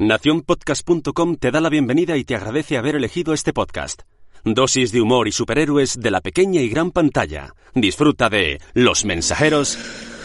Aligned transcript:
Nacionpodcast.com 0.00 1.38
te 1.38 1.50
da 1.50 1.60
la 1.60 1.68
bienvenida 1.68 2.16
y 2.16 2.22
te 2.22 2.36
agradece 2.36 2.78
haber 2.78 2.94
elegido 2.94 3.34
este 3.34 3.52
podcast. 3.52 4.02
Dosis 4.44 4.92
de 4.92 5.00
humor 5.00 5.26
y 5.26 5.32
superhéroes 5.32 5.98
de 5.98 6.12
la 6.12 6.20
pequeña 6.20 6.60
y 6.60 6.68
gran 6.68 6.92
pantalla. 6.92 7.52
Disfruta 7.74 8.28
de 8.30 8.60
Los 8.74 9.04
Mensajeros 9.04 9.76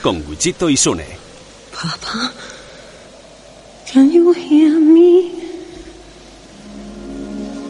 con 0.04 0.24
Wichito 0.30 0.70
y 0.70 0.78
Sune. 0.78 1.08
Papa, 1.74 2.32
can 3.92 4.12
you 4.12 4.32
hear 4.32 4.80
me? 4.80 5.32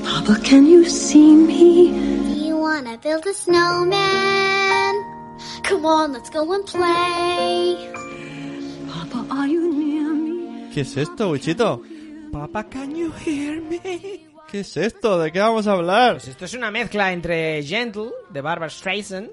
Papa, 0.04 0.38
can 0.44 0.68
you 0.68 0.84
see 0.84 1.34
me? 1.34 1.94
Do 2.28 2.46
you 2.46 2.58
wanna 2.58 2.98
build 3.02 3.26
a 3.26 3.34
snowman? 3.34 4.96
Come 5.70 5.86
on, 5.86 6.12
let's 6.12 6.30
go 6.30 6.52
and 6.52 6.66
play. 6.66 7.78
Papa, 8.92 9.26
are 9.30 9.48
you 9.48 9.72
near 9.74 10.14
me? 10.14 10.70
¿Qué 10.74 10.82
es 10.82 10.98
esto, 10.98 11.30
Wichito? 11.30 11.82
Papa, 12.34 12.64
can 12.68 12.96
you 12.96 13.12
hear 13.24 13.62
me? 13.62 13.80
¿Qué 14.50 14.62
es 14.62 14.76
esto? 14.76 15.20
¿De 15.20 15.32
qué 15.32 15.40
vamos 15.40 15.68
a 15.68 15.74
hablar? 15.74 16.14
Pues 16.14 16.30
esto 16.30 16.46
es 16.46 16.54
una 16.56 16.72
mezcla 16.72 17.14
entre 17.14 17.62
Gentle, 17.64 18.10
de 18.32 18.42
Barbara 18.42 18.72
Streisand, 18.72 19.30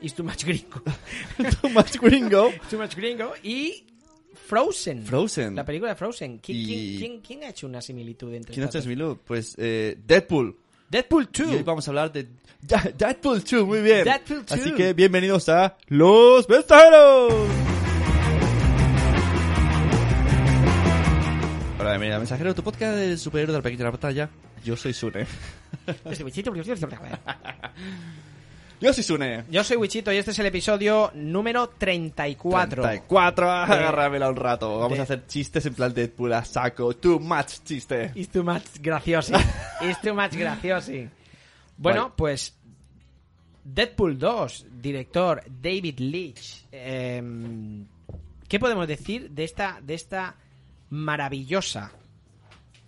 y 0.00 0.08
Too 0.10 0.22
Much 0.24 0.44
Gringo. 0.44 0.80
Too 1.60 1.68
much 1.70 1.96
gringo. 2.00 2.50
Too 2.70 2.78
Much 2.78 2.94
Gringo 2.94 3.32
y 3.42 3.84
Frozen. 4.46 5.04
Frozen. 5.04 5.56
La 5.56 5.64
película 5.64 5.90
de 5.90 5.96
Frozen. 5.96 6.40
¿Qui- 6.40 6.54
Y- 6.54 6.66
¿Quién, 6.66 6.98
quién, 6.98 7.20
quién 7.20 7.44
ha 7.44 7.48
hecho 7.50 7.66
una 7.66 7.80
similitud 7.80 8.32
entre 8.32 8.54
¿Quién 8.54 8.64
ha 8.64 8.68
hecho? 8.68 8.80
Smilu? 8.82 9.18
Pues 9.26 9.56
eh, 9.58 9.98
Deadpool. 10.06 10.56
Deadpool 10.88 11.28
2. 11.32 11.50
Y 11.52 11.56
hoy 11.56 11.62
vamos 11.64 11.88
a 11.88 11.90
hablar 11.90 12.12
de 12.12 12.28
Deadpool 12.96 13.42
2, 13.42 13.66
muy 13.66 13.80
bien. 13.82 14.04
Deadpool 14.04 14.46
2. 14.46 14.52
Así 14.52 14.72
que 14.72 14.92
bienvenidos 14.92 15.48
a 15.48 15.76
Los 15.88 16.48
Mensajeros. 16.48 17.32
Hola, 21.86 21.92
bienvenido 21.92 22.16
a 22.16 22.18
Mensajero, 22.18 22.52
tu 22.52 22.64
podcast 22.64 22.96
de 22.96 23.16
superhéroe 23.16 23.52
de 23.52 23.58
la 23.58 23.62
pequeña 23.62 23.88
batalla. 23.88 24.28
Yo 24.64 24.76
soy 24.76 24.92
Sune. 24.92 25.24
Yo 26.04 26.14
soy 26.16 26.24
Wichito, 26.24 26.52
yo 26.52 26.64
soy- 26.64 26.74
Yo 28.80 28.92
soy 28.92 29.04
Sune. 29.04 29.44
Yo 29.48 29.62
soy 29.62 29.76
Wichito 29.76 30.12
y 30.12 30.16
este 30.16 30.32
es 30.32 30.38
el 30.40 30.46
episodio 30.46 31.12
número 31.14 31.68
34. 31.78 32.82
34, 32.82 33.52
agárramela 33.52 34.28
un 34.28 34.34
rato. 34.34 34.80
Vamos 34.80 34.94
de- 34.94 34.98
a 34.98 35.02
hacer 35.04 35.28
chistes 35.28 35.64
en 35.66 35.74
plan 35.74 35.94
Deadpool 35.94 36.32
a 36.32 36.44
saco. 36.44 36.92
Too 36.96 37.20
much 37.20 37.62
chiste. 37.64 38.10
It's 38.16 38.32
too 38.32 38.42
much 38.42 38.64
graciosi. 38.80 39.34
It's 39.80 40.00
too 40.00 40.12
much 40.12 40.32
graciosi. 40.32 41.08
Bueno, 41.76 42.00
Vale. 42.02 42.14
pues 42.16 42.52
Deadpool 43.62 44.18
2, 44.18 44.66
director 44.82 45.40
David 45.48 46.00
Leitch. 46.00 46.64
Em, 46.72 47.86
¿Qué 48.48 48.58
podemos 48.58 48.88
decir 48.88 49.30
de 49.30 49.44
esta, 49.44 49.78
de 49.80 49.94
esta 49.94 50.34
maravillosa 50.90 51.92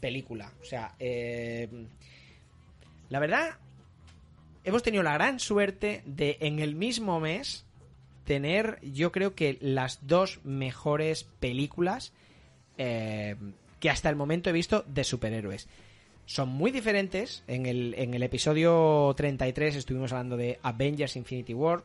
película? 0.01 0.53
O 0.61 0.65
sea, 0.65 0.95
em, 0.99 1.87
la 3.11 3.19
verdad, 3.19 3.57
hemos 4.65 4.83
tenido 4.83 5.03
la 5.03 5.15
gran 5.15 5.41
suerte 5.41 6.03
de 6.06 6.37
en 6.41 6.59
el 6.59 6.75
mismo 6.75 7.21
mes 7.21 7.65
tener, 8.25 8.78
yo 8.83 9.11
creo 9.12 9.34
que 9.34 9.56
las 9.61 10.06
dos 10.06 10.41
mejores 10.45 11.25
películas 11.25 12.12
eh, 12.77 13.37
que 13.81 13.91
hasta 13.91 14.11
el 14.11 14.17
momento 14.17 14.51
he 14.51 14.53
visto 14.53 14.84
de 14.87 15.03
superhéroes. 15.05 15.67
Son 16.27 16.49
muy 16.51 16.71
diferentes. 16.71 17.43
En 17.47 17.65
el, 17.65 17.95
en 17.97 18.12
el 18.12 18.22
episodio 18.22 19.15
33 19.17 19.77
estuvimos 19.77 20.12
hablando 20.12 20.37
de 20.37 20.59
Avengers 20.62 21.17
Infinity 21.17 21.55
War. 21.55 21.83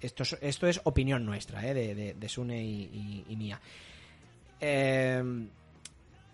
Esto 0.00 0.22
es, 0.22 0.38
esto 0.40 0.68
es 0.68 0.80
opinión 0.84 1.26
nuestra, 1.26 1.66
eh, 1.66 1.74
de, 1.74 1.94
de, 1.96 2.14
de 2.14 2.28
Sune 2.28 2.62
y- 2.62 3.24
y 3.28 3.36
mía. 3.36 3.60
Eh, 4.60 5.22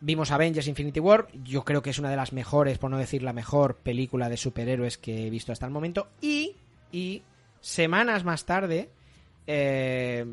vimos 0.01 0.31
Avengers 0.31 0.69
Infinity 0.69 1.01
War. 1.01 1.29
Yo 1.45 1.65
creo 1.65 1.83
que 1.83 1.91
es 1.91 1.99
una 1.99 2.11
de 2.11 2.17
las 2.17 2.33
mejores, 2.33 2.79
por 2.79 2.91
no 2.91 2.99
decir 2.99 3.23
la 3.23 3.33
mejor 3.33 3.77
película 3.77 4.29
de 4.29 4.37
superhéroes 4.37 4.99
que 4.99 5.27
he 5.27 5.31
visto 5.31 5.53
hasta 5.53 5.67
el 5.67 5.73
momento. 5.73 6.09
Y, 6.21 6.57
y 6.93 7.23
semanas 7.61 8.25
más 8.25 8.45
tarde 8.45 8.91
eh, 9.47 10.27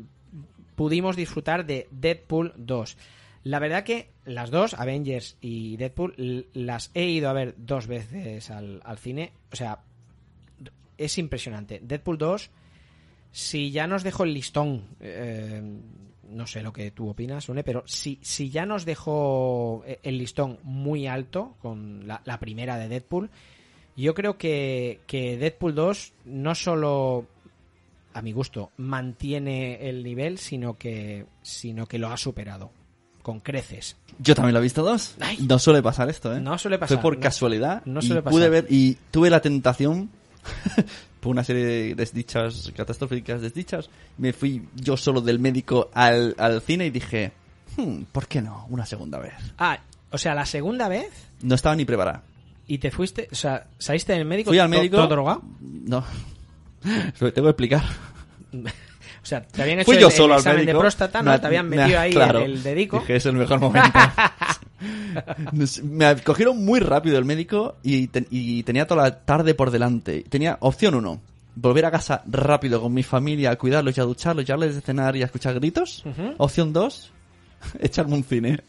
pudimos 0.76 1.16
disfrutar 1.16 1.66
de 1.66 1.88
Deadpool 1.90 2.54
2. 2.56 2.96
La 3.44 3.58
verdad 3.58 3.84
que 3.84 4.10
las 4.24 4.50
dos, 4.50 4.74
Avengers 4.74 5.36
y 5.40 5.76
Deadpool, 5.76 6.46
las 6.54 6.90
he 6.94 7.04
ido 7.04 7.28
a 7.28 7.34
ver 7.34 7.54
dos 7.58 7.86
veces 7.86 8.50
al, 8.50 8.80
al 8.84 8.98
cine. 8.98 9.32
O 9.52 9.56
sea, 9.56 9.80
es 10.96 11.18
impresionante. 11.18 11.80
Deadpool 11.82 12.18
2, 12.18 12.50
si 13.32 13.70
ya 13.70 13.86
nos 13.86 14.02
dejó 14.02 14.24
el 14.24 14.32
listón, 14.32 14.84
eh, 15.00 15.62
no 16.34 16.46
sé 16.46 16.62
lo 16.62 16.72
que 16.72 16.90
tú 16.90 17.08
opinas, 17.08 17.48
Une, 17.48 17.62
pero 17.64 17.82
si, 17.86 18.18
si 18.22 18.50
ya 18.50 18.66
nos 18.66 18.84
dejó 18.84 19.82
eh, 19.86 20.00
el 20.02 20.18
listón 20.18 20.58
muy 20.62 21.06
alto 21.06 21.54
con 21.62 22.06
la, 22.06 22.20
la 22.24 22.38
primera 22.38 22.76
de 22.76 22.88
Deadpool, 22.88 23.30
yo 23.96 24.14
creo 24.14 24.36
que, 24.36 25.00
que 25.06 25.36
Deadpool 25.38 25.74
2 25.74 26.12
no 26.26 26.54
solo 26.54 27.26
a 28.12 28.22
mi 28.22 28.32
gusto, 28.32 28.70
mantiene 28.76 29.88
el 29.88 30.02
nivel, 30.04 30.38
sino 30.38 30.76
que, 30.78 31.26
sino 31.42 31.86
que 31.86 31.98
lo 31.98 32.08
ha 32.08 32.16
superado. 32.16 32.70
Con 33.22 33.40
creces. 33.40 33.96
Yo 34.18 34.34
también 34.34 34.52
lo 34.52 34.60
he 34.60 34.62
visto 34.62 34.82
dos. 34.82 35.16
Ay. 35.18 35.38
No 35.48 35.58
suele 35.58 35.82
pasar 35.82 36.10
esto, 36.10 36.36
¿eh? 36.36 36.40
No 36.40 36.58
suele 36.58 36.78
pasar, 36.78 36.98
Fue 36.98 37.02
por 37.02 37.14
no. 37.16 37.20
casualidad. 37.22 37.82
No 37.86 38.00
y 38.00 38.06
suele 38.06 38.20
pude 38.20 38.48
pasar. 38.48 38.50
ver 38.50 38.66
y 38.68 38.98
tuve 39.10 39.30
la 39.30 39.40
tentación 39.40 40.10
por 41.24 41.30
una 41.32 41.42
serie 41.42 41.64
de 41.64 41.94
desdichas 41.94 42.70
catastróficas 42.76 43.40
desdichas. 43.40 43.88
Me 44.18 44.32
fui 44.32 44.62
yo 44.74 44.96
solo 44.96 45.20
del 45.20 45.38
médico 45.40 45.90
al, 45.94 46.34
al 46.38 46.60
cine 46.60 46.86
y 46.86 46.90
dije, 46.90 47.32
"Hmm, 47.76 48.02
¿por 48.12 48.28
qué 48.28 48.40
no? 48.42 48.66
Una 48.70 48.86
segunda 48.86 49.18
vez. 49.18 49.32
Ah, 49.58 49.78
o 50.10 50.18
sea, 50.18 50.34
la 50.34 50.46
segunda 50.46 50.86
vez 50.88 51.08
No 51.42 51.54
estaba 51.54 51.74
ni 51.74 51.84
preparada. 51.84 52.22
y 52.66 52.78
te 52.78 52.90
fuiste, 52.90 53.28
o 53.32 53.34
sea, 53.34 53.66
saliste 53.78 54.12
del 54.12 54.24
médico 54.26 54.50
Fui 54.50 54.58
al 54.58 54.68
médico. 54.68 54.96
todo 54.98 55.08
drogado. 55.08 55.42
No. 55.60 56.04
Lo 57.20 57.32
tengo 57.32 57.46
que 57.46 57.50
explicar. 57.50 57.82
O 59.22 59.26
sea, 59.26 59.40
te 59.40 59.62
habían 59.62 59.78
hecho 59.78 59.86
Fui 59.86 59.94
el, 59.94 60.02
yo 60.02 60.08
el 60.08 60.12
solo 60.12 60.34
al 60.34 60.40
examen 60.40 60.58
médico. 60.58 60.76
de 60.76 60.80
próstata, 60.82 61.22
¿no? 61.22 61.30
Me- 61.30 61.38
te 61.38 61.46
habían 61.46 61.66
me- 61.66 61.76
metido 61.78 61.98
ahí 62.00 62.12
claro. 62.12 62.40
el, 62.40 62.52
el 62.52 62.62
dedico. 62.62 62.98
Dije, 63.00 63.16
es 63.16 63.24
el 63.24 63.32
mejor 63.32 63.58
momento. 63.58 63.98
Me 65.82 66.16
cogieron 66.22 66.64
muy 66.64 66.80
rápido 66.80 67.18
el 67.18 67.24
médico 67.24 67.76
y, 67.82 68.08
te- 68.08 68.26
y 68.30 68.62
tenía 68.64 68.86
toda 68.86 69.02
la 69.04 69.20
tarde 69.20 69.54
por 69.54 69.70
delante. 69.70 70.24
Tenía 70.28 70.56
opción 70.60 70.94
uno. 70.94 71.20
Volver 71.56 71.86
a 71.86 71.90
casa 71.92 72.22
rápido 72.26 72.80
con 72.80 72.92
mi 72.92 73.02
familia, 73.04 73.52
a 73.52 73.56
cuidarlos 73.56 73.96
y 73.96 74.00
a 74.00 74.04
ducharlos, 74.04 74.44
llevarles 74.44 74.74
de 74.74 74.80
cenar 74.80 75.14
y 75.16 75.22
a 75.22 75.26
escuchar 75.26 75.54
gritos. 75.54 76.02
Opción 76.38 76.72
dos, 76.72 77.12
echarme 77.78 78.14
un 78.14 78.24
cine. 78.24 78.60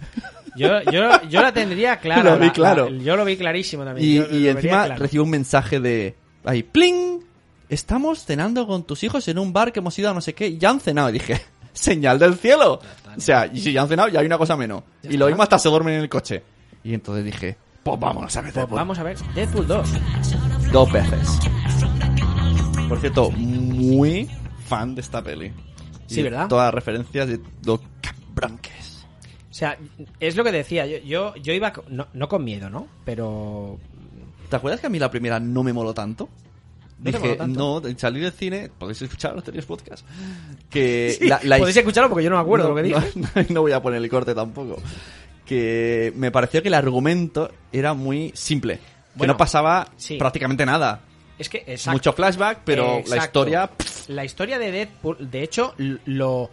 Yo, 0.55 0.69
yo, 0.91 1.21
yo 1.29 1.41
la 1.41 1.51
tendría 1.51 1.97
clara. 1.99 2.23
Lo 2.23 2.39
vi 2.39 2.47
la- 2.47 2.53
claro. 2.53 2.89
la- 2.89 3.03
yo 3.03 3.15
lo 3.17 3.25
vi 3.25 3.37
clarísimo 3.37 3.83
también. 3.83 4.07
Y, 4.07 4.15
yo 4.15 4.29
y 4.29 4.47
encima 4.47 4.85
claro. 4.85 4.95
recibo 5.01 5.23
un 5.23 5.31
mensaje 5.31 5.79
de... 5.79 6.15
Ahí, 6.43 6.61
¡pling! 6.61 7.21
Estamos 7.67 8.23
cenando 8.23 8.67
con 8.67 8.83
tus 8.83 9.03
hijos 9.03 9.27
en 9.27 9.39
un 9.39 9.51
bar 9.51 9.73
que 9.73 9.79
hemos 9.79 9.97
ido 9.97 10.11
a 10.11 10.13
no 10.13 10.21
sé 10.21 10.33
qué. 10.35 10.47
y 10.47 10.59
Ya 10.59 10.69
han 10.69 10.79
cenado. 10.79 11.09
Y 11.09 11.13
dije, 11.13 11.41
señal 11.75 12.17
del 12.17 12.35
cielo. 12.35 12.79
O 13.15 13.19
sea, 13.19 13.45
y 13.45 13.59
si 13.59 13.71
ya 13.71 13.83
han 13.83 13.87
cenado, 13.87 14.09
ya 14.09 14.19
hay 14.21 14.25
una 14.25 14.37
cosa 14.39 14.57
menos. 14.57 14.81
Ya 15.03 15.11
y 15.11 15.17
lo 15.17 15.25
está. 15.25 15.33
mismo 15.33 15.43
hasta 15.43 15.59
se 15.59 15.69
duermen 15.69 15.93
en 15.95 16.01
el 16.01 16.09
coche. 16.09 16.41
Y 16.83 16.93
entonces 16.93 17.23
dije, 17.23 17.55
pues 17.83 17.99
vámonos 17.99 18.35
a 18.35 18.41
ver 18.41 18.51
Pues 18.51 18.55
Deadpool. 18.55 18.75
vamos 18.77 18.99
a 18.99 19.03
ver, 19.03 19.17
Deadpool 19.35 19.67
2. 19.67 19.89
Dos 20.71 20.91
veces. 20.91 21.39
Por 22.89 22.99
cierto, 22.99 23.31
muy 23.31 24.29
fan 24.67 24.95
de 24.95 25.01
esta 25.01 25.21
peli. 25.23 25.51
Sí, 26.07 26.19
Y 26.19 26.23
¿verdad? 26.23 26.47
Todas 26.47 26.65
las 26.67 26.73
referencias 26.73 27.27
de 27.27 27.39
lo 27.65 27.81
cabrón 28.01 28.57
que 28.59 28.69
es. 28.77 29.05
O 29.49 29.53
sea, 29.57 29.77
es 30.19 30.35
lo 30.35 30.43
que 30.43 30.51
decía. 30.51 30.85
Yo, 30.85 30.97
yo, 30.99 31.35
yo 31.37 31.53
iba, 31.53 31.71
con- 31.73 31.85
no, 31.89 32.07
no 32.13 32.27
con 32.27 32.43
miedo, 32.43 32.69
¿no? 32.69 32.87
Pero 33.05 33.79
¿Te 34.49 34.55
acuerdas 34.57 34.79
que 34.81 34.87
a 34.87 34.89
mí 34.91 34.99
la 34.99 35.09
primera 35.09 35.39
no 35.39 35.63
me 35.63 35.73
moló 35.73 35.93
tanto? 35.93 36.29
¿No 36.97 37.11
te 37.11 37.17
Dije, 37.17 37.37
no, 37.47 37.81
salir 37.97 38.23
del 38.23 38.31
cine, 38.31 38.69
podéis 38.77 39.01
escuchar 39.01 39.31
los 39.31 39.39
anteriores 39.41 39.65
podcast. 39.65 40.05
Que 40.69 41.17
la, 41.21 41.39
la 41.43 41.57
podéis 41.57 41.77
escucharlo 41.77 42.09
porque 42.09 42.23
yo 42.23 42.29
no 42.29 42.37
me 42.37 42.41
acuerdo 42.41 42.69
no, 42.69 42.69
lo 42.69 42.75
que 42.77 42.83
dije. 42.83 43.11
No, 43.15 43.27
no, 43.49 43.61
voy 43.61 43.73
a 43.73 43.81
poner 43.81 44.01
el 44.01 44.09
corte 44.09 44.33
tampoco. 44.33 44.81
Que 45.45 46.13
me 46.15 46.31
pareció 46.31 46.61
que 46.61 46.69
el 46.69 46.73
argumento 46.73 47.51
era 47.71 47.93
muy 47.93 48.31
simple. 48.33 48.77
Que 48.77 48.81
Bueno, 49.15 49.33
no 49.33 49.37
pasaba 49.37 49.89
sí. 49.97 50.17
prácticamente 50.17 50.65
nada. 50.65 51.01
Es 51.37 51.49
que, 51.49 51.63
exacto. 51.67 51.91
Mucho 51.91 52.13
flashback, 52.13 52.59
pero 52.63 52.93
la 52.93 52.99
Exacto. 52.99 53.25
historia... 53.25 53.67
pff, 53.67 54.09
La 54.09 54.23
historia 54.23 54.57
de 54.57 54.71
Deadpool, 54.71 55.29
de 55.29 55.43
hecho, 55.43 55.73
lo, 55.77 56.49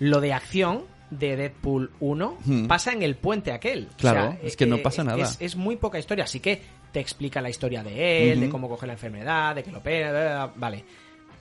lo 0.00 0.20
de 0.20 0.32
acción 0.32 0.82
de 1.18 1.36
Deadpool 1.36 1.90
1 2.00 2.38
Hmm. 2.44 2.66
pasa 2.66 2.92
en 2.92 3.02
el 3.02 3.14
puente 3.16 3.52
aquel. 3.52 3.88
O 3.92 3.96
Claro, 3.96 4.20
sea, 4.32 4.38
es 4.42 4.56
que 4.56 4.66
no 4.66 4.78
pasa 4.78 5.04
nada. 5.04 5.22
Es, 5.22 5.36
es 5.40 5.56
muy 5.56 5.76
poca 5.76 5.98
historia, 5.98 6.24
así 6.24 6.40
que 6.40 6.60
te 6.92 7.00
explica 7.00 7.40
la 7.40 7.50
historia 7.50 7.82
de 7.82 8.32
él, 8.32 8.40
de 8.40 8.48
cómo 8.48 8.68
coge 8.68 8.86
la 8.86 8.92
enfermedad, 8.94 9.54
de 9.54 9.62
que 9.62 9.72
lo 9.72 9.78
opera, 9.78 10.52
vale. 10.56 10.84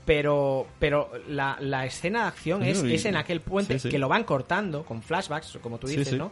Pero, 0.06 0.68
pero 0.80 1.12
la, 1.30 1.58
la 1.62 1.86
escena 1.86 2.24
de 2.24 2.28
acción 2.28 2.64
es, 2.64 2.84
es 2.84 3.06
en 3.06 3.16
aquel 3.16 3.40
puente 3.40 3.75
Sí, 3.80 3.84
sí. 3.84 3.90
que 3.90 4.00
lo 4.00 4.10
van 4.10 4.24
cortando 4.25 4.84
con 4.84 5.02
flashbacks, 5.02 5.58
como 5.62 5.78
tú 5.78 5.88
dices, 5.88 6.10
sí. 6.10 6.18
¿no? 6.18 6.31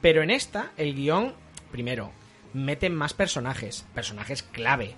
Pero 0.00 0.22
en 0.22 0.30
esta, 0.30 0.70
el 0.76 0.94
guion, 0.94 1.32
primero, 1.72 2.12
meten 2.54 2.94
más 2.94 3.14
personajes, 3.14 3.84
personajes 3.94 4.42
clave. 4.44 4.94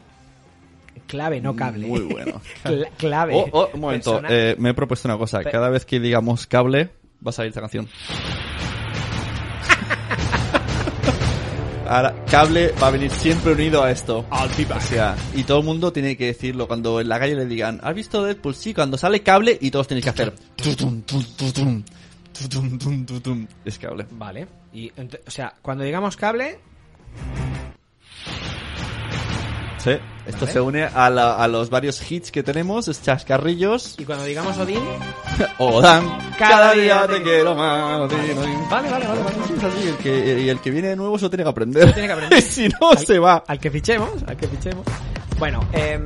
Clave, 1.06 1.40
no 1.40 1.56
cable. 1.56 1.86
Muy 1.86 2.00
bueno. 2.00 2.40
Cla- 2.64 2.90
clave. 2.98 3.34
Oh, 3.34 3.48
oh, 3.52 3.70
un 3.72 3.80
momento, 3.80 4.20
eh, 4.28 4.54
me 4.58 4.70
he 4.70 4.74
propuesto 4.74 5.08
una 5.08 5.16
cosa. 5.16 5.42
Cada 5.44 5.70
vez 5.70 5.84
que 5.86 5.98
digamos 5.98 6.46
cable, 6.46 6.90
va 7.24 7.30
a 7.30 7.32
salir 7.32 7.48
esta 7.50 7.60
canción. 7.60 7.88
Ahora, 11.88 12.14
cable 12.30 12.72
va 12.80 12.86
a 12.86 12.90
venir 12.92 13.10
siempre 13.10 13.52
unido 13.52 13.82
a 13.82 13.90
esto. 13.90 14.24
O 14.30 14.80
sea, 14.80 15.16
y 15.34 15.42
todo 15.42 15.58
el 15.58 15.64
mundo 15.64 15.92
tiene 15.92 16.16
que 16.16 16.26
decirlo 16.26 16.68
cuando 16.68 17.00
en 17.00 17.08
la 17.08 17.18
calle 17.18 17.34
le 17.34 17.46
digan, 17.46 17.80
¿has 17.82 17.94
visto 17.94 18.22
Deadpool? 18.22 18.54
Sí, 18.54 18.72
cuando 18.72 18.96
sale 18.96 19.22
cable 19.22 19.58
y 19.60 19.72
todos 19.72 19.88
tenéis 19.88 20.04
que 20.04 20.10
hacer... 20.10 20.32
Es 23.64 23.78
cable. 23.78 24.06
Vale. 24.12 24.46
Y, 24.72 24.88
o 24.90 25.30
sea, 25.30 25.52
cuando 25.60 25.82
digamos 25.82 26.16
cable, 26.16 26.60
Sí, 29.82 29.92
esto 30.30 30.40
Vale. 30.46 30.52
se 30.52 30.60
une 30.60 30.84
a, 30.84 31.10
la- 31.10 31.36
a 31.36 31.46
los 31.48 31.70
varios 31.70 32.10
hits 32.10 32.32
que 32.32 32.42
tenemos, 32.42 32.86
chascarrillos. 33.02 33.96
y 33.98 34.04
cuando 34.04 34.24
digamos 34.24 34.56
Odín, 34.58 34.80
Odán, 35.58 36.06
Cada 36.38 36.50
cada 36.50 36.72
día 36.72 36.82
día 36.82 37.06
te 37.06 37.22
quiero 37.22 37.54
más. 37.54 38.00
Odín, 38.00 38.38
Odín. 38.38 38.68
Vale, 38.70 38.90
vale, 38.90 39.06
vale, 39.06 39.22
vale. 39.22 39.36
así, 39.66 39.88
el 39.88 39.96
que, 39.98 40.40
y 40.42 40.48
el 40.48 40.60
que 40.60 40.70
viene 40.70 40.88
de 40.88 40.96
nuevo 40.96 41.16
eso 41.16 41.28
tiene 41.30 41.44
que 41.44 41.50
aprender. 41.50 41.92
tiene 41.92 42.08
que 42.08 42.12
aprender. 42.14 42.42
si 42.42 42.68
no, 42.68 42.94
se 42.96 43.18
va. 43.18 43.44
al 43.46 43.58
que 43.60 43.70
fichemos, 43.70 44.10
al 44.26 44.36
que 44.36 44.48
fichemos. 44.48 44.84
Bueno, 45.38 45.60
em, 45.72 46.02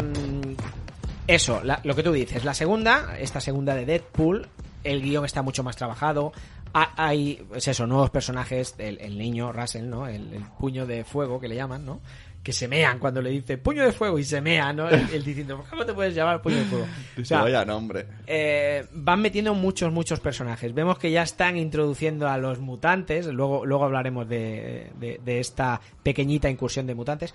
eso, 1.27 1.61
la- 1.63 1.81
lo 1.85 1.95
que 1.95 2.03
tú 2.03 2.13
dices. 2.13 2.45
La 2.45 2.55
segunda, 2.55 3.17
esta 3.19 3.41
segunda 3.41 3.75
de 3.75 3.87
Deadpool, 3.87 4.49
el 4.85 5.03
guion 5.03 5.25
está 5.25 5.43
mucho 5.43 5.63
más 5.63 5.77
trabajado. 5.77 6.33
Ha- 6.75 6.93
Hay, 6.97 7.41
es 7.55 7.69
eso, 7.69 7.87
nuevos 7.87 8.11
personajes, 8.11 8.75
el, 8.79 9.01
el 9.01 9.17
niño 9.17 9.53
Russell, 9.53 9.89
¿no? 9.89 10.07
El, 10.09 10.33
el 10.35 10.43
puño 10.59 10.87
de 10.87 11.05
fuego 11.05 11.41
que 11.41 11.49
le 11.49 11.55
llaman, 11.55 11.87
¿no? 11.87 12.01
Que 12.45 12.53
se 12.53 12.69
mean 12.69 12.99
cuando 13.01 13.21
le 13.23 13.31
dice 13.31 13.57
puño 13.59 13.83
de 13.83 13.91
fuego 13.91 14.19
y 14.19 14.23
se 14.25 14.41
mea, 14.41 14.71
¿no? 14.73 14.89
El, 14.89 15.09
el 15.15 15.25
diciendo, 15.25 15.65
¿cómo 15.71 15.85
te 15.87 15.95
puedes 15.95 16.15
llamar 16.15 16.41
puño 16.43 16.57
de 16.59 16.65
fuego? 16.65 16.87
O 17.21 17.25
sea, 17.25 17.41
vaya 17.43 17.65
nombre. 17.65 18.07
eh, 18.27 18.85
van 18.93 19.21
metiendo 19.23 19.55
muchos, 19.55 19.91
muchos 19.91 20.21
personajes. 20.21 20.75
Vemos 20.75 20.99
que 20.99 21.11
ya 21.11 21.23
están 21.23 21.57
introduciendo 21.57 22.29
a 22.29 22.37
los 22.39 22.59
mutantes. 22.61 23.27
Luego, 23.27 23.65
luego 23.65 23.85
hablaremos 23.87 24.29
de, 24.29 24.91
de- 25.01 25.21
de 25.25 25.41
esta 25.41 25.81
pequeñita 26.03 26.51
incursión 26.51 26.87
de 26.87 26.95
mutantes. 26.95 27.35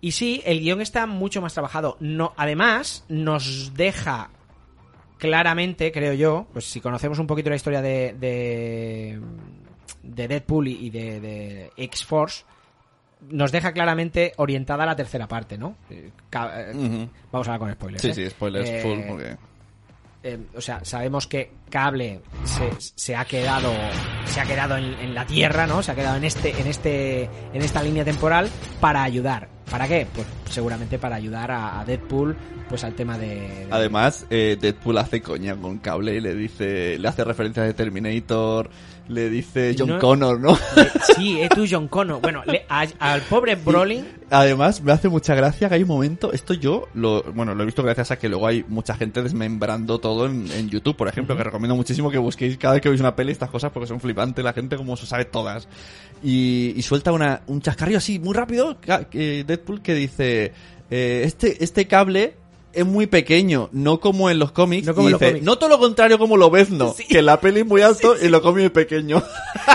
Y 0.00 0.12
sí, 0.12 0.40
el 0.46 0.60
guion 0.60 0.80
está 0.80 1.06
mucho 1.06 1.42
más 1.42 1.52
trabajado. 1.52 1.96
No, 2.00 2.32
además, 2.36 3.04
nos 3.08 3.74
deja 3.74 4.30
claramente, 5.18 5.92
creo 5.92 6.14
yo, 6.14 6.46
pues 6.52 6.64
si 6.64 6.80
conocemos 6.80 7.18
un 7.18 7.26
poquito 7.26 7.50
la 7.50 7.56
historia 7.56 7.82
de, 7.82 8.14
de, 8.18 9.20
de 10.02 10.28
Deadpool 10.28 10.68
y 10.68 10.86
y 10.86 10.90
de, 10.90 11.20
de 11.20 11.70
X-Force, 11.76 12.44
nos 13.28 13.52
deja 13.52 13.72
claramente 13.72 14.32
orientada 14.36 14.84
a 14.84 14.86
la 14.86 14.96
tercera 14.96 15.28
parte, 15.28 15.58
¿no? 15.58 15.76
Eh, 15.90 16.10
eh. 16.32 17.08
Vamos 17.30 17.48
a 17.48 17.54
hablar 17.54 17.58
con 17.58 17.72
spoilers. 17.72 18.02
Sí, 18.02 18.08
¿eh? 18.10 18.14
sí, 18.14 18.30
spoilers 18.30 18.82
full, 18.82 18.98
porque... 19.08 19.36
o 20.56 20.60
sea, 20.60 20.84
sabemos 20.84 21.26
que 21.26 21.50
Cable 21.70 22.20
se, 22.44 22.70
se 22.78 23.16
ha 23.16 23.24
quedado 23.24 23.72
se 24.26 24.40
ha 24.40 24.44
quedado 24.44 24.76
en, 24.76 24.84
en 25.00 25.14
la 25.14 25.24
Tierra, 25.26 25.66
¿no? 25.66 25.82
Se 25.82 25.92
ha 25.92 25.94
quedado 25.94 26.16
en 26.16 26.24
este 26.24 26.58
en 26.60 26.66
este 26.66 27.24
en 27.52 27.62
esta 27.62 27.82
línea 27.82 28.04
temporal 28.04 28.48
para 28.80 29.02
ayudar. 29.02 29.48
¿Para 29.70 29.86
qué? 29.86 30.06
Pues 30.12 30.26
seguramente 30.50 30.98
para 30.98 31.14
ayudar 31.16 31.50
a, 31.52 31.78
a 31.80 31.84
Deadpool 31.84 32.36
pues 32.68 32.82
al 32.84 32.94
tema 32.94 33.16
de, 33.18 33.26
de- 33.40 33.66
Además, 33.70 34.26
eh, 34.30 34.56
Deadpool 34.60 34.98
hace 34.98 35.20
coña 35.22 35.54
con 35.56 35.78
cable 35.78 36.14
y 36.16 36.20
le 36.20 36.34
dice, 36.34 36.98
le 36.98 37.06
hace 37.08 37.22
referencias 37.24 37.66
de 37.66 37.74
Terminator, 37.74 38.68
le 39.10 39.28
dice 39.28 39.74
John 39.78 39.88
No- 39.88 39.98
Connor, 39.98 40.40
¿no? 40.40 40.56
Sí, 41.16 41.40
es 41.40 41.50
tú 41.50 41.64
John 41.68 41.88
Connor. 41.88 42.20
Bueno, 42.22 42.42
le- 42.46 42.64
a- 42.68 42.86
al 42.98 43.20
pobre 43.22 43.56
Brolin 43.56 44.06
Además, 44.30 44.80
me 44.82 44.92
hace 44.92 45.08
mucha 45.08 45.34
gracia 45.34 45.68
que 45.68 45.74
hay 45.74 45.82
un 45.82 45.88
momento, 45.88 46.32
esto 46.32 46.54
yo, 46.54 46.86
lo, 46.94 47.22
bueno, 47.34 47.54
lo 47.54 47.62
he 47.64 47.66
visto 47.66 47.82
gracias 47.82 48.12
a 48.12 48.18
que 48.18 48.28
luego 48.28 48.46
hay 48.46 48.64
mucha 48.68 48.94
gente 48.94 49.22
desmembrando 49.22 49.98
todo 49.98 50.26
en, 50.26 50.48
en 50.52 50.70
YouTube, 50.70 50.96
por 50.96 51.08
ejemplo, 51.08 51.36
que 51.36 51.42
recomiendo 51.42 51.74
muchísimo 51.74 52.10
que 52.10 52.18
busquéis 52.18 52.56
cada 52.56 52.74
vez 52.74 52.82
que 52.82 52.88
veis 52.88 53.00
una 53.00 53.16
peli 53.16 53.32
estas 53.32 53.50
cosas 53.50 53.72
porque 53.72 53.88
son 53.88 53.98
flipantes, 54.00 54.44
la 54.44 54.52
gente 54.52 54.76
como 54.76 54.96
se 54.96 55.06
sabe 55.06 55.24
todas. 55.24 55.66
Y, 56.22 56.74
y 56.76 56.82
suelta 56.82 57.10
una, 57.12 57.42
un 57.48 57.60
chascarrillo 57.60 57.98
así, 57.98 58.18
muy 58.20 58.34
rápido, 58.34 58.78
que 58.80 59.42
Deadpool 59.44 59.82
que 59.82 59.94
dice, 59.94 60.52
eh, 60.90 61.22
este, 61.24 61.64
este 61.64 61.86
cable 61.88 62.34
es 62.72 62.86
muy 62.86 63.06
pequeño, 63.06 63.68
no 63.72 64.00
como 64.00 64.30
en 64.30 64.38
los 64.38 64.52
cómics. 64.52 64.86
No 64.86 64.94
como 64.94 65.08
y 65.08 65.10
en 65.10 65.12
los 65.12 65.20
dice, 65.20 65.30
cómics. 65.32 65.46
no 65.46 65.58
todo 65.58 65.70
lo 65.70 65.78
contrario 65.78 66.18
como 66.18 66.36
lo 66.36 66.50
ves, 66.50 66.70
no. 66.70 66.92
Sí. 66.92 67.04
Que 67.04 67.22
la 67.22 67.40
peli 67.40 67.60
es 67.60 67.66
muy 67.66 67.82
alto 67.82 68.14
y 68.22 68.28
lo 68.28 68.40
cómic 68.42 68.64
es 68.66 68.70
pequeño. 68.70 69.22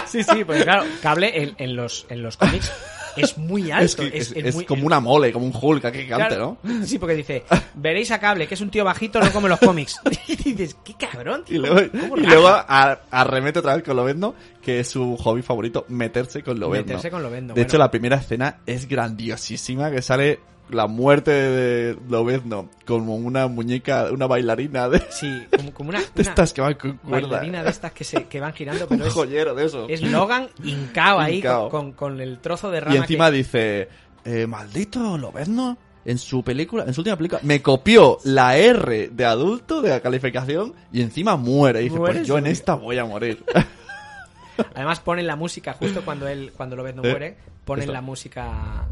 Sí, 0.07 0.23
sí, 0.23 0.45
porque 0.45 0.63
claro, 0.63 0.83
Cable 1.01 1.41
en, 1.43 1.55
en 1.57 1.75
los 1.75 2.05
en 2.09 2.21
los 2.23 2.37
cómics 2.37 2.71
es 3.17 3.37
muy 3.37 3.71
alto, 3.71 3.83
es 3.85 3.95
que 4.11 4.17
es, 4.17 4.31
es, 4.31 4.37
es 4.37 4.45
es 4.45 4.55
muy- 4.55 4.65
como 4.65 4.85
una 4.85 4.99
mole, 5.01 5.31
como 5.33 5.45
un 5.45 5.53
Hulk, 5.53 5.83
aquí 5.83 5.99
gigante, 6.03 6.27
Claro, 6.35 6.57
¿no? 6.63 6.85
Sí, 6.85 6.99
porque 6.99 7.15
dice, 7.15 7.43
veréis 7.73 8.11
a 8.11 8.19
Cable, 8.19 8.47
que 8.47 8.53
es 8.53 8.61
un 8.61 8.69
tío 8.69 8.85
bajito, 8.85 9.19
no 9.19 9.29
como 9.31 9.47
en 9.47 9.51
los 9.51 9.59
cómics. 9.59 9.99
Y 10.27 10.53
dices, 10.53 10.77
qué 10.85 10.93
cabrón, 10.93 11.43
tío. 11.43 11.55
Y 11.55 11.59
luego, 11.59 11.81
¿cómo 11.99 12.17
y 12.17 12.21
luego 12.25 12.47
a- 12.47 12.99
arremete 13.11 13.59
otra 13.59 13.75
vez 13.75 13.83
con 13.83 13.95
Lobezno, 13.97 14.35
que 14.61 14.79
es 14.81 14.87
su 14.89 15.17
hobby 15.17 15.41
favorito, 15.41 15.85
meterse 15.89 16.43
con 16.43 16.59
Lobezno. 16.59 16.85
Meterse 16.87 17.09
con 17.11 17.23
Lobezno, 17.23 17.47
De 17.49 17.53
bueno. 17.53 17.63
hecho, 17.67 17.77
la 17.77 17.91
primera 17.91 18.15
escena 18.17 18.59
es 18.65 18.87
grandiosísima, 18.87 19.91
que 19.91 20.01
sale 20.01 20.39
la 20.69 20.87
muerte 20.87 21.31
de 21.31 21.97
Lobezno 22.09 22.69
como 22.85 23.15
una 23.15 23.47
muñeca, 23.47 24.07
una 24.11 24.27
bailarina 24.27 24.89
de, 24.89 25.01
Sí, 25.11 25.29
como, 25.55 25.73
como 25.73 25.89
una, 25.89 25.99
de 26.15 26.21
estas 26.21 26.53
que 26.53 26.61
van 26.61 26.73
con 26.75 26.97
cuerda. 26.97 27.27
bailarina 27.27 27.63
de 27.63 27.69
estas 27.69 27.91
que, 27.91 28.03
se, 28.03 28.25
que 28.25 28.39
van 28.39 28.53
girando, 28.53 28.87
Un 28.89 29.01
es, 29.01 29.13
joyero 29.13 29.53
de 29.55 29.65
eso. 29.65 29.85
es 29.89 30.01
Logan 30.01 30.47
hincao 30.63 31.19
ahí. 31.19 31.41
Con, 31.41 31.69
con, 31.69 31.91
con 31.93 32.21
el 32.21 32.39
trozo 32.39 32.71
de 32.71 32.79
rama 32.79 32.95
Y 32.95 32.97
encima 32.97 33.29
que- 33.31 33.37
dice, 33.37 33.89
eh, 34.25 34.47
maldito 34.47 35.17
Lobezno, 35.17 35.77
en 36.03 36.17
su 36.19 36.43
película, 36.43 36.83
en 36.85 36.93
su 36.93 37.01
última 37.01 37.15
película, 37.17 37.41
me 37.43 37.61
copió 37.63 38.19
la 38.25 38.57
R 38.57 39.09
de 39.09 39.25
adulto 39.25 39.81
de 39.81 39.89
la 39.89 39.99
calificación 40.01 40.73
y 40.91 41.01
encima 41.01 41.35
muere. 41.35 41.81
Y 41.81 41.85
dice, 41.85 41.97
pues 41.97 42.27
yo 42.27 42.37
en 42.37 42.45
esta 42.47 42.75
voy 42.75 42.97
a 42.99 43.05
morir. 43.05 43.43
Además 44.75 44.99
ponen 45.01 45.27
la 45.27 45.35
música 45.35 45.73
justo 45.73 46.03
cuando 46.05 46.27
él 46.27 46.53
cuando 46.55 46.75
Lobezno 46.75 47.03
Eh, 47.03 47.09
muere, 47.09 47.37
ponen 47.65 47.91
la 47.91 48.01
música 48.01 48.87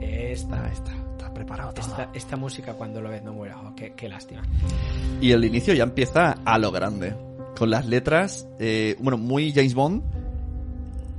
esta, 0.00 0.70
está 0.72 0.92
preparado 1.34 1.72
todo. 1.72 1.86
esta, 1.86 2.08
esta 2.14 2.36
música 2.36 2.74
cuando 2.74 3.00
Lobezno 3.02 3.32
muere. 3.32 3.54
Oh, 3.54 3.74
qué, 3.74 3.92
qué 3.94 4.08
lástima. 4.08 4.42
Y 5.20 5.32
el 5.32 5.44
inicio 5.44 5.74
ya 5.74 5.82
empieza 5.84 6.36
a 6.44 6.58
lo 6.58 6.70
grande. 6.70 7.14
Con 7.58 7.70
las 7.70 7.86
letras, 7.86 8.48
eh, 8.58 8.96
bueno, 9.00 9.16
muy 9.18 9.52
James 9.52 9.74
Bond. 9.74 10.02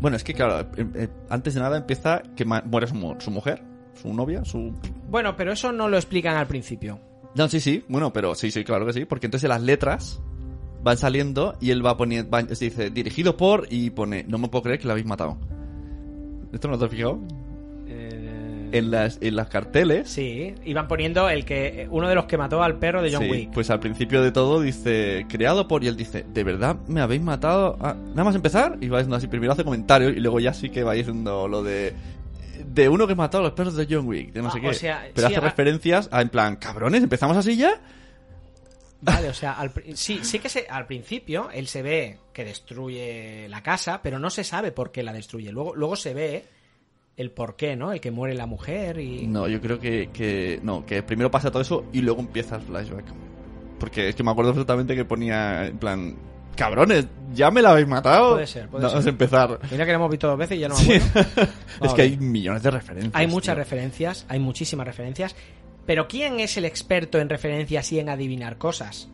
Bueno, 0.01 0.17
es 0.17 0.23
que 0.23 0.33
claro, 0.33 0.67
eh, 0.75 0.85
eh, 0.95 1.07
antes 1.29 1.53
de 1.53 1.61
nada 1.61 1.77
empieza 1.77 2.21
que 2.35 2.43
muere 2.45 2.87
su, 2.87 2.95
mu- 2.95 3.15
su 3.19 3.31
mujer, 3.31 3.63
su 4.01 4.13
novia, 4.13 4.43
su... 4.43 4.73
Bueno, 5.09 5.35
pero 5.37 5.53
eso 5.53 5.71
no 5.71 5.87
lo 5.87 5.95
explican 5.95 6.35
al 6.35 6.47
principio. 6.47 6.99
No, 7.35 7.47
sí, 7.47 7.59
sí, 7.59 7.83
bueno, 7.87 8.11
pero 8.11 8.35
sí, 8.35 8.51
sí, 8.51 8.63
claro 8.63 8.85
que 8.85 8.93
sí, 8.93 9.05
porque 9.05 9.27
entonces 9.27 9.49
las 9.49 9.61
letras 9.61 10.21
van 10.83 10.97
saliendo 10.97 11.55
y 11.61 11.71
él 11.71 11.83
va 11.85 11.95
poniendo, 11.97 12.29
va- 12.29 12.43
se 12.53 12.65
dice, 12.65 12.89
dirigido 12.89 13.35
por, 13.37 13.67
y 13.69 13.89
pone, 13.89 14.23
no 14.27 14.37
me 14.37 14.49
puedo 14.49 14.63
creer 14.63 14.79
que 14.79 14.85
lo 14.87 14.91
habéis 14.91 15.07
matado. 15.07 15.37
¿Esto 16.53 16.67
no 16.67 16.77
te 16.77 16.85
has 16.85 16.91
fijado? 16.91 17.19
En 18.77 18.91
las, 18.91 19.17
en 19.21 19.35
las 19.35 19.47
carteles. 19.47 20.09
Sí, 20.09 20.53
iban 20.65 20.87
poniendo 20.87 21.29
el 21.29 21.45
que 21.45 21.87
uno 21.89 22.07
de 22.09 22.15
los 22.15 22.25
que 22.25 22.37
mató 22.37 22.61
al 22.63 22.77
perro 22.77 23.01
de 23.01 23.11
John 23.13 23.23
Sí, 23.23 23.29
Wick. 23.31 23.51
Pues 23.53 23.69
al 23.69 23.79
principio 23.79 24.21
de 24.21 24.31
todo 24.31 24.61
dice, 24.61 25.25
creado 25.29 25.67
por, 25.67 25.83
y 25.83 25.87
él 25.87 25.95
dice, 25.95 26.25
¿de 26.27 26.43
verdad 26.43 26.75
me 26.87 27.01
habéis 27.01 27.21
matado? 27.21 27.77
Nada 27.79 28.23
más 28.23 28.35
empezar, 28.35 28.77
y 28.81 28.87
va 28.89 28.97
diciendo 28.99 29.15
así, 29.15 29.27
primero 29.27 29.53
hace 29.53 29.63
comentarios, 29.63 30.13
y 30.15 30.19
luego 30.19 30.39
ya 30.39 30.53
sí 30.53 30.69
que 30.69 30.83
va 30.83 30.93
diciendo 30.93 31.47
lo 31.47 31.63
de, 31.63 31.93
de 32.67 32.89
uno 32.89 33.07
que 33.07 33.15
mató 33.15 33.37
a 33.37 33.41
los 33.41 33.51
perros 33.53 33.75
de 33.75 33.87
John 33.89 34.07
Wick, 34.07 34.31
de 34.33 34.41
no 34.41 34.49
Ah, 34.49 34.51
sé 34.51 34.59
o 34.59 34.61
qué. 34.61 34.73
sea, 34.73 35.07
Pero 35.13 35.27
sí, 35.27 35.33
hace 35.33 35.41
referencias 35.41 36.09
a, 36.11 36.21
en 36.21 36.29
plan, 36.29 36.55
cabrones, 36.57 37.01
¿empezamos 37.03 37.37
así 37.37 37.55
ya? 37.57 37.79
Vale, 39.01 39.29
o 39.29 39.33
sea, 39.35 39.53
al 39.53 39.71
sí, 39.93 40.19
sí 40.23 40.39
que 40.39 40.49
se, 40.49 40.65
al 40.69 40.87
principio 40.87 41.49
él 41.53 41.67
se 41.67 41.81
ve 41.81 42.17
que 42.33 42.43
destruye 42.45 43.47
la 43.49 43.61
casa, 43.61 44.01
pero 44.01 44.19
no 44.19 44.29
se 44.29 44.43
sabe 44.43 44.71
por 44.71 44.91
qué 44.91 45.03
la 45.03 45.13
destruye. 45.13 45.51
Luego, 45.51 45.75
luego 45.75 45.95
se 45.95 46.13
ve 46.13 46.45
el 47.17 47.31
por 47.31 47.55
qué, 47.55 47.75
¿no? 47.75 47.91
El 47.93 48.01
que 48.01 48.11
muere 48.11 48.33
la 48.35 48.45
mujer 48.45 48.99
y... 48.99 49.25
No, 49.27 49.47
yo 49.47 49.61
creo 49.61 49.79
que, 49.79 50.09
que, 50.11 50.59
no, 50.63 50.85
que 50.85 51.01
primero 51.03 51.31
pasa 51.31 51.49
todo 51.51 51.61
eso 51.61 51.85
y 51.93 52.01
luego 52.01 52.19
empieza 52.19 52.55
el 52.57 52.61
flashback. 52.63 53.05
Porque 53.79 54.09
es 54.09 54.15
que 54.15 54.23
me 54.23 54.31
acuerdo 54.31 54.51
perfectamente 54.53 54.95
que 54.95 55.05
ponía, 55.05 55.67
en 55.67 55.77
plan, 55.77 56.15
cabrones, 56.55 57.07
¿ya 57.33 57.51
me 57.51 57.61
la 57.61 57.71
habéis 57.71 57.87
matado? 57.87 58.33
Puede 58.33 58.47
ser, 58.47 58.67
puede 58.69 58.85
Vamos 58.85 59.03
ser. 59.03 59.09
a 59.09 59.11
empezar. 59.11 59.59
Mira 59.71 59.85
que 59.85 59.91
lo 59.91 59.95
hemos 59.97 60.09
visto 60.11 60.27
dos 60.27 60.37
veces 60.37 60.57
y 60.57 60.61
ya 60.61 60.67
no 60.69 60.75
me 60.75 60.81
Sí. 60.81 60.93
acuerdo. 60.93 61.51
es 61.83 61.93
que 61.93 62.01
hay 62.01 62.17
millones 62.17 62.63
de 62.63 62.71
referencias. 62.71 63.13
Hay 63.15 63.27
muchas 63.27 63.55
tío. 63.55 63.63
referencias, 63.63 64.25
hay 64.29 64.39
muchísimas 64.39 64.85
referencias. 64.87 65.35
Pero 65.85 66.07
¿quién 66.07 66.39
es 66.39 66.57
el 66.57 66.65
experto 66.65 67.19
en 67.19 67.29
referencias 67.29 67.91
y 67.91 67.99
en 67.99 68.09
adivinar 68.09 68.57
cosas? 68.57 69.07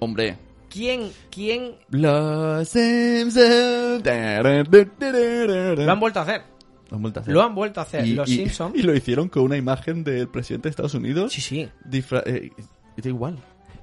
Hombre, 0.00 0.36
¿Quién, 0.68 1.10
quién 1.30 1.74
Los 1.90 2.66
Simpsons. 2.70 4.02
lo 4.04 5.92
han 5.92 6.00
vuelto 6.00 6.18
a 6.20 6.22
hacer? 6.22 6.42
Lo 6.92 6.96
han 6.96 7.02
vuelto 7.02 7.20
a 7.20 7.22
hacer. 7.22 7.34
Lo 7.34 7.42
han 7.42 7.54
vuelto 7.54 7.80
a 7.80 7.82
hacer. 7.84 8.06
Y- 8.06 8.14
Los 8.14 8.28
y- 8.28 8.36
Simpsons. 8.36 8.74
Y 8.78 8.82
lo 8.82 8.94
hicieron 8.94 9.28
con 9.28 9.42
una 9.42 9.56
imagen 9.56 10.04
del 10.04 10.28
presidente 10.28 10.68
de 10.68 10.70
Estados 10.70 10.94
Unidos. 10.94 11.32
Sí, 11.32 11.40
sí. 11.40 11.68
disfra- 11.88 12.22
eh, 12.26 12.50
da 12.96 13.08
igual. 13.08 13.38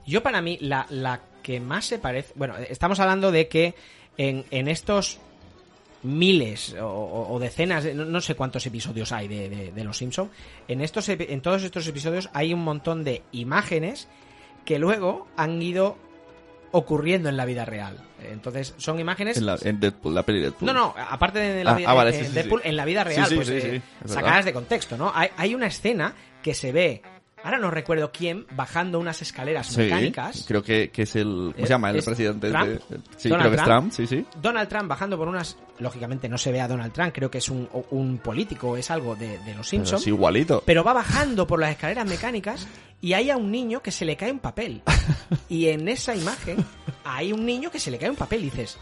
Yo 0.05 0.23
para 0.23 0.41
mí, 0.41 0.57
la, 0.61 0.85
la 0.89 1.19
que 1.43 1.59
más 1.59 1.85
se 1.85 1.99
parece... 1.99 2.33
Bueno, 2.35 2.55
estamos 2.69 2.99
hablando 2.99 3.31
de 3.31 3.47
que 3.47 3.75
en, 4.17 4.43
en 4.51 4.67
estos 4.67 5.19
miles 6.01 6.75
o, 6.81 7.37
decenas, 7.39 7.83
de- 7.83 7.93
no, 7.93 8.05
no 8.05 8.21
sé 8.21 8.35
cuántos 8.35 8.65
episodios 8.65 9.11
hay 9.11 9.27
de, 9.27 9.49
de- 9.49 9.71
de 9.71 9.83
Los 9.83 9.97
Simpson, 9.97 10.29
en 10.67 10.81
estos 10.81 11.09
en 11.09 11.41
todos 11.41 11.63
estos 11.63 11.87
episodios 11.87 12.29
hay 12.33 12.53
un 12.53 12.63
montón 12.63 13.03
de 13.03 13.21
imágenes 13.33 14.07
que 14.65 14.79
luego 14.79 15.27
han 15.35 15.61
ido 15.61 15.97
ocurriendo 16.71 17.29
en 17.29 17.37
la 17.37 17.45
vida 17.45 17.65
real. 17.65 17.97
Entonces, 18.21 18.73
son 18.77 18.99
imágenes 18.99 19.37
En, 19.37 19.45
la, 19.45 19.57
en 19.61 19.79
Deadpool, 19.79 20.13
la 20.13 20.23
peli 20.23 20.41
Deadpool. 20.41 20.65
no, 20.67 20.73
no, 20.73 20.93
aparte 20.97 21.39
de 21.39 21.63
la 21.63 21.71
Ah, 21.71 21.75
vida 21.75 21.89
ah, 21.89 21.93
vale, 21.93 22.09
eh, 22.11 22.19
sí, 22.19 22.25
sí, 22.25 22.31
Deadpool, 22.33 22.61
sí. 22.61 22.69
en 22.69 22.75
la 22.75 22.85
vida 22.85 23.03
Sí, 23.03 23.09
real, 23.09 23.25
sí, 23.27 23.35
pues 23.35 23.47
sí, 23.47 23.53
eh, 23.55 23.81
sí, 24.05 24.13
sacadas 24.13 24.45
de 24.45 24.53
contexto, 24.53 24.97
¿no? 24.97 25.11
Hay, 25.15 25.29
hay 25.37 25.55
una 25.55 25.67
escena 25.67 26.13
que 26.43 26.53
se 26.53 26.71
ve, 26.71 27.01
ahora 27.43 27.57
no 27.59 27.71
recuerdo 27.71 28.11
quién, 28.11 28.45
bajando 28.55 28.99
unas 28.99 29.21
escaleras 29.21 29.67
Sí, 29.67 29.81
mecánicas. 29.81 30.45
creo 30.47 30.61
que, 30.63 30.89
que 30.91 31.03
es 31.03 31.15
el... 31.15 31.25
¿Cómo 31.27 31.53
¿Es- 31.57 31.63
se 31.63 31.69
llama? 31.69 31.89
El 31.91 31.97
es 31.97 32.05
presidente 32.05 32.49
Trump? 32.49 32.65
de... 32.67 32.79
Sí, 33.17 33.29
Donald 33.29 33.41
creo 33.47 33.51
que 33.51 33.57
es 33.57 33.63
Trump? 33.63 33.91
Trump, 33.91 33.91
sí, 33.93 34.07
sí. 34.07 34.25
Donald 34.41 34.69
Trump 34.69 34.87
bajando 34.89 35.17
por 35.17 35.27
unas. 35.27 35.57
Lógicamente 35.79 36.27
no 36.27 36.37
se 36.37 36.51
ve 36.51 36.59
a 36.61 36.67
Donald 36.67 36.91
Trump, 36.91 37.11
creo 37.13 37.31
que 37.31 37.37
es 37.37 37.47
un, 37.49 37.69
un 37.91 38.17
político, 38.17 38.75
es 38.75 38.91
algo 38.91 39.15
de, 39.15 39.39
de 39.39 39.55
los 39.55 39.67
Simpsons. 39.67 40.01
es 40.01 40.07
igualito. 40.07 40.61
Pero 40.65 40.83
va 40.83 40.93
bajando 40.93 41.47
por 41.47 41.59
las 41.59 41.71
escaleras 41.71 42.05
mecánicas 42.07 42.67
y 43.01 43.13
hay 43.13 43.29
a 43.29 43.37
un 43.37 43.49
niño 43.51 43.81
que 43.81 43.91
se 43.91 44.03
le 44.05 44.15
cae 44.17 44.31
un 44.31 44.39
papel. 44.39 44.81
Y 45.47 45.67
en 45.67 45.87
esa 45.87 46.15
imagen 46.15 46.57
hay 47.03 47.31
un 47.33 47.45
niño 47.45 47.71
que 47.71 47.79
se 47.79 47.89
le 47.91 47.97
cae 47.97 48.09
un 48.09 48.15
papel 48.15 48.41
y 48.41 48.43
dices, 48.45 48.77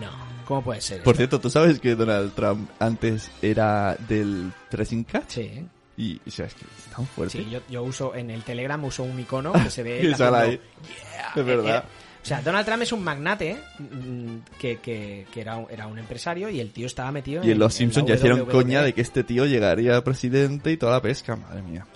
no, 0.00 0.10
¿cómo 0.46 0.62
puede 0.62 0.80
ser? 0.80 1.02
Por 1.02 1.12
esto?". 1.14 1.18
cierto, 1.18 1.40
¿tú 1.40 1.50
sabes 1.50 1.78
que 1.80 1.94
Donald 1.94 2.32
Trump 2.34 2.68
antes 2.80 3.30
era 3.42 3.96
del 4.08 4.52
Pressing 4.70 5.04
Catch? 5.04 5.28
Sí, 5.30 5.64
Y, 5.98 6.20
o 6.24 6.30
sea, 6.30 6.46
es 6.46 6.54
que 6.54 6.64
es 6.64 6.94
tan 6.94 7.04
fuerte. 7.08 7.38
sí 7.38 7.50
yo, 7.50 7.60
yo 7.68 7.82
uso 7.82 8.14
en 8.14 8.30
el 8.30 8.44
Telegram 8.44 8.82
uso 8.84 9.02
un 9.02 9.18
icono 9.18 9.52
que 9.52 9.68
se 9.68 9.82
ve. 9.82 10.00
Y 10.04 10.14
sale 10.14 10.36
ahí. 10.36 10.60
haciendo, 10.80 11.40
Es 11.40 11.44
verdad. 11.44 11.84
Eh, 12.30 12.34
eh, 12.34 12.34
o 12.34 12.42
sea, 12.42 12.42
Donald 12.42 12.66
Trump 12.66 12.82
es 12.82 12.92
un 12.92 13.02
magnate 13.04 13.56
mm, 13.78 14.36
que, 14.60 14.76
que, 14.78 15.26
que 15.32 15.40
era, 15.40 15.56
un, 15.56 15.66
era 15.70 15.86
un 15.86 15.98
empresario 15.98 16.48
y 16.50 16.60
el 16.60 16.70
tío 16.70 16.86
estaba 16.86 17.10
metido 17.12 17.44
Y 17.44 17.50
en 17.50 17.58
Los 17.58 17.74
Simpsons 17.74 18.06
ya 18.08 18.14
hicieron 18.16 18.40
WWE. 18.40 18.52
coña 18.52 18.82
de 18.82 18.92
que 18.92 19.00
este 19.00 19.24
tío 19.24 19.46
llegaría 19.46 19.96
a 19.96 20.04
presidente 20.04 20.70
y 20.72 20.76
toda 20.76 20.92
la 20.92 21.02
pesca, 21.02 21.36
madre 21.36 21.62
mía. 21.62 21.86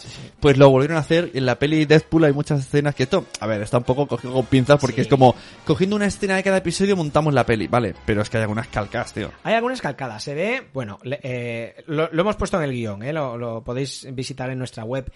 Pues 0.41 0.57
lo 0.59 0.71
volvieron 0.71 0.97
a 0.97 1.01
hacer. 1.01 1.31
En 1.35 1.47
la 1.47 1.59
peli 1.59 1.85
Deadpool 1.85 2.25
hay 2.25 2.33
muchas 2.33 2.61
escenas 2.61 2.95
que 2.95 3.05
esto, 3.05 3.27
a 3.41 3.47
ver, 3.47 3.63
está 3.63 3.79
un 3.79 3.85
poco 3.85 4.07
cogido 4.07 4.33
con 4.33 4.47
pinzas 4.47 4.81
porque 4.81 4.97
Sí. 4.97 5.01
es 5.03 5.09
como 5.09 5.35
cogiendo 5.65 5.97
una 5.97 6.07
escena 6.07 6.37
de 6.37 6.43
cada 6.43 6.59
episodio 6.59 6.97
montamos 6.97 7.33
la 7.35 7.45
peli, 7.47 7.67
vale, 7.67 7.95
pero 8.07 8.23
es 8.23 8.31
que 8.31 8.37
hay 8.39 8.43
algunas 8.43 8.69
calcas, 8.69 9.13
tío. 9.13 9.31
Hay 9.43 9.55
algunas 9.55 9.81
calcadas. 9.81 10.23
Se 10.23 10.35
ve, 10.35 10.63
bueno, 10.73 10.99
le- 11.03 11.21
eh, 11.23 11.75
lo, 11.87 12.09
lo 12.13 12.21
hemos 12.23 12.37
puesto 12.37 12.57
en 12.59 12.65
el 12.65 12.73
guion, 12.73 13.03
¿eh? 13.03 13.13
lo, 13.13 13.37
lo 13.37 13.63
podéis 13.63 14.07
visitar 14.13 14.51
en 14.51 14.59
nuestra 14.59 14.85
web 14.85 15.11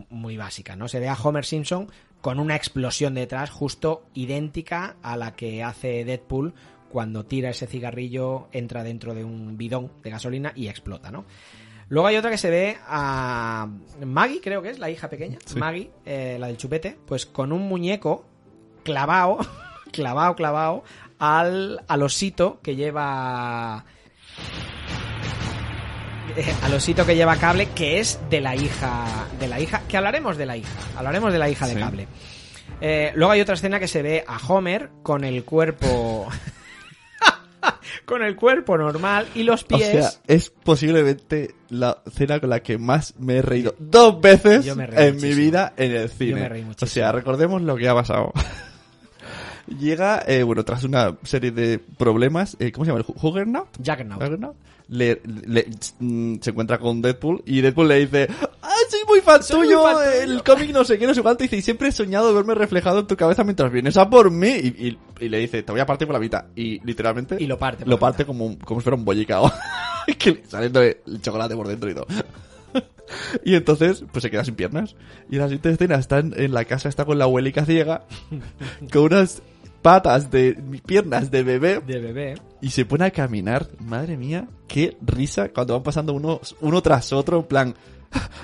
muy 0.08 0.36
básica, 0.36 0.74
¿no? 0.74 0.88
Se 0.88 1.00
ve 1.00 1.08
a 1.08 1.14
Homer 1.14 1.44
Simpson 1.44 1.90
con 2.20 2.40
una 2.40 2.56
explosión 2.56 3.14
detrás 3.14 3.50
justo 3.50 4.04
idéntica 4.14 4.96
a 5.02 5.16
la 5.16 5.36
que 5.36 5.62
hace 5.62 6.04
Deadpool 6.04 6.54
cuando 6.90 7.24
tira 7.24 7.50
ese 7.50 7.66
cigarrillo, 7.66 8.48
entra 8.52 8.82
dentro 8.82 9.14
de 9.14 9.24
un 9.24 9.56
bidón 9.56 9.92
de 10.02 10.10
gasolina 10.10 10.52
y 10.56 10.68
explota, 10.68 11.10
¿no? 11.10 11.24
Luego 11.90 12.06
hay 12.06 12.16
otra 12.16 12.30
que 12.30 12.38
se 12.38 12.48
ve 12.50 12.78
a 12.88 13.68
Maggie, 14.06 14.40
creo 14.40 14.62
que 14.62 14.70
es 14.70 14.78
la 14.78 14.88
hija 14.90 15.10
pequeña, 15.10 15.38
Sí. 15.44 15.58
Maggie, 15.58 15.90
eh, 16.06 16.36
la 16.40 16.46
del 16.46 16.56
chupete, 16.56 16.96
pues 17.06 17.26
con 17.26 17.52
un 17.52 17.68
muñeco 17.68 18.24
clavado, 18.84 19.38
clavado, 19.92 20.34
clavado 20.36 20.84
al, 21.18 21.84
al 21.88 22.02
osito 22.02 22.60
que 22.62 22.76
lleva 22.76 23.84
eh, 26.36 26.54
al 26.62 26.74
osito 26.74 27.04
que 27.04 27.16
lleva 27.16 27.36
cable, 27.36 27.66
que 27.74 27.98
es 27.98 28.20
de 28.30 28.40
la 28.40 28.54
hija, 28.54 29.26
de 29.40 29.48
la 29.48 29.58
hija, 29.60 29.82
que 29.88 29.96
hablaremos 29.96 30.36
de 30.36 30.46
la 30.46 30.56
hija, 30.56 30.70
hablaremos 30.96 31.32
de 31.32 31.38
la 31.38 31.48
hija 31.50 31.66
de 31.66 31.74
cable. 31.74 32.08
Eh, 32.80 33.10
luego 33.16 33.32
hay 33.32 33.40
otra 33.40 33.54
escena 33.54 33.80
que 33.80 33.88
se 33.88 34.00
ve 34.02 34.24
a 34.26 34.38
Homer 34.46 34.90
con 35.02 35.24
el 35.24 35.44
cuerpo, 35.44 36.28
con 38.04 38.22
el 38.22 38.36
cuerpo 38.36 38.76
normal 38.78 39.26
y 39.34 39.42
los 39.42 39.62
O 39.64 39.66
pies. 39.66 39.90
sea, 39.90 40.10
es 40.26 40.50
posiblemente 40.50 41.54
la 41.70 41.98
escena 42.06 42.40
con 42.40 42.50
la 42.50 42.60
que 42.62 42.78
más 42.78 43.14
me 43.18 43.36
he 43.36 43.42
reído 43.42 43.74
dos 43.78 44.20
veces 44.20 44.64
reí 44.76 45.08
en 45.08 45.16
mi 45.20 45.34
vida 45.34 45.72
en 45.76 45.92
el 45.92 46.08
cine. 46.08 46.40
me 46.40 46.48
reí 46.48 46.66
o 46.80 46.86
sea, 46.86 47.12
recordemos 47.12 47.62
lo 47.62 47.76
que 47.76 47.88
ha 47.88 47.94
pasado. 47.94 48.32
Llega, 49.78 50.22
eh, 50.26 50.42
bueno, 50.42 50.64
tras 50.64 50.82
una 50.84 51.16
serie 51.22 51.52
de 51.52 51.78
problemas, 51.78 52.56
eh, 52.58 52.72
¿cómo 52.72 52.84
se 52.84 52.90
llama? 52.90 53.04
¿El 53.06 53.14
Juggernaut? 53.14 53.68
Juggernaut. 53.78 54.20
Juggernaut. 54.22 54.56
Le, 54.92 55.22
le- 55.46 55.68
mm, 56.00 56.40
se 56.40 56.50
encuentra 56.50 56.78
con 56.78 57.00
Deadpool 57.00 57.44
y 57.46 57.60
Deadpool 57.60 57.86
le 57.86 58.00
dice 58.00 58.26
¡Ah, 58.60 58.72
soy 58.88 58.98
muy 59.06 59.20
fan 59.20 59.40
Soy 59.40 59.58
muy 59.58 59.66
tuyo! 59.68 59.82
fan 59.84 59.94
tuyo". 59.94 60.22
El 60.22 60.42
cómic 60.42 60.70
no 60.72 60.84
sé 60.84 60.98
qué, 60.98 61.06
no 61.06 61.14
sé 61.14 61.22
cuánto. 61.22 61.44
Y 61.44 61.46
dice, 61.46 61.58
y 61.58 61.62
siempre 61.62 61.88
he 61.88 61.92
soñado 61.92 62.34
verme 62.34 62.54
reflejado 62.56 62.98
en 62.98 63.06
tu 63.06 63.16
cabeza 63.16 63.44
mientras 63.44 63.70
vienes 63.70 63.96
a 63.96 64.10
por 64.10 64.32
mí. 64.32 64.48
Y, 64.48 64.68
y- 64.88 64.98
y 65.20 65.28
le 65.28 65.38
dice, 65.38 65.62
te 65.62 65.70
voy 65.70 65.80
a 65.80 65.86
partir 65.86 66.08
por 66.08 66.14
la 66.14 66.20
mitad. 66.20 66.46
Y 66.56 66.84
literalmente... 66.84 67.36
Y 67.38 67.46
lo 67.46 67.56
parte 67.56 67.84
Lo 67.86 68.00
parte 68.00 68.24
como, 68.26 68.58
como 68.58 68.80
si 68.80 68.84
fuera 68.84 68.96
un 68.96 69.04
bollicao. 69.04 69.52
que 70.18 70.42
saliendo 70.48 70.82
el 70.82 70.96
chocolate 71.22 71.54
por 71.54 71.68
dentro 71.68 71.88
y 71.88 71.94
todo. 71.94 72.06
y 73.44 73.54
entonces, 73.54 74.02
pues 74.12 74.22
se 74.22 74.30
queda 74.30 74.44
sin 74.44 74.54
piernas. 74.56 74.96
Y 75.30 75.36
en 75.36 75.42
la 75.42 75.46
siguiente 75.46 75.70
escena 75.70 75.94
está 75.96 76.18
en, 76.18 76.34
en 76.36 76.52
la 76.52 76.64
casa, 76.64 76.88
está 76.88 77.04
con 77.04 77.16
la 77.18 77.24
abuelica 77.24 77.64
ciega, 77.64 78.02
con 78.92 79.02
unas 79.02 79.42
patas 79.82 80.30
de 80.30 80.52
piernas 80.84 81.30
de 81.30 81.42
bebé 81.42 81.80
De 81.86 81.98
bebé. 81.98 82.34
y 82.60 82.70
se 82.70 82.84
pone 82.84 83.04
a 83.04 83.10
caminar. 83.10 83.68
Madre 83.80 84.16
mía, 84.16 84.46
qué 84.68 84.96
risa 85.00 85.48
cuando 85.50 85.74
van 85.74 85.82
pasando 85.82 86.12
uno, 86.12 86.40
uno 86.60 86.82
tras 86.82 87.12
otro, 87.12 87.38
en 87.40 87.44
plan. 87.44 87.74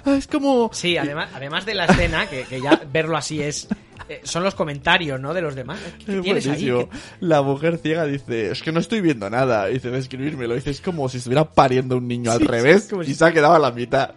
"Ah, 0.05 0.17
Es 0.17 0.27
como. 0.27 0.71
Sí, 0.73 0.97
además, 0.97 1.31
además 1.35 1.67
de 1.67 1.75
la 1.75 1.87
escena, 1.87 2.27
que, 2.29 2.45
que 2.45 2.61
ya 2.61 2.81
verlo 2.93 3.17
así 3.17 3.43
es. 3.43 3.67
eh, 4.09 4.21
son 4.23 4.45
los 4.45 4.55
comentarios, 4.55 5.21
¿no? 5.21 5.35
De 5.35 5.41
los 5.43 5.57
demás. 5.57 5.81
¿Qué 6.05 6.17
Es 6.19 6.23
tienes 6.23 6.47
ahí? 6.47 6.71
buenísimo. 6.71 6.89
¿Qué- 6.91 6.99
La 7.21 7.43
mujer 7.43 7.79
ciega 7.79 8.05
dice, 8.07 8.53
es 8.53 8.63
que 8.63 8.71
no 8.71 8.79
estoy 8.79 9.01
viendo 9.01 9.29
nada. 9.29 9.69
Y 9.69 9.75
dice, 9.75 9.91
describírmelo. 9.91 10.55
Dice, 10.55 10.71
es 10.71 10.81
como 10.81 11.09
si 11.09 11.17
estuviera 11.19 11.45
pariendo 11.53 11.97
un 11.97 12.07
niño 12.07 12.31
al 12.31 12.41
revés 12.41 12.89
y 13.03 13.07
si- 13.07 13.15
se 13.15 13.25
ha 13.25 13.33
quedado 13.33 13.55
a 13.55 13.59
la 13.59 13.73
mitad. 13.73 14.11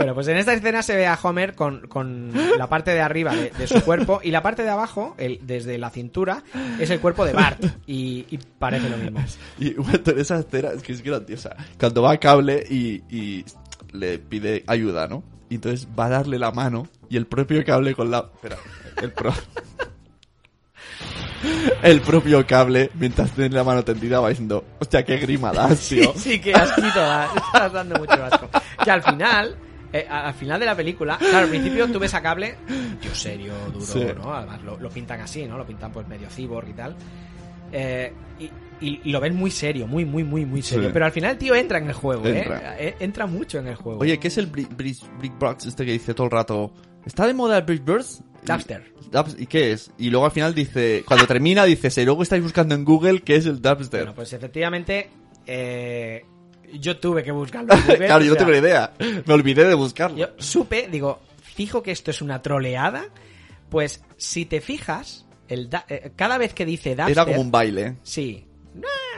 Bueno, 0.00 0.14
pues 0.14 0.28
en 0.28 0.38
esta 0.38 0.54
escena 0.54 0.82
se 0.82 0.96
ve 0.96 1.06
a 1.06 1.18
Homer 1.22 1.54
con, 1.54 1.86
con 1.86 2.32
la 2.56 2.68
parte 2.68 2.90
de 2.92 3.02
arriba 3.02 3.36
de, 3.36 3.50
de 3.50 3.66
su 3.66 3.82
cuerpo 3.82 4.20
y 4.22 4.30
la 4.30 4.42
parte 4.42 4.62
de 4.62 4.70
abajo, 4.70 5.14
el, 5.18 5.40
desde 5.42 5.76
la 5.76 5.90
cintura, 5.90 6.42
es 6.78 6.88
el 6.88 7.00
cuerpo 7.00 7.26
de 7.26 7.34
Bart. 7.34 7.62
Y, 7.86 8.24
y 8.30 8.38
parece 8.58 8.88
lo 8.88 8.96
mismo. 8.96 9.20
Y 9.58 9.74
bueno, 9.74 10.00
en 10.06 10.18
esa 10.18 10.38
escena 10.38 10.70
es 10.70 10.82
que 10.82 10.92
es 10.94 11.02
grandiosa. 11.02 11.54
Cuando 11.78 12.00
va 12.00 12.12
a 12.12 12.16
cable 12.16 12.64
y, 12.70 13.02
y 13.14 13.44
le 13.92 14.18
pide 14.18 14.64
ayuda, 14.66 15.06
¿no? 15.06 15.22
Y 15.50 15.56
entonces 15.56 15.86
va 15.98 16.06
a 16.06 16.08
darle 16.08 16.38
la 16.38 16.50
mano 16.50 16.86
y 17.10 17.18
el 17.18 17.26
propio 17.26 17.62
cable 17.62 17.94
con 17.94 18.10
la... 18.10 18.20
Espera, 18.34 18.56
el 19.02 19.12
pro... 19.12 19.34
El 21.82 22.00
propio 22.02 22.46
cable, 22.46 22.90
mientras 22.94 23.30
tiene 23.32 23.54
la 23.54 23.64
mano 23.64 23.82
tendida, 23.82 24.20
va 24.20 24.28
diciendo, 24.28 24.64
hostia, 24.78 25.04
qué 25.04 25.16
grima 25.16 25.52
das, 25.52 25.78
Sí, 25.80 26.00
tío. 26.00 26.12
sí, 26.14 26.40
que 26.40 26.52
asquito 26.54 27.00
da. 27.00 27.28
Estás 27.34 27.72
dando 27.72 27.98
mucho 27.98 28.22
asco. 28.24 28.48
Que 28.84 28.90
al 28.90 29.02
final, 29.02 29.56
eh, 29.92 30.06
al 30.08 30.34
final 30.34 30.60
de 30.60 30.66
la 30.66 30.74
película, 30.76 31.16
claro, 31.18 31.38
al 31.44 31.48
principio 31.48 31.88
tú 31.88 31.98
ves 31.98 32.14
a 32.14 32.22
cable, 32.22 32.56
tío 33.00 33.14
serio, 33.14 33.52
duro, 33.72 33.84
Sí. 33.86 34.04
¿no? 34.16 34.32
Además 34.34 34.62
lo, 34.62 34.78
lo 34.78 34.88
pintan 34.90 35.20
así, 35.20 35.46
¿no? 35.46 35.56
Lo 35.58 35.66
pintan 35.66 35.90
pues 35.92 36.06
medio 36.08 36.28
cyborg 36.28 36.68
y 36.68 36.72
tal. 36.72 36.96
Eh, 37.72 38.12
y, 38.38 38.44
y- 38.84 39.00
y 39.04 39.10
lo 39.12 39.20
ven 39.20 39.36
muy 39.36 39.50
serio, 39.50 39.86
muy, 39.86 40.04
muy, 40.04 40.24
muy, 40.24 40.44
muy 40.44 40.62
serio. 40.62 40.86
Sí. 40.88 40.90
Pero 40.92 41.04
al 41.04 41.12
final 41.12 41.32
el 41.32 41.38
tío 41.38 41.54
entra 41.54 41.78
en 41.78 41.86
el 41.86 41.92
juego, 41.92 42.26
Entra. 42.26 42.74
¿eh? 42.78 42.88
Eh, 42.88 42.96
Entra 43.00 43.26
mucho 43.26 43.58
en 43.58 43.68
el 43.68 43.74
juego. 43.76 44.00
Oye, 44.00 44.18
¿qué 44.18 44.28
es 44.28 44.38
el 44.38 44.46
Brick, 44.46 44.70
Box 45.38 45.66
este 45.66 45.84
que 45.84 45.92
dice 45.92 46.14
todo 46.14 46.26
el 46.26 46.30
rato? 46.32 46.72
¿Está 47.04 47.26
de 47.26 47.34
moda 47.34 47.58
el 47.58 47.64
Brick 47.64 47.84
Burst? 47.84 48.20
Dubster. 48.44 48.92
Dubs- 49.10 49.36
¿Y 49.38 49.46
qué 49.46 49.72
es? 49.72 49.90
Y 49.98 50.10
luego 50.10 50.24
al 50.26 50.32
final 50.32 50.54
dice, 50.54 51.04
cuando 51.06 51.26
termina 51.26 51.64
dice, 51.64 51.90
si 51.90 52.04
luego 52.04 52.22
estáis 52.22 52.42
buscando 52.42 52.74
en 52.74 52.84
Google 52.84 53.20
qué 53.20 53.36
es 53.36 53.46
el 53.46 53.60
Dubster. 53.60 54.00
Bueno, 54.00 54.14
pues 54.14 54.32
efectivamente, 54.32 55.10
eh, 55.46 56.24
yo 56.78 56.98
tuve 56.98 57.22
que 57.22 57.32
buscarlo. 57.32 57.72
en 57.74 57.80
Google, 57.82 58.06
claro, 58.06 58.24
yo 58.24 58.30
no 58.30 58.34
sea, 58.36 58.38
tengo 58.46 58.52
ni 58.52 58.58
idea. 58.58 58.92
Me 59.26 59.34
olvidé 59.34 59.64
de 59.64 59.74
buscarlo. 59.74 60.16
Yo 60.16 60.28
supe, 60.38 60.88
digo, 60.90 61.20
fijo 61.42 61.82
que 61.82 61.90
esto 61.92 62.10
es 62.10 62.22
una 62.22 62.40
troleada. 62.42 63.04
Pues 63.68 64.02
si 64.16 64.46
te 64.46 64.60
fijas, 64.60 65.26
el 65.48 65.70
da- 65.70 65.84
eh, 65.88 66.10
cada 66.16 66.38
vez 66.38 66.54
que 66.54 66.64
dice 66.64 66.90
Dubster, 66.96 67.10
Era 67.12 67.24
como 67.24 67.40
un 67.40 67.50
baile. 67.50 67.96
Sí. 68.02 68.44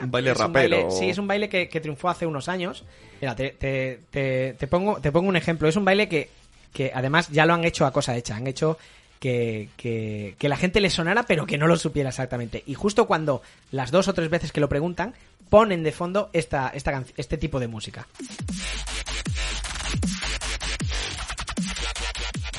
Un 0.01 0.11
baile 0.11 0.31
Es 0.31 0.37
un 0.39 0.43
rapero. 0.47 0.77
baile- 0.87 0.91
sí, 0.91 1.09
es 1.09 1.17
un 1.17 1.27
baile 1.27 1.49
que, 1.49 1.69
que 1.69 1.79
triunfó 1.81 2.09
hace 2.09 2.25
unos 2.25 2.47
años. 2.49 2.83
Mira, 3.21 3.35
te, 3.35 3.49
te, 3.51 3.99
te, 4.11 4.53
te 4.53 4.67
pongo, 4.67 4.99
te 4.99 5.11
pongo 5.11 5.29
un 5.29 5.35
ejemplo. 5.35 5.67
Es 5.67 5.75
un 5.75 5.85
baile 5.85 6.07
que, 6.09 6.29
que 6.71 6.91
además 6.93 7.29
ya 7.29 7.45
lo 7.45 7.53
han 7.53 7.63
hecho 7.63 7.85
a 7.85 7.91
cosa 7.93 8.15
hecha. 8.15 8.35
Han 8.35 8.47
hecho 8.47 8.77
que, 9.19 9.69
que, 9.77 10.35
que 10.37 10.49
la 10.49 10.57
gente 10.57 10.81
le 10.81 10.89
sonara, 10.89 11.23
pero 11.23 11.45
que 11.45 11.57
no 11.57 11.65
lo 11.67 11.77
supiera 11.77 12.09
exactamente. 12.09 12.63
Y 12.67 12.73
justo 12.73 13.07
cuando 13.07 13.41
las 13.71 13.89
dos 13.91 14.07
o 14.07 14.13
tres 14.13 14.29
veces 14.29 14.51
que 14.51 14.59
lo 14.59 14.67
preguntan, 14.69 15.13
ponen 15.53 15.83
de 15.83 15.91
fondo 15.91 16.31
esta, 16.33 16.69
esta, 16.69 17.03
este 17.15 17.37
tipo 17.37 17.59
de 17.59 17.67
música. 17.67 18.07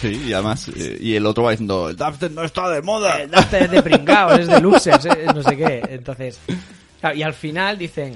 Sí, 0.01 0.23
y 0.29 0.33
además, 0.33 0.69
eh, 0.77 0.97
y 1.01 1.17
el 1.17 1.27
otro 1.27 1.43
va 1.43 1.51
diciendo, 1.51 1.89
el 1.89 1.97
dubstep 1.97 2.31
no 2.31 2.45
está 2.45 2.69
de 2.71 2.83
moda. 2.83 3.21
El 3.23 3.31
dubstep 3.33 3.63
es 3.63 3.71
de 3.73 3.83
pringados, 3.83 4.39
es 4.39 4.47
de 4.47 4.61
losers, 4.61 5.07
eh, 5.07 5.27
no 5.35 5.43
sé 5.43 5.57
qué. 5.57 5.83
Entonces, 5.91 6.39
claro, 7.01 7.17
y 7.17 7.23
al 7.25 7.35
final 7.35 7.79
dicen, 7.79 8.15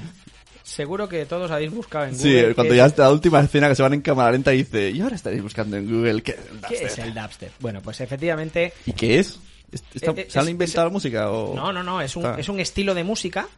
seguro 0.63 1.09
que 1.09 1.27
todos 1.27 1.51
habéis 1.51 1.73
buscado 1.73 2.05
en 2.05 2.15
Sí, 2.15 2.33
Google. 2.35 2.55
cuando 2.55 2.73
qué 2.73 2.77
ya 2.77 2.85
es- 2.87 2.93
está 2.93 3.03
la 3.03 3.11
última 3.11 3.41
escena 3.41 3.69
que 3.69 3.75
se 3.75 3.83
van 3.83 3.95
en 3.95 4.01
cámara 4.03 4.31
lenta 4.31 4.55
y 4.55 4.59
dice, 4.59 4.91
y 4.91 5.01
ahora 5.01 5.17
estaréis 5.17 5.43
buscando 5.43 5.77
en 5.77 5.91
Google 5.91 6.23
qué 6.23 6.33
es 6.33 6.39
el 6.39 6.61
¿Qué 6.69 6.75
es 6.75 6.81
dubstep?". 6.83 7.05
el 7.07 7.15
dubstep? 7.15 7.53
Bueno, 7.59 7.81
pues 7.83 8.01
efectivamente, 8.01 8.75
¿Y 8.87 8.93
qué 8.93 9.19
es? 9.19 9.41
¿Est- 9.73 9.85
está- 9.97 10.13
Eh, 10.13 10.21
eh, 10.21 10.27
¿Se 10.31 10.39
han 10.39 10.49
inventado 10.49 10.87
la 10.87 10.93
música 10.93 11.31
o...? 11.33 11.57
no, 11.57 11.73
no, 11.73 11.83
no, 11.83 12.01
es 12.01 12.15
un, 12.15 12.25
Está. 12.27 12.39
es 12.41 12.49
un 12.49 12.61
estilo 12.61 12.95
de 12.95 13.03
música, 13.03 13.49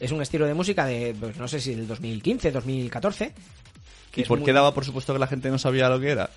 es 0.00 0.10
un 0.12 0.22
estilo 0.22 0.46
de 0.46 0.54
música 0.54 0.84
de, 0.86 1.14
pues, 1.18 1.36
no 1.36 1.46
sé 1.46 1.60
si 1.60 1.74
del 1.74 1.86
2015, 1.86 2.50
2014. 2.50 3.32
que 4.10 4.20
¿Y 4.22 4.24
por 4.24 4.38
muy- 4.38 4.46
qué 4.46 4.52
daba 4.52 4.74
por 4.74 4.84
supuesto 4.84 5.12
que 5.12 5.18
la 5.20 5.26
gente 5.28 5.50
no 5.50 5.58
sabía 5.58 5.88
lo 5.88 6.00
que 6.00 6.10
era? 6.10 6.30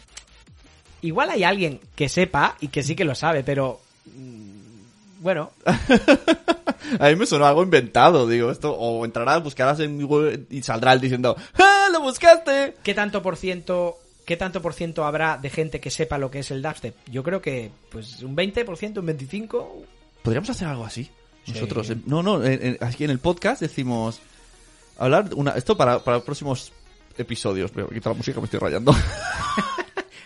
Igual 1.01 1.29
hay 1.31 1.43
alguien 1.43 1.79
que 1.95 2.07
sepa 2.09 2.55
y 2.61 2.67
que 2.67 2.83
sí 2.83 2.95
que 2.95 3.03
lo 3.05 3.15
sabe, 3.15 3.43
pero... 3.43 3.79
mm, 4.05 4.53
Bueno, 5.21 5.51
A 6.99 7.07
mí 7.09 7.15
me 7.15 7.25
sonó 7.25 7.45
algo 7.45 7.63
inventado, 7.63 8.27
digo, 8.27 8.51
esto, 8.51 8.71
o 8.73 9.03
entrarás, 9.05 9.41
buscarás 9.41 9.79
en 9.79 10.05
Google 10.05 10.41
y 10.49 10.61
saldrá 10.61 10.93
él 10.93 10.99
diciendo, 11.01 11.35
¡ah, 11.55 11.87
lo 11.91 12.01
buscaste! 12.01 12.75
¿qué 12.83 12.93
tanto 12.93 13.21
por 13.23 13.37
ciento... 13.37 13.97
¿Qué 14.25 14.37
tanto 14.37 14.61
por 14.61 14.73
ciento 14.73 15.03
habrá 15.03 15.37
de 15.37 15.49
gente 15.49 15.81
que 15.81 15.89
sepa 15.91 16.17
lo 16.17 16.31
que 16.31 16.39
es 16.39 16.51
el 16.51 16.61
dubstep? 16.61 16.95
Yo 17.11 17.23
creo 17.23 17.41
que, 17.41 17.71
pues, 17.91 18.21
un 18.23 18.37
20%, 18.37 18.99
un 18.99 19.07
25%. 19.07 19.65
Podríamos 20.23 20.49
hacer 20.49 20.65
algo 20.69 20.85
así. 20.85 21.09
Nosotros, 21.47 21.89
en- 21.89 22.03
no, 22.05 22.23
no, 22.23 22.43
en- 22.43 22.65
en- 22.65 22.77
aquí 22.81 23.03
en 23.03 23.09
el 23.11 23.19
podcast 23.19 23.61
decimos, 23.61 24.19
hablar, 24.97 25.29
una, 25.35 25.51
esto 25.51 25.75
para, 25.77 25.99
para 25.99 26.21
próximos 26.21 26.71
episodios, 27.17 27.71
pero 27.71 27.89
quita 27.89 28.09
la 28.09 28.15
música, 28.15 28.39
me 28.39 28.45
estoy 28.45 28.59
rayando. 28.59 28.93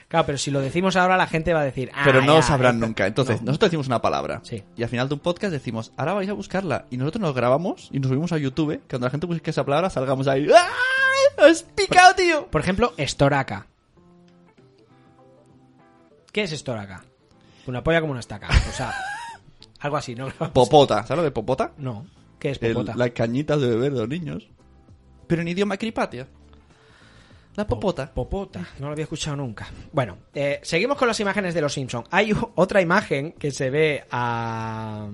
Claro, 0.10 0.26
pero 0.26 0.38
si 0.38 0.52
lo 0.52 0.62
decimos 0.62 0.96
ahora 0.96 1.18
la 1.18 1.28
gente 1.28 1.54
va 1.54 1.60
a 1.60 1.64
decir... 1.66 1.92
"Ah, 1.94 2.04
pero 2.06 2.22
no 2.22 2.36
ya, 2.36 2.42
sabrán 2.42 2.76
esto". 2.76 2.88
nunca. 2.88 3.08
Entonces, 3.08 3.42
No. 3.42 3.48
nosotros 3.48 3.72
decimos 3.72 3.88
una 3.88 4.02
palabra. 4.02 4.40
Sí. 4.42 4.64
Y 4.78 4.84
al 4.84 4.88
final 4.88 5.10
de 5.10 5.16
un 5.16 5.20
podcast 5.20 5.52
decimos, 5.52 5.92
ahora 5.98 6.14
vais 6.14 6.30
a 6.30 6.32
buscarla. 6.34 6.86
Y 6.90 6.96
nosotros 6.96 7.22
nos 7.24 7.36
grabamos 7.36 7.90
y 7.92 8.00
nos 8.00 8.08
subimos 8.08 8.32
a 8.32 8.38
YouTube. 8.38 8.80
Que 8.84 8.88
cuando 8.92 9.08
la 9.08 9.12
gente 9.12 9.28
busque 9.28 9.50
esa 9.50 9.66
palabra, 9.66 9.90
salgamos 9.90 10.30
ahí. 10.30 10.48
¡Ah! 10.56 11.46
¡Has 11.46 11.64
picado, 11.64 12.16
tío! 12.16 12.48
Por 12.48 12.62
ejemplo, 12.62 12.94
estoraca. 12.96 13.68
¿Qué 16.32 16.44
es 16.44 16.54
estoraca? 16.54 17.04
Una 17.66 17.84
polla 17.84 18.00
como 18.00 18.12
una 18.12 18.22
estaca. 18.22 18.48
O 18.48 18.72
sea, 18.74 18.94
algo 19.80 19.98
así, 19.98 20.16
¿no? 20.16 20.28
Popota. 20.54 21.04
¿Sabes 21.04 21.18
lo 21.18 21.24
de 21.24 21.32
popota? 21.32 21.72
No. 21.78 22.06
¿Qué 22.40 22.52
es 22.52 22.62
El- 22.62 22.74
popota? 22.74 22.96
las 22.96 23.12
cañitas 23.12 23.60
de 23.62 23.68
beber 23.68 23.94
de 23.94 24.00
los 24.00 24.10
niños. 24.10 24.48
Pero 25.28 25.42
en 25.42 25.48
idioma 25.50 25.78
cripatia. 25.78 26.28
La 27.56 27.66
popota. 27.66 28.14
Popota, 28.14 28.60
no 28.80 28.86
lo 28.86 28.92
había 28.92 29.04
escuchado 29.04 29.36
nunca. 29.36 29.68
Bueno, 29.92 30.18
eh, 30.34 30.60
seguimos 30.62 30.96
con 30.98 31.08
las 31.08 31.20
imágenes 31.20 31.54
de 31.56 31.62
los 31.62 31.74
Simpson. 31.74 32.04
Hay 32.12 32.32
otra 32.56 32.82
imagen 32.82 33.32
que 33.34 33.50
se 33.52 33.70
ve 33.72 34.04
a, 34.12 35.08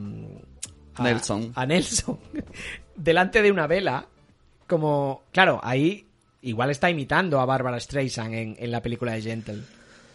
a- 0.96 1.04
Nelson. 1.04 1.54
A 1.56 1.66
Nelson 1.66 2.20
delante 2.98 3.42
de 3.42 3.50
una 3.52 3.66
vela, 3.66 4.06
como 4.68 5.24
claro, 5.32 5.60
ahí 5.64 6.06
igual 6.42 6.70
está 6.70 6.90
imitando 6.90 7.40
a 7.40 7.46
Barbara 7.46 7.80
Streisand 7.80 8.34
en, 8.34 8.56
en 8.60 8.72
la 8.72 8.82
película 8.82 9.14
de 9.14 9.22
Gentle, 9.22 9.62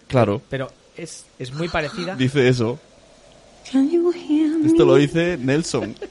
Claro. 0.06 0.42
pero 0.50 0.70
es, 0.98 1.24
es 1.38 1.50
muy 1.54 1.68
parecida. 1.68 2.14
Dice 2.16 2.46
eso. 2.46 2.78
Can 2.78 2.86
you 2.86 3.48
hear 3.48 3.56
me? 3.57 3.57
Esto 4.64 4.84
lo 4.84 4.96
dice 4.96 5.38
Nelson. 5.38 5.94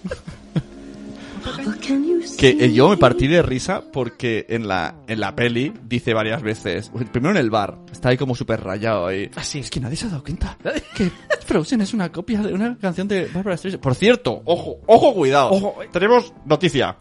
Que 2.38 2.50
eh, 2.50 2.74
yo 2.74 2.90
me 2.90 2.98
partí 2.98 3.28
de 3.28 3.42
risa 3.42 3.82
porque 3.92 4.46
en 4.50 4.68
la, 4.68 4.96
en 5.08 5.20
la 5.20 5.36
peli 5.36 5.74
dice 5.88 6.14
varias 6.14 6.42
veces. 6.42 6.92
Primero 7.12 7.32
en 7.32 7.38
el 7.38 7.50
bar. 7.50 7.78
Está 7.92 8.10
ahí 8.10 8.18
como 8.18 8.36
súper 8.36 8.62
rayado 8.62 9.08
ahí. 9.08 9.30
Ah, 9.36 9.44
sí. 9.44 9.60
Es 9.60 9.70
que 9.70 9.80
nadie 9.80 9.96
se 9.96 10.06
ha 10.06 10.10
dado 10.10 10.24
cuenta 10.24 10.58
que 10.96 11.12
Frozen 11.46 11.82
es 11.82 11.94
una 11.94 12.12
copia 12.12 12.42
de 12.42 12.54
una 12.54 12.78
canción 12.78 13.08
de 13.08 13.26
Barbara 13.28 13.58
Streisand. 13.58 13.82
Por 13.82 13.96
cierto, 13.96 14.42
ojo, 14.46 14.80
ojo, 14.86 15.14
cuidado. 15.14 15.52
Ojo. 15.52 15.76
Tenemos 15.92 16.34
noticia. 16.46 16.98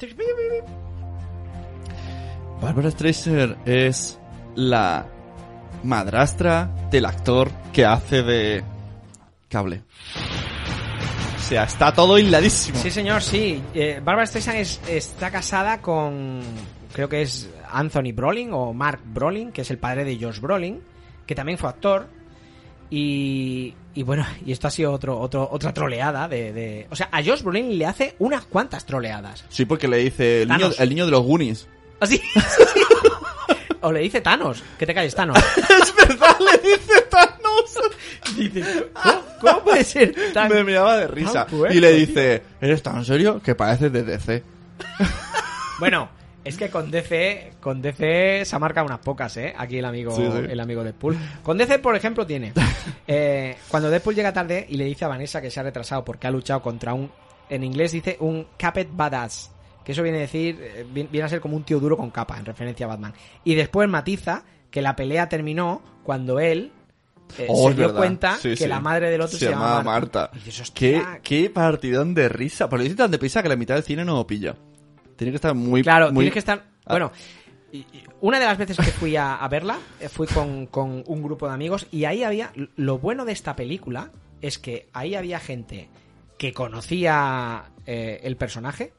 Barbara 2.60 2.90
Streisand 2.90 3.68
es 3.68 4.18
la 4.54 5.06
madrastra 5.82 6.88
del 6.90 7.04
actor 7.04 7.50
que 7.72 7.84
hace 7.84 8.22
de 8.22 8.64
cable. 9.48 9.82
O 11.46 11.48
sea, 11.48 11.62
está 11.62 11.92
todo 11.92 12.18
hiladísimo. 12.18 12.76
Sí, 12.82 12.90
señor, 12.90 13.22
sí. 13.22 13.62
Eh, 13.72 14.00
Barbara 14.04 14.26
Streisand 14.26 14.58
es- 14.58 14.80
está 14.88 15.30
casada 15.30 15.80
con. 15.80 16.40
Creo 16.92 17.08
que 17.08 17.22
es 17.22 17.48
Anthony 17.70 18.12
Brolin 18.12 18.50
o 18.52 18.72
Mark 18.72 19.00
Brolin, 19.04 19.52
que 19.52 19.62
es 19.62 19.70
el 19.70 19.78
padre 19.78 20.04
de 20.04 20.18
Josh 20.20 20.40
Brolin, 20.40 20.82
que 21.24 21.36
también 21.36 21.56
fue 21.56 21.68
actor. 21.68 22.08
Y, 22.90 23.74
y 23.94 24.02
bueno, 24.02 24.26
y 24.44 24.50
esto 24.50 24.66
ha 24.66 24.70
sido 24.72 24.92
otro, 24.92 25.18
otro, 25.20 25.48
otra 25.50 25.72
troleada 25.72 26.26
de, 26.26 26.52
de- 26.52 26.86
O 26.90 26.96
sea, 26.96 27.08
a 27.12 27.22
Josh 27.22 27.42
Brolin 27.42 27.78
le 27.78 27.86
hace 27.86 28.16
unas 28.18 28.44
cuantas 28.46 28.84
troleadas. 28.84 29.44
Sí, 29.48 29.66
porque 29.66 29.86
le 29.86 29.98
dice 29.98 30.42
el 30.42 30.48
niño, 30.48 30.58
Thanos. 30.62 30.80
el 30.80 30.88
niño 30.88 31.04
de 31.04 31.10
los 31.12 31.22
Goonies. 31.22 31.68
Así. 32.00 32.20
o 33.86 33.92
le 33.92 34.00
dice 34.00 34.20
Thanos. 34.20 34.62
Que 34.78 34.84
te 34.84 34.92
calles, 34.92 35.14
Thanos. 35.14 35.38
es 35.56 35.94
verdad, 35.94 36.36
le 36.40 36.70
dice 36.70 37.02
Thanos. 37.08 37.78
Dice, 38.36 38.90
¿cómo, 38.92 39.22
cómo 39.40 39.64
puede 39.64 39.84
ser 39.84 40.12
tan.? 40.34 40.48
Me 40.48 40.64
miraba 40.64 40.96
de 40.96 41.06
risa. 41.06 41.46
y 41.70 41.78
le 41.78 41.92
dice, 41.92 42.42
¿eres 42.60 42.82
tan 42.82 43.04
serio? 43.04 43.40
Que 43.40 43.54
pareces 43.54 43.92
de 43.92 44.02
DC. 44.02 44.42
Bueno, 45.78 46.08
es 46.42 46.56
que 46.56 46.70
con 46.70 46.90
DC, 46.90 47.52
con 47.60 47.82
DC 47.82 48.46
se 48.46 48.56
ha 48.56 48.58
marcado 48.58 48.86
unas 48.86 49.00
pocas, 49.00 49.36
¿eh? 49.36 49.52
Aquí 49.58 49.78
el 49.78 49.84
amigo, 49.84 50.16
Sí, 50.16 50.22
sí. 50.22 50.46
el 50.48 50.58
amigo 50.58 50.82
Deadpool. 50.82 51.14
Con 51.42 51.58
DC, 51.58 51.80
por 51.80 51.94
ejemplo, 51.94 52.26
tiene. 52.26 52.54
eh, 53.06 53.58
cuando 53.68 53.90
Deadpool 53.90 54.14
llega 54.14 54.32
tarde 54.32 54.64
y 54.66 54.78
le 54.78 54.86
dice 54.86 55.04
a 55.04 55.08
Vanessa 55.08 55.42
que 55.42 55.50
se 55.50 55.60
ha 55.60 55.64
retrasado 55.64 56.02
porque 56.02 56.26
ha 56.26 56.30
luchado 56.30 56.62
contra 56.62 56.94
un. 56.94 57.10
En 57.50 57.62
inglés 57.62 57.92
dice 57.92 58.16
un 58.20 58.46
Capet 58.56 58.88
Badass. 58.90 59.50
Que 59.86 59.92
eso 59.92 60.02
viene 60.02 60.18
a 60.18 60.22
decir. 60.22 60.58
eh, 60.60 60.84
vi- 60.92 61.04
Viene 61.10 61.26
a 61.26 61.28
ser 61.28 61.40
como 61.40 61.56
un 61.56 61.62
tío 61.62 61.78
duro 61.78 61.96
con 61.96 62.10
capa, 62.10 62.36
en 62.38 62.44
referencia 62.44 62.86
a 62.86 62.88
Batman. 62.88 63.14
Y 63.44 63.54
después 63.54 63.88
matiza 63.88 64.42
que 64.68 64.82
la 64.82 64.96
pelea 64.96 65.28
terminó 65.28 65.80
cuando 66.02 66.40
él. 66.40 66.72
eh, 67.38 67.46
Oh, 67.48 67.68
se 67.68 67.74
dio 67.76 67.86
verdad. 67.86 67.98
cuenta 68.00 68.36
Sí, 68.36 68.50
que 68.50 68.56
sí. 68.56 68.66
la 68.66 68.80
madre 68.80 69.10
del 69.10 69.20
otro 69.20 69.38
se, 69.38 69.48
llamaba 69.48 69.82
Marta. 69.84 70.30
Y 70.34 70.38
dices, 70.40 70.70
¿Qué, 70.72 70.96
"Hostia, 70.96 71.20
qué 71.22 71.50
partidón 71.50 72.14
de 72.14 72.28
risa. 72.28 72.68
Pero 72.68 72.82
dice 72.82 72.96
tan 72.96 73.10
deprisa 73.12 73.42
que 73.44 73.48
la 73.48 73.54
mitad 73.56 73.74
del 73.76 73.84
cine 73.84 74.04
no 74.04 74.14
lo 74.16 74.26
pilla. 74.26 74.56
Tiene 75.16 75.30
que 75.30 75.36
estar 75.36 75.54
muy... 75.54 75.82
Claro, 75.82 76.06
muy... 76.12 76.24
tienes 76.24 76.32
que 76.32 76.38
estar. 76.40 76.64
Ah. 76.84 76.90
Bueno, 76.92 77.12
una 78.20 78.38
de 78.40 78.44
las 78.46 78.58
veces 78.58 78.76
que 78.76 78.84
fui 78.84 79.16
a, 79.16 79.36
a 79.36 79.48
verla, 79.48 79.78
eh, 80.00 80.08
fui 80.08 80.26
con, 80.26 80.66
con 80.66 81.02
un 81.06 81.22
grupo 81.22 81.46
de 81.48 81.54
amigos 81.54 81.86
y 81.92 82.04
ahí 82.06 82.22
había. 82.24 82.52
Lo 82.76 82.98
bueno 82.98 83.24
de 83.24 83.32
esta 83.32 83.54
película 83.56 84.10
es 84.40 84.58
que 84.58 84.88
ahí 84.92 85.14
había 85.14 85.38
gente 85.40 85.88
que 86.38 86.52
conocía 86.52 87.64
eh, 87.86 88.20
el 88.24 88.36
personaje, 88.36 88.92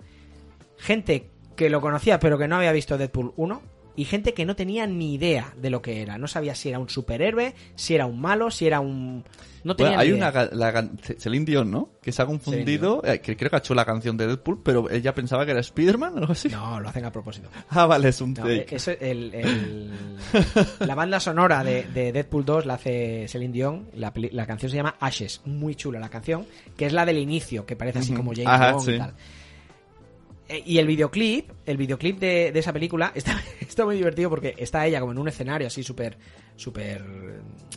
gente 0.78 1.30
que 1.56 1.70
lo 1.70 1.82
conocía 1.82 2.20
pero 2.20 2.38
que 2.38 2.48
no 2.48 2.58
había 2.58 2.72
visto 2.72 2.98
Deadpool 2.98 3.34
1 3.36 3.62
y 3.96 4.06
gente 4.06 4.36
que 4.36 4.46
no 4.46 4.56
tenía 4.56 4.86
ni 4.86 5.16
idea 5.16 5.56
de 5.60 5.72
lo 5.72 5.82
que 5.82 6.04
era. 6.04 6.20
No 6.20 6.28
sabía 6.28 6.54
si 6.54 6.70
era 6.70 6.78
un 6.78 6.88
superhéroe, 6.88 7.56
si 7.76 7.96
era 7.96 8.06
un 8.06 8.22
malo, 8.22 8.52
si 8.52 8.68
era 8.68 8.80
un. 8.80 9.24
No 9.64 9.76
tenía 9.76 9.94
Bueno, 9.98 10.02
hay 10.02 10.08
ni 10.12 10.14
una... 10.20 10.30
idea. 10.30 10.44
ga- 10.46 10.52
La, 10.52 10.90
Celine 11.18 11.46
Dion, 11.46 11.72
¿no? 11.72 11.90
Que 12.00 12.12
se 12.12 12.22
ha 12.22 12.28
confundido... 12.28 13.02
eh, 13.04 13.20
que 13.22 13.36
creo 13.36 13.50
que 13.50 13.56
ha 13.56 13.60
hecho 13.60 13.74
la 13.74 13.86
canción 13.86 14.16
de 14.16 14.28
Deadpool, 14.28 14.62
pero 14.64 14.88
ella 14.92 15.16
pensaba 15.16 15.46
que 15.46 15.52
era 15.52 15.62
Spider-Man 15.62 16.14
o 16.14 16.18
algo 16.20 16.32
así. 16.34 16.48
No, 16.48 16.80
lo 16.80 16.88
hacen 16.90 17.06
a 17.06 17.12
propósito. 17.12 17.50
Ah, 17.70 17.88
vale, 17.88 18.10
es 18.10 18.22
un 18.22 18.36
No, 18.36 18.44
take. 18.44 18.76
eso, 18.76 18.92
el, 18.92 19.34
el- 19.34 19.92
la 20.80 20.94
banda 20.94 21.20
sonora 21.20 21.64
de, 21.64 21.84
de 21.92 22.12
Deadpool 22.12 22.46
2 22.46 22.66
la 22.68 22.76
hace 22.76 23.26
Celine 23.28 23.52
Dion. 23.54 23.90
La, 23.96 24.14
la 24.32 24.46
canción 24.46 24.70
se 24.70 24.78
llama 24.78 24.96
Ashes. 25.00 25.42
Muy 25.46 25.74
chula 25.74 26.00
la 26.00 26.10
canción. 26.10 26.46
Que 26.78 26.86
es 26.86 26.94
la 26.94 27.04
del 27.04 27.18
inicio, 27.18 27.66
que 27.66 27.76
parece 27.76 27.98
así 28.00 28.14
como 28.14 28.32
James 28.36 28.74
Bond 28.74 28.90
y 28.90 28.98
tal. 29.00 29.14
Eh, 30.50 30.64
Y 30.66 30.78
el 30.78 30.88
videoclip, 30.88 31.52
el 31.66 31.78
videoclip 31.78 32.20
de, 32.20 32.52
de 32.52 32.60
esa 32.60 32.72
película 32.74 33.12
está, 33.16 33.42
está 33.60 33.86
muy 33.86 33.96
divertido 33.96 34.30
porque 34.30 34.56
está 34.58 34.86
ella 34.86 35.00
como 35.00 35.12
en 35.12 35.18
un 35.20 35.28
escenario 35.28 35.68
así 35.68 35.84
súper 35.84 36.18
súper 36.56 37.04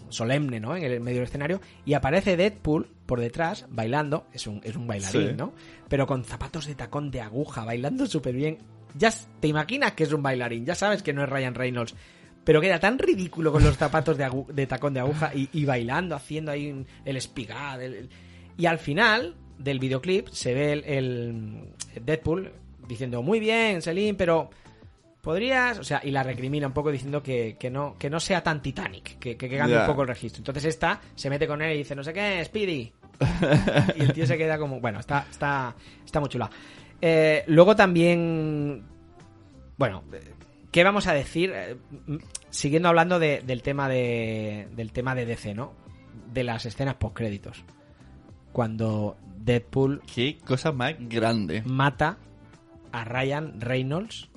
solemne, 0.08 0.58
¿no? 0.60 0.76
En 0.76 0.84
el 0.84 1.00
medio 1.00 1.18
del 1.18 1.26
escenario 1.28 1.60
y 1.84 1.94
aparece 1.94 2.36
Deadpool 2.36 2.88
por 3.06 3.20
detrás 3.20 3.66
bailando, 3.70 4.26
es 4.32 4.46
un, 4.46 4.60
es 4.64 4.74
un 4.76 4.86
bailarín, 4.86 5.28
Sí. 5.30 5.34
¿no? 5.36 5.52
Pero 5.88 6.06
con 6.06 6.24
zapatos 6.24 6.66
de 6.66 6.74
tacón 6.74 7.10
de 7.10 7.20
aguja, 7.20 7.64
bailando 7.64 8.06
súper 8.06 8.34
bien. 8.34 8.58
Ya 8.96 9.12
te 9.40 9.48
imaginas 9.48 9.92
que 9.92 10.04
es 10.04 10.12
un 10.12 10.22
bailarín, 10.22 10.64
ya 10.64 10.74
sabes 10.74 11.02
que 11.02 11.12
no 11.12 11.22
es 11.22 11.28
Ryan 11.28 11.54
Reynolds. 11.54 11.94
Pero 12.42 12.60
queda 12.60 12.80
tan 12.80 12.98
ridículo 12.98 13.52
con 13.52 13.62
los 13.62 13.76
zapatos 13.76 14.16
de, 14.16 14.24
agu- 14.26 14.46
de 14.46 14.66
tacón 14.66 14.94
de 14.94 15.00
aguja 15.00 15.30
y, 15.34 15.48
y 15.52 15.64
bailando, 15.66 16.14
haciendo 16.16 16.50
ahí 16.52 16.70
un- 16.70 16.86
el 17.04 17.16
el- 17.16 18.08
Y 18.56 18.66
al 18.66 18.78
final 18.78 19.36
del 19.58 19.78
videoclip 19.78 20.28
se 20.28 20.54
ve 20.54 20.72
el, 20.72 20.84
el 20.84 21.74
Deadpool 22.04 22.50
diciendo, 22.90 23.22
muy 23.22 23.40
bien, 23.40 23.80
Selim, 23.82 24.16
pero 24.16 24.50
podrías, 25.22 25.78
o 25.78 25.84
sea, 25.84 26.00
y 26.04 26.10
la 26.10 26.22
recrimina 26.22 26.66
un 26.66 26.72
poco 26.72 26.90
diciendo 26.90 27.22
que, 27.22 27.56
que 27.58 27.70
no 27.70 27.96
que 27.98 28.08
no 28.10 28.20
sea 28.20 28.42
tan 28.42 28.60
Titanic, 28.62 29.18
que, 29.18 29.36
que, 29.36 29.48
que 29.48 29.56
cambie 29.58 29.76
Ya. 29.76 29.82
un 29.82 29.86
poco 29.86 30.02
el 30.02 30.08
registro. 30.08 30.40
Entonces 30.40 30.64
esta 30.64 31.00
se 31.14 31.28
mete 31.30 31.46
con 31.46 31.60
él 31.62 31.74
y 31.74 31.78
dice, 31.78 31.94
no 31.94 32.02
sé 32.04 32.12
qué, 32.12 32.42
Speedy. 32.44 32.92
y 33.96 34.00
el 34.02 34.12
tío 34.14 34.26
se 34.26 34.38
queda 34.38 34.56
como, 34.58 34.80
bueno, 34.80 34.98
está 35.00 35.26
está 35.30 35.74
está 36.04 36.20
muy 36.20 36.28
chula. 36.30 36.50
Eh, 37.02 37.44
luego 37.48 37.76
también, 37.76 38.82
bueno, 39.76 40.04
¿qué 40.72 40.84
vamos 40.84 41.06
a 41.06 41.12
decir? 41.14 41.52
Eh, 41.54 41.76
Siguiendo 42.48 42.88
hablando 42.88 43.18
de- 43.18 43.42
del 43.42 43.62
tema 43.62 43.88
de 43.88 44.68
del 44.74 44.90
tema 44.92 45.14
de 45.14 45.24
DC, 45.26 45.54
¿no? 45.54 45.72
De 46.32 46.42
las 46.44 46.64
escenas 46.66 46.94
post 46.96 47.14
créditos. 47.16 47.62
Cuando 48.52 49.16
Deadpool 49.38 50.02
Qué 50.12 50.38
cosa 50.38 50.72
más 50.72 50.94
grande. 50.98 51.62
mata 51.64 52.18
a 52.92 53.04
Ryan 53.04 53.60
Reynolds 53.60 54.28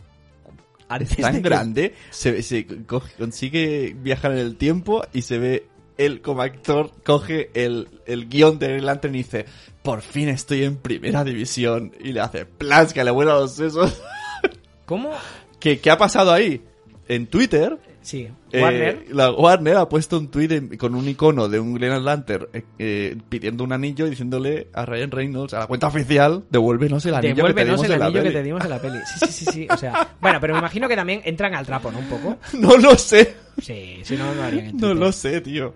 Es 0.99 1.17
tan 1.17 1.35
que- 1.35 1.41
grande, 1.41 1.95
se, 2.11 2.41
se 2.43 2.67
coge- 2.67 3.13
consigue 3.17 3.95
viajar 3.97 4.31
en 4.33 4.37
el 4.39 4.55
tiempo 4.57 5.03
y 5.13 5.23
se 5.23 5.37
ve 5.39 5.67
él 5.97 6.21
como 6.21 6.41
actor, 6.41 6.91
coge 7.03 7.49
el, 7.53 7.87
el 8.05 8.27
guion 8.29 8.57
de 8.59 8.67
Green 8.67 8.85
Lantern 8.85 9.13
y 9.15 9.19
dice, 9.19 9.45
por 9.83 10.01
fin 10.01 10.27
estoy 10.29 10.63
en 10.63 10.77
primera 10.77 11.23
división. 11.23 11.91
Y 11.99 12.13
le 12.13 12.19
hace 12.19 12.45
plans 12.45 12.93
que 12.93 13.03
le 13.03 13.11
vuela 13.11 13.33
los 13.35 13.53
sesos. 13.55 14.01
¿Cómo? 14.85 15.11
¿Qué, 15.59 15.79
¿Qué 15.79 15.91
ha 15.91 15.97
pasado 15.97 16.31
ahí? 16.33 16.61
En 17.07 17.27
Twitter, 17.27 17.77
Sí, 18.03 18.27
eh, 18.51 18.61
Warner. 18.61 19.05
la 19.11 19.31
Warner 19.31 19.77
ha 19.77 19.87
puesto 19.87 20.17
un 20.19 20.27
tweet 20.29 20.77
con 20.77 20.93
un 20.93 21.07
icono 21.07 21.47
de 21.47 21.57
un 21.59 21.73
Green 21.73 22.03
Lantern 22.03 22.47
eh, 22.51 22.63
eh, 22.77 23.17
pidiendo 23.29 23.63
un 23.63 23.71
anillo 23.71 24.05
y 24.05 24.09
diciéndole 24.09 24.67
a 24.73 24.85
Ryan 24.85 25.09
Reynolds, 25.09 25.53
a 25.53 25.59
la 25.59 25.67
cuenta 25.67 25.87
oficial, 25.87 26.43
devuélvenos 26.49 27.05
el 27.05 27.15
anillo 27.15 27.33
que 27.47 27.53
te 27.53 27.63
Devuélvenos 27.63 27.81
dimos 27.81 27.85
el 27.85 27.93
en 27.93 27.99
la 27.99 28.05
anillo 28.05 28.19
que 28.19 28.23
peli". 28.25 28.35
te 28.35 28.43
dimos 28.43 28.63
en 28.65 28.69
la 28.69 28.79
peli. 28.81 28.99
Sí, 29.05 29.19
sí, 29.25 29.31
sí, 29.31 29.45
sí. 29.51 29.67
O 29.69 29.77
sea, 29.77 30.09
bueno, 30.21 30.39
pero 30.41 30.53
me 30.53 30.59
imagino 30.59 30.87
que 30.89 30.95
también 30.97 31.21
entran 31.23 31.55
al 31.55 31.65
trapo, 31.65 31.91
¿no? 31.91 31.99
Un 31.99 32.09
poco. 32.09 32.37
No 32.59 32.75
lo 32.77 32.97
sé. 32.97 33.35
Sí, 33.61 33.99
si 34.03 34.17
no, 34.17 34.33
no 34.35 34.43
harían 34.43 34.75
No 34.77 34.93
lo 34.93 35.11
sé, 35.11 35.39
tío. 35.41 35.73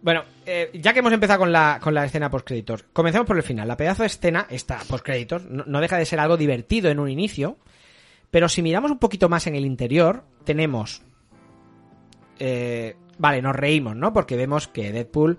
Bueno, 0.00 0.22
eh, 0.46 0.70
ya 0.74 0.92
que 0.94 1.00
hemos 1.00 1.12
empezado 1.12 1.40
con 1.40 1.52
la, 1.52 1.78
con 1.82 1.92
la 1.92 2.04
escena 2.06 2.30
post-créditos, 2.30 2.84
comencemos 2.92 3.26
por 3.26 3.36
el 3.36 3.42
final. 3.42 3.68
La 3.68 3.76
pedazo 3.76 4.02
de 4.02 4.06
escena, 4.06 4.46
esta 4.48 4.78
post-créditos, 4.88 5.44
no, 5.44 5.64
no 5.66 5.80
deja 5.80 5.98
de 5.98 6.06
ser 6.06 6.20
algo 6.20 6.36
divertido 6.36 6.88
en 6.88 7.00
un 7.00 7.10
inicio, 7.10 7.58
pero 8.30 8.48
si 8.48 8.62
miramos 8.62 8.90
un 8.90 8.98
poquito 8.98 9.28
más 9.28 9.46
en 9.46 9.56
el 9.56 9.66
interior, 9.66 10.24
tenemos... 10.44 11.02
eh, 12.38 12.96
vale, 13.18 13.42
nos 13.42 13.56
reímos, 13.56 13.96
¿no? 13.96 14.12
Porque 14.12 14.36
vemos 14.36 14.68
que 14.68 14.92
Deadpool 14.92 15.38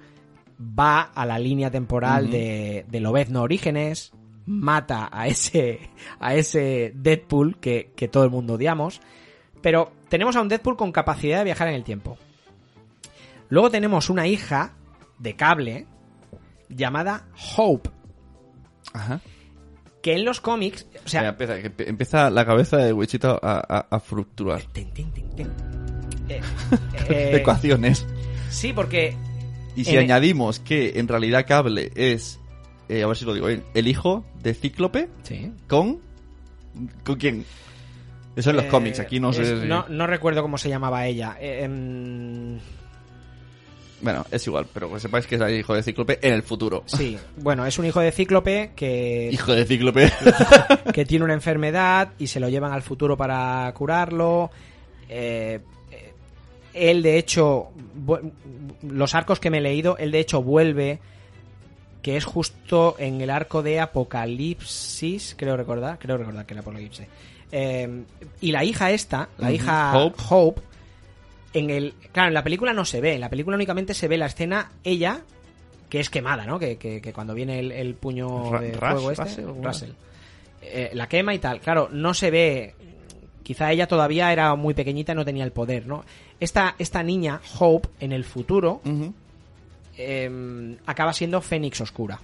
va 0.59 1.01
a 1.01 1.25
la 1.25 1.39
línea 1.39 1.69
temporal 1.71 2.23
Ujú. 2.25 2.33
de, 2.33 2.85
de 2.87 2.99
Lobezno 2.99 3.41
Orígenes, 3.41 4.13
mata 4.45 5.09
a 5.11 5.27
ese, 5.27 5.79
a 6.19 6.35
ese 6.35 6.91
Deadpool 6.95 7.59
que, 7.59 7.91
que 7.95 8.07
todo 8.07 8.23
el 8.23 8.29
mundo 8.31 8.53
odiamos, 8.53 9.01
pero 9.61 9.91
tenemos 10.09 10.35
a 10.35 10.41
un 10.41 10.49
Deadpool 10.49 10.77
con 10.77 10.91
capacidad 10.91 11.39
de 11.39 11.43
viajar 11.45 11.67
en 11.67 11.75
el 11.75 11.83
tiempo. 11.83 12.17
Luego 13.49 13.69
tenemos 13.69 14.09
una 14.09 14.27
hija 14.27 14.73
de 15.19 15.35
cable 15.35 15.87
llamada 16.69 17.27
Hope, 17.55 17.89
Ajá. 18.93 19.21
que 20.01 20.13
en 20.15 20.25
los 20.25 20.41
cómics, 20.41 20.85
o 21.05 21.07
sea, 21.07 21.35
Mira, 21.39 21.61
empieza, 21.79 22.29
la 22.29 22.45
cabeza 22.45 22.77
de 22.77 22.93
Wichito 22.93 23.39
a, 23.41 23.85
a, 23.89 23.95
a 23.95 24.59
tin. 24.73 24.91
Eh, 26.29 26.41
eh, 27.09 27.31
Ecuaciones. 27.35 28.05
sí, 28.49 28.73
porque 28.73 29.15
Y 29.75 29.85
si 29.85 29.97
añadimos 29.97 30.59
que 30.59 30.99
en 30.99 31.07
realidad 31.07 31.45
Cable 31.47 31.91
es, 31.95 32.39
eh, 32.89 33.03
a 33.03 33.07
ver 33.07 33.15
si 33.17 33.25
lo 33.25 33.33
digo 33.33 33.47
bien, 33.47 33.63
el 33.73 33.87
hijo 33.87 34.25
de 34.41 34.53
Cíclope 34.53 35.09
sí. 35.23 35.51
con... 35.67 35.99
¿Con 37.03 37.15
quién? 37.15 37.45
Eso 38.35 38.51
en 38.51 38.55
los 38.57 38.65
Eh, 38.65 38.69
cómics, 38.69 38.99
aquí 38.99 39.19
no 39.19 39.33
sé 39.33 39.41
es- 39.41 39.61
si- 39.61 39.67
no, 39.67 39.85
no 39.89 40.05
recuerdo 40.07 40.41
cómo 40.43 40.57
se 40.59 40.69
llamaba 40.69 41.05
ella. 41.07 41.35
Em, 41.39 42.59
Bueno, 43.99 44.25
es 44.29 44.45
igual, 44.45 44.67
pero 44.71 44.93
que 44.93 44.99
sepáis 44.99 45.25
que 45.25 45.35
es 45.35 45.41
el 45.41 45.57
hijo 45.59 45.73
de 45.73 45.81
Cíclope 45.81 46.19
en 46.21 46.33
el 46.35 46.43
futuro. 46.43 46.83
sí, 46.85 47.17
bueno, 47.37 47.65
es 47.65 47.79
un 47.79 47.85
hijo 47.85 47.99
de 47.99 48.11
Cíclope 48.11 48.73
que, 48.75 49.29
Hijo 49.33 49.55
de 49.55 49.65
Cíclope. 49.65 50.11
que 50.93 51.03
tiene 51.05 51.25
una 51.25 51.33
enfermedad 51.33 52.09
y 52.19 52.27
se 52.27 52.39
lo 52.39 52.47
llevan 52.47 52.73
al 52.73 52.83
futuro 52.83 53.17
para 53.17 53.71
curarlo. 53.73 54.51
Eh, 55.09 55.61
él, 56.77 57.01
de 57.03 57.17
hecho, 57.17 57.69
los 58.83 59.15
arcos 59.15 59.39
que 59.39 59.49
me 59.49 59.57
he 59.57 59.61
leído, 59.61 59.97
él 59.97 60.11
de 60.11 60.19
hecho 60.19 60.41
vuelve, 60.41 60.99
que 62.01 62.15
es 62.17 62.25
justo 62.25 62.95
en 62.99 63.19
el 63.21 63.29
arco 63.29 63.63
de 63.63 63.79
Apocalipsis, 63.79 65.35
creo 65.37 65.57
recordar, 65.57 65.97
creo 65.99 66.17
recordar 66.17 66.45
que 66.45 66.53
era 66.53 66.61
Apocalipsis. 66.61 67.07
Eh, 67.51 68.03
y 68.41 68.51
la 68.51 68.63
hija 68.63 68.91
esta, 68.91 69.29
la 69.37 69.51
hija 69.51 69.97
Hope. 69.97 70.21
Hope, 70.29 70.61
en 71.53 71.69
el, 71.69 71.93
claro, 72.11 72.27
en 72.29 72.33
la 72.33 72.43
película 72.43 72.73
no 72.73 72.85
se 72.85 73.01
ve, 73.01 73.15
en 73.15 73.21
la 73.21 73.29
película 73.29 73.55
únicamente 73.55 73.93
se 73.93 74.07
ve 74.07 74.17
la 74.17 74.25
escena 74.27 74.71
ella 74.83 75.21
que 75.89 76.01
es 76.01 76.09
quemada, 76.09 76.45
¿no? 76.45 76.59
Que, 76.59 76.77
que- 76.77 76.99
que 76.99 77.13
cuando 77.13 77.33
viene 77.33 77.59
el, 77.59 77.71
el 77.71 77.95
puño 77.95 78.51
Ra- 78.51 78.59
de 78.61 78.73
fuego 78.73 79.11
este, 79.11 79.23
Russell, 79.23 79.45
¿cómo 79.45 79.63
Russell, 79.63 79.89
eh, 80.61 80.89
la 80.93 81.07
quema 81.07 81.33
y 81.33 81.39
tal. 81.39 81.61
Claro, 81.61 81.87
no 81.91 82.13
se 82.13 82.29
ve. 82.29 82.75
Quizá 83.47 83.71
ella 83.71 83.87
todavía 83.87 84.33
era 84.33 84.53
muy 84.55 84.73
pequeñita 84.73 85.13
y 85.13 85.15
no 85.15 85.23
tenía 85.23 85.45
el 85.45 85.53
poder, 85.53 85.87
¿no? 85.87 86.03
Esta, 86.37 86.75
esta 86.79 87.01
niña, 87.01 87.39
Hope, 87.57 87.87
en 88.01 88.11
el 88.11 88.25
futuro, 88.25 88.81
eh, 89.97 90.75
acaba 90.85 91.13
siendo 91.13 91.39
Fénix 91.39 91.79
Oscura. 91.79 92.19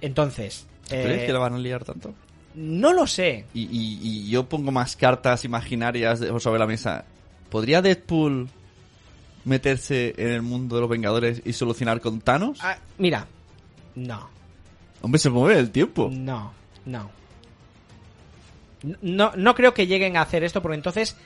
Entonces, 0.00 0.66
¿Crees 0.88 1.22
eh, 1.22 1.26
que 1.26 1.32
la 1.32 1.38
van 1.38 1.54
a 1.54 1.58
liar 1.58 1.84
tanto? 1.84 2.12
no 2.54 2.92
lo 2.92 3.06
sé. 3.06 3.44
Y, 3.54 3.62
y- 3.64 4.00
y 4.02 4.30
yo 4.30 4.48
pongo 4.48 4.72
más 4.72 4.96
cartas 4.96 5.44
imaginarias 5.44 6.20
sobre 6.40 6.58
la 6.58 6.66
mesa. 6.66 7.04
¿Podría 7.50 7.82
Deadpool 7.82 8.48
meterse 9.44 10.14
en 10.16 10.28
el 10.28 10.42
mundo 10.42 10.74
de 10.76 10.80
los 10.80 10.90
Vengadores 10.90 11.40
y 11.44 11.52
solucionar 11.52 12.00
con 12.00 12.20
Thanos? 12.20 12.58
Ah, 12.62 12.78
mira, 12.98 13.26
no, 13.94 14.28
Hombre, 15.02 15.18
se 15.20 15.30
mueve 15.30 15.60
el 15.60 15.70
tiempo. 15.70 16.08
no, 16.10 16.52
no. 16.86 17.10
No, 19.02 19.32
no 19.36 19.54
creo 19.54 19.74
que 19.74 19.86
lleguen 19.86 20.16
a 20.16 20.22
hacer 20.22 20.44
esto 20.44 20.62
porque 20.62 20.76
entonces 20.76 21.16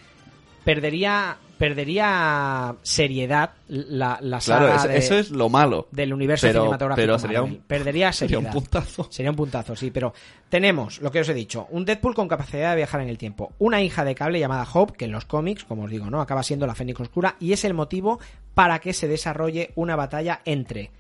perdería 0.65 1.37
perdería 1.59 2.75
seriedad 2.83 3.51
la, 3.69 4.19
la 4.23 4.39
Claro, 4.39 4.67
saga 4.69 4.77
eso, 4.77 4.89
de- 4.89 4.97
eso 4.97 5.15
es 5.19 5.31
lo 5.31 5.51
malo. 5.51 5.89
del 5.91 6.15
universo 6.15 6.47
Pero- 6.47 6.63
cinematográfico 6.63 7.03
pero 7.03 7.19
sería 7.19 7.41
Marvel. 7.43 7.59
un- 7.59 7.63
perdería 7.67 8.13
Sería 8.15 8.37
seriedad 8.39 8.55
un 8.57 8.63
puntazo. 8.63 9.07
Sería 9.11 9.31
un 9.31 9.37
puntazo, 9.37 9.77
sí, 9.77 9.91
pero 9.91 10.15
tenemos 10.49 11.03
lo 11.03 11.11
que 11.11 11.21
os 11.21 11.29
he 11.29 11.35
dicho, 11.35 11.67
un 11.71 11.85
Deadpool 11.85 12.15
con 12.15 12.29
capacidad 12.29 12.71
de 12.71 12.77
viajar 12.77 13.03
en 13.03 13.09
el 13.11 13.19
tiempo, 13.19 13.53
una 13.59 13.83
hija 13.83 14.05
de 14.07 14.15
cable 14.15 14.41
llamada 14.41 14.67
Hope, 14.73 14.95
que 14.97 15.05
en 15.05 15.13
los 15.13 15.27
cómics, 15.27 15.65
como 15.65 15.85
os 15.85 15.91
digo, 15.91 16.09
no, 16.09 16.23
acaba 16.23 16.43
siendo 16.43 16.67
la 16.67 16.75
Fénix 16.75 16.99
Oscura 16.99 17.37
y 17.41 17.53
es 17.53 17.63
el 17.67 17.75
motivo 17.75 18.21
para 18.55 18.79
que 18.79 18.95
se 18.95 19.07
desarrolle 19.07 19.73
una 19.75 19.97
batalla 19.97 20.41
entre 20.47 20.91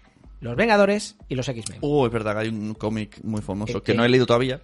los 0.42 0.56
Vengadores 0.56 1.16
y 1.30 1.36
los 1.36 1.48
X-Men. 1.48 1.80
Es 1.82 2.12
verdad 2.12 2.34
que 2.34 2.38
hay 2.40 2.48
un 2.48 2.74
cómic 2.74 3.18
muy 3.22 3.40
famoso 3.40 3.78
Eh, 3.78 3.82
que 3.82 3.92
eh. 3.92 3.94
no 3.94 4.04
he 4.04 4.08
leído 4.10 4.26
todavía, 4.26 4.60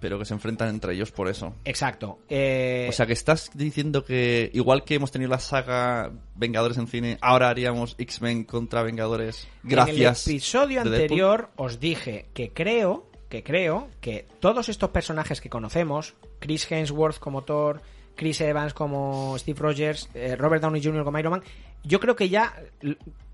pero 0.00 0.18
que 0.18 0.24
se 0.24 0.34
enfrentan 0.34 0.68
entre 0.70 0.94
ellos 0.94 1.12
por 1.12 1.28
eso. 1.28 1.54
Exacto. 1.64 2.18
Eh, 2.28 2.86
O 2.88 2.92
sea, 2.92 3.06
que 3.06 3.12
estás 3.12 3.50
diciendo 3.54 4.04
que 4.04 4.50
igual 4.54 4.84
que 4.84 4.94
hemos 4.94 5.10
tenido 5.10 5.30
la 5.30 5.38
saga 5.38 6.10
Vengadores 6.34 6.78
en 6.78 6.86
cine, 6.88 7.18
ahora 7.20 7.48
haríamos 7.50 7.94
X-Men 7.98 8.44
contra 8.44 8.82
Vengadores 8.82 9.46
gracias. 9.62 10.26
En 10.26 10.32
el 10.32 10.36
episodio 10.36 10.80
anterior 10.80 11.50
os 11.56 11.78
dije 11.78 12.26
que 12.34 12.52
creo, 12.52 13.10
que 13.28 13.42
creo 13.42 13.88
que 14.00 14.26
todos 14.40 14.68
estos 14.68 14.90
personajes 14.90 15.40
que 15.40 15.50
conocemos, 15.50 16.14
Chris 16.38 16.70
Hemsworth 16.70 17.18
como 17.18 17.42
Thor, 17.42 17.82
Chris 18.16 18.40
Evans 18.40 18.74
como 18.74 19.36
Steve 19.38 19.58
Rogers, 19.60 20.08
eh, 20.14 20.34
Robert 20.36 20.62
Downey 20.62 20.82
Jr. 20.82 21.04
como 21.04 21.18
Iron 21.18 21.32
Man, 21.32 21.42
yo 21.84 22.00
creo 22.00 22.16
que 22.16 22.28
ya 22.28 22.54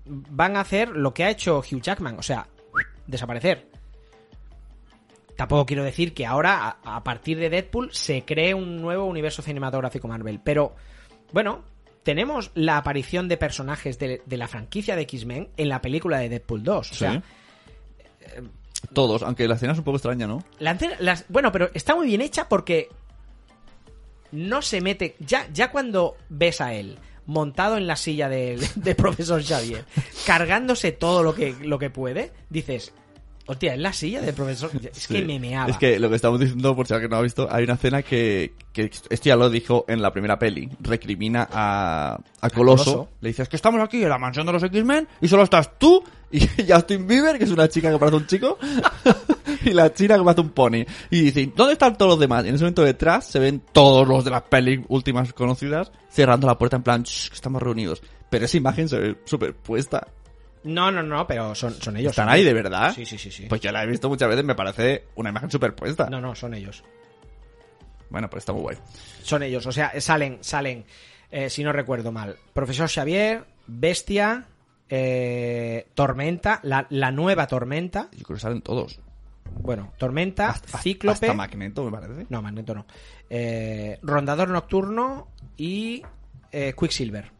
van 0.05 0.55
a 0.55 0.61
hacer 0.61 0.89
lo 0.89 1.13
que 1.13 1.23
ha 1.23 1.29
hecho 1.29 1.59
Hugh 1.59 1.81
Jackman, 1.81 2.17
o 2.19 2.23
sea, 2.23 2.47
desaparecer. 3.05 3.67
Tampoco 5.37 5.65
quiero 5.65 5.83
decir 5.85 6.13
que 6.13 6.25
ahora, 6.25 6.77
a, 6.83 6.95
a 6.97 7.03
partir 7.03 7.37
de 7.39 7.49
Deadpool, 7.49 7.93
se 7.93 8.25
cree 8.25 8.53
un 8.53 8.81
nuevo 8.81 9.05
universo 9.05 9.41
cinematográfico 9.41 10.07
Marvel. 10.09 10.41
Pero, 10.43 10.75
bueno, 11.31 11.63
tenemos 12.03 12.51
la 12.55 12.77
aparición 12.77 13.27
de 13.29 13.37
personajes 13.37 13.97
de, 13.99 14.21
de 14.25 14.37
la 14.37 14.47
franquicia 14.49 14.95
de 14.95 15.03
X-Men 15.03 15.49
en 15.55 15.69
la 15.69 15.79
película 15.81 16.17
de 16.19 16.27
Deadpool 16.29 16.63
2. 16.63 16.77
O 16.79 16.83
Sí. 16.93 16.95
sea, 16.99 17.21
Todos, 18.93 19.23
aunque 19.23 19.47
la 19.47 19.55
escena 19.55 19.73
es 19.73 19.79
un 19.79 19.83
poco 19.83 19.97
extraña, 19.97 20.27
¿no? 20.27 20.43
la 20.59 20.71
antena- 20.71 20.97
las- 20.99 21.25
bueno, 21.29 21.51
pero 21.51 21.69
está 21.73 21.95
muy 21.95 22.07
bien 22.07 22.21
hecha 22.21 22.47
porque 22.47 22.89
no 24.31 24.61
se 24.61 24.81
mete. 24.81 25.15
Ya, 25.19 25.47
ya 25.53 25.71
cuando 25.71 26.15
ves 26.29 26.61
a 26.61 26.73
él 26.73 26.97
montado 27.25 27.77
en 27.77 27.87
la 27.87 27.95
silla 27.95 28.29
del, 28.29 28.59
del 28.75 28.95
profesor 28.95 29.43
Xavier, 29.43 29.85
cargándose 30.25 30.91
todo 30.91 31.23
lo 31.23 31.33
que, 31.35 31.53
lo 31.61 31.77
que 31.79 31.89
puede, 31.89 32.31
dices, 32.49 32.93
hostia, 33.47 33.73
es 33.73 33.79
la 33.79 33.91
silla 33.93 34.21
del 34.21 34.33
profesor. 34.35 34.69
Es 34.95 35.07
que 35.07 35.23
me 35.25 35.39
meaba. 35.39 35.69
Es 35.69 35.77
que 35.77 35.99
lo 35.99 36.09
que 36.09 36.15
estamos 36.15 36.39
diciendo, 36.39 36.75
por 36.75 36.85
si 36.87 36.93
alguien 36.93 37.09
no 37.09 37.17
ha 37.17 37.21
visto, 37.21 37.47
hay 37.49 37.63
una 37.63 37.73
escena 37.73 38.03
que, 38.03 38.53
que 38.71 38.91
esto 39.09 39.29
ya 39.29 39.35
lo 39.35 39.49
dijo 39.49 39.85
en 39.87 40.01
la 40.01 40.11
primera 40.11 40.37
peli. 40.37 40.69
Recrimina 40.79 41.47
a, 41.51 42.19
a 42.41 42.49
Coloso. 42.49 42.83
Coloso. 42.85 43.09
Le 43.21 43.29
dice, 43.29 43.43
es 43.43 43.49
que 43.49 43.55
estamos 43.55 43.81
aquí 43.81 44.03
en 44.03 44.09
la 44.09 44.17
mansión 44.17 44.45
de 44.45 44.53
los 44.53 44.63
X-Men 44.63 45.07
y 45.21 45.27
solo 45.27 45.43
estás 45.43 45.77
tú 45.79 46.03
y 46.31 46.39
Justin 46.69 47.07
Bieber, 47.07 47.37
que 47.37 47.45
es 47.45 47.51
una 47.51 47.67
chica 47.69 47.91
que 47.91 47.97
parece 47.97 48.17
un 48.17 48.27
chico. 48.27 48.57
y 49.63 49.71
la 49.71 49.93
china 49.93 50.21
que 50.21 50.29
hace 50.29 50.41
un 50.41 50.49
pony. 50.49 50.85
Y 51.09 51.21
dice, 51.21 51.51
¿dónde 51.55 51.73
están 51.73 51.97
todos 51.97 52.11
los 52.11 52.19
demás? 52.19 52.45
Y 52.45 52.49
en 52.49 52.55
ese 52.55 52.63
momento 52.63 52.83
detrás 52.83 53.25
se 53.25 53.39
ven 53.39 53.61
todos 53.71 54.07
los 54.07 54.23
de 54.25 54.31
las 54.31 54.43
pelis 54.43 54.81
últimas 54.89 55.33
conocidas 55.33 55.91
cerrando 56.09 56.47
la 56.47 56.57
puerta 56.57 56.75
en 56.77 56.83
plan, 56.83 57.03
"Shh, 57.03 57.29
que 57.29 57.35
estamos 57.35 57.61
reunidos. 57.61 58.01
Pero 58.29 58.45
esa 58.45 58.57
imagen 58.57 58.89
se 58.89 58.97
ve 58.99 59.15
superpuesta. 59.25 60.07
No, 60.63 60.91
no, 60.91 61.01
no, 61.03 61.25
pero 61.27 61.53
son, 61.55 61.73
son 61.73 61.97
ellos. 61.97 62.11
¿Están 62.11 62.25
son 62.27 62.33
ahí 62.33 62.41
ellos. 62.41 62.53
de 62.53 62.61
verdad? 62.63 62.93
Sí, 62.93 63.05
sí, 63.05 63.17
sí, 63.17 63.31
sí. 63.31 63.45
Pues 63.47 63.61
yo 63.61 63.71
la 63.71 63.83
he 63.83 63.87
visto 63.87 64.09
muchas 64.09 64.27
veces, 64.29 64.43
me 64.43 64.55
parece 64.55 65.05
una 65.15 65.29
imagen 65.29 65.49
superpuesta. 65.51 66.09
No, 66.09 66.19
no, 66.19 66.35
son 66.35 66.53
ellos. 66.53 66.83
Bueno, 68.09 68.29
pues 68.29 68.41
está 68.41 68.53
muy 68.53 68.61
guay. 68.61 68.77
Son 69.23 69.43
ellos, 69.43 69.65
o 69.65 69.71
sea, 69.71 69.99
salen, 69.99 70.37
salen, 70.41 70.85
eh, 71.31 71.49
si 71.49 71.63
no 71.63 71.71
recuerdo 71.73 72.11
mal, 72.11 72.37
Profesor 72.53 72.89
Xavier, 72.89 73.43
Bestia, 73.67 74.45
eh, 74.89 75.87
Tormenta, 75.93 76.59
la, 76.63 76.87
la 76.89 77.11
nueva 77.11 77.47
Tormenta, 77.47 78.09
Yo 78.15 78.23
creo 78.23 78.35
que 78.37 78.41
salen 78.41 78.61
todos. 78.61 78.99
bueno, 79.59 79.91
Tormenta, 79.97 80.49
Hasta- 80.51 80.77
Cíclope, 80.77 81.13
Hasta 81.25 81.33
Magneto, 81.33 81.83
me 81.83 81.91
parece. 81.91 82.25
no, 82.29 82.41
Magneto 82.41 82.73
no, 82.75 82.85
eh, 83.29 83.99
Rondador 84.01 84.49
Nocturno 84.49 85.27
y 85.57 86.01
eh, 86.53 86.73
Quicksilver. 86.79 87.31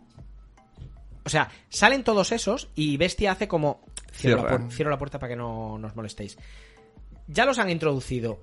O 1.28 1.30
sea, 1.30 1.50
salen 1.68 2.06
todos 2.06 2.32
esos 2.32 2.70
y 2.74 2.96
Bestia 2.96 3.34
hace 3.34 3.50
como... 3.50 3.82
Cierro 4.14 4.44
la, 4.44 4.48
Cierra. 4.50 4.64
puer- 4.66 4.72
cierro 4.72 4.92
la 4.92 4.98
puerta 4.98 5.20
para 5.20 5.32
que 5.32 5.36
no 5.36 5.78
nos 5.78 5.94
molestéis. 5.94 6.38
Ya 7.28 7.44
los 7.46 7.60
han 7.60 7.70
introducido. 7.70 8.40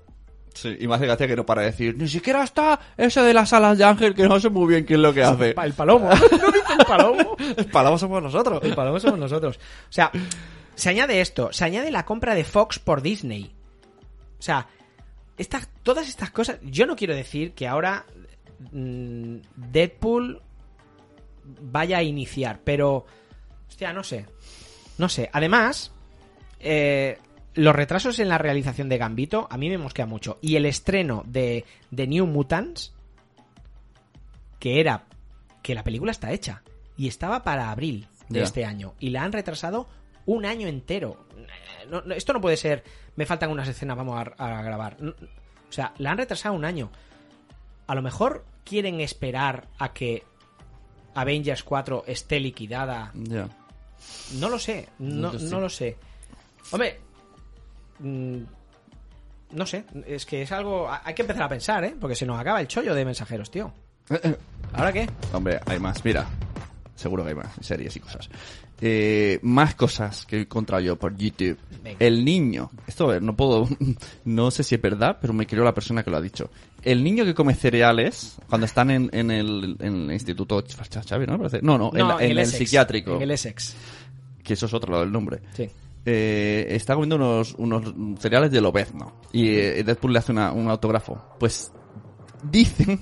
Sí, 0.53 0.77
y 0.79 0.87
me 0.87 0.94
hace 0.97 1.07
gracia 1.07 1.27
que 1.27 1.35
no 1.35 1.47
para 1.47 1.62
decir, 1.62 1.97
ni 1.97 2.07
siquiera 2.07 2.44
está 2.44 2.79
ese 2.99 3.23
de 3.23 3.33
las 3.33 3.55
alas 3.55 3.79
de 3.79 3.85
ángel 3.85 4.14
que 4.14 4.29
no 4.29 4.38
sé 4.38 4.51
muy 4.51 4.68
bien 4.68 4.85
qué 4.85 4.92
es 4.94 5.01
lo 5.01 5.14
que 5.14 5.25
hace. 5.25 5.55
El 5.64 5.73
palomo. 5.73 6.11
¿No 7.18 7.35
el 7.59 7.66
palomo? 7.70 7.97
Somos 7.99 8.23
nosotros. 8.23 8.61
El 8.62 8.75
palomo 8.75 9.01
somos 9.01 9.18
nosotros. 9.18 9.57
O 9.57 9.92
sea, 9.92 10.12
se 10.75 10.90
añade 10.90 11.23
esto, 11.23 11.55
se 11.55 11.64
añade 11.64 11.90
la 11.90 12.05
compra 12.05 12.35
de 12.35 12.44
Fox 12.44 12.79
por 12.79 13.01
Disney. 13.01 13.55
O 14.38 14.42
sea, 14.42 14.68
estas, 15.38 15.70
todas 15.83 16.07
estas 16.07 16.31
cosas. 16.31 16.59
Yo 16.62 16.85
no 16.87 16.97
quiero 16.97 17.16
decir 17.16 17.55
que 17.55 17.66
ahora 17.66 18.05
mm, 18.70 19.37
Deadpool 19.57 20.42
vaya 21.44 21.98
a 21.98 22.02
iniciar, 22.02 22.61
pero. 22.64 23.07
Hostia, 23.68 23.92
no 23.92 24.04
sé. 24.04 24.26
No 24.98 25.09
sé. 25.09 25.30
Además, 25.33 25.92
eh, 26.61 27.18
los 27.54 27.74
retrasos 27.74 28.18
en 28.18 28.28
la 28.28 28.38
realización 28.38 28.88
de 28.88 28.98
Gambito 28.98 29.46
a 29.50 29.57
mí 29.57 29.68
me 29.68 29.78
mosquea 29.78 30.07
mucho. 30.07 30.38
Y 30.40 30.57
el 30.57 30.66
estreno 30.66 31.22
de, 31.26 31.64
de 31.90 32.07
New 32.07 32.26
Mutants, 32.26 32.92
que 34.59 34.80
era 34.80 35.04
que 35.62 35.74
la 35.74 35.85
película 35.85 36.12
está 36.12 36.33
hecha 36.33 36.62
y 36.96 37.09
estaba 37.09 37.42
para 37.42 37.70
abril 37.70 38.07
de 38.28 38.42
este 38.42 38.64
año 38.64 38.94
y 38.98 39.11
la 39.11 39.22
han 39.22 39.33
retrasado 39.33 39.87
un 40.26 40.44
año 40.46 40.68
entero. 40.68 41.26
No, 41.88 42.00
no, 42.02 42.14
esto 42.14 42.33
no 42.33 42.40
puede 42.40 42.57
ser, 42.57 42.83
me 43.16 43.26
faltan 43.26 43.50
unas 43.50 43.68
escenas, 43.68 43.96
vamos 43.96 44.16
a, 44.16 44.59
a 44.59 44.62
grabar. 44.62 44.96
No, 45.00 45.11
O 45.11 45.72
sea, 45.72 45.92
la 45.98 46.11
han 46.11 46.18
retrasado 46.18 46.54
un 46.54 46.64
año. 46.64 46.90
A 47.87 47.94
lo 47.94 48.02
mejor 48.02 48.44
quieren 48.64 49.00
esperar 49.00 49.68
a 49.78 49.92
que 49.92 50.24
Avengers 51.14 51.62
4 51.62 52.05
esté 52.07 52.40
liquidada. 52.40 53.12
Ya. 53.14 53.48
No 54.38 54.48
lo 54.48 54.59
sé, 54.59 54.88
no, 54.98 55.33
no 55.33 55.61
lo 55.61 55.68
sé. 55.68 55.96
Hombre, 56.70 57.00
mm, 58.00 58.38
no 59.53 59.66
sé, 59.66 59.85
es 60.07 60.27
que 60.27 60.42
es 60.42 60.53
algo... 60.53 60.88
Hay 61.05 61.14
que 61.14 61.22
empezar 61.22 61.44
a 61.44 61.48
pensar, 61.48 61.85
¿eh? 61.85 61.94
Porque 61.98 62.16
se 62.16 62.27
nos 62.27 62.38
acaba 62.38 62.61
el 62.61 62.68
chollo 62.68 62.94
de 62.94 63.05
mensajeros, 63.05 63.50
tío. 63.50 63.72
¿Ahora 64.72 64.92
qué? 64.92 65.09
Hombre, 65.33 65.61
hay 65.66 65.79
más. 65.79 66.05
Mira, 66.05 66.27
seguro 66.94 67.22
que 67.22 67.31
hay 67.31 67.37
más 67.37 67.53
series 67.61 67.94
y 67.96 68.00
cosas. 68.00 68.29
Eh, 68.81 69.38
más 69.42 69.74
cosas 69.77 70.27
que 70.27 70.37
he 70.37 70.40
encontrado 70.42 70.83
yo 70.83 70.96
por 70.96 71.16
YouTube. 71.16 71.59
Venga. 71.83 72.05
El 72.05 72.24
niño. 72.24 72.70
Esto 72.87 73.05
a 73.05 73.12
ver, 73.14 73.22
no 73.22 73.37
puedo. 73.37 73.68
No 74.24 74.50
sé 74.50 74.64
si 74.64 74.74
es 74.74 74.83
verdad, 74.83 75.18
pero 75.20 75.33
me 75.33 75.46
creo 75.46 75.64
la 75.64 75.74
persona 75.74 76.03
que 76.03 76.11
lo 76.11 76.16
ha 76.16 76.20
dicho. 76.20 76.50
El 76.85 77.03
niño 77.03 77.25
que 77.25 77.35
come 77.35 77.55
cereales 77.55 78.37
cuando 78.49 78.66
están 78.66 78.90
en, 78.90 79.09
en 79.12 79.31
el, 79.31 79.77
en 79.81 80.03
el 80.05 80.12
instituto 80.12 80.62
Xavi, 81.09 81.27
¿no? 81.27 81.38
Parece- 81.38 81.61
No, 81.62 81.79
no, 81.79 81.90
en, 81.94 82.31
el, 82.31 82.38
Essex, 82.38 82.59
psiquiátrico. 82.59 83.16
En 83.16 83.23
el 83.23 83.31
Essex, 83.31 83.75
Que 84.42 84.53
eso 84.55 84.66
es 84.66 84.75
otro 84.75 84.92
lado 84.92 85.05
del 85.05 85.12
nombre. 85.12 85.40
sí. 85.57 85.68
eh, 86.07 86.66
está 86.70 86.92
comiendo 86.94 87.16
unos, 87.16 87.55
unos 87.57 87.94
cereales 88.20 88.51
de 88.51 88.61
Lobezno. 88.61 89.20
Y 89.33 89.49
eh, 89.49 89.83
Deadpool 89.85 90.12
le 90.12 90.18
hace 90.18 90.33
una- 90.33 90.53
un 90.53 90.68
autógrafo. 90.68 91.37
Pues 91.40 91.73
dicen 92.51 93.01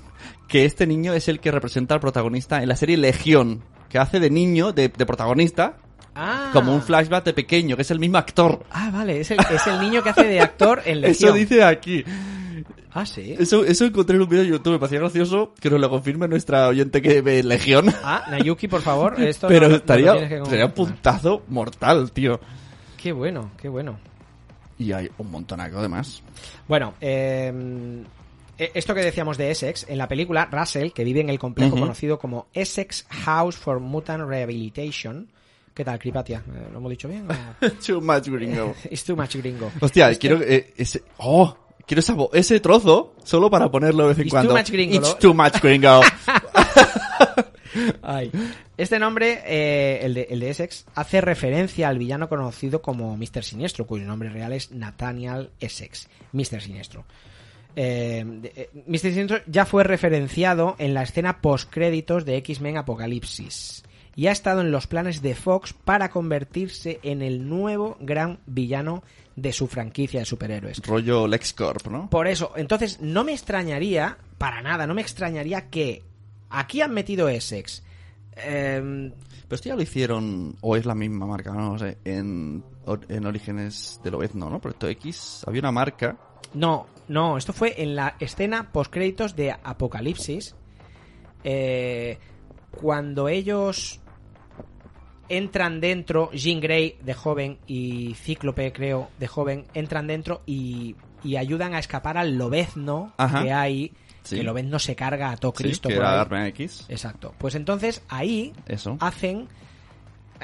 que 0.49 0.64
este 0.64 0.87
niño 0.87 1.12
es 1.12 1.27
el 1.29 1.40
que 1.40 1.51
representa 1.51 1.95
al 1.95 2.01
protagonista 2.01 2.62
en 2.62 2.68
la 2.68 2.77
serie 2.77 2.97
Legión. 2.97 3.64
Que 3.88 3.99
hace 3.99 4.21
de 4.21 4.31
niño, 4.31 4.73
de, 4.73 4.88
de 4.88 5.05
protagonista, 5.07 5.77
Ah. 6.14 6.51
como 6.53 6.75
un 6.75 6.83
flashback 6.83 7.25
de 7.25 7.33
pequeño, 7.33 7.75
que 7.75 7.83
es 7.83 7.90
el 7.90 7.99
mismo 7.99 8.18
actor. 8.18 8.64
Ah, 8.71 8.90
vale, 8.92 9.21
es 9.21 9.31
el, 9.31 9.38
es 9.40 9.66
el 9.66 9.81
niño 9.81 10.03
que 10.03 10.11
hace 10.11 10.25
de 10.25 10.40
actor 10.40 10.83
en 10.85 11.01
Legión. 11.01 11.31
Eso 11.31 11.33
dice 11.33 11.64
aquí. 11.64 12.05
Ah, 12.94 13.07
sí. 13.07 13.35
Eso, 13.38 13.64
eso 13.64 13.85
encontré 13.87 14.16
en 14.16 14.22
un 14.22 14.28
vídeo 14.28 14.42
de 14.44 14.50
YouTube, 14.50 14.72
me 14.74 14.78
parecía 14.78 14.98
gracioso 15.00 15.55
que 15.61 15.70
nos 15.70 15.81
lo 15.81 15.88
confirme 15.88 16.28
nuestra 16.28 16.68
oyente 16.68 17.00
que 17.00 17.22
ve 17.22 17.42
Legión. 17.42 17.92
Ah, 18.02 18.24
Nayuki, 18.31 18.68
por 18.68 18.83
favor, 18.83 19.14
esto 19.22 19.48
Pero 19.48 19.62
no- 19.62 19.70
no 19.70 19.76
estaría, 19.76 20.12
tienes 20.12 20.42
que 20.42 20.50
sería 20.50 20.66
un 20.66 20.72
puntazo 20.72 21.42
mortal, 21.48 22.12
tío. 22.12 22.38
Qué 22.96 23.12
bueno, 23.12 23.50
qué 23.61 23.68
bueno. 23.68 23.98
Y 24.78 24.92
hay 24.92 25.11
un 25.18 25.31
montonaco 25.31 25.78
además. 25.78 26.22
Bueno, 26.68 26.94
eh, 27.00 27.52
esto 28.59 28.94
que 28.94 29.00
decíamos 29.02 29.38
de 29.38 29.50
Essex, 29.50 29.87
en 29.88 29.98
la 29.98 30.07
película, 30.09 30.48
Russell, 30.50 30.90
que 30.92 31.05
vive 31.05 31.20
en 31.20 31.31
el 31.31 31.38
complejo 31.38 31.72
Ujú. 31.74 31.81
conocido 31.83 32.18
como 32.18 32.46
Essex 32.52 33.07
House 33.09 33.57
for 33.57 33.81
Mutant 33.81 34.24
Rehabilitation. 34.28 35.28
¿Qué 35.74 35.85
tal, 35.85 35.98
Cripatia? 35.98 36.42
Eh, 36.46 36.68
¿Lo 36.70 36.78
hemos 36.78 36.90
dicho 36.90 37.09
bien? 37.09 37.26
o- 37.31 37.70
Too 37.87 38.00
much 38.00 38.28
gringo. 38.28 38.74
It's 38.90 39.05
too 39.05 39.16
much 39.16 39.37
gringo. 39.37 39.70
Hostia, 39.81 40.11
Este- 40.11 40.20
quiero 40.28 40.42
eh, 40.42 40.74
ese, 40.76 41.02
oh, 41.18 41.57
quiero 41.87 42.01
esa 42.01 42.16
ese 42.33 42.61
trozo 42.61 43.14
solo 43.25 43.51
para 43.51 43.71
ponerlo 43.71 44.05
de 44.05 44.09
vez 44.11 44.18
en 44.18 44.25
It's 44.25 44.33
cuando. 44.33 44.51
too 44.53 44.59
much 44.59 44.71
gringo, 44.71 44.95
It's 44.97 45.18
too 45.18 45.35
much 45.35 45.61
gringo. 45.62 46.01
Ay. 48.03 48.31
Este 48.77 48.99
nombre, 48.99 49.40
eh, 49.47 50.01
el, 50.03 50.14
de, 50.14 50.27
el 50.31 50.40
de 50.40 50.51
Essex, 50.51 50.87
hace 50.95 51.21
referencia 51.21 51.88
al 51.88 51.99
villano 51.99 52.29
conocido 52.29 52.83
como 52.83 53.16
Mr. 53.16 53.45
Siniestro, 53.45 53.87
cuyo 53.87 54.05
nombre 54.07 54.29
real 54.29 54.53
es 54.53 54.73
Nathaniel 54.73 55.51
Essex, 55.61 56.09
Mr. 56.33 56.61
Siniestro. 56.61 57.05
Eh, 57.75 58.25
eh, 58.55 58.71
Mr. 58.87 58.99
Siniestro 58.99 59.38
ya 59.47 59.64
fue 59.64 59.85
referenciado 59.85 60.77
en 60.79 60.95
la 60.95 61.03
escena 61.03 61.40
post-créditos 61.40 62.25
de 62.25 62.37
X-Men 62.37 62.77
Apocalipsis 62.77 63.85
y 64.14 64.27
ha 64.27 64.33
estado 64.33 64.61
en 64.61 64.71
los 64.71 64.87
planes 64.87 65.23
de 65.23 65.35
Fox 65.35 65.73
para 65.73 66.11
convertirse 66.11 67.01
en 67.03 67.23
el 67.23 67.49
nuevo 67.49 67.97
gran 68.01 68.40
villano 68.47 69.03
de 69.37 69.53
su 69.53 69.66
franquicia 69.66 70.21
de 70.21 70.27
superhéroes. 70.27 70.79
Rollo 70.87 71.27
LexCorp, 71.27 71.87
¿no? 71.88 72.11
Por 72.11 72.27
eso, 72.27 72.53
entonces 72.57 73.01
no 73.01 73.25
me 73.25 73.33
extrañaría, 73.33 74.18
para 74.38 74.61
nada, 74.62 74.87
no 74.87 74.95
me 74.95 75.03
extrañaría 75.03 75.71
que 75.71 76.03
aquí 76.51 76.81
han 76.81 76.92
metido 76.92 77.29
Essex. 77.29 77.83
Em, 78.37 79.12
Pero 79.42 79.55
esto 79.57 79.68
ya 79.68 79.77
lo 79.77 79.83
hicieron, 79.83 80.57
o 80.61 80.77
es 80.77 80.85
la 80.87 80.95
misma 80.95 81.27
marca, 81.27 81.53
no, 81.53 81.73
lo 81.73 81.79
sé, 81.79 81.99
en, 82.05 82.62
en 83.09 83.27
Orígenes 83.27 84.01
de 84.03 84.11
Lobezno, 84.11 84.49
¿no? 84.51 84.61
Proyecto 84.61 84.88
X, 84.88 85.45
había 85.47 85.61
una 85.61 85.73
marca. 85.73 86.16
no, 86.55 86.87
no, 87.09 87.37
esto 87.37 87.53
fue 87.53 87.83
en 87.83 87.95
la 87.97 88.16
escena 88.21 88.71
postcréditos 88.73 89.35
de 89.37 89.51
Apocalipsis. 89.53 90.55
eh, 91.45 92.18
cuando 92.71 93.29
ellos 93.29 94.01
entran 95.37 95.81
dentro, 95.81 96.31
Jean 96.33 96.61
Grey 96.61 96.97
de 97.03 97.14
joven 97.14 97.59
y 97.66 98.14
Cíclope, 98.14 98.73
creo, 98.73 99.11
de 99.18 99.27
joven, 99.29 99.64
entran 99.75 100.07
dentro 100.07 100.42
y, 100.47 100.97
y 101.25 101.37
ayudan 101.37 101.75
a 101.75 101.79
escapar 101.79 102.16
al 102.18 102.37
Lobezno 102.38 103.12
Ajá. 103.16 103.42
que 103.42 103.53
hay. 103.53 103.92
Sí. 104.23 104.37
Que 104.37 104.42
Lobezno 104.45 104.79
se 104.79 104.95
carga 104.95 105.33
a 105.33 105.37
todo 105.37 105.53
Sí, 105.57 105.64
Cristo. 105.64 105.88
que 105.88 105.97
por 105.97 106.05
era 106.05 106.23
ahí. 106.23 106.49
X. 106.51 106.87
Exacto. 106.88 107.35
Pues 107.38 107.55
entonces 107.57 108.03
ahí 108.09 108.53
Eso. 108.66 108.97
hacen 109.01 109.49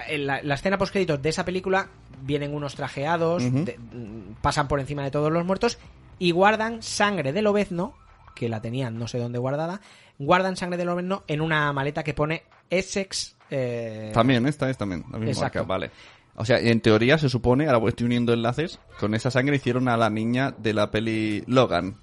en 0.09 0.27
la, 0.27 0.43
la 0.43 0.55
escena 0.55 0.79
post 0.79 0.93
créditos 0.93 1.21
de 1.23 1.29
esa 1.29 1.45
película 1.45 1.89
vienen 2.23 2.55
unos 2.55 2.75
trajeados 2.75 3.43
de- 3.43 3.79
mm, 3.79 4.35
pasan 4.43 4.69
por 4.69 4.81
encima 4.81 5.03
de 5.05 5.11
todos 5.11 5.31
los 5.33 5.45
muertos 5.45 5.79
y 6.19 6.31
guardan 6.33 6.83
sangre 6.83 7.33
del 7.33 7.47
obezno 7.47 7.95
que 8.35 8.49
la 8.49 8.61
tenían 8.61 8.99
no 8.99 9.07
sé 9.09 9.19
dónde 9.19 9.39
guardada 9.39 9.81
guardan 10.19 10.57
sangre 10.57 10.77
del 10.79 10.89
obezno 10.89 11.23
en 11.29 11.41
una 11.41 11.73
maleta 11.73 12.03
que 12.05 12.15
pone 12.15 12.43
Essex 12.71 13.37
eh, 13.51 14.11
También, 14.15 14.47
esta 14.47 14.69
es 14.71 14.77
también 14.79 15.03
la 15.11 15.19
misma 15.19 15.33
Exacto. 15.33 15.59
marca, 15.61 15.63
vale. 15.69 15.91
O 16.37 16.45
sea, 16.45 16.59
en 16.61 16.81
teoría 16.81 17.19
se 17.19 17.29
supone, 17.29 17.67
ahora 17.69 17.89
estoy 17.89 18.07
uniendo 18.07 18.33
enlaces, 18.33 18.79
con 19.01 19.15
esa 19.15 19.31
sangre 19.31 19.57
hicieron 19.57 19.89
a 19.89 19.97
la 19.97 20.09
niña 20.09 20.53
de 20.57 20.73
la 20.73 20.91
peli 20.91 21.43
Logan. 21.47 21.97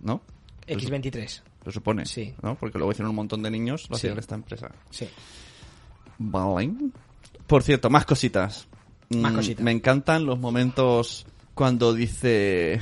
¿No? 0.00 0.22
X23 0.66 1.42
Se 1.64 1.70
supone. 1.72 2.06
Sí. 2.06 2.34
¿No? 2.42 2.54
Porque 2.56 2.78
luego 2.78 2.92
hicieron 2.92 3.10
un 3.10 3.16
montón 3.16 3.42
de 3.42 3.50
niños, 3.50 3.88
lo 3.90 3.96
Sí. 3.96 4.06
hacían 4.06 4.18
esta 4.18 4.34
empresa. 4.34 4.70
sí 4.90 5.08
Vale. 6.18 6.72
Por 7.46 7.62
cierto, 7.62 7.90
más 7.90 8.06
cositas. 8.06 8.66
Más 9.10 9.32
Mm, 9.32 9.36
cositas. 9.36 9.64
Me 9.64 9.72
encantan 9.72 10.24
los 10.24 10.38
momentos 10.38 11.26
cuando 11.54 11.92
dice 11.92 12.80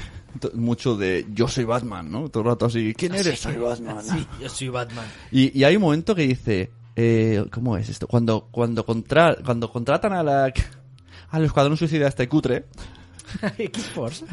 mucho 0.54 0.96
de 0.96 1.26
yo 1.32 1.48
soy 1.48 1.64
Batman, 1.64 2.10
¿no? 2.10 2.28
Todo 2.28 2.42
el 2.44 2.48
rato 2.50 2.66
así, 2.66 2.94
¿quién 2.96 3.14
eres? 3.14 3.40
Soy 3.40 3.56
Batman. 3.56 3.98
yo 4.40 4.48
soy 4.48 4.68
Batman 4.68 5.04
Y, 5.30 5.58
y 5.58 5.64
hay 5.64 5.76
un 5.76 5.82
momento 5.82 6.14
que 6.14 6.22
dice, 6.26 6.70
eh, 6.96 7.44
¿cómo 7.50 7.76
es 7.76 7.88
esto? 7.88 8.06
Cuando 8.06 8.48
cuando 8.50 8.84
contra, 8.84 9.36
cuando 9.44 9.70
contratan 9.70 10.12
a 10.12 10.22
la 10.22 10.52
al 11.30 11.44
escuadrón 11.44 11.76
suicida 11.76 12.08
este 12.08 12.28
cutre, 12.28 12.66
X-Force. 13.58 14.24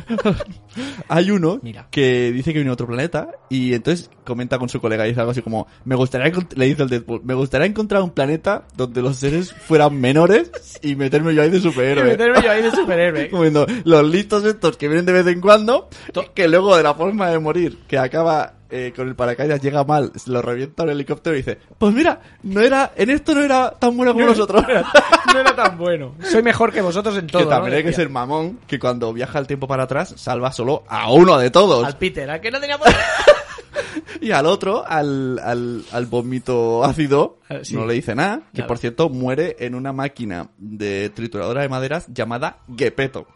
Hay 1.07 1.31
uno 1.31 1.59
Mira. 1.61 1.87
que 1.89 2.31
dice 2.31 2.51
que 2.51 2.59
viene 2.59 2.69
a 2.69 2.73
otro 2.73 2.87
planeta 2.87 3.29
y 3.49 3.73
entonces 3.73 4.09
comenta 4.23 4.59
con 4.59 4.69
su 4.69 4.79
colega 4.79 5.05
y 5.05 5.09
dice 5.09 5.19
algo 5.19 5.31
así 5.31 5.41
como, 5.41 5.67
me 5.85 5.95
gustaría, 5.95 6.31
le 6.55 6.65
dice 6.65 6.83
el 6.83 6.89
Deadpool, 6.89 7.21
me 7.23 7.33
gustaría 7.33 7.67
encontrar 7.67 8.01
un 8.01 8.11
planeta 8.11 8.67
donde 8.75 9.01
los 9.01 9.17
seres 9.17 9.53
fueran 9.53 9.99
menores 9.99 10.51
y 10.81 10.95
meterme 10.95 11.33
yo 11.33 11.41
ahí 11.41 11.49
de 11.49 11.59
superhéroe. 11.59 12.03
Meterme 12.03 12.41
yo 12.43 12.51
ahí 12.51 12.61
de 12.61 12.71
superhéroe. 12.71 13.29
Como 13.29 13.43
diciendo, 13.43 13.67
los 13.85 14.09
listos 14.09 14.45
estos 14.45 14.77
que 14.77 14.87
vienen 14.87 15.05
de 15.05 15.13
vez 15.13 15.27
en 15.27 15.41
cuando, 15.41 15.89
que 16.35 16.47
luego 16.47 16.75
de 16.75 16.83
la 16.83 16.93
forma 16.93 17.29
de 17.29 17.39
morir, 17.39 17.79
que 17.87 17.97
acaba 17.97 18.58
eh, 18.69 18.93
con 18.95 19.08
el 19.08 19.15
paracaídas, 19.15 19.62
llega 19.62 19.84
mal, 19.84 20.12
se 20.15 20.29
lo 20.32 20.41
revienta 20.41 20.84
un 20.84 20.89
helicóptero 20.91 21.36
y 21.36 21.39
dice, 21.39 21.58
pues 21.77 21.93
mira, 21.93 22.21
no 22.43 22.62
era, 22.62 22.91
en 22.95 23.10
esto 23.10 23.34
no 23.34 23.41
era 23.41 23.71
tan 23.71 23.95
bueno 23.97 24.13
como 24.13 24.25
nosotros. 24.25 24.63
No 25.32 25.39
era 25.41 25.55
tan 25.55 25.77
bueno. 25.77 26.15
Soy 26.23 26.41
mejor 26.41 26.73
que 26.73 26.82
vosotros 26.82 27.15
en 27.15 27.27
todo. 27.27 27.43
que 27.43 27.49
también 27.49 27.71
¿no? 27.73 27.77
hay 27.77 27.84
que 27.84 27.93
ser 27.93 28.10
mamón, 28.10 28.60
que 28.65 28.79
cuando 28.79 29.13
viaja 29.13 29.38
el 29.38 29.45
tiempo 29.45 29.67
para 29.67 29.84
atrás, 29.84 30.15
salva 30.17 30.51
solo 30.51 30.84
a 30.88 31.12
uno 31.12 31.38
de 31.38 31.51
todos. 31.51 31.86
Al 31.86 31.97
Peter, 31.97 32.27
al 32.27 32.41
que 32.41 32.49
no 32.49 32.60
tenía 32.60 32.79
poder. 32.79 32.95
Y 34.21 34.32
al 34.32 34.47
otro, 34.47 34.84
al, 34.86 35.39
al, 35.39 35.84
al 35.91 36.05
vómito 36.08 36.84
ácido, 36.84 37.38
Ah, 37.47 37.60
sí. 37.62 37.75
no 37.75 37.86
le 37.86 37.93
dice 37.93 38.15
nada, 38.15 38.41
que 38.53 38.63
por 38.63 38.77
cierto 38.79 39.10
muere 39.10 39.55
en 39.60 39.75
una 39.75 39.93
máquina 39.93 40.49
de 40.58 41.10
trituradora 41.12 41.62
de 41.62 41.69
maderas 41.69 42.08
llamada 42.12 42.58
Gepetto. 42.75 43.27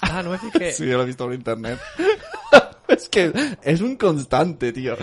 Ah, 0.00 0.22
no 0.22 0.30
me 0.30 0.38
fijé. 0.38 0.72
Sí, 0.74 0.86
yo 0.86 0.96
lo 0.98 1.02
he 1.04 1.06
visto 1.06 1.24
por 1.24 1.32
internet. 1.34 1.78
Es 2.94 3.08
que 3.08 3.32
es 3.62 3.80
un 3.80 3.96
constante, 3.96 4.72
tío. 4.72 4.96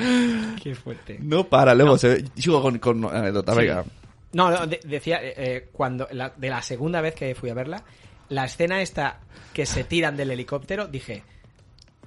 Qué 0.61 0.73
fuerte. 0.75 1.17
No 1.21 1.47
para, 1.47 1.73
luego 1.75 1.97
se 1.97 2.07
ve... 2.09 2.25
Sigo 2.35 2.61
con, 2.61 2.79
con 2.79 3.05
anécdota, 3.05 3.53
Sí. 3.53 3.59
venga. 3.59 3.85
No, 4.33 4.49
no, 4.49 4.65
de- 4.65 4.79
decía, 4.85 5.21
eh, 5.21 5.33
eh, 5.37 5.69
cuando 5.71 6.07
la- 6.11 6.33
de 6.35 6.49
la 6.49 6.61
segunda 6.61 7.01
vez 7.01 7.13
que 7.15 7.35
fui 7.35 7.49
a 7.49 7.53
verla, 7.53 7.83
la 8.29 8.45
escena 8.45 8.81
esta 8.81 9.19
que 9.53 9.65
se 9.65 9.83
tiran 9.83 10.15
del 10.15 10.31
helicóptero, 10.31 10.87
dije, 10.87 11.23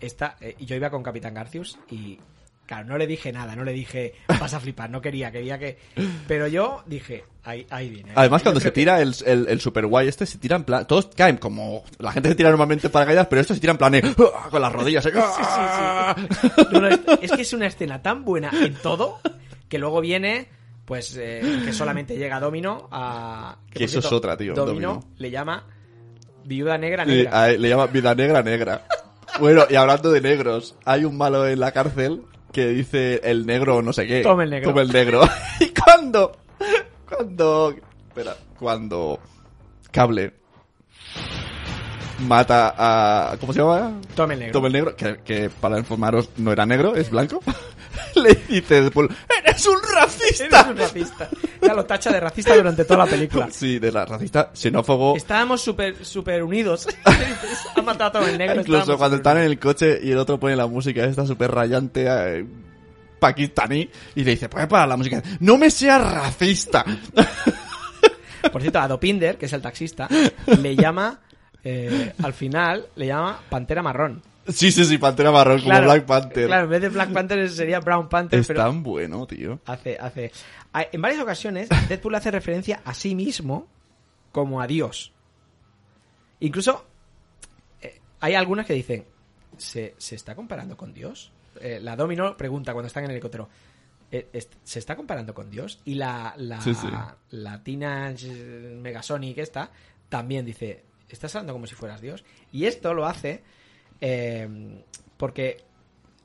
esta, 0.01 0.37
eh, 0.41 0.57
yo 0.61 0.75
iba 0.75 0.89
con 0.91 1.03
Capitán 1.03 1.35
Garcius 1.35 1.79
y, 1.91 2.19
claro, 2.67 2.87
no 2.87 2.99
le 2.99 3.07
dije 3.07 3.33
nada, 3.33 3.55
no 3.57 3.65
le 3.65 3.73
dije, 3.73 4.15
vas 4.41 4.55
a 4.55 4.61
flipar, 4.61 4.91
no 4.91 5.01
quería, 5.01 5.31
quería 5.31 5.59
que... 5.59 5.79
Pero 6.27 6.47
yo 6.47 6.83
dije, 6.87 7.25
ahí, 7.45 7.67
ahí 7.71 7.89
viene. 7.91 8.11
ahí 8.11 8.15
Además, 8.17 8.43
viene. 8.43 8.43
cuando 8.45 8.61
Yo 8.61 8.65
se 8.65 8.69
que- 8.73 8.75
tira 8.81 9.01
el, 9.03 9.15
el, 9.27 9.47
el 9.49 9.61
super 9.61 9.87
guay 9.87 10.09
este, 10.09 10.27
se 10.27 10.39
tira 10.39 10.57
en 10.57 10.65
plan... 10.65 10.87
Todos 10.87 11.11
caen 11.15 11.37
como... 11.37 11.85
La 11.99 12.13
gente 12.13 12.29
se 12.31 12.35
tira 12.35 12.49
normalmente 12.51 12.89
para 12.89 13.07
caídas, 13.07 13.27
pero 13.29 13.41
esto 13.41 13.55
se 13.55 13.61
tira 13.61 13.73
en 13.73 13.79
plan 13.79 13.93
de, 13.93 14.15
¡ah! 14.35 14.49
con 14.51 14.61
las 14.63 14.73
rodillas. 14.73 15.05
¿eh? 15.07 15.13
No, 16.73 16.81
no, 16.81 16.89
es, 16.89 17.01
es 17.23 17.33
que 17.33 17.43
es 17.43 17.53
una 17.53 17.67
escena 17.67 18.03
tan 18.03 18.25
buena 18.25 18.51
en 18.53 18.75
todo 18.75 19.21
que 19.69 19.79
luego 19.79 20.01
viene, 20.01 20.49
pues, 20.85 21.17
eh, 21.19 21.41
que 21.65 21.73
solamente 21.73 22.17
llega 22.17 22.41
Domino 22.41 22.89
a... 22.93 23.57
Que 23.71 23.85
eso 23.85 23.99
es 23.99 24.13
otra, 24.13 24.37
tío, 24.37 24.55
Domino, 24.55 24.89
Domino. 24.95 25.13
le 25.19 25.31
llama 25.31 25.65
Viuda 26.45 26.79
Negra 26.79 27.05
Sí, 27.05 27.11
Negra. 27.11 27.41
a 27.43 27.51
él 27.51 27.61
le 27.63 27.69
llama 27.69 27.87
Vida 27.89 28.15
Negra 28.15 28.43
Negra. 28.43 28.83
Bueno, 29.41 29.65
y 29.69 29.75
hablando 29.75 30.13
de 30.13 30.21
negros, 30.21 30.77
hay 30.85 31.05
un 31.05 31.17
malo 31.17 31.47
en 31.49 31.59
la 31.59 31.73
cárcel 31.73 32.23
que 32.55 32.69
dice 32.69 33.21
el 33.25 33.45
negro 33.45 33.83
no 33.83 33.93
sé 33.93 34.07
qué. 34.07 34.23
Toma 34.23 34.45
el 34.45 34.51
negro. 34.51 34.71
Toma 34.71 34.83
el 34.83 34.93
negro. 34.93 35.23
y 35.61 35.69
cuando... 35.69 36.33
Cuando... 37.07 37.75
Espera, 38.09 38.37
cuando... 38.59 39.19
Cable 39.91 40.33
mata 42.21 42.75
a... 42.77 43.37
¿Cómo 43.39 43.53
se 43.53 43.59
llama? 43.59 44.01
Tome 44.15 44.35
el 44.35 44.41
negro. 44.41 44.53
Toma 44.53 44.67
el 44.69 44.73
negro, 44.73 44.97
que, 44.97 45.19
que 45.25 45.51
para 45.51 45.79
informaros 45.79 46.31
no 46.37 46.53
era 46.53 46.65
negro, 46.65 46.95
es 46.95 47.11
blanco. 47.11 47.41
Le 48.15 48.35
dice 48.49 48.83
Deadpool, 48.83 49.09
¡eres 49.39 49.67
un 49.67 49.79
racista! 49.95 50.61
Eres 50.61 50.67
un 50.69 50.77
racista. 50.77 51.29
Ya 51.61 51.75
lo 51.75 51.85
tacha 51.85 52.13
de 52.13 52.21
racista 52.21 52.57
durante 52.57 52.85
toda 52.85 53.05
la 53.05 53.11
película. 53.11 53.49
Sí, 53.51 53.79
de 53.79 53.93
la 53.93 54.05
racista, 54.05 54.51
xenófobo. 54.53 55.17
Estábamos 55.17 55.63
súper 55.63 56.05
super 56.05 56.43
unidos. 56.43 56.87
ha 57.77 57.83
matado 57.83 58.09
a 58.09 58.13
todo 58.13 58.29
el 58.29 58.39
negro. 58.39 58.61
Incluso 58.61 58.99
cuando 58.99 59.17
están 59.17 59.39
en 59.39 59.45
el 59.45 59.59
coche 59.59 59.99
y 60.03 60.11
el 60.11 60.19
otro 60.19 60.39
pone 60.39 60.57
la 60.57 60.67
música 60.67 61.05
esta 61.05 61.27
súper 61.27 61.51
rayante 61.51 62.07
eh, 62.07 62.47
pakistaní 63.19 63.89
y 64.15 64.25
le 64.25 64.33
dice, 64.33 64.49
pues 64.49 64.67
para 64.67 64.87
la 64.87 64.97
música. 64.97 65.23
¡No 65.41 65.57
me 65.57 65.71
seas 65.71 66.01
racista! 66.03 66.85
Por 68.53 68.61
cierto, 68.61 68.79
a 68.79 68.89
Dopinder, 68.89 69.39
que 69.39 69.47
es 69.47 69.53
el 69.55 69.63
taxista, 69.63 70.07
le 70.61 70.77
llama, 70.77 71.21
eh, 71.63 72.13
al 72.23 72.35
final, 72.35 72.87
le 72.97 73.07
llama 73.07 73.41
Pantera 73.49 73.83
Marrón. 73.83 74.23
Sí, 74.49 74.73
sí, 74.73 74.85
sí, 74.85 74.99
Pantera 74.99 75.31
Marrón, 75.31 75.61
como 75.63 75.81
Black 75.81 76.05
Panther. 76.07 76.47
Claro, 76.47 76.65
en 76.65 76.71
vez 76.71 76.83
de 76.83 76.89
Black 76.89 77.13
Panther 77.13 77.49
sería 77.51 77.81
Brown 77.81 78.09
Panther, 78.09 78.41
es 78.41 78.47
pero 78.47 78.61
tan 78.63 78.83
bueno, 78.83 79.27
tío. 79.27 79.61
hace, 79.67 79.97
hace... 79.99 80.33
En 80.93 81.01
varias 81.01 81.23
ocasiones, 81.23 81.69
Deadpool 81.89 82.15
hace 82.17 82.31
referencia 82.31 82.81
a 82.85 82.95
sí 82.95 83.15
mismo 83.15 83.69
como 84.33 84.61
a 84.61 84.67
Dios. 84.67 85.13
Incluso, 86.41 86.85
eh, 87.81 88.01
hay 88.21 88.35
algunas 88.35 88.67
que 88.67 88.75
dicen, 88.75 89.05
¿se, 89.57 89.95
se 89.99 90.17
está 90.17 90.35
comparando 90.35 90.77
con 90.77 90.93
Dios? 90.93 91.33
Eh, 91.61 91.79
la 91.81 91.95
Domino 91.95 92.37
pregunta 92.37 92.73
cuando 92.73 92.89
están 92.89 93.05
en 93.05 93.11
el 93.11 93.17
helicóptero, 93.17 93.49
eh, 94.11 94.29
¿se 94.65 94.79
está 94.79 94.97
comparando 94.97 95.33
con 95.33 95.51
Dios? 95.51 95.81
Y 95.85 95.95
la, 95.95 96.35
la, 96.37 96.61
Sí, 96.61 96.75
sí. 96.75 96.89
la 97.31 97.63
Teenage 97.63 98.29
Megasonic 98.81 99.39
esta 99.39 99.71
también 100.09 100.45
dice, 100.45 100.85
¿estás 101.09 101.35
hablando 101.37 101.53
como 101.53 101.67
si 101.67 101.75
fueras 101.75 102.01
Dios? 102.01 102.25
Y 102.53 102.67
esto 102.67 102.93
lo 102.95 103.07
hace 103.07 103.43
eh, 104.07 104.49
porque, 105.17 105.63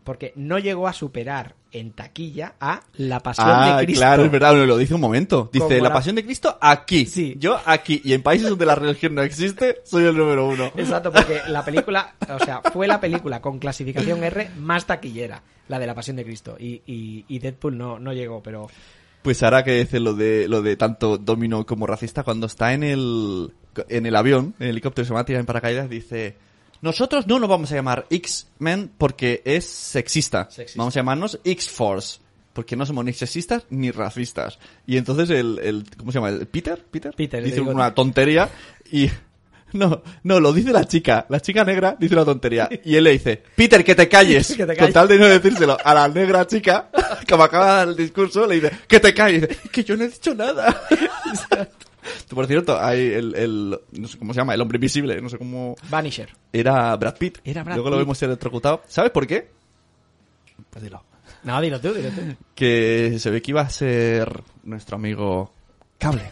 porque 0.04 0.34
no 0.36 0.60
llegó 0.60 0.88
a 0.88 0.94
superar 0.94 1.56
en 1.72 1.92
taquilla 1.92 2.56
a 2.60 2.82
La 2.98 3.20
Pasión 3.20 3.48
Ah, 3.50 3.78
de 3.78 3.86
Cristo. 3.86 4.02
claro, 4.02 4.26
es 4.26 4.32
verdad, 4.32 4.56
lo 4.66 4.76
dice 4.78 4.96
un 4.96 5.02
momento. 5.02 5.50
Dice, 5.54 5.78
la 5.78 5.90
la- 5.90 5.94
pasión 5.94 6.16
de 6.16 6.26
Cristo 6.26 6.58
aquí. 6.60 7.06
Sí. 7.06 7.36
Yo 7.38 7.60
aquí. 7.64 8.02
Y 8.04 8.14
en 8.14 8.24
países 8.24 8.50
donde 8.50 8.66
la 8.66 8.74
religión 8.76 9.14
no 9.16 9.22
existe, 9.22 9.78
soy 9.86 10.06
el 10.06 10.18
número 10.18 10.48
uno. 10.48 10.72
Exacto, 10.76 11.12
porque 11.12 11.42
la 11.48 11.64
película, 11.64 12.16
o 12.28 12.44
sea, 12.44 12.62
fue 12.74 12.88
la 12.88 13.00
película 13.00 13.40
con 13.40 13.60
clasificación 13.60 14.24
R 14.24 14.50
más 14.58 14.86
taquillera, 14.88 15.44
la 15.68 15.78
de 15.80 15.86
La 15.88 15.94
Pasión 15.94 16.16
de 16.18 16.24
Cristo. 16.26 16.58
Y, 16.60 16.82
y, 16.88 17.26
y 17.28 17.40
Deadpool 17.40 17.78
no, 17.78 18.00
no 18.00 18.12
llegó, 18.14 18.42
pero... 18.42 18.68
Pues 19.22 19.44
ahora 19.44 19.64
que 19.64 19.74
dice 19.74 20.00
lo 20.00 20.14
de 20.14 20.48
lo 20.48 20.62
de 20.64 20.76
tanto 20.78 21.18
Domino 21.18 21.66
como 21.66 21.86
racista, 21.86 22.24
cuando 22.24 22.48
está 22.48 22.74
en 22.74 22.84
el 22.84 23.52
en 23.90 24.06
el 24.06 24.16
avión, 24.16 24.56
en 24.60 24.64
el 24.66 24.70
helicóptero 24.72 25.06
se 25.06 25.14
va 25.14 25.20
a 25.20 25.26
tirar 25.26 25.42
en 25.42 25.46
paracaídas, 25.46 25.90
dice 25.90 26.36
nosotros 26.82 27.28
no 27.28 27.40
nos 27.40 27.50
vamos 27.50 27.72
a 27.72 27.76
llamar 27.76 28.06
X-Men 28.10 28.92
porque 28.98 29.42
es 29.46 29.66
sexista. 29.66 30.50
Sexista. 30.50 30.80
Vamos 30.80 30.96
a 30.96 31.00
llamarnos 31.00 31.40
X-Force. 31.44 32.20
Porque 32.54 32.76
no 32.76 32.86
somos 32.86 33.06
ni 33.06 33.14
sexistas 33.14 33.66
ni 33.70 33.92
racistas. 33.92 34.60
Y 34.86 34.98
entonces 34.98 35.30
el, 35.30 35.60
el 35.60 35.86
¿cómo 35.98 36.12
se 36.12 36.18
llama? 36.18 36.30
¿El 36.30 36.48
Peter? 36.48 36.84
Peter, 36.90 37.14
Peter, 37.16 37.44
dice 37.44 37.62
una 37.62 37.94
tontería 37.94 38.50
y 38.92 39.10
no, 39.74 40.02
no, 40.24 40.40
lo 40.40 40.52
dice 40.52 40.72
la 40.72 40.86
chica. 40.86 41.26
La 41.30 41.40
chica 41.40 41.64
negra 41.64 41.96
dice 42.00 42.16
una 42.16 42.26
tontería. 42.26 42.70
Y 42.84 42.96
él 42.96 43.04
le 43.04 43.12
dice, 43.12 43.42
Peter, 43.56 43.84
que 43.84 43.96
te 43.96 44.08
calles. 44.08 44.56
Que 44.60 44.66
te 44.66 44.76
Con 44.76 44.92
tal 44.92 45.08
de 45.08 45.18
no 45.18 45.26
decírselo 45.26 45.78
a 45.82 45.94
la 45.94 46.08
negra 46.08 46.46
chica, 46.48 46.90
como 47.30 47.44
acaba 47.44 47.66
de 47.66 47.72
dar 47.72 47.88
el 47.90 47.96
discurso, 47.96 48.46
le 48.46 48.56
dice, 48.56 48.72
que 48.88 49.00
te 49.00 49.14
calles. 49.14 49.48
Que 49.72 49.84
yo 49.84 49.96
no 49.96 50.04
he 50.04 50.10
dicho 50.10 50.34
nada. 50.34 50.82
Por 52.34 52.48
cierto, 52.48 52.80
hay 52.80 53.00
el, 53.14 53.36
el, 53.36 53.80
no 53.92 54.08
sé 54.08 54.18
cómo 54.18 54.34
se 54.34 54.40
llama, 54.40 54.54
el 54.54 54.62
hombre 54.62 54.78
invisible, 54.78 55.22
no 55.22 55.30
sé 55.30 55.38
cómo, 55.38 55.76
Vanisher. 55.90 56.30
era 56.54 56.96
Brad 56.96 57.18
Pitt. 57.18 57.40
Era 57.44 57.64
Brad 57.64 57.76
Luego 57.76 57.90
lo 57.90 57.98
vemos 57.98 58.22
electrocutado. 58.22 58.82
¿Sabes 58.88 59.12
por 59.12 59.26
qué? 59.28 59.50
Pues 60.70 60.84
dilo. 60.84 61.04
No, 61.44 61.60
dilo 61.62 61.80
tú, 61.80 61.94
dilo 61.94 62.10
tú. 62.10 62.22
Que 62.56 63.18
se 63.20 63.30
ve 63.30 63.42
que 63.42 63.52
iba 63.52 63.62
a 63.62 63.70
ser 63.70 64.44
nuestro 64.64 64.96
amigo 64.98 65.52
Cable. 65.98 66.32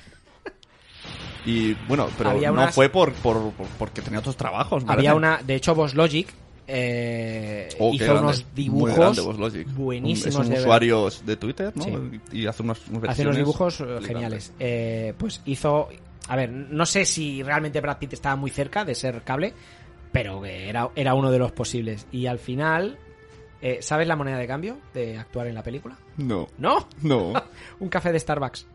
Y 1.46 1.74
bueno, 1.88 2.10
pero 2.18 2.32
Había 2.32 2.50
no 2.50 2.56
unas- 2.62 2.76
fue 2.76 2.90
por, 2.90 3.14
por, 3.14 3.52
por- 3.54 3.68
porque 3.80 4.02
tenía 4.02 4.20
otros 4.20 4.36
trabajos. 4.36 4.84
me 4.84 4.92
Había 4.92 5.14
parece. 5.14 5.18
una, 5.18 5.42
de 5.44 5.56
hecho, 5.56 5.74
Boss 5.76 5.96
Logic 5.96 6.28
eh, 6.68 7.70
Oh, 7.80 7.94
hizo 7.94 8.20
unos 8.20 8.46
dibujos 8.54 8.96
grande, 8.96 9.22
Boss 9.22 9.40
Logic. 9.40 9.68
buenísimos. 9.74 10.36
Es 10.36 10.36
un 10.36 10.50
de 10.54 10.60
usuario 10.60 11.10
de 11.26 11.36
Twitter, 11.38 11.72
¿no? 11.76 11.84
Sí. 11.84 11.94
Y 12.34 12.46
hace 12.46 12.64
unas, 12.64 12.88
unas 12.90 13.10
Hace 13.10 13.22
unos 13.24 13.38
dibujos 13.38 13.80
eh, 13.82 14.00
geniales. 14.06 14.54
Eh, 14.60 15.14
pues 15.18 15.42
hizo. 15.46 15.90
A 16.28 16.36
ver, 16.36 16.52
no 16.52 16.86
sé 16.86 17.06
si 17.06 17.42
realmente 17.42 17.80
Brad 17.80 17.98
Pitt 18.00 18.14
estaba 18.14 18.36
muy 18.36 18.52
cerca 18.52 18.84
de 18.84 18.96
ser 18.96 19.22
cable, 19.24 19.54
pero 20.12 20.42
que 20.42 20.68
era, 20.70 20.90
era 20.96 21.14
uno 21.14 21.32
de 21.32 21.40
los 21.40 21.54
posibles. 21.54 22.06
Y 22.12 22.26
al 22.26 22.38
final, 22.40 22.98
eh, 23.62 23.78
¿sabes 23.82 24.08
la 24.10 24.18
moneda 24.18 24.38
de 24.38 24.48
cambio 24.48 24.78
de 24.94 25.18
actuar 25.18 25.48
en 25.48 25.56
la 25.56 25.64
película? 25.64 25.98
No, 26.18 26.50
¿No? 26.58 26.86
no. 27.02 27.32
Un 27.80 27.88
café 27.88 28.12
de 28.12 28.20
Starbucks. 28.20 28.68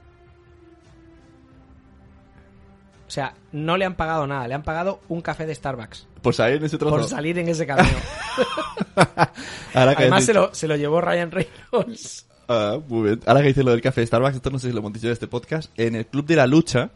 Sea, 3.12 3.34
no 3.52 3.76
le 3.76 3.84
han 3.84 3.94
pagado 3.94 4.26
nada, 4.26 4.48
le 4.48 4.54
han 4.54 4.62
pagado 4.62 5.00
un 5.08 5.20
café 5.20 5.44
de 5.46 5.54
Starbucks 5.54 6.06
Por 6.22 6.34
salir 6.34 6.56
en 6.56 6.64
ese 6.64 6.78
trozo. 6.78 6.96
por 6.96 7.04
salir 7.04 7.38
en 7.38 7.48
ese 7.48 7.66
camino. 7.66 7.88
Ahora 9.74 9.94
que 9.94 10.02
Además, 10.02 10.24
se 10.24 10.34
lo, 10.34 10.54
se 10.54 10.68
lo 10.68 10.76
llevó 10.76 11.00
Ryan 11.00 11.30
Reynolds. 11.30 12.26
Ah, 12.48 12.78
muy 12.88 13.02
bien. 13.08 13.20
Ahora 13.26 13.40
que 13.42 13.48
dice 13.48 13.62
lo 13.62 13.70
del 13.70 13.80
café 13.80 14.00
de 14.02 14.06
Starbucks, 14.06 14.36
esto 14.36 14.50
no 14.50 14.58
sé 14.58 14.68
si 14.68 14.72
lo 14.72 14.80
hemos 14.80 14.92
dicho 14.92 15.06
en 15.06 15.12
este 15.12 15.28
podcast. 15.28 15.70
En 15.78 15.94
el 15.94 16.06
Club 16.06 16.26
de 16.26 16.36
la 16.36 16.46
Lucha 16.46 16.90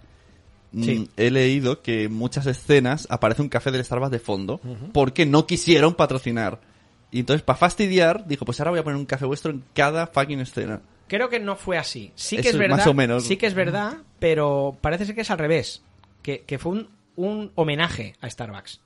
mm, 0.72 0.82
Sí. 0.82 1.10
he 1.16 1.30
leído 1.30 1.82
que 1.82 2.04
en 2.04 2.12
muchas 2.14 2.46
escenas 2.46 3.06
aparece 3.10 3.42
un 3.42 3.48
café 3.48 3.70
del 3.70 3.84
Starbucks 3.84 4.10
de 4.10 4.18
fondo 4.18 4.60
porque 4.92 5.24
no 5.26 5.46
quisieron 5.46 5.94
patrocinar. 5.94 6.60
Y 7.10 7.20
entonces, 7.20 7.42
para 7.42 7.56
fastidiar, 7.56 8.26
dijo, 8.26 8.44
pues 8.44 8.58
ahora 8.60 8.72
voy 8.72 8.80
a 8.80 8.84
poner 8.84 8.98
un 8.98 9.06
café 9.06 9.24
vuestro 9.24 9.50
en 9.52 9.62
cada 9.74 10.08
fucking 10.08 10.40
escena. 10.40 10.80
Creo 11.08 11.28
que 11.28 11.38
no 11.38 11.54
fue 11.54 11.78
así. 11.78 12.10
Sí 12.16 12.34
que 12.36 12.48
Eso 12.48 12.50
es 12.50 12.58
verdad. 12.58 12.76
más 12.78 12.86
o 12.88 12.94
menos. 12.94 13.24
Sí 13.24 13.36
que 13.36 13.46
es 13.46 13.54
verdad, 13.54 13.98
pero 14.18 14.76
parece 14.80 15.06
ser 15.06 15.14
que 15.14 15.20
es 15.20 15.30
al 15.30 15.38
revés. 15.38 15.82
Que, 16.26 16.40
que 16.42 16.58
fue 16.58 16.72
un, 16.72 16.90
un 17.14 17.52
homenaje 17.54 18.16
a 18.20 18.28
Starbucks. 18.28 18.80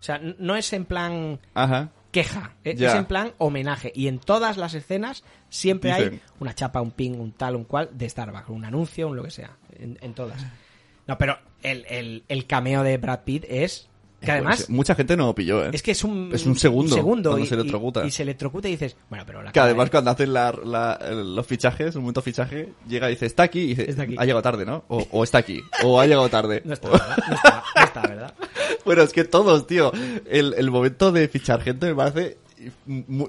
O 0.00 0.02
sea, 0.02 0.18
no 0.38 0.56
es 0.56 0.72
en 0.72 0.84
plan 0.86 1.38
Ajá. 1.54 1.90
queja, 2.10 2.56
e- 2.64 2.72
es 2.72 2.94
en 2.94 3.04
plan 3.04 3.32
homenaje. 3.38 3.92
Y 3.94 4.08
en 4.08 4.18
todas 4.18 4.56
las 4.56 4.74
escenas 4.74 5.22
siempre 5.50 5.92
hay 5.92 6.20
una 6.40 6.52
chapa, 6.52 6.80
un 6.80 6.90
ping, 6.90 7.12
un 7.12 7.30
tal, 7.30 7.54
un 7.54 7.62
cual 7.62 7.90
de 7.92 8.08
Starbucks, 8.08 8.48
un 8.48 8.64
anuncio, 8.64 9.06
un 9.06 9.14
lo 9.16 9.22
que 9.22 9.30
sea. 9.30 9.56
En, 9.78 9.98
en 10.00 10.14
todas. 10.14 10.44
No, 11.06 11.16
pero 11.16 11.38
el, 11.62 11.86
el, 11.88 12.24
el 12.26 12.46
cameo 12.48 12.82
de 12.82 12.98
Brad 12.98 13.20
Pitt 13.20 13.44
es. 13.48 13.88
Que 14.20 14.32
además. 14.32 14.68
Mucha 14.68 14.94
gente 14.94 15.16
no 15.16 15.26
lo 15.26 15.34
pilló, 15.34 15.64
¿eh? 15.64 15.70
Es 15.72 15.82
que 15.82 15.92
es 15.92 16.04
un, 16.04 16.30
Es 16.34 16.44
un 16.44 16.56
segundo 16.58 16.94
cuando 17.02 17.38
y, 17.38 17.46
se 17.46 17.54
electrocuta. 17.54 18.04
Y, 18.04 18.08
y 18.08 18.10
se 18.10 18.22
electrocuta 18.22 18.68
y 18.68 18.72
dices, 18.72 18.94
bueno, 19.08 19.24
pero 19.26 19.42
la 19.42 19.50
Que 19.52 19.60
además 19.60 19.86
de- 19.86 19.90
cuando 19.92 20.10
hacen 20.10 20.32
la, 20.34 20.52
la- 20.64 20.98
el- 21.08 21.34
los 21.34 21.46
fichajes, 21.46 21.94
un 21.96 22.02
momento 22.02 22.20
fichaje, 22.20 22.74
llega 22.86 23.08
y 23.08 23.14
dice, 23.14 23.24
está 23.26 23.44
aquí, 23.44 23.60
y 23.60 23.66
dice, 23.68 23.88
Está 23.90 24.02
aquí. 24.02 24.16
ha 24.18 24.24
llegado 24.24 24.42
tarde, 24.42 24.66
¿no? 24.66 24.84
O, 24.88 25.06
o 25.10 25.24
está 25.24 25.38
aquí, 25.38 25.62
o 25.84 25.98
ha 26.00 26.06
llegado 26.06 26.28
tarde. 26.28 26.60
No 26.66 26.74
está, 26.74 26.90
¿verdad? 26.90 27.16
No 27.28 27.34
está, 27.34 27.64
no 27.76 27.82
está, 27.84 28.02
¿verdad? 28.02 28.34
bueno, 28.84 29.02
es 29.02 29.12
que 29.14 29.24
todos, 29.24 29.66
tío, 29.66 29.90
el, 30.28 30.54
el 30.58 30.70
momento 30.70 31.12
de 31.12 31.26
fichar 31.28 31.62
gente 31.62 31.86
me 31.86 31.94
parece, 31.94 32.36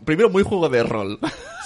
primero 0.06 0.30
muy 0.30 0.44
juego 0.44 0.70
de 0.70 0.84
rol. 0.84 1.20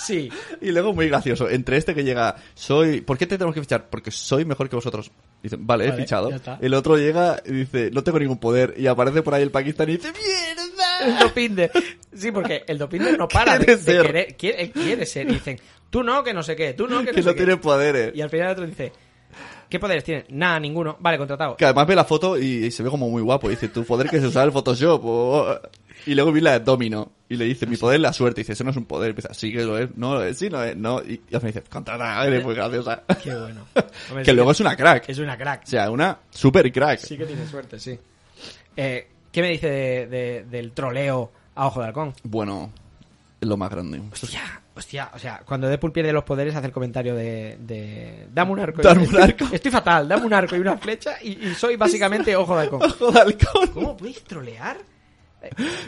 Sí. 0.04 0.30
Y 0.62 0.72
luego 0.72 0.94
muy 0.94 1.08
gracioso. 1.10 1.50
Entre 1.50 1.78
este 1.78 1.94
que 1.94 2.04
llega, 2.04 2.36
soy. 2.54 3.02
¿Por 3.02 3.18
qué 3.18 3.26
te 3.28 3.38
tenemos 3.38 3.54
que 3.54 3.62
fichar? 3.62 3.90
Porque 3.90 4.10
soy 4.12 4.46
mejor 4.46 4.70
que 4.70 4.76
vosotros. 4.76 5.12
Dicen, 5.44 5.66
vale, 5.68 5.86
he 5.86 5.90
Vale, 5.90 6.02
fichado. 6.02 6.30
ya 6.30 6.36
está. 6.38 6.58
El 6.62 6.74
otro 6.74 6.98
llega 6.98 7.42
y 7.46 7.52
dice, 7.52 7.92
no 7.92 8.04
tengo 8.04 8.20
ningún 8.20 8.40
poder. 8.40 8.74
Y 8.78 8.88
aparece 8.88 9.22
por 9.22 9.34
ahí 9.36 9.44
el 9.44 9.52
Pakistán 9.52 9.90
y 9.90 9.94
dice, 9.98 10.10
El 10.10 10.14
¡Mierda! 10.14 11.20
Dopinder. 11.24 11.72
Sí, 12.16 12.32
porque 12.32 12.64
el 12.68 12.78
Dopinder 12.78 13.18
no 13.18 13.28
para 13.28 13.58
de, 13.60 13.66
Quiere 13.66 13.82
de 13.84 14.02
querer. 14.08 14.36
Quiere, 14.38 14.72
quiere 14.72 15.06
ser. 15.06 15.30
Y 15.30 15.34
dicen, 15.34 15.60
tú 15.90 16.04
no, 16.04 16.24
que 16.24 16.34
no 16.34 16.42
sé 16.44 16.56
qué. 16.56 16.74
Tú 16.74 16.88
no, 16.88 17.00
que 17.00 17.06
no 17.12 17.12
Que 17.14 17.22
sé 17.22 17.28
no 17.30 17.34
qué. 17.34 17.38
tiene 17.38 17.58
poderes. 17.58 18.16
Y 18.16 18.22
al 18.22 18.30
final 18.30 18.48
el 18.48 18.52
otro 18.54 18.66
dice, 18.66 18.92
¿qué 19.70 19.80
poderes 19.80 20.04
tiene? 20.04 20.26
Nada, 20.30 20.60
ninguno. 20.60 20.98
Vale, 21.00 21.18
contratado. 21.18 21.58
Que 21.58 21.66
además 21.66 21.86
ve 21.88 21.96
la 21.96 22.06
foto 22.06 22.38
y, 22.40 22.66
y 22.66 22.72
se 22.72 22.82
ve 22.84 22.90
como 22.90 23.10
muy 23.10 23.22
guapo. 23.22 23.48
Y 23.48 23.52
dice, 23.56 23.68
tu 23.68 23.84
poder 23.84 24.10
que 24.10 24.18
es 24.18 24.24
usar 24.24 24.46
el 24.46 24.52
Photoshop. 24.52 25.02
o- 25.06 25.60
Y 26.06 26.16
luego 26.16 26.32
vi 26.32 26.42
la 26.42 26.54
de 26.60 26.60
Domino. 26.66 27.12
Y 27.28 27.38
le 27.38 27.46
dice, 27.46 27.66
mi 27.66 27.78
poder 27.78 27.96
es 27.96 28.02
la 28.02 28.14
suerte. 28.14 28.42
Y 28.42 28.44
dice, 28.44 28.54
eso 28.54 28.64
no 28.64 28.70
es 28.72 28.78
un 28.78 28.86
poder. 28.86 29.10
Y 29.10 29.12
empieza, 29.12 29.34
sí 29.34 29.52
que 29.52 29.64
lo 29.64 29.78
es. 29.78 29.90
No 29.98 30.14
lo 30.16 30.24
es. 30.24 30.38
Sí, 30.38 30.50
no 30.50 30.64
es. 30.64 30.76
No. 30.78 31.02
Y, 31.02 31.22
y 31.30 31.36
al 31.36 31.42
final 31.42 31.54
dice, 31.54 31.64
contratada. 31.70 32.26
Eres 32.28 32.44
muy 32.44 32.54
graciosa. 32.56 33.02
Qué 33.24 33.34
bueno. 33.36 33.66
Hombre, 34.10 34.24
que 34.24 34.32
sí 34.32 34.36
luego 34.36 34.52
es 34.52 34.60
una 34.60 34.76
crack. 34.76 35.10
Es 35.10 35.18
una 35.20 35.36
crack. 35.38 35.64
O 35.64 35.68
sea, 35.68 35.90
una 35.90 36.18
super 36.30 36.72
crack. 36.72 37.00
Sí 37.00 37.18
que 37.18 37.26
tiene 37.26 37.48
suerte, 37.48 37.80
sí. 37.80 37.98
Eh, 38.78 39.08
¿Qué 39.32 39.42
me 39.42 39.50
dice 39.50 39.68
de- 39.70 40.08
de- 40.08 40.44
del 40.46 40.72
troleo 40.72 41.32
a 41.56 41.68
Ojo 41.68 41.82
de 41.82 41.88
Halcón? 41.88 42.14
Bueno, 42.24 42.72
es 43.42 43.48
lo 43.48 43.58
más 43.58 43.70
grande. 43.72 44.02
Hostia, 44.14 44.62
hostia, 44.76 45.12
o 45.14 45.20
sea, 45.20 45.42
cuando 45.46 45.68
Deadpool 45.68 45.92
pierde 45.92 46.14
los 46.14 46.24
poderes 46.24 46.56
hace 46.56 46.68
el 46.68 46.72
comentario 46.74 47.16
de... 47.16 47.58
de 47.60 48.28
dame 48.34 48.52
un 48.52 48.60
arco. 48.60 48.82
Dame 48.82 49.02
un 49.02 49.08
Estoy- 49.08 49.22
arco. 49.24 49.46
Estoy 49.52 49.72
fatal, 49.72 50.08
dame 50.08 50.26
un 50.26 50.34
arco 50.34 50.56
y 50.56 50.60
una 50.60 50.78
flecha 50.78 51.18
y, 51.22 51.48
y 51.50 51.56
soy 51.56 51.76
básicamente 51.76 52.36
Ojo 52.38 52.56
de 52.56 52.62
Halcón. 52.64 52.84
Ojo 52.84 53.12
de 53.12 53.20
halcón. 53.20 53.68
¿Cómo 53.74 53.98
puedes 53.98 54.24
trolear? 54.24 54.78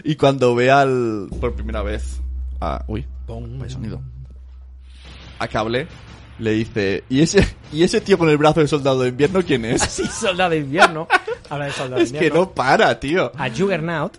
Y 0.03 0.15
cuando 0.15 0.55
ve 0.55 0.71
al. 0.71 1.27
por 1.39 1.53
primera 1.53 1.81
vez. 1.81 2.19
A. 2.59 2.83
Uy, 2.87 3.05
Pum. 3.25 3.59
vaya 3.59 3.73
sonido. 3.73 4.01
A 5.39 5.47
cable. 5.47 5.87
Le 6.39 6.51
dice. 6.51 7.03
¿Y 7.09 7.21
ese, 7.21 7.45
¿Y 7.71 7.83
ese 7.83 8.01
tío 8.01 8.17
con 8.17 8.29
el 8.29 8.37
brazo 8.37 8.59
de 8.59 8.67
soldado 8.67 9.01
de 9.01 9.09
invierno 9.09 9.41
quién 9.43 9.65
es? 9.65 9.81
Sí, 9.89 10.05
soldado 10.05 10.51
de 10.51 10.57
invierno. 10.57 11.07
Habla 11.49 11.65
de 11.65 11.71
soldado 11.71 11.97
de 11.97 12.03
es 12.03 12.11
que 12.11 12.17
invierno. 12.17 12.39
no 12.41 12.51
para, 12.51 12.99
tío. 12.99 13.31
A 13.35 13.49
Juggernaut, 13.49 14.17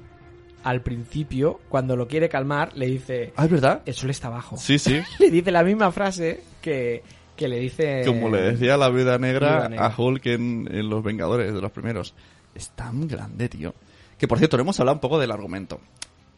al 0.64 0.82
principio, 0.82 1.60
cuando 1.68 1.94
lo 1.96 2.08
quiere 2.08 2.28
calmar, 2.28 2.72
le 2.76 2.86
dice... 2.86 3.32
Ah, 3.36 3.44
¿es 3.44 3.50
verdad? 3.50 3.82
El 3.86 3.94
sol 3.94 4.10
está 4.10 4.26
abajo. 4.28 4.56
Sí, 4.56 4.78
sí. 4.78 5.00
Le 5.20 5.30
dice 5.30 5.50
la 5.52 5.62
misma 5.62 5.92
frase 5.92 6.42
que, 6.60 7.02
que 7.36 7.46
le 7.48 7.60
dice... 7.60 8.02
Como 8.04 8.28
le 8.30 8.42
decía 8.42 8.76
la 8.76 8.88
vida 8.90 9.16
Negra. 9.18 9.70
a 9.78 9.94
Hulk 9.96 10.26
en, 10.26 10.68
en 10.70 10.90
Los 10.90 11.02
Vengadores, 11.04 11.54
de 11.54 11.60
los 11.60 11.70
primeros. 11.70 12.14
Es 12.54 12.70
tan 12.70 13.06
grande, 13.06 13.48
tío. 13.48 13.72
Que 14.18 14.26
por 14.26 14.38
cierto, 14.38 14.56
no 14.56 14.62
hemos 14.62 14.78
hablado 14.80 14.96
un 14.96 15.00
poco 15.00 15.18
del 15.18 15.30
argumento. 15.30 15.80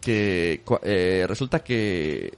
Que 0.00 0.62
eh, 0.82 1.24
resulta 1.26 1.60
que 1.60 2.32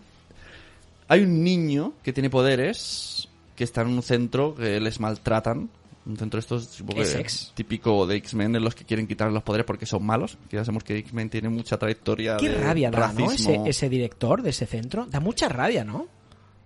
hay 1.09 1.21
un 1.21 1.43
niño 1.43 1.95
que 2.03 2.13
tiene 2.13 2.31
poderes, 2.31 3.29
que 3.57 3.65
está 3.65 3.83
en 3.83 3.89
un 3.89 4.03
centro 4.03 4.55
que 4.55 4.81
les 4.81 5.01
maltratan. 5.01 5.69
Un 6.05 6.17
centro 6.17 6.39
de 6.39 6.41
estos 6.41 6.65
supongo 6.65 7.03
que 7.03 7.03
Essex. 7.03 7.53
típico 7.55 8.07
de 8.07 8.17
X-Men, 8.17 8.57
en 8.57 8.65
los 8.65 8.75
que 8.75 8.85
quieren 8.85 9.07
quitarle 9.07 9.35
los 9.35 9.43
poderes 9.43 9.67
porque 9.67 9.87
son 9.87 10.05
malos. 10.05 10.37
Que 10.49 10.57
ya 10.57 10.65
sabemos 10.65 10.85
que 10.85 10.97
X-Men 10.99 11.29
tiene 11.31 11.49
mucha 11.49 11.77
trayectoria 11.77 12.37
Qué 12.39 12.49
de 12.49 12.57
rabia 12.57 12.91
da, 12.91 13.13
¿no? 13.13 13.31
Ese, 13.31 13.89
director 13.89 14.43
de 14.43 14.51
ese 14.51 14.67
centro. 14.67 15.07
Da 15.07 15.21
mucha 15.21 15.49
rabia, 15.49 15.85
¿no? 15.85 16.09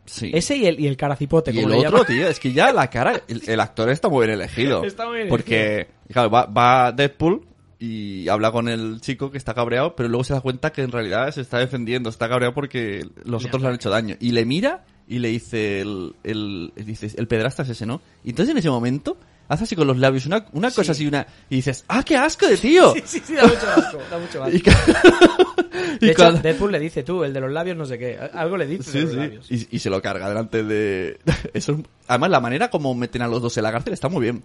Sí. 0.06 0.30
Ese 0.32 0.56
y 0.56 0.66
el, 0.66 0.78
y 0.78 0.86
el 0.86 0.96
caracipote, 0.96 1.52
Y 1.52 1.58
el 1.58 1.72
otro, 1.72 2.04
tío, 2.04 2.28
es 2.28 2.38
que 2.38 2.52
ya 2.52 2.72
la 2.72 2.88
cara, 2.88 3.22
el, 3.26 3.42
el 3.46 3.60
actor 3.60 3.90
está 3.90 4.08
muy 4.08 4.26
bien 4.26 4.38
elegido. 4.38 4.84
Está 4.84 5.06
muy 5.06 5.16
bien 5.16 5.28
Porque, 5.28 5.88
claro, 6.12 6.30
va, 6.30 6.46
va 6.46 6.92
Deadpool 6.92 7.42
y 7.78 8.28
habla 8.28 8.52
con 8.52 8.68
el 8.68 9.00
chico 9.00 9.30
que 9.30 9.38
está 9.38 9.52
cabreado, 9.54 9.94
pero 9.96 10.08
luego 10.08 10.24
se 10.24 10.32
da 10.34 10.40
cuenta 10.40 10.72
que 10.72 10.82
en 10.82 10.92
realidad 10.92 11.30
se 11.32 11.40
está 11.42 11.58
defendiendo, 11.58 12.08
está 12.08 12.28
cabreado 12.28 12.54
porque 12.54 13.06
los 13.24 13.42
Le 13.42 13.48
otros 13.48 13.62
le 13.62 13.68
han 13.68 13.74
hecho 13.74 13.90
daño. 13.90 14.16
Y 14.20 14.32
le 14.32 14.44
mira 14.46 14.84
y 15.08 15.18
le 15.18 15.28
dice 15.28 15.80
el, 15.82 16.14
el, 16.24 16.72
dice, 16.76 17.10
el 17.16 17.28
pedrasta 17.28 17.62
es 17.62 17.68
ese, 17.70 17.86
¿no? 17.86 18.00
Y 18.24 18.30
entonces 18.30 18.52
en 18.52 18.58
ese 18.58 18.70
momento 18.70 19.16
hace 19.48 19.64
así 19.64 19.76
con 19.76 19.86
los 19.86 19.98
labios 19.98 20.26
una, 20.26 20.44
una 20.52 20.70
cosa 20.72 20.90
así, 20.92 21.06
una, 21.06 21.24
y 21.50 21.56
dices, 21.56 21.84
¡ah, 21.86 22.02
qué 22.02 22.16
asco 22.16 22.46
de 22.48 22.56
tío! 22.56 22.92
Sí, 22.96 23.02
sí, 23.04 23.22
sí, 23.24 23.34
da 23.34 23.44
mucho 23.44 23.68
asco. 23.76 23.98
Da 24.10 24.18
mucho 24.18 24.42
asco. 24.44 24.56
Y, 24.56 24.60
ca- 24.60 25.98
y 26.00 26.06
De 26.06 26.12
hecho, 26.12 26.22
cuando- 26.22 26.40
Deadpool 26.40 26.72
le 26.72 26.80
dice 26.80 27.02
tú, 27.02 27.22
el 27.24 27.32
de 27.32 27.40
los 27.40 27.52
labios 27.52 27.76
no 27.76 27.84
sé 27.86 27.98
qué. 27.98 28.18
Algo 28.34 28.56
le 28.56 28.66
dice 28.66 28.90
de 28.90 28.92
Sí, 28.92 29.00
los 29.02 29.10
sí. 29.10 29.16
labios. 29.16 29.50
Y, 29.52 29.68
y 29.70 29.78
se 29.78 29.88
lo 29.90 30.00
carga 30.02 30.28
delante 30.28 30.62
de... 30.64 31.18
Eso 31.54 31.72
es- 31.72 31.78
Además, 32.08 32.30
la 32.30 32.40
manera 32.40 32.70
como 32.70 32.94
meten 32.94 33.22
a 33.22 33.28
los 33.28 33.40
dos 33.42 33.56
en 33.56 33.62
la 33.64 33.72
cárcel 33.72 33.92
está 33.92 34.08
muy 34.08 34.22
bien. 34.22 34.42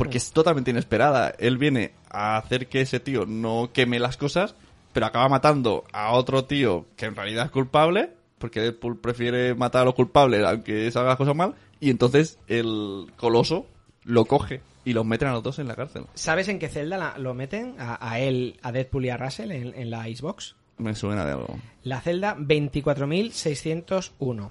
Porque 0.00 0.18
es 0.18 0.32
totalmente 0.32 0.70
inesperada. 0.72 1.32
Él 1.38 1.56
viene 1.58 1.92
a 2.10 2.36
hacer 2.36 2.66
que 2.68 2.80
ese 2.80 2.98
tío 3.00 3.24
no 3.26 3.70
queme 3.72 3.98
las 4.00 4.16
cosas, 4.16 4.54
pero 4.92 5.06
acaba 5.06 5.28
matando 5.28 5.84
a 5.92 6.10
otro 6.12 6.44
tío 6.44 6.86
que 6.96 7.06
en 7.06 7.14
realidad 7.14 7.44
es 7.46 7.50
culpable, 7.52 8.10
porque 8.38 8.60
Deadpool 8.60 8.98
prefiere 8.98 9.54
matar 9.54 9.82
a 9.82 9.84
los 9.84 9.94
culpables 9.94 10.44
aunque 10.44 10.88
haga 10.94 11.08
las 11.10 11.16
cosas 11.16 11.36
mal, 11.36 11.54
y 11.78 11.90
entonces 11.90 12.38
el 12.48 13.06
coloso 13.16 13.66
lo 14.04 14.24
coge 14.24 14.62
y 14.84 14.92
los 14.94 15.04
meten 15.04 15.28
a 15.28 15.32
los 15.32 15.42
dos 15.42 15.58
en 15.58 15.68
la 15.68 15.76
cárcel. 15.76 16.06
¿Sabes 16.14 16.48
en 16.48 16.58
qué 16.58 16.68
celda 16.68 16.96
la- 16.98 17.18
lo 17.18 17.34
meten? 17.34 17.74
A, 17.78 17.98
a 18.10 18.18
él, 18.18 18.58
a 18.62 18.72
Deadpool 18.72 19.04
y 19.04 19.10
a 19.10 19.18
Russell 19.18 19.50
en, 19.52 19.74
en 19.74 19.90
la 19.90 20.04
Xbox. 20.04 20.56
Me 20.78 20.94
suena 20.94 21.26
de 21.26 21.32
algo. 21.32 21.58
La 21.82 22.00
celda 22.00 22.34
24.601. 22.38 24.50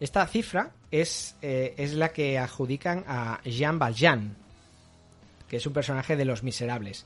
Esta 0.00 0.26
cifra 0.26 0.72
es, 0.90 1.36
eh, 1.42 1.74
es 1.76 1.94
la 1.94 2.08
que 2.12 2.38
adjudican 2.38 3.04
a 3.06 3.40
Jean 3.44 3.78
Valjean, 3.78 4.34
que 5.50 5.56
es 5.58 5.66
un 5.66 5.74
personaje 5.74 6.16
de 6.16 6.24
Los 6.24 6.42
Miserables. 6.42 7.04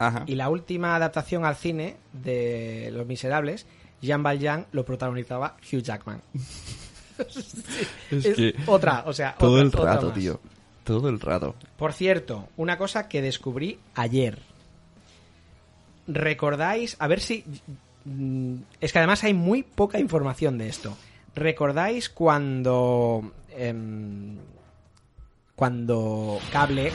Ajá. 0.00 0.24
Y 0.26 0.34
la 0.34 0.48
última 0.48 0.96
adaptación 0.96 1.44
al 1.44 1.54
cine 1.54 1.96
de 2.12 2.90
Los 2.92 3.06
Miserables, 3.06 3.66
Jean 4.02 4.22
Valjean 4.24 4.66
lo 4.72 4.84
protagonizaba 4.84 5.56
Hugh 5.72 5.82
Jackman. 5.82 6.20
Es 7.18 8.24
Es 8.24 8.36
que 8.36 8.54
otra, 8.66 9.02
o 9.06 9.12
sea, 9.12 9.34
todo 9.36 9.54
otra- 9.54 9.62
el 9.62 9.72
rato, 9.72 10.12
tío. 10.12 10.40
Todo 10.84 11.08
el 11.08 11.18
rato. 11.20 11.54
Por 11.76 11.92
cierto, 11.92 12.48
una 12.56 12.78
cosa 12.78 13.08
que 13.08 13.20
descubrí 13.20 13.78
ayer. 13.96 14.38
¿Recordáis? 16.06 16.96
A 16.98 17.06
ver 17.08 17.20
si... 17.20 17.44
mm, 18.04 18.54
Es 18.80 18.92
que 18.92 18.98
además 18.98 19.22
hay 19.24 19.34
muy 19.34 19.62
poca 19.64 19.98
información 19.98 20.56
de 20.58 20.68
esto. 20.68 20.96
¿Recordáis 21.34 22.08
cuando... 22.08 23.32
em, 23.56 24.38
cuando 25.56 26.38
Cable 26.52 26.92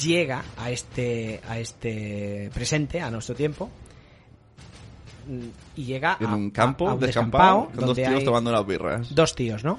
llega 0.00 0.42
a 0.58 0.70
este, 0.70 1.40
a 1.48 1.58
este 1.58 2.50
presente, 2.54 3.00
a 3.00 3.10
nuestro 3.10 3.34
tiempo, 3.34 3.70
y 5.76 5.84
llega 5.84 6.16
En 6.20 6.26
a, 6.26 6.34
un 6.36 6.50
campo 6.50 6.88
a- 6.88 6.92
a 6.92 6.94
un 6.94 7.00
descampado, 7.00 7.70
con 7.74 7.86
dos 7.86 7.96
tíos 7.96 8.24
tomando 8.24 8.50
unas 8.50 8.66
birras. 8.66 9.14
dos 9.14 9.34
tíos, 9.34 9.62
¿no? 9.64 9.78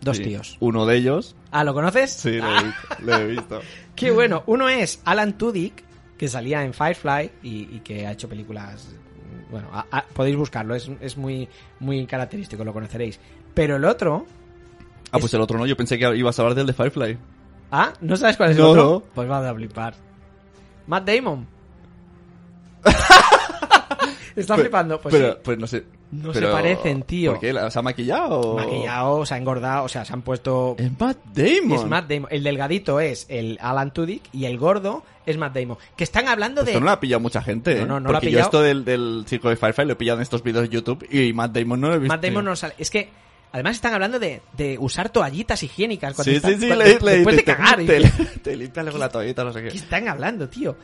Dos 0.00 0.16
Sí. 0.16 0.24
tíos. 0.24 0.56
Uno 0.60 0.84
de 0.86 0.96
ellos. 0.96 1.36
Ah, 1.52 1.62
¿lo 1.62 1.74
conoces? 1.74 2.10
Sí, 2.12 2.32
lo 2.38 2.44
Ah. 2.46 2.60
he 2.60 2.64
visto. 2.64 2.96
Lo 3.04 3.16
he 3.16 3.26
visto. 3.26 3.60
Qué 3.94 4.10
bueno. 4.10 4.42
Uno 4.46 4.68
es 4.68 5.00
Alan 5.04 5.36
Tudyk, 5.38 5.84
que 6.18 6.26
salía 6.28 6.64
en 6.64 6.72
Firefly 6.74 7.30
y, 7.42 7.76
y 7.76 7.80
que 7.84 8.06
ha 8.06 8.12
hecho 8.12 8.28
películas. 8.28 8.88
Bueno, 9.50 9.68
a- 9.72 9.86
a- 9.90 10.04
podéis 10.06 10.36
buscarlo, 10.36 10.74
es, 10.74 10.90
es 11.00 11.16
muy, 11.16 11.48
muy 11.78 12.04
característico, 12.06 12.64
lo 12.64 12.72
conoceréis. 12.72 13.20
Pero 13.54 13.76
el 13.76 13.84
otro. 13.84 14.26
Ah, 15.12 15.18
Es- 15.18 15.20
pues 15.20 15.34
el 15.34 15.40
otro 15.42 15.58
no. 15.58 15.66
Yo 15.66 15.76
pensé 15.76 15.98
que 15.98 16.16
ibas 16.16 16.36
a 16.38 16.42
hablar 16.42 16.56
del 16.56 16.66
de 16.66 16.72
Firefly. 16.72 17.18
Ah, 17.72 17.92
¿no 18.02 18.16
sabes 18.16 18.36
cuál 18.36 18.50
es 18.50 18.56
el 18.56 18.62
No, 18.62 18.70
otro? 18.70 18.82
no. 18.84 19.02
Pues 19.14 19.28
va 19.30 19.48
a 19.48 19.54
flipar. 19.54 19.94
Matt 20.86 21.08
Damon. 21.08 21.46
Está 24.34 24.54
Pero- 24.56 24.64
flipando. 24.64 25.00
Pues 25.00 25.14
pero, 25.14 25.32
sí. 25.34 25.38
pues 25.44 25.58
no 25.58 25.66
sé. 25.66 25.84
No 26.10 26.32
se 26.34 26.42
parecen, 26.42 27.02
tío. 27.04 27.32
¿Por 27.32 27.40
qué? 27.40 27.54
¿Se 27.70 27.78
ha 27.78 27.82
maquillado? 27.82 28.40
o- 28.40 28.56
Maquillado, 28.56 29.24
se 29.26 29.34
ha 29.34 29.38
engordado, 29.38 29.84
o 29.84 29.88
sea, 29.88 30.04
se 30.04 30.12
han 30.12 30.20
puesto. 30.22 30.76
Es 30.78 30.90
Matt 31.00 31.18
Damon. 31.34 31.72
Es 31.78 31.84
Matt 31.86 32.10
Damon. 32.10 32.28
El 32.30 32.42
delgadito 32.42 33.00
es 33.00 33.26
el 33.30 33.58
Alan 33.62 33.92
Tudyk 33.92 34.22
y 34.32 34.44
el 34.46 34.58
gordo 34.58 35.04
es 35.26 35.38
Matt 35.38 35.54
Damon. 35.56 35.78
Que 35.96 36.04
están 36.04 36.28
hablando 36.28 36.62
de. 36.64 36.72
Esto 36.72 36.80
no 36.80 36.86
lo 36.86 36.92
ha 36.92 37.00
pillado 37.00 37.20
mucha 37.20 37.42
gente, 37.42 37.74
No, 37.76 37.80
¿eh? 37.82 37.86
no, 37.86 38.00
no 38.00 38.00
lo 38.00 38.08
ha 38.10 38.20
Porque 38.20 38.26
yo 38.26 38.30
pillado. 38.38 38.46
esto 38.48 38.62
del, 38.62 38.84
del 38.84 39.24
circo 39.26 39.48
de 39.48 39.56
Firefly 39.56 39.86
lo 39.86 39.92
he 39.92 39.96
pillado 39.96 40.18
en 40.18 40.22
estos 40.22 40.42
vídeos 40.42 40.62
de 40.68 40.68
YouTube 40.74 41.06
y 41.10 41.32
Matt 41.32 41.52
Damon 41.56 41.80
no 41.80 41.88
lo 41.88 41.94
he 41.94 41.98
visto. 41.98 42.14
Matt 42.14 42.24
Damon 42.24 42.44
no 42.44 42.56
sale. 42.56 42.74
Es 42.78 42.90
que 42.90 43.10
además 43.52 43.76
están 43.76 43.94
hablando 43.94 44.18
de, 44.18 44.42
de 44.56 44.76
usar 44.78 45.10
toallitas 45.10 45.62
higiénicas. 45.62 46.14
Cuando 46.14 46.30
Sí, 46.30 46.36
están- 46.36 46.54
sí, 46.54 46.60
sí, 46.60 46.66
cuando- 46.66 46.84
le, 46.84 46.90
le- 47.00 47.12
después 47.16 47.36
de 47.36 47.42
te- 47.42 47.44
cagar. 47.56 47.80
y 47.80 47.86
Te, 47.86 47.98
dices, 47.98 48.42
te 48.42 48.56
limpias 48.56 48.84
luego 48.84 48.98
la 48.98 49.08
toallita, 49.08 49.44
no 49.44 49.52
sé 49.52 49.62
¿Qué 49.62 49.68
qué. 49.68 49.76
están 49.76 50.08
hablando, 50.08 50.48
tío? 50.48 50.76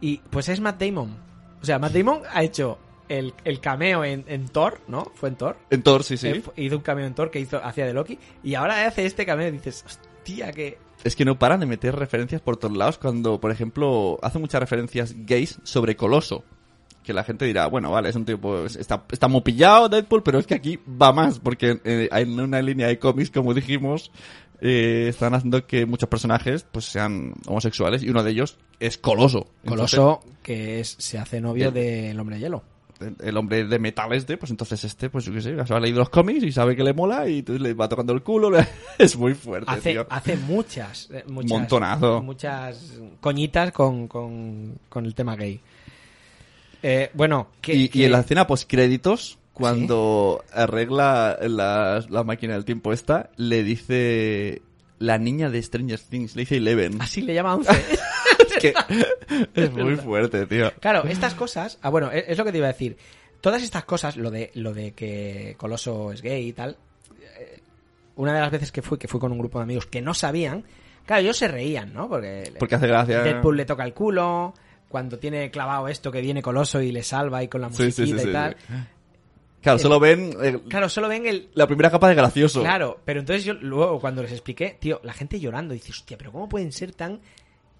Y 0.00 0.18
pues 0.30 0.48
es 0.48 0.60
Matt 0.60 0.80
Damon. 0.82 1.16
O 1.62 1.64
sea, 1.64 1.78
Matt 1.78 1.92
Damon 1.92 2.20
ha 2.32 2.42
hecho 2.42 2.78
el, 3.08 3.32
el 3.44 3.60
cameo 3.60 4.04
en, 4.04 4.24
en 4.28 4.48
Thor, 4.48 4.80
¿no? 4.88 5.10
Fue 5.14 5.28
en 5.30 5.36
Thor. 5.36 5.56
En 5.70 5.82
Thor, 5.82 6.02
sí, 6.04 6.16
sí. 6.16 6.28
Eh, 6.28 6.42
hizo 6.56 6.76
un 6.76 6.82
cameo 6.82 7.06
en 7.06 7.14
Thor 7.14 7.30
que 7.30 7.40
hizo 7.40 7.64
hacía 7.64 7.86
de 7.86 7.94
Loki. 7.94 8.18
Y 8.42 8.54
ahora 8.54 8.86
hace 8.86 9.06
este 9.06 9.24
cameo 9.24 9.48
y 9.48 9.52
dices, 9.52 9.84
hostia, 9.86 10.52
que. 10.52 10.78
Es 11.04 11.14
que 11.14 11.24
no 11.24 11.38
paran 11.38 11.60
de 11.60 11.66
meter 11.66 11.94
referencias 11.94 12.40
por 12.40 12.56
todos 12.56 12.76
lados 12.76 12.98
cuando, 12.98 13.38
por 13.40 13.50
ejemplo, 13.52 14.18
hace 14.22 14.38
muchas 14.38 14.60
referencias 14.60 15.14
gays 15.16 15.58
sobre 15.62 15.94
Coloso. 15.94 16.42
Que 17.06 17.12
la 17.14 17.22
gente 17.24 17.44
dirá, 17.44 17.68
bueno, 17.68 17.90
vale, 17.92 18.08
es 18.08 18.16
un 18.16 18.24
tipo, 18.24 18.66
está, 18.66 19.04
está 19.12 19.28
muy 19.28 19.40
pillado 19.42 19.88
Deadpool, 19.88 20.24
pero 20.24 20.40
es 20.40 20.46
que 20.46 20.54
aquí 20.54 20.78
va 21.00 21.12
más, 21.12 21.38
porque 21.38 21.80
eh, 21.84 22.08
hay 22.10 22.24
una 22.24 22.60
línea 22.60 22.88
de 22.88 22.98
cómics, 22.98 23.30
como 23.30 23.54
dijimos, 23.54 24.10
eh, 24.60 25.06
están 25.08 25.32
haciendo 25.34 25.64
que 25.68 25.86
muchos 25.86 26.08
personajes 26.08 26.66
pues 26.72 26.86
sean 26.86 27.34
homosexuales 27.46 28.02
y 28.02 28.10
uno 28.10 28.24
de 28.24 28.32
ellos 28.32 28.58
es 28.80 28.98
Coloso. 28.98 29.46
Coloso, 29.64 30.20
que 30.42 30.80
es, 30.80 30.96
se 30.98 31.16
hace 31.18 31.40
novio 31.40 31.68
El- 31.68 31.74
del 31.74 32.18
hombre 32.18 32.36
de 32.36 32.42
hielo. 32.42 32.62
El, 32.98 33.14
el 33.20 33.36
hombre 33.36 33.64
de 33.66 33.78
metal 33.78 34.10
este, 34.14 34.36
pues 34.38 34.50
entonces 34.50 34.82
este, 34.82 35.08
pues 35.10 35.26
yo 35.26 35.32
qué 35.32 35.42
sé, 35.42 35.66
se 35.66 35.74
ha 35.74 35.78
leído 35.78 35.98
los 35.98 36.08
cómics 36.08 36.42
y 36.42 36.50
sabe 36.50 36.74
que 36.74 36.82
le 36.82 36.92
mola 36.94 37.28
y 37.28 37.40
entonces 37.40 37.62
le 37.62 37.74
va 37.74 37.88
tocando 37.88 38.14
el 38.14 38.22
culo. 38.22 38.50
le- 38.50 38.66
es 38.98 39.16
muy 39.16 39.34
fuerte, 39.34 39.70
Hace, 39.70 39.92
tío. 39.92 40.06
hace 40.10 40.36
muchas, 40.38 41.08
eh, 41.12 41.22
muchas. 41.28 41.50
Montonazo. 41.52 42.22
Muchas 42.22 42.94
coñitas 43.20 43.70
con, 43.70 44.08
con, 44.08 44.78
con 44.88 45.04
el 45.06 45.14
tema 45.14 45.36
gay. 45.36 45.60
Eh, 46.88 47.10
bueno, 47.14 47.48
que, 47.60 47.74
y, 47.74 47.88
que- 47.88 47.98
y 47.98 48.04
en 48.04 48.12
la 48.12 48.20
escena 48.20 48.46
post 48.46 48.68
créditos 48.70 49.38
cuando 49.52 50.44
arregla 50.52 51.36
la, 51.40 52.04
la 52.08 52.22
máquina 52.24 52.54
del 52.54 52.64
tiempo 52.64 52.92
esta 52.92 53.30
le 53.36 53.62
dice 53.64 54.62
la 54.98 55.18
niña 55.18 55.50
de 55.50 55.62
Stranger 55.62 55.98
Things 55.98 56.36
le 56.36 56.42
dice 56.42 56.58
Eleven 56.58 57.00
Así 57.00 57.22
le 57.22 57.34
llama 57.34 57.54
11. 57.56 57.70
es 58.48 58.56
que 58.60 58.74
es 59.54 59.72
muy 59.72 59.96
fuerte 59.96 60.46
tío 60.46 60.72
Claro, 60.80 61.04
estas 61.08 61.34
cosas. 61.34 61.78
Ah, 61.82 61.88
bueno, 61.90 62.10
es, 62.12 62.24
es 62.28 62.38
lo 62.38 62.44
que 62.44 62.52
te 62.52 62.58
iba 62.58 62.66
a 62.68 62.72
decir. 62.72 62.96
Todas 63.40 63.62
estas 63.62 63.84
cosas, 63.84 64.16
lo 64.16 64.30
de, 64.30 64.50
lo 64.54 64.72
de 64.72 64.92
que 64.92 65.54
Coloso 65.58 66.12
es 66.12 66.22
gay 66.22 66.48
y 66.48 66.52
tal. 66.52 66.76
eh, 67.38 67.60
Una 68.16 68.32
de 68.34 68.40
las 68.40 68.50
veces 68.50 68.70
que 68.72 68.82
fui, 68.82 68.98
que 68.98 69.08
fui 69.08 69.20
con 69.20 69.32
un 69.32 69.38
grupo 69.38 69.58
de 69.58 69.64
amigos 69.64 69.86
que 69.86 70.00
no 70.02 70.14
sabían, 70.14 70.64
claro, 71.04 71.22
ellos 71.22 71.36
se 71.36 71.48
reían, 71.48 71.92
¿no? 71.92 72.08
Porque, 72.08 72.52
porque 72.58 72.74
hace 72.76 72.86
gracia 72.86 73.22
Deadpool 73.22 73.56
le 73.56 73.64
toca 73.64 73.84
el 73.84 73.92
culo. 73.94 74.54
Cuando 74.88 75.18
tiene 75.18 75.50
clavado 75.50 75.88
esto 75.88 76.10
que 76.12 76.20
viene 76.20 76.42
Coloso 76.42 76.80
y 76.80 76.92
le 76.92 77.02
salva 77.02 77.42
y 77.42 77.48
con 77.48 77.60
la 77.60 77.68
musiquita 77.68 77.92
sí, 77.92 78.06
sí, 78.12 78.18
sí, 78.18 78.28
y 78.28 78.32
tal. 78.32 78.56
claro 79.60 79.78
solo 79.78 79.98
ven 80.00 80.32
eh, 80.42 80.60
Claro, 80.68 80.88
solo 80.88 81.08
ven 81.08 81.26
el, 81.26 81.48
la 81.54 81.66
primera 81.66 81.90
capa 81.90 82.08
de 82.08 82.14
gracioso 82.14 82.60
Claro, 82.60 83.00
pero 83.04 83.20
entonces 83.20 83.44
yo 83.44 83.54
luego 83.54 84.00
cuando 84.00 84.22
les 84.22 84.32
expliqué, 84.32 84.76
tío, 84.80 85.00
la 85.02 85.12
gente 85.12 85.40
llorando, 85.40 85.74
dice, 85.74 85.90
hostia, 85.92 86.16
pero 86.16 86.32
¿cómo 86.32 86.48
pueden 86.48 86.72
ser 86.72 86.92
tan 86.92 87.20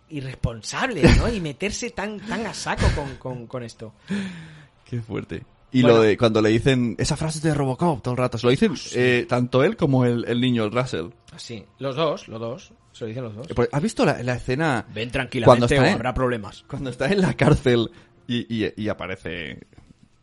irresponsables, 0.09 1.17
¿no? 1.19 1.29
Y 1.33 1.41
meterse 1.41 1.91
tan, 1.91 2.21
tan 2.21 2.47
a 2.47 2.55
saco 2.55 2.87
con, 2.95 3.17
con, 3.17 3.47
con 3.47 3.63
esto. 3.63 3.93
qué 4.85 5.01
fuerte 5.01 5.43
y 5.73 5.83
Bueno. 5.83 5.97
lo 5.97 6.03
de 6.05 6.17
cuando 6.17 6.41
le 6.41 6.49
dicen 6.51 6.95
esa 6.97 7.17
frase 7.17 7.41
de 7.47 7.53
Robocop 7.53 8.01
todo 8.01 8.13
el 8.15 8.19
rato 8.19 8.39
se 8.39 8.47
lo 8.47 8.51
dicen 8.53 8.73
eh, 8.95 9.27
tanto 9.29 9.65
él 9.65 9.77
como 9.77 10.05
el, 10.05 10.25
el 10.29 10.41
niño 10.41 10.63
el 10.65 10.71
Russell 10.71 11.07
Así, 11.37 11.65
los 11.79 11.95
dos, 11.97 12.29
los 12.29 12.41
dos, 12.41 12.73
se 12.93 13.05
lo 13.05 13.09
dicen 13.09 13.25
los 13.25 13.35
dos. 13.37 13.47
Pues, 13.55 13.69
¿has 13.71 13.83
visto 13.83 14.05
la, 14.07 14.23
la 14.23 14.35
escena 14.37 14.85
Ven 14.89 14.95
cuando 14.95 15.13
tranquilamente 15.13 15.75
está 15.75 15.83
o 15.85 15.87
en- 15.87 15.95
habrá 15.95 16.15
problemas. 16.15 16.65
cuando 16.67 16.89
está 16.91 17.13
en 17.13 17.21
la 17.21 17.35
cárcel 17.35 17.91
y, 18.27 18.65
y- 18.65 18.73
y 18.77 18.89
aparece 18.89 19.59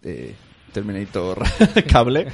eh, 0.02 0.34
Terminator 0.74 1.44
cable 1.88 2.28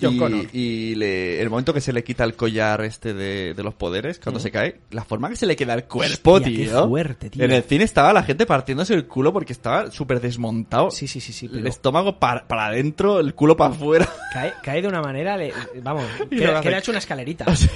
John 0.00 0.14
y, 0.14 0.18
Connor. 0.18 0.46
y 0.52 0.94
le- 0.96 1.40
el 1.40 1.50
momento 1.50 1.72
que 1.72 1.80
se 1.80 1.92
le 1.92 2.02
quita 2.04 2.24
el 2.24 2.34
collar 2.34 2.82
este 2.84 3.14
de, 3.14 3.54
de 3.54 3.62
los 3.62 3.74
poderes 3.74 4.18
cuando 4.18 4.40
se 4.40 4.50
cae 4.50 4.80
la 4.90 5.04
forma 5.04 5.28
que 5.28 5.36
se 5.36 5.46
le 5.46 5.56
queda 5.56 5.74
el 5.74 5.84
cuerpo 5.84 6.32
Hostia, 6.32 6.50
qué 6.50 6.64
tío 6.64 6.88
fuerte, 6.88 7.30
tío. 7.30 7.44
en 7.44 7.50
el 7.52 7.62
cine 7.62 7.84
estaba 7.84 8.12
la 8.12 8.22
gente 8.22 8.46
partiéndose 8.46 8.94
el 8.94 9.06
culo 9.06 9.32
porque 9.32 9.52
estaba 9.52 9.90
súper 9.90 10.20
desmontado 10.20 10.90
Sí, 10.90 11.06
sí, 11.06 11.20
sí, 11.20 11.32
sí, 11.32 11.48
el 11.52 11.66
estómago 11.66 12.18
para, 12.18 12.46
para 12.46 12.66
adentro 12.66 13.20
el 13.20 13.34
culo 13.34 13.56
para 13.56 13.72
afuera 13.74 14.08
cae, 14.32 14.52
cae 14.62 14.82
de 14.82 14.88
una 14.88 15.00
manera, 15.00 15.36
le- 15.36 15.52
vamos, 15.82 16.04
que, 16.30 16.44
hace- 16.46 16.68
le 16.70 16.76
ha 16.76 16.78
hecho 16.78 16.90
una 16.90 16.98
escalerita. 16.98 17.44
Así- 17.48 17.68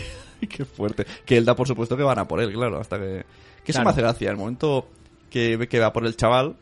Qué 0.49 0.64
fuerte. 0.64 1.05
Que 1.27 1.37
él 1.37 1.45
da 1.45 1.57
por 1.57 1.66
supuesto 1.66 1.97
que 1.97 2.03
van 2.05 2.19
a 2.21 2.29
por 2.29 2.41
él, 2.41 2.53
claro, 2.53 2.79
hasta 2.81 2.97
que... 2.99 3.25
Que 3.64 3.73
eso 3.73 3.79
Claro. 3.81 3.85
me 3.87 3.91
hace 3.91 4.01
gracia. 4.03 4.31
El 4.31 4.37
momento 4.37 4.89
que 5.31 5.66
que 5.69 5.79
va 5.81 5.93
por 5.93 6.07
el 6.07 6.16
chaval, 6.16 6.57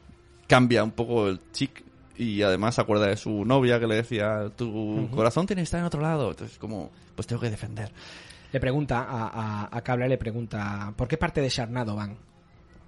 cambia 0.49 0.83
un 0.83 0.91
poco 0.93 1.29
el 1.29 1.41
chic 1.53 1.85
y 2.19 2.43
además 2.43 2.75
se 2.77 2.81
acuerda 2.81 3.07
de 3.07 3.17
su 3.17 3.45
novia 3.45 3.79
que 3.81 3.87
le 3.87 3.97
decía, 3.97 4.51
tu 4.57 5.09
corazón 5.11 5.47
tiene 5.47 5.61
que 5.61 5.65
estar 5.65 5.81
en 5.81 5.87
otro 5.87 6.01
lado. 6.01 6.31
Entonces 6.31 6.59
como, 6.59 6.91
pues 7.15 7.27
tengo 7.27 7.41
que 7.41 7.51
defender. 7.51 7.91
Le 8.53 8.61
pregunta 8.61 9.03
a, 9.03 9.29
a, 9.65 9.69
a 9.77 9.81
Cable, 9.83 10.09
le 10.09 10.19
pregunta, 10.19 10.93
¿por 10.97 11.09
qué 11.09 11.17
parte 11.17 11.41
de 11.41 11.49
Sharnado 11.49 11.95
van? 11.97 12.17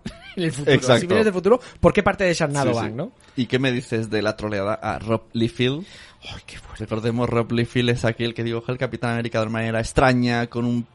en 0.37 0.43
el 0.45 0.53
futuro. 0.53 0.73
Exacto. 0.75 1.01
Si 1.01 1.07
vienes 1.07 1.25
del 1.25 1.35
futuro, 1.35 1.61
¿por 1.81 1.93
qué 1.93 2.03
parte 2.03 2.25
de 2.25 2.35
Sharnado 2.35 2.71
Sí, 2.71 2.75
sí. 2.75 2.81
van, 2.81 2.97
no? 2.97 3.13
¿Y 3.37 3.47
qué 3.47 3.59
me 3.59 3.73
dices 3.73 4.09
de 4.11 4.23
la 4.23 4.37
troleada 4.37 4.75
a 4.75 4.99
Rob 4.99 5.25
Liefeld? 5.33 5.85
Ay, 6.23 6.41
qué 6.47 6.59
fuerte. 6.59 6.85
Recordemos, 6.85 7.29
Rob 7.29 7.53
Liefeld 7.53 7.91
es 7.91 8.05
aquel 8.05 8.35
que 8.35 8.45
dibuja 8.45 8.73
el 8.73 8.79
Capitán 8.79 9.13
América 9.13 9.39
de 9.41 9.47
una 9.47 9.53
manera 9.53 9.81
extraña, 9.81 10.47
con 10.49 10.65
un, 10.65 10.87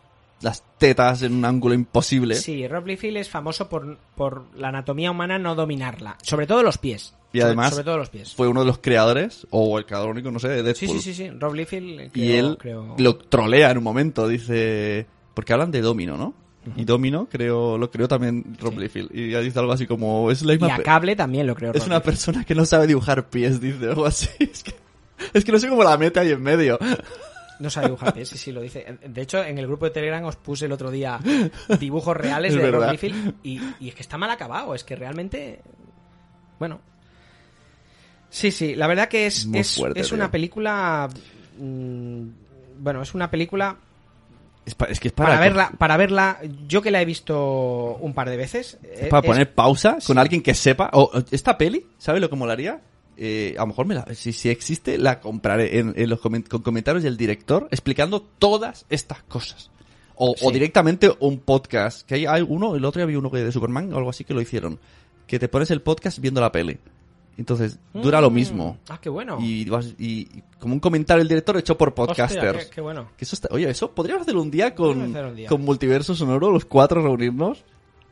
las 0.41 0.63
tetas 0.77 1.21
en 1.21 1.33
un 1.33 1.45
ángulo 1.45 1.73
imposible. 1.75 2.35
Sí, 2.35 2.67
Rob 2.67 2.87
Liefeld 2.87 3.17
es 3.17 3.29
famoso 3.29 3.69
por, 3.69 3.97
por 4.15 4.45
la 4.55 4.69
anatomía 4.69 5.11
humana 5.11 5.37
no 5.39 5.55
dominarla. 5.55 6.17
Sobre 6.21 6.47
todo 6.47 6.63
los 6.63 6.77
pies. 6.77 7.13
Y 7.33 7.41
además 7.41 7.71
Sobre, 7.71 7.83
todo 7.83 7.97
los 7.97 8.09
pies. 8.09 8.33
Fue 8.35 8.47
uno 8.47 8.61
de 8.61 8.67
los 8.67 8.77
creadores, 8.77 9.45
o 9.49 9.77
el 9.79 9.85
creador 9.85 10.11
único, 10.11 10.29
no 10.31 10.39
sé, 10.39 10.47
de 10.49 10.63
Deadpool. 10.63 10.89
sí, 10.89 10.99
sí, 11.01 11.13
sí. 11.13 11.29
Rob 11.31 11.53
Liefeld. 11.55 11.99
eh, 11.99 12.05
y 12.05 12.09
creo- 12.27 12.39
él 12.51 12.57
creo- 12.59 12.95
lo 12.97 13.15
trolea 13.17 13.71
en 13.71 13.77
un 13.79 13.83
momento, 13.83 14.27
dice... 14.27 15.05
Porque 15.33 15.51
hablan 15.51 15.71
de 15.71 15.81
Domino, 15.81 16.15
¿no? 16.15 16.35
Y 16.77 16.85
Domino 16.85 17.27
creo, 17.29 17.77
lo 17.77 17.91
creó 17.91 18.07
también 18.07 18.55
Rob 18.61 18.73
Sí. 18.75 18.79
Liefeld. 18.79 19.09
Y 19.13 19.31
ya 19.31 19.39
dice 19.41 19.57
algo 19.59 19.71
así 19.73 19.85
como... 19.87 20.29
Es 20.31 20.43
la 20.43 20.53
Y 20.53 20.57
misma 20.59 20.75
a 20.75 20.77
pe- 20.77 20.83
Cable 20.83 21.15
también 21.15 21.45
lo 21.47 21.55
creo. 21.55 21.71
Es 21.73 21.79
Rob 21.79 21.87
una 21.87 21.95
Liefeld. 21.97 22.03
persona 22.15 22.45
que 22.45 22.55
no 22.55 22.65
sabe 22.65 22.87
dibujar 22.87 23.27
pies, 23.29 23.59
dice 23.59 23.85
algo 23.87 24.05
así. 24.05 24.29
Es 24.39 24.63
que, 24.63 24.75
es 25.33 25.43
que 25.43 25.51
no 25.51 25.59
sé 25.59 25.67
cómo 25.69 25.83
la 25.83 25.97
mete 25.97 26.19
ahí 26.19 26.31
en 26.31 26.41
medio. 26.41 26.77
No 27.59 27.69
sabe 27.69 27.87
dibujar 27.87 28.13
pies, 28.13 28.29
sí, 28.29 28.37
sí, 28.37 28.51
lo 28.51 28.61
dice. 28.61 28.97
De 29.07 29.21
hecho, 29.21 29.43
en 29.43 29.57
el 29.57 29.67
grupo 29.67 29.85
de 29.85 29.91
Telegram 29.91 30.23
os 30.25 30.35
puse 30.35 30.65
el 30.65 30.71
otro 30.71 30.89
día 30.91 31.19
dibujos 31.79 32.15
reales 32.15 32.53
Es 32.55 32.61
de 32.61 32.71
Rob. 32.71 32.89
Liefeld 32.91 33.35
y, 33.43 33.59
y 33.79 33.89
es 33.89 33.95
que 33.95 34.01
está 34.01 34.17
mal 34.17 34.29
acabado. 34.31 34.73
Es 34.75 34.83
que 34.83 34.95
realmente. 34.95 35.61
Bueno. 36.59 36.79
Sí, 38.33 38.49
sí, 38.49 38.73
la 38.73 38.87
verdad 38.87 39.09
que 39.09 39.27
es, 39.27 39.47
es, 39.53 39.75
fuerte, 39.75 39.99
es 39.99 40.11
una 40.11 40.31
película. 40.31 41.07
mm, 41.59 42.23
bueno, 42.79 43.01
es 43.03 43.13
una 43.13 43.29
película 43.29 43.77
Es, 44.65 44.73
pa- 44.73 44.85
es 44.85 44.99
que 44.99 45.09
es 45.09 45.13
para, 45.13 45.29
para 45.29 45.39
verla, 45.41 45.71
para 45.77 45.97
verla, 45.97 46.39
yo 46.67 46.81
que 46.81 46.89
la 46.89 46.99
he 47.01 47.05
visto 47.05 47.95
un 48.01 48.13
par 48.15 48.29
de 48.31 48.37
veces. 48.37 48.79
es 48.83 49.03
eh, 49.03 49.07
para 49.09 49.25
es- 49.25 49.31
poner 49.31 49.53
pausa 49.53 49.93
con 50.05 50.15
sí. 50.15 50.19
alguien 50.19 50.41
que 50.41 50.53
sepa. 50.55 50.89
O, 50.93 51.11
esta 51.31 51.57
peli, 51.59 51.85
¿sabe 51.99 52.19
lo 52.19 52.29
que 52.29 52.35
molaría? 52.35 52.81
Eh, 53.17 53.53
a 53.57 53.61
lo 53.61 53.67
mejor 53.67 53.85
me 53.85 53.93
la, 53.93 54.07
si, 54.15 54.33
si 54.33 54.49
existe, 54.49 54.97
la 54.97 55.19
compraré 55.19 55.77
en, 55.77 55.93
en 55.95 56.09
los 56.09 56.19
comen- 56.19 56.47
con 56.47 56.63
comentarios 56.63 57.03
del 57.03 57.15
director 57.17 57.67
explicando 57.69 58.23
todas 58.23 58.87
estas 58.89 59.21
cosas. 59.23 59.69
O, 60.15 60.33
o 60.41 60.51
directamente 60.51 61.11
un 61.19 61.37
podcast. 61.39 62.07
Que 62.07 62.15
hay, 62.15 62.25
hay 62.25 62.41
uno, 62.47 62.75
el 62.75 62.83
otro 62.85 63.03
había 63.03 63.19
uno 63.19 63.29
de 63.29 63.51
Superman 63.51 63.93
o 63.93 63.97
algo 63.97 64.09
así 64.09 64.23
que 64.23 64.33
lo 64.33 64.41
hicieron. 64.41 64.79
Que 65.27 65.37
te 65.39 65.47
pones 65.47 65.69
el 65.71 65.81
podcast 65.81 66.17
viendo 66.19 66.41
la 66.41 66.51
peli. 66.51 66.79
Entonces, 67.37 67.79
dura 67.93 68.21
lo 68.21 68.29
Mm, 68.29 68.33
mismo. 68.33 68.77
Ah, 68.89 68.99
qué 69.01 69.09
bueno. 69.09 69.37
Y, 69.41 69.65
vas- 69.65 69.95
y- 69.97 70.21
y 70.37 70.43
como 70.59 70.73
un 70.75 70.79
comentario 70.79 71.19
del 71.19 71.27
director 71.29 71.57
hecho 71.57 71.77
por 71.77 71.89
Hostia, 71.89 72.05
podcasters. 72.05 72.65
qué, 72.65 72.75
qué 72.75 72.81
bueno. 72.81 73.09
Que 73.17 73.25
eso 73.25 73.35
está, 73.35 73.47
oye, 73.51 73.69
eso 73.69 73.91
podríamos 73.91 74.21
hacer 74.23 74.37
un 74.37 74.51
día 74.51 74.75
con, 74.75 75.01
un 75.15 75.35
día. 75.35 75.49
con 75.49 75.61
Multiverso 75.61 76.13
Sonoro, 76.15 76.51
los 76.51 76.65
cuatro 76.65 77.01
reunirnos 77.01 77.63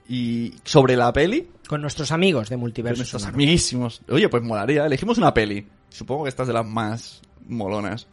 y 0.10 0.56
sobre 0.64 0.96
la 0.98 1.14
peli, 1.14 1.48
Con 1.68 1.82
nuestros 1.82 2.12
amigos 2.12 2.50
de 2.50 2.56
con 2.56 2.62
Multiverso. 2.62 2.98
nuestros 3.00 3.22
Sonoro. 3.22 3.36
amiguísimos. 3.38 4.02
Oye, 4.10 4.28
pues 4.28 4.42
molaría, 4.44 4.86
elegimos 4.88 5.18
una 5.20 5.34
peli. 5.34 5.68
Supongo 5.90 6.24
que 6.24 6.30
esta 6.30 6.44
es 6.44 6.48
de 6.48 6.54
las 6.54 6.66
más 6.66 7.22
molonas. 7.48 8.08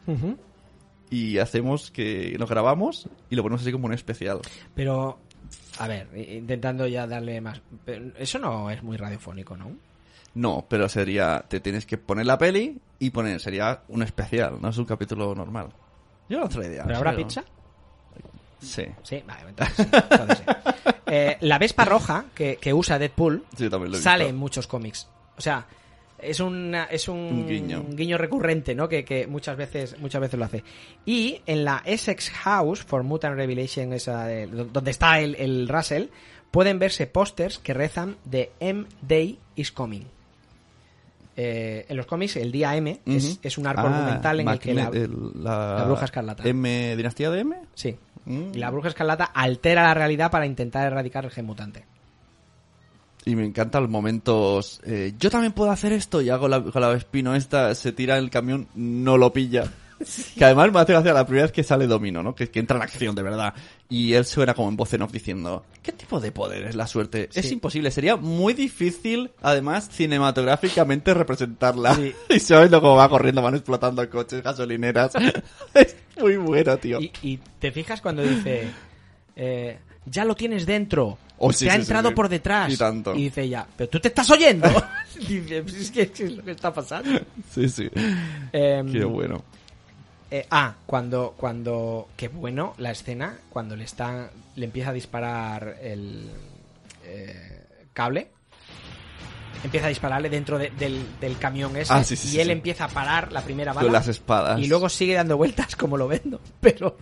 Y 1.11 1.38
hacemos 1.38 1.90
que 1.90 2.36
nos 2.38 2.50
grabamos 2.50 3.09
y 3.30 3.34
lo 3.36 3.42
ponemos 3.42 3.62
así 3.62 3.72
como 3.72 3.86
un 3.86 3.94
especial. 3.94 4.40
Pero, 4.74 5.18
a 5.78 5.88
ver, 5.88 6.06
intentando 6.14 6.86
ya 6.86 7.06
darle 7.06 7.40
más. 7.40 7.62
eso 8.18 8.38
no 8.38 8.70
es 8.70 8.82
muy 8.82 8.98
radiofónico, 8.98 9.56
¿no? 9.56 9.72
No, 10.34 10.66
pero 10.68 10.88
sería, 10.88 11.44
te 11.48 11.60
tienes 11.60 11.84
que 11.86 11.98
poner 11.98 12.26
la 12.26 12.38
peli 12.38 12.78
y 12.98 13.10
poner, 13.10 13.40
sería 13.40 13.82
un 13.88 14.02
especial, 14.02 14.58
no 14.60 14.68
es 14.68 14.78
un 14.78 14.84
capítulo 14.84 15.34
normal. 15.34 15.68
Yo 16.28 16.44
otra 16.44 16.66
idea. 16.66 16.84
¿Pero 16.84 16.98
habrá 16.98 17.12
¿sí, 17.12 17.16
no? 17.18 17.26
pizza? 17.26 17.44
Sí. 18.60 18.84
Sí, 19.02 19.22
vale, 19.26 19.48
entonces 19.48 19.76
sí, 19.76 19.82
entonces 19.92 20.38
sí. 20.38 20.44
Eh, 21.06 21.36
la 21.40 21.58
Vespa 21.58 21.84
roja 21.84 22.24
que, 22.34 22.56
que 22.56 22.74
usa 22.74 22.98
Deadpool 22.98 23.44
Sí, 23.56 23.68
sale 24.00 24.24
visto. 24.24 24.28
en 24.30 24.36
muchos 24.36 24.66
cómics. 24.66 25.08
O 25.36 25.40
sea, 25.40 25.66
es, 26.18 26.40
una, 26.40 26.84
es 26.84 27.08
un, 27.08 27.16
Un 27.16 27.96
guiño. 27.96 28.18
recurrente, 28.18 28.74
¿no? 28.74 28.88
Que, 28.88 29.04
que 29.04 29.26
muchas 29.26 29.56
veces 29.56 29.98
muchas 30.00 30.20
veces 30.20 30.38
lo 30.38 30.44
hace. 30.44 30.64
Y 31.06 31.40
en 31.46 31.64
la 31.64 31.82
Essex 31.86 32.30
House 32.30 32.82
for 32.84 33.04
Mutant 33.04 33.36
Revelation, 33.36 33.92
esa 33.92 34.26
de- 34.26 34.46
donde 34.48 34.90
está 34.90 35.20
el, 35.20 35.34
el 35.36 35.68
Russell, 35.68 36.06
pueden 36.50 36.78
verse 36.78 37.06
pósters 37.06 37.58
que 37.58 37.72
rezan 37.74 38.16
de 38.24 38.50
M 38.60 38.84
Day 39.00 39.38
is 39.54 39.70
Coming. 39.72 40.02
Eh, 41.41 41.86
en 41.89 41.97
los 41.97 42.05
cómics, 42.07 42.34
el 42.36 42.51
día 42.51 42.74
M 42.74 43.01
es, 43.07 43.59
un 43.59 43.66
arco 43.68 43.82
Ah, 43.82 43.97
argumental 43.97 44.41
en 44.41 44.49
el 44.49 44.59
que 44.59 44.74
la, 44.74 44.91
Magnet- 44.91 44.95
el- 45.05 45.45
la, 45.45 45.74
la 45.78 45.84
bruja 45.84 46.05
escarlata. 46.07 46.43
M, 46.49 46.97
dinastía 46.97 47.30
de 47.30 47.41
M. 47.41 47.57
sí, 47.74 47.97
Mm. 48.24 48.51
y 48.55 48.59
la 48.59 48.70
bruja 48.70 48.89
escarlata 48.89 49.24
altera 49.26 49.84
la 49.84 49.95
realidad 49.95 50.30
para 50.32 50.45
intentar 50.47 50.84
erradicar 50.86 51.24
el 51.24 51.30
gen 51.30 51.47
mutante. 51.47 51.84
Y 53.24 53.36
me 53.36 53.45
encantan 53.45 53.82
los 53.82 53.91
momentos. 53.91 54.80
eh, 54.84 55.14
yo 55.18 55.30
también 55.30 55.53
puedo 55.53 55.70
hacer 55.70 55.93
esto. 55.93 56.20
Y 56.22 56.28
hago 56.30 56.49
la, 56.49 56.61
con 56.62 56.80
la 56.82 56.89
Vespino 56.89 57.34
esta, 57.34 57.74
se 57.74 57.93
tira 57.93 58.18
el 58.18 58.30
camión, 58.30 58.66
no 58.74 59.16
lo 59.16 59.32
pilla. 59.32 59.64
Que 60.36 60.45
además 60.45 60.72
me 60.72 60.80
hace 60.80 60.93
gracia 60.93 61.12
la 61.12 61.24
primera 61.26 61.45
vez 61.45 61.53
que 61.53 61.62
sale 61.64 61.86
Domino, 61.86 62.22
¿no? 62.22 62.34
Que, 62.34 62.51
que 62.51 62.61
entra 62.61 62.76
en 62.76 62.82
acción, 62.82 63.14
de 63.14 63.22
verdad. 63.22 63.53
Y 63.91 64.12
él 64.12 64.26
suena 64.26 64.53
como 64.53 64.68
en 64.68 64.76
voz 64.76 64.93
en 64.93 65.03
off 65.03 65.12
diciendo: 65.12 65.64
¿Qué 65.82 65.93
tipo 65.93 66.20
de 66.20 66.30
poder 66.30 66.64
es 66.64 66.74
la 66.74 66.86
suerte? 66.86 67.30
Es 67.32 67.51
imposible. 67.51 67.91
Sería 67.91 68.16
muy 68.16 68.53
difícil, 68.53 69.30
además, 69.41 69.89
cinematográficamente 69.91 71.14
representarla. 71.14 71.95
Sí. 71.95 72.14
y 72.28 72.41
se 72.41 72.59
viendo 72.59 72.82
cómo 72.82 72.97
va 72.97 73.09
corriendo, 73.09 73.41
van 73.41 73.55
explotando 73.55 74.09
coches, 74.11 74.43
gasolineras. 74.43 75.12
es 75.74 75.97
muy 76.20 76.36
bueno, 76.36 76.76
tío. 76.76 77.01
Y, 77.01 77.12
y 77.22 77.39
te 77.59 77.72
fijas 77.72 78.03
cuando 78.03 78.22
dice, 78.22 78.68
eh, 79.36 79.78
ya 80.05 80.24
lo 80.26 80.34
tienes 80.34 80.66
dentro. 80.66 81.16
Oh, 81.39 81.53
sí, 81.53 81.64
te 81.64 81.70
ha 81.70 81.76
entrado 81.76 82.14
por 82.14 82.28
detrás. 82.28 82.72
Y 82.72 82.76
tanto. 82.76 83.12
dice 83.12 83.43
ella, 83.43 83.66
pero 83.76 83.89
tú 83.89 84.01
te 84.01 84.09
estás 84.09 84.28
oyendo. 84.30 84.68
dice, 85.28 85.59
es 85.59 85.91
que 85.91 86.03
es 86.03 86.32
lo 86.32 86.45
que 86.45 86.51
está 86.51 86.74
pasando. 86.74 87.20
Sí, 87.51 87.68
sí. 87.68 87.89
Em, 88.53 88.93
Qué 88.93 89.05
bueno. 89.05 89.45
Eh, 90.30 90.46
ah, 90.50 90.74
cuando, 90.86 91.34
cuando, 91.36 92.08
qué 92.16 92.28
bueno 92.28 92.74
la 92.78 92.90
escena, 92.90 93.38
cuando 93.50 93.76
le 93.76 93.84
está, 93.84 94.30
le 94.56 94.64
empieza 94.66 94.90
a 94.90 94.92
disparar 94.92 95.76
el 95.82 96.30
eh, 97.04 97.64
cable, 97.92 98.28
empieza 99.64 99.86
a 99.86 99.88
dispararle 99.88 100.30
dentro 100.30 100.56
de- 100.58 100.70
del, 100.70 101.02
del 101.20 101.36
camión 101.38 101.76
ese, 101.76 101.92
Ah, 101.92 102.04
sí, 102.04 102.14
sí, 102.14 102.28
y 102.28 102.30
sí, 102.32 102.40
él 102.40 102.50
empieza 102.50 102.84
a 102.84 102.88
parar 102.88 103.32
la 103.32 103.40
primera 103.40 103.72
bala 103.72 103.86
Con 103.86 103.92
las 103.92 104.06
espadas. 104.06 104.60
y 104.60 104.68
luego 104.68 104.88
sigue 104.88 105.14
dando 105.14 105.36
vueltas 105.36 105.74
como 105.74 105.96
lo 105.96 106.06
vendo, 106.06 106.40
pero 106.60 106.96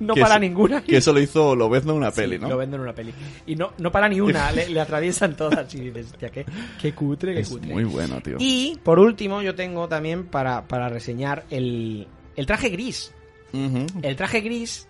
no 0.00 0.14
Que 0.14 0.20
para 0.22 0.34
eso- 0.34 0.40
ninguna. 0.40 0.82
Que 0.82 0.96
eso 0.96 1.12
lo 1.12 1.20
hizo 1.20 1.54
Lobezno 1.54 1.92
en 1.92 1.98
una 1.98 2.10
peli, 2.10 2.36
¿no? 2.38 2.48
Lo 2.48 2.56
vendo 2.56 2.76
en 2.76 2.82
una 2.82 2.94
peli. 2.94 3.14
Y 3.46 3.54
no, 3.54 3.74
no 3.78 3.92
para 3.92 4.08
ni 4.08 4.20
una, 4.20 4.50
le, 4.50 4.68
le 4.70 4.80
atraviesan 4.80 5.36
todas 5.36 5.72
y 5.74 5.80
dices, 5.80 6.06
hostia, 6.12 6.30
qué, 6.30 6.44
qué 6.80 6.92
cutre, 6.94 7.32
qué 7.34 7.40
Es 7.40 7.48
cutre. 7.48 7.72
muy 7.72 7.84
bueno, 7.84 8.20
tío. 8.20 8.36
Y 8.40 8.76
por 8.82 8.98
último, 8.98 9.40
yo 9.42 9.54
tengo 9.54 9.86
también 9.86 10.26
para, 10.26 10.66
para 10.66 10.88
reseñar 10.88 11.44
el, 11.50 12.08
el 12.36 12.46
traje 12.46 12.68
gris. 12.70 13.12
El 13.52 14.16
traje 14.16 14.40
gris, 14.40 14.86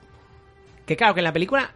que 0.87 0.97
claro, 0.97 1.15
que 1.15 1.21
en 1.21 1.25
la 1.25 1.33
película 1.33 1.73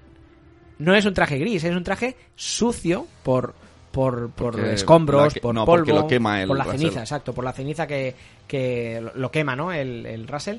no 0.79 0.95
es 0.95 1.05
un 1.07 1.15
traje 1.15 1.39
gris, 1.39 1.65
es 1.65 1.75
un 1.75 1.83
traje 1.85 2.17
sucio 2.37 3.07
por, 3.23 3.55
por, 3.91 4.31
por 4.31 4.61
escombros, 4.61 5.33
que- 5.35 5.41
por 5.41 5.55
no, 5.55 5.65
polvo, 5.65 5.93
lo 5.95 6.07
quema 6.07 6.43
el 6.43 6.49
por 6.49 6.59
la 6.59 6.65
Russell. 6.65 6.81
ceniza, 6.81 7.01
exacto, 7.01 7.33
por 7.33 7.45
la 7.45 7.53
ceniza 7.53 7.87
que, 7.87 8.15
que 8.47 9.01
lo- 9.01 9.13
lo 9.15 9.31
quema, 9.31 9.57
¿no? 9.57 9.73
El, 9.73 10.05
el 10.07 10.29
Russell. 10.29 10.59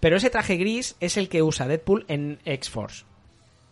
Pero 0.00 0.16
ese 0.18 0.28
traje 0.30 0.56
gris 0.56 0.96
es 1.00 1.16
el 1.16 1.28
que 1.28 1.42
usa 1.42 1.66
Deadpool 1.66 2.04
en 2.08 2.38
X-Force. 2.44 3.04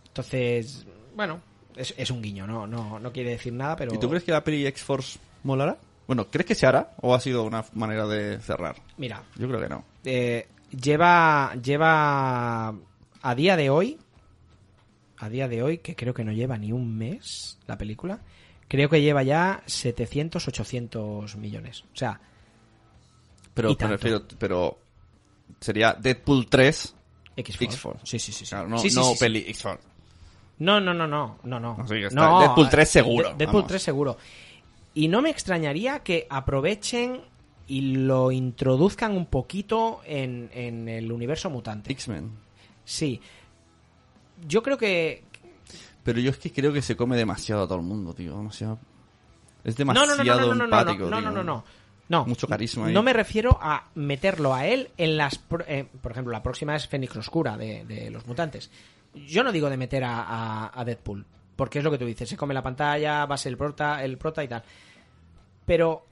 Entonces, 0.08 0.86
bueno, 1.14 1.40
es, 1.76 1.94
es 1.98 2.10
un 2.10 2.22
guiño, 2.22 2.46
¿no? 2.46 2.66
No, 2.66 2.98
no 2.98 3.12
quiere 3.12 3.30
decir 3.30 3.52
nada, 3.52 3.76
pero... 3.76 3.94
¿Y 3.94 3.98
tú 3.98 4.08
crees 4.08 4.24
que 4.24 4.32
la 4.32 4.42
peli 4.42 4.66
X-Force 4.66 5.18
molará? 5.44 5.76
Bueno, 6.06 6.28
¿crees 6.30 6.46
que 6.46 6.54
se 6.54 6.66
hará 6.66 6.92
o 7.00 7.14
ha 7.14 7.20
sido 7.20 7.42
una 7.44 7.64
manera 7.74 8.06
de 8.06 8.38
cerrar? 8.40 8.76
Mira, 8.96 9.22
Yo 9.36 9.48
creo 9.48 9.60
que 9.60 9.68
no. 9.68 9.84
eh, 10.04 10.48
lleva 10.70 11.54
lleva 11.62 12.68
a 13.22 13.34
día 13.34 13.56
de 13.56 13.70
hoy 13.70 13.98
a 15.18 15.28
día 15.28 15.48
de 15.48 15.62
hoy 15.62 15.78
que 15.78 15.96
creo 15.96 16.12
que 16.14 16.24
no 16.24 16.32
lleva 16.32 16.58
ni 16.58 16.72
un 16.72 16.96
mes 16.96 17.58
la 17.66 17.78
película 17.78 18.20
creo 18.68 18.88
que 18.90 19.00
lleva 19.00 19.22
ya 19.22 19.62
700 19.66 20.46
800 20.48 21.36
millones 21.36 21.82
o 21.92 21.96
sea 21.96 22.20
Pero 23.54 23.74
me 23.80 23.86
refiero, 23.88 24.22
pero 24.38 24.78
sería 25.60 25.94
Deadpool 25.94 26.46
3 26.48 26.94
X-Force 27.36 28.00
sí 28.04 28.18
sí 28.18 28.32
sí, 28.32 28.44
sí. 28.44 28.50
Claro, 28.50 28.68
no, 28.68 28.78
Sí, 28.78 28.90
sí, 28.90 28.96
no 28.96 29.12
peli 29.18 29.38
X-Force. 29.48 29.82
no 30.58 30.80
no 30.80 30.92
no 30.92 31.06
no 31.06 31.38
no 31.44 31.58
no 31.60 31.76
está. 31.82 32.38
Deadpool 32.40 32.68
3 32.68 32.88
seguro, 32.88 33.28
De- 33.30 33.34
Deadpool 33.36 33.62
vamos. 33.62 33.68
3 33.68 33.82
seguro 33.82 34.18
y 34.96 35.06
no 35.08 35.20
me 35.22 35.30
extrañaría 35.30 36.00
que 36.00 36.26
aprovechen 36.30 37.20
y 37.68 37.96
lo 37.96 38.32
introduzcan 38.32 39.16
un 39.16 39.26
poquito 39.26 40.00
en, 40.06 40.50
en 40.54 40.88
el 40.88 41.12
universo 41.12 41.50
mutante 41.50 41.92
X-Men. 41.92 42.30
sí 42.84 43.20
yo 44.48 44.62
creo 44.62 44.76
que 44.78 45.22
Pero 46.02 46.20
yo 46.20 46.30
es 46.30 46.38
que 46.38 46.52
creo 46.52 46.72
que 46.72 46.82
se 46.82 46.96
come 46.96 47.16
demasiado 47.16 47.62
a 47.62 47.66
todo 47.66 47.78
el 47.78 47.84
mundo, 47.84 48.12
tío. 48.14 48.36
Demasiado... 48.36 48.78
Es 49.64 49.76
demasiado 49.76 50.16
no, 50.16 50.16
no, 50.16 50.24
no, 50.24 50.46
no, 50.46 50.54
no, 50.54 50.64
empático, 50.64 51.10
no, 51.10 51.20
no, 51.20 51.30
no, 51.30 51.36
no, 51.36 51.44
no. 51.44 51.64
No. 52.08 52.24
Mucho 52.26 52.46
carisma 52.46 52.86
ahí. 52.86 52.94
No 52.94 53.02
me 53.02 53.12
refiero 53.12 53.58
a 53.60 53.88
meterlo 53.96 54.54
a 54.54 54.64
él 54.66 54.90
en 54.96 55.16
las... 55.16 55.38
pro- 55.38 55.64
eh, 55.66 55.86
por 56.00 56.12
ejemplo, 56.12 56.32
la 56.32 56.42
próxima 56.42 56.76
es 56.76 56.86
Fénix 56.86 57.16
Oscura 57.16 57.56
de, 57.56 57.84
de 57.84 58.10
los 58.10 58.24
mutantes. 58.26 58.70
Yo 59.14 59.42
no 59.42 59.50
digo 59.50 59.68
de 59.68 59.76
meter 59.76 60.04
a, 60.04 60.22
a- 60.22 60.70
a 60.80 60.84
Deadpool, 60.84 61.26
porque 61.56 61.78
es 61.78 61.84
lo 61.84 61.90
que 61.90 61.98
tú 61.98 62.04
dices, 62.06 62.28
se 62.28 62.36
come 62.36 62.54
la 62.54 62.62
pantalla, 62.62 63.26
va 63.26 63.34
a 63.34 63.38
ser 63.38 63.50
el 63.52 63.58
prota, 63.58 64.04
el 64.04 64.18
prota 64.18 64.44
y 64.44 64.48
tal. 64.48 64.62
Pero 65.66 66.04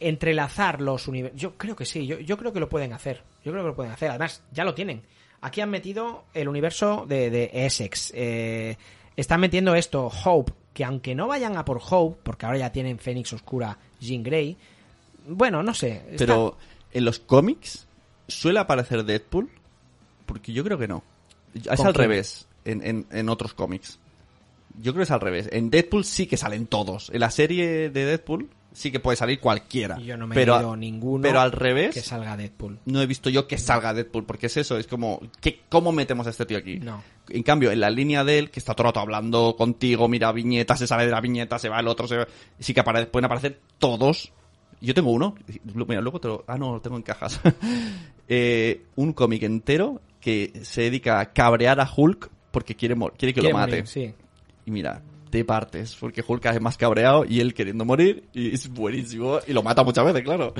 entrelazar 0.00 0.80
los 0.80 1.08
universos... 1.08 1.40
Yo 1.40 1.54
creo 1.56 1.74
que 1.74 1.84
sí, 1.84 2.06
yo, 2.06 2.18
yo 2.20 2.36
creo 2.38 2.52
que 2.52 2.60
lo 2.60 2.68
pueden 2.68 2.92
hacer. 2.92 3.22
Yo 3.44 3.50
creo 3.52 3.64
que 3.64 3.68
lo 3.70 3.74
pueden 3.74 3.92
hacer. 3.92 4.10
Además, 4.10 4.42
ya 4.52 4.64
lo 4.64 4.74
tienen. 4.74 5.02
Aquí 5.40 5.60
han 5.60 5.70
metido 5.70 6.24
el 6.34 6.48
universo 6.48 7.04
de, 7.08 7.30
de 7.30 7.50
Essex. 7.52 8.12
eh, 8.14 8.76
están 9.16 9.40
metiendo 9.40 9.74
esto, 9.74 10.06
Hope, 10.24 10.52
que 10.74 10.84
aunque 10.84 11.14
no 11.14 11.26
vayan 11.26 11.56
a 11.56 11.64
por 11.64 11.80
Hope, 11.90 12.20
porque 12.22 12.46
ahora 12.46 12.58
ya 12.58 12.70
tienen 12.72 12.98
Fénix 13.00 13.32
Oscura, 13.32 13.76
Jean 13.98 14.22
Grey, 14.22 14.56
bueno, 15.26 15.62
no 15.62 15.74
sé. 15.74 16.02
está- 16.10 16.16
Pero 16.18 16.56
en 16.92 17.04
los 17.04 17.18
cómics 17.18 17.86
suele 18.28 18.60
aparecer 18.60 19.04
Deadpool, 19.04 19.50
porque 20.26 20.52
yo 20.52 20.62
creo 20.62 20.78
que 20.78 20.86
no. 20.86 21.02
Es 21.54 21.66
¿Con 21.76 21.86
al 21.88 21.92
quién? 21.94 21.94
revés 22.10 22.46
en, 22.64 22.86
en, 22.86 23.06
en 23.10 23.28
otros 23.28 23.54
cómics. 23.54 23.98
Yo 24.80 24.92
creo 24.92 25.00
que 25.00 25.04
es 25.04 25.10
al 25.10 25.20
revés. 25.20 25.48
En 25.50 25.70
Deadpool 25.70 26.04
sí 26.04 26.26
que 26.28 26.36
salen 26.36 26.66
todos. 26.66 27.10
En 27.10 27.18
la 27.20 27.30
serie 27.30 27.90
de 27.90 28.04
Deadpool 28.04 28.48
sí 28.78 28.90
que 28.90 29.00
puede 29.00 29.16
salir 29.16 29.40
cualquiera. 29.40 29.98
Yo 29.98 30.16
no 30.16 30.26
me 30.26 30.34
pero, 30.34 30.54
he 30.54 30.58
leído 30.58 30.76
ninguno 30.76 31.22
Pero 31.22 31.40
al 31.40 31.52
revés, 31.52 31.94
que 31.94 32.00
salga 32.00 32.36
Deadpool. 32.36 32.78
no 32.86 33.02
he 33.02 33.06
visto 33.06 33.28
yo 33.30 33.46
que 33.46 33.58
salga 33.58 33.92
Deadpool, 33.92 34.24
porque 34.24 34.46
es 34.46 34.56
eso, 34.56 34.78
es 34.78 34.86
como, 34.86 35.20
¿qué, 35.40 35.60
¿cómo 35.68 35.92
metemos 35.92 36.26
a 36.26 36.30
este 36.30 36.46
tío 36.46 36.58
aquí? 36.58 36.78
No. 36.78 37.02
En 37.28 37.42
cambio, 37.42 37.70
en 37.70 37.80
la 37.80 37.90
línea 37.90 38.24
de 38.24 38.38
él, 38.38 38.50
que 38.50 38.58
está 38.60 38.74
todo 38.74 38.84
el 38.84 38.88
rato 38.88 39.00
hablando 39.00 39.54
contigo, 39.56 40.08
mira 40.08 40.32
viñeta, 40.32 40.76
se 40.76 40.86
sale 40.86 41.04
de 41.04 41.10
la 41.12 41.20
viñeta, 41.20 41.58
se 41.58 41.68
va 41.68 41.80
el 41.80 41.88
otro, 41.88 42.08
se 42.08 42.16
va... 42.16 42.26
sí 42.58 42.72
que 42.72 42.80
apare- 42.82 43.06
pueden 43.06 43.26
aparecer 43.26 43.60
todos. 43.78 44.32
Yo 44.80 44.94
tengo 44.94 45.10
uno, 45.10 45.34
mira, 45.74 46.00
luego 46.00 46.20
te 46.20 46.28
lo... 46.28 46.44
Ah, 46.46 46.56
no, 46.56 46.72
lo 46.72 46.80
tengo 46.80 46.96
en 46.96 47.02
cajas. 47.02 47.40
Eh, 48.30 48.82
un 48.96 49.14
cómic 49.14 49.42
entero 49.44 50.02
que 50.20 50.52
se 50.62 50.82
dedica 50.82 51.18
a 51.18 51.32
cabrear 51.32 51.80
a 51.80 51.88
Hulk 51.96 52.28
porque 52.50 52.74
quiere, 52.76 52.94
quiere 53.16 53.32
que 53.32 53.40
Quiere 53.40 53.48
lo 53.50 53.56
mate. 53.58 53.70
morir, 53.72 53.86
sí. 53.86 54.12
Y 54.66 54.70
mira, 54.70 55.00
te 55.30 55.44
partes, 55.44 55.96
porque 55.96 56.24
Hulk 56.26 56.44
es 56.46 56.60
más 56.60 56.76
cabreado 56.76 57.24
y 57.24 57.40
él 57.40 57.54
queriendo 57.54 57.84
morir, 57.84 58.28
y 58.32 58.54
es 58.54 58.68
buenísimo, 58.68 59.38
y 59.46 59.52
lo 59.52 59.62
mata 59.62 59.82
muchas 59.82 60.04
veces, 60.04 60.22
claro. 60.22 60.54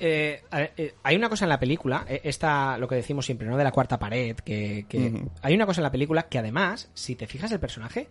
Eh, 0.00 0.42
eh, 0.52 0.94
hay 1.02 1.16
una 1.16 1.28
cosa 1.28 1.44
en 1.44 1.48
la 1.48 1.58
película, 1.58 2.06
eh, 2.08 2.20
esta, 2.22 2.78
lo 2.78 2.86
que 2.86 2.94
decimos 2.94 3.26
siempre, 3.26 3.48
¿no? 3.48 3.56
De 3.56 3.64
la 3.64 3.72
cuarta 3.72 3.98
pared, 3.98 4.36
que, 4.36 4.86
hay 5.42 5.54
una 5.54 5.66
cosa 5.66 5.80
en 5.80 5.84
la 5.84 5.90
película 5.90 6.28
que 6.28 6.38
además, 6.38 6.88
si 6.94 7.16
te 7.16 7.26
fijas 7.26 7.50
el 7.50 7.58
personaje, 7.58 8.08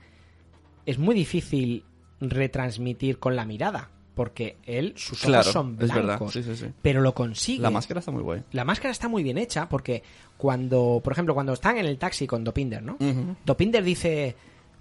es 0.86 0.98
muy 0.98 1.16
difícil 1.16 1.86
retransmitir 2.20 3.20
con 3.20 3.38
la 3.38 3.46
mirada, 3.46 3.90
porque 4.16 4.58
él, 4.66 4.94
sus 4.98 5.24
ojos 5.24 5.28
Claro, 5.28 5.52
son 5.52 5.78
blancos, 5.78 6.34
sí, 6.34 6.44
sí, 6.44 6.56
sí. 6.56 6.66
pero 6.82 7.02
lo 7.02 7.14
consigue. 7.14 7.62
La 7.62 7.70
máscara 7.70 8.00
está 8.00 8.12
muy 8.12 8.24
guay. 8.24 8.44
La 8.52 8.66
máscara 8.66 8.92
está 8.92 9.08
muy 9.08 9.24
bien 9.24 9.38
hecha 9.38 9.70
porque 9.70 10.04
cuando, 10.36 11.00
por 11.04 11.14
ejemplo, 11.14 11.34
cuando 11.34 11.54
están 11.54 11.78
en 11.78 11.86
el 11.86 11.98
taxi 11.98 12.28
con 12.28 12.44
Dopinder, 12.44 12.82
¿no? 12.84 12.98
Dopinder 13.46 13.84
dice, 13.84 14.36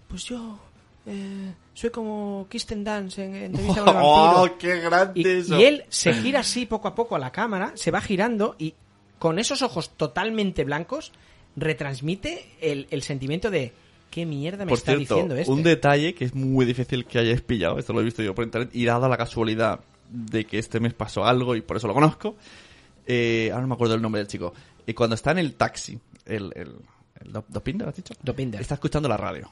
pues 0.08 0.24
yo 0.24 0.58
eh, 1.06 1.52
soy 1.74 1.90
como 1.90 2.46
Kirsten 2.50 2.84
Dance 2.84 3.24
en, 3.24 3.34
en 3.34 3.42
Entrevista 3.44 3.80
con 3.84 3.88
el 3.88 3.94
Vampiro". 4.02 4.42
¡Oh, 4.42 4.58
qué 4.58 4.80
grande 4.80 5.20
Y, 5.20 5.26
eso! 5.26 5.58
y 5.60 5.64
él 5.64 5.84
se 5.88 6.12
gira 6.14 6.40
así 6.40 6.66
poco 6.66 6.88
a 6.88 6.94
poco 6.94 7.16
a 7.16 7.18
la 7.18 7.32
cámara, 7.32 7.72
se 7.74 7.90
va 7.90 8.00
girando 8.00 8.56
y 8.58 8.74
con 9.18 9.38
esos 9.38 9.62
ojos 9.62 9.90
totalmente 9.90 10.64
blancos 10.64 11.12
retransmite 11.56 12.46
el, 12.60 12.86
el 12.90 13.02
sentimiento 13.02 13.50
de 13.50 13.72
¿qué 14.10 14.26
mierda 14.26 14.64
me 14.64 14.68
Por 14.70 14.78
está 14.78 14.92
cierto, 14.94 15.14
diciendo 15.14 15.36
este? 15.36 15.50
un 15.52 15.62
detalle 15.62 16.14
que 16.14 16.24
es 16.26 16.34
muy 16.34 16.64
difícil 16.66 17.06
que 17.06 17.18
hayáis 17.18 17.40
pillado, 17.40 17.78
esto 17.78 17.92
lo 17.92 18.00
he 18.00 18.04
visto 18.04 18.22
yo 18.22 18.34
por 18.34 18.44
internet, 18.44 18.70
y 18.72 18.84
dada 18.84 19.08
la 19.08 19.16
casualidad 19.16 19.80
de 20.10 20.44
que 20.44 20.58
este 20.58 20.80
mes 20.80 20.94
pasó 20.94 21.24
algo 21.24 21.56
y 21.56 21.62
por 21.62 21.76
eso 21.78 21.86
lo 21.86 21.94
conozco, 21.94 22.36
eh, 23.06 23.48
ahora 23.52 23.62
no 23.62 23.68
me 23.68 23.74
acuerdo 23.74 23.94
el 23.94 24.02
nombre 24.02 24.20
del 24.20 24.28
chico, 24.28 24.52
y 24.86 24.92
cuando 24.94 25.14
está 25.14 25.32
en 25.32 25.38
el 25.38 25.54
taxi, 25.54 25.98
el, 26.26 26.52
el, 26.54 26.74
Dopinder, 27.48 27.88
¿has 27.88 27.96
dicho? 27.96 28.14
Dopinder. 28.22 28.60
Está 28.60 28.74
escuchando 28.74 29.08
la 29.08 29.16
radio, 29.16 29.50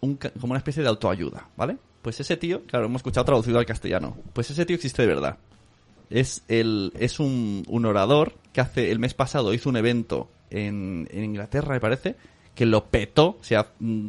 Un 0.00 0.16
ca- 0.16 0.30
como 0.30 0.52
una 0.52 0.58
especie 0.58 0.82
de 0.82 0.88
autoayuda, 0.88 1.48
¿vale? 1.56 1.76
Pues 2.02 2.20
ese 2.20 2.36
tío, 2.36 2.64
claro, 2.64 2.86
hemos 2.86 3.00
escuchado 3.00 3.24
traducido 3.24 3.58
al 3.58 3.66
castellano, 3.66 4.16
pues 4.32 4.50
ese 4.50 4.64
tío 4.66 4.76
existe 4.76 5.02
de 5.02 5.08
verdad. 5.08 5.38
Es, 6.10 6.42
el, 6.48 6.92
es 6.98 7.20
un, 7.20 7.64
un 7.68 7.84
orador 7.86 8.34
que 8.52 8.60
hace, 8.60 8.90
el 8.90 8.98
mes 8.98 9.14
pasado 9.14 9.52
hizo 9.52 9.68
un 9.68 9.76
evento 9.76 10.30
en, 10.50 11.06
en 11.10 11.24
Inglaterra, 11.24 11.74
me 11.74 11.80
parece, 11.80 12.16
que 12.54 12.64
lo 12.66 12.86
petó, 12.86 13.36
o 13.40 13.44
sea, 13.44 13.72
mm, 13.78 14.06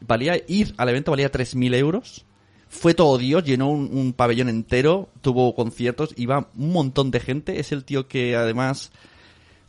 valía, 0.00 0.34
ir 0.48 0.74
al 0.76 0.88
evento 0.90 1.12
valía 1.12 1.30
3.000 1.32 1.74
euros, 1.74 2.24
fue 2.68 2.94
todo 2.94 3.16
Dios, 3.18 3.42
llenó 3.44 3.68
un, 3.70 3.88
un 3.96 4.12
pabellón 4.12 4.48
entero, 4.48 5.08
tuvo 5.22 5.54
conciertos, 5.54 6.12
iba 6.16 6.48
un 6.56 6.72
montón 6.72 7.10
de 7.10 7.20
gente, 7.20 7.58
es 7.60 7.72
el 7.72 7.84
tío 7.84 8.06
que 8.08 8.36
además... 8.36 8.92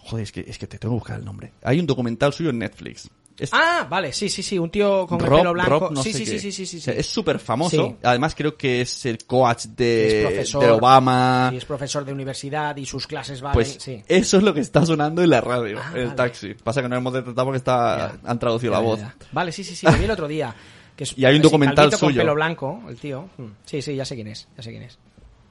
Joder, 0.03 0.23
es 0.23 0.31
que, 0.31 0.41
es 0.47 0.57
que 0.57 0.67
te 0.67 0.77
tengo 0.77 0.95
que 0.95 0.99
buscar 0.99 1.19
el 1.19 1.25
nombre. 1.25 1.53
Hay 1.63 1.79
un 1.79 1.85
documental 1.85 2.33
suyo 2.33 2.49
en 2.49 2.59
Netflix. 2.59 3.09
Es 3.37 3.49
Ah, 3.53 3.87
vale, 3.89 4.11
sí, 4.13 4.29
sí, 4.29 4.43
sí, 4.43 4.59
un 4.59 4.69
tío 4.69 5.07
con 5.07 5.19
Rob- 5.19 5.31
el 5.33 5.37
pelo 5.39 5.53
blanco. 5.53 5.69
Rob 5.79 5.91
no 5.93 6.03
sí, 6.03 6.11
sé 6.11 6.19
sí, 6.19 6.25
qué. 6.25 6.31
sí, 6.31 6.39
sí, 6.39 6.51
sí, 6.51 6.65
sí, 6.65 6.77
O 6.77 6.81
sea, 6.81 6.93
sí. 6.93 6.99
Es 6.99 7.05
súper 7.07 7.39
famoso. 7.39 7.87
Sí. 7.87 7.95
Además 8.03 8.35
creo 8.35 8.55
que 8.55 8.81
es 8.81 9.05
el 9.05 9.25
coach 9.25 9.65
de, 9.67 10.19
Es 10.21 10.25
profesor. 10.27 10.63
de 10.63 10.71
Obama. 10.71 11.47
Sí, 11.49 11.57
es 11.57 11.65
profesor 11.65 12.05
de 12.05 12.13
universidad 12.13 12.75
y 12.77 12.85
sus 12.85 13.07
clases 13.07 13.41
valen. 13.41 13.53
Pues 13.53 13.77
sí. 13.79 14.03
eso 14.07 14.37
es 14.37 14.43
lo 14.43 14.53
que 14.53 14.59
está 14.59 14.85
sonando 14.85 15.23
en 15.23 15.29
la 15.29 15.41
radio, 15.41 15.79
Ah, 15.81 15.91
en 15.93 15.97
el 16.01 16.05
vale. 16.07 16.17
taxi. 16.17 16.53
Pasa 16.55 16.81
que 16.83 16.89
no 16.89 16.95
hemos 16.97 17.13
detectado 17.13 17.45
porque 17.45 17.57
está, 17.57 18.19
Ya. 18.21 18.29
han 18.29 18.37
traducido 18.37 18.73
Ya, 18.73 18.79
la 18.79 18.83
voz. 18.85 18.99
ya. 18.99 19.15
Vale, 19.31 19.51
sí, 19.51 19.63
sí, 19.63 19.75
sí, 19.75 19.85
lo 19.87 19.93
vi 19.93 20.03
el 20.03 20.11
otro 20.11 20.27
día. 20.27 20.53
Que 20.95 21.05
es, 21.05 21.17
Y 21.17 21.23
hay 21.25 21.37
un 21.37 21.41
documental 21.41 21.75
calvito 21.85 21.99
con 21.99 22.09
suyo. 22.09 22.21
pelo 22.21 22.35
blanco, 22.35 22.83
el 22.89 22.97
tío. 22.97 23.29
Mm. 23.37 23.45
Sí, 23.65 23.81
sí, 23.81 23.95
ya 23.95 24.03
sé 24.03 24.13
quién 24.15 24.27
es, 24.27 24.47
ya 24.57 24.61
sé 24.61 24.71
quién 24.71 24.83
es. 24.83 24.99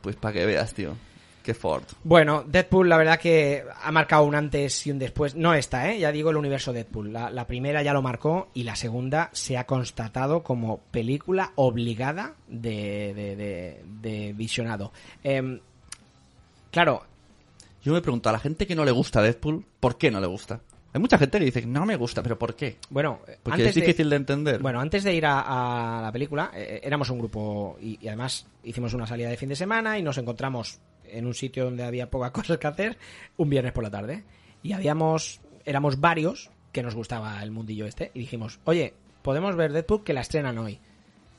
Pues 0.02 0.14
para 0.16 0.34
que 0.34 0.44
veas, 0.46 0.74
tío. 0.74 0.94
Qué 1.42 1.54
Ford. 1.54 1.84
Bueno, 2.04 2.44
Deadpool 2.46 2.88
la 2.88 2.98
verdad 2.98 3.18
que 3.18 3.64
ha 3.82 3.90
marcado 3.90 4.24
un 4.24 4.34
antes 4.34 4.86
y 4.86 4.90
un 4.90 4.98
después. 4.98 5.34
No 5.34 5.54
esta, 5.54 5.90
¿eh? 5.90 5.98
Ya 5.98 6.12
digo 6.12 6.30
el 6.30 6.36
universo 6.36 6.72
Deadpool. 6.72 7.12
La, 7.12 7.30
la 7.30 7.46
primera 7.46 7.82
ya 7.82 7.92
lo 7.94 8.02
marcó 8.02 8.48
y 8.52 8.64
la 8.64 8.76
segunda 8.76 9.30
se 9.32 9.56
ha 9.56 9.66
constatado 9.66 10.42
como 10.42 10.78
película 10.90 11.52
obligada 11.54 12.34
de, 12.48 13.14
de, 13.14 13.36
de- 13.36 13.82
de 14.02 14.32
visionado. 14.34 14.92
Em, 15.24 15.60
claro, 16.70 17.04
Yo 17.82 17.92
me 17.94 18.02
pregunto, 18.02 18.28
a 18.28 18.32
la 18.32 18.38
gente 18.38 18.66
que 18.66 18.74
no 18.74 18.84
le 18.84 18.90
gusta 18.90 19.22
Deadpool, 19.22 19.64
¿por 19.80 19.96
qué 19.96 20.10
no 20.10 20.20
le 20.20 20.26
gusta? 20.26 20.60
Hay 20.92 21.00
mucha 21.00 21.16
gente 21.18 21.38
que 21.38 21.44
dice, 21.46 21.64
no 21.66 21.86
me 21.86 21.94
gusta, 21.96 22.22
pero 22.22 22.36
¿por 22.38 22.54
qué? 22.56 22.76
bueno, 22.90 23.20
Porque 23.42 23.62
antes 23.62 23.68
es 23.68 23.74
difícil 23.76 24.10
de, 24.10 24.16
entender. 24.16 24.60
Bueno, 24.60 24.80
antes 24.80 25.04
de 25.04 25.14
ir 25.14 25.24
a, 25.24 25.98
a 25.98 26.02
la 26.02 26.12
película, 26.12 26.50
eh, 26.54 26.80
éramos 26.82 27.08
un 27.10 27.18
grupo 27.20 27.78
y, 27.80 27.96
y 28.04 28.08
además 28.08 28.46
hicimos 28.64 28.92
una 28.92 29.06
salida 29.06 29.30
de 29.30 29.36
fin 29.36 29.48
de 29.48 29.56
semana 29.56 29.98
y 29.98 30.02
nos 30.02 30.18
encontramos 30.18 30.80
en 31.12 31.26
un 31.26 31.34
sitio 31.34 31.64
donde 31.64 31.84
había 31.84 32.10
pocas 32.10 32.30
cosas 32.32 32.58
que 32.58 32.66
hacer 32.66 32.98
un 33.36 33.50
viernes 33.50 33.72
por 33.72 33.84
la 33.84 33.90
tarde. 33.90 34.24
Y 34.62 34.72
habíamos, 34.72 35.40
éramos 35.64 36.00
varios 36.00 36.50
que 36.72 36.82
nos 36.82 36.94
gustaba 36.94 37.42
el 37.42 37.50
mundillo 37.50 37.86
este 37.86 38.10
y 38.14 38.20
dijimos, 38.20 38.60
oye, 38.64 38.94
podemos 39.22 39.56
ver 39.56 39.72
Deadpool 39.72 40.04
que 40.04 40.12
la 40.12 40.20
estrenan 40.20 40.58
hoy. 40.58 40.78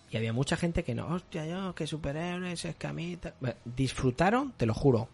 Y 0.09 0.17
había 0.17 0.33
mucha 0.33 0.57
gente 0.57 0.83
que 0.83 0.93
no, 0.93 1.07
hostia, 1.07 1.45
yo, 1.45 1.73
que 1.73 1.87
superhéroes, 1.87 2.65
escamita. 2.65 3.33
Bueno, 3.39 3.55
Disfrutaron, 3.63 4.53
te 4.57 4.65
lo 4.65 4.73
juro. 4.73 5.07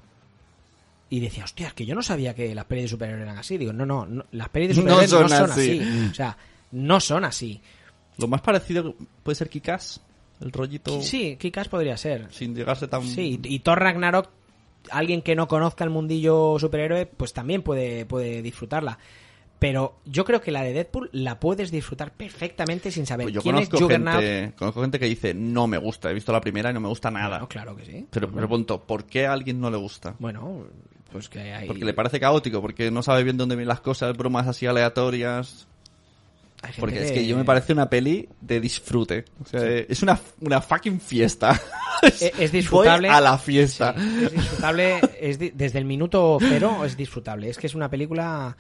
Y 1.09 1.19
decía, 1.19 1.43
hostia, 1.43 1.67
es 1.67 1.73
que 1.73 1.85
yo 1.85 1.93
no 1.95 2.01
sabía 2.01 2.33
que 2.33 2.53
las 2.55 2.65
pelis 2.65 2.85
de 2.85 2.89
superhéroes 2.89 3.23
eran 3.23 3.37
así. 3.37 3.57
Digo, 3.57 3.71
no, 3.71 3.85
no, 3.85 4.05
no, 4.05 4.25
las 4.31 4.49
pelis 4.49 4.69
de 4.69 4.75
superhéroes 4.75 5.11
no 5.11 5.19
son 5.19 5.29
son, 5.29 5.51
así. 5.51 5.79
así. 5.79 6.07
O 6.09 6.13
sea, 6.15 6.37
no 6.71 6.99
son 6.99 7.25
así. 7.25 7.61
Lo 8.17 8.27
más 8.27 8.41
parecido 8.41 8.95
puede 9.23 9.35
ser 9.35 9.49
Kikas, 9.49 10.01
el 10.41 10.51
rollito 10.51 11.01
Sí, 11.01 11.37
Kikas 11.37 11.69
podría 11.69 11.95
ser. 11.97 12.27
sin 12.33 12.55
llegarse 12.55 12.87
tan... 12.87 13.03
Sí, 13.03 13.39
y 13.43 13.59
Thor 13.59 13.79
Ragnarok, 13.79 14.29
alguien 14.91 15.21
que 15.21 15.35
no 15.35 15.47
conozca 15.47 15.83
el 15.83 15.89
mundillo 15.89 16.57
superhéroe, 16.59 17.05
pues 17.05 17.33
también 17.33 17.61
puede, 17.63 18.05
puede 18.05 18.41
disfrutarla. 18.41 18.97
Pero 19.59 19.97
yo 20.05 20.23
creo 20.23 20.39
que 20.39 20.51
la 20.51 20.61
de 20.61 20.71
Deadpool 20.71 21.09
la 21.13 21.39
puedes 21.39 21.71
disfrutar 21.71 22.13
perfectamente 22.13 22.91
sin 22.91 23.07
saber 23.07 23.25
Pues 23.25 23.33
yo 23.35 23.41
quién 23.41 23.57
es 23.57 23.69
conozco 23.69 23.85
Juggernaut. 23.85 24.21
gente, 24.21 24.55
conozco 24.55 24.81
gente 24.81 24.99
que 24.99 25.05
dice, 25.07 25.33
no 25.33 25.65
me 25.65 25.79
gusta, 25.79 26.11
he 26.11 26.13
visto 26.13 26.31
la 26.31 26.41
primera 26.41 26.69
y 26.69 26.73
no 26.75 26.79
me 26.79 26.87
gusta 26.89 27.09
nada. 27.09 27.37
Bueno, 27.37 27.47
claro 27.47 27.75
que 27.75 27.85
sí. 27.85 28.05
Pero 28.11 28.27
me 28.27 28.37
pregunto, 28.37 28.83
¿por 28.85 29.05
qué 29.05 29.25
a 29.25 29.33
alguien 29.33 29.59
no 29.59 29.71
le 29.71 29.77
gusta? 29.77 30.15
Bueno, 30.19 30.67
pues 31.11 31.27
que 31.27 31.39
hay, 31.39 31.67
Porque 31.67 31.85
le 31.85 31.95
parece 31.95 32.19
caótico, 32.19 32.61
porque 32.61 32.91
no 32.91 33.01
sabe 33.01 33.23
bien 33.23 33.37
dónde 33.37 33.55
vienen 33.55 33.69
las 33.69 33.81
cosas, 33.81 34.15
bromas 34.15 34.47
así 34.47 34.67
aleatorias. 34.67 35.67
Porque 36.79 37.03
es 37.05 37.11
que 37.11 37.25
yo 37.25 37.37
me 37.37 37.45
parece 37.45 37.71
una 37.73 37.89
peli 37.89 38.27
de 38.41 38.59
disfrute. 38.59 39.25
O 39.43 39.47
sea, 39.47 39.63
es 39.65 40.01
una, 40.01 40.19
una 40.41 40.61
fucking 40.61 40.99
fiesta. 40.99 41.59
Es, 42.03 42.21
es 42.21 42.51
disfrutable. 42.51 43.07
Voy 43.07 43.17
a 43.17 43.21
la 43.21 43.39
fiesta. 43.39 43.95
Sí, 43.97 44.25
es 44.25 44.31
disfrutable. 44.31 44.99
es 45.19 45.39
di- 45.39 45.49
desde 45.49 45.79
el 45.79 45.85
minuto 45.85 46.37
cero 46.39 46.85
es 46.85 46.95
disfrutable. 46.95 47.49
Es 47.49 47.57
que 47.57 47.65
es 47.65 47.73
una 47.73 47.89
película. 47.89 48.55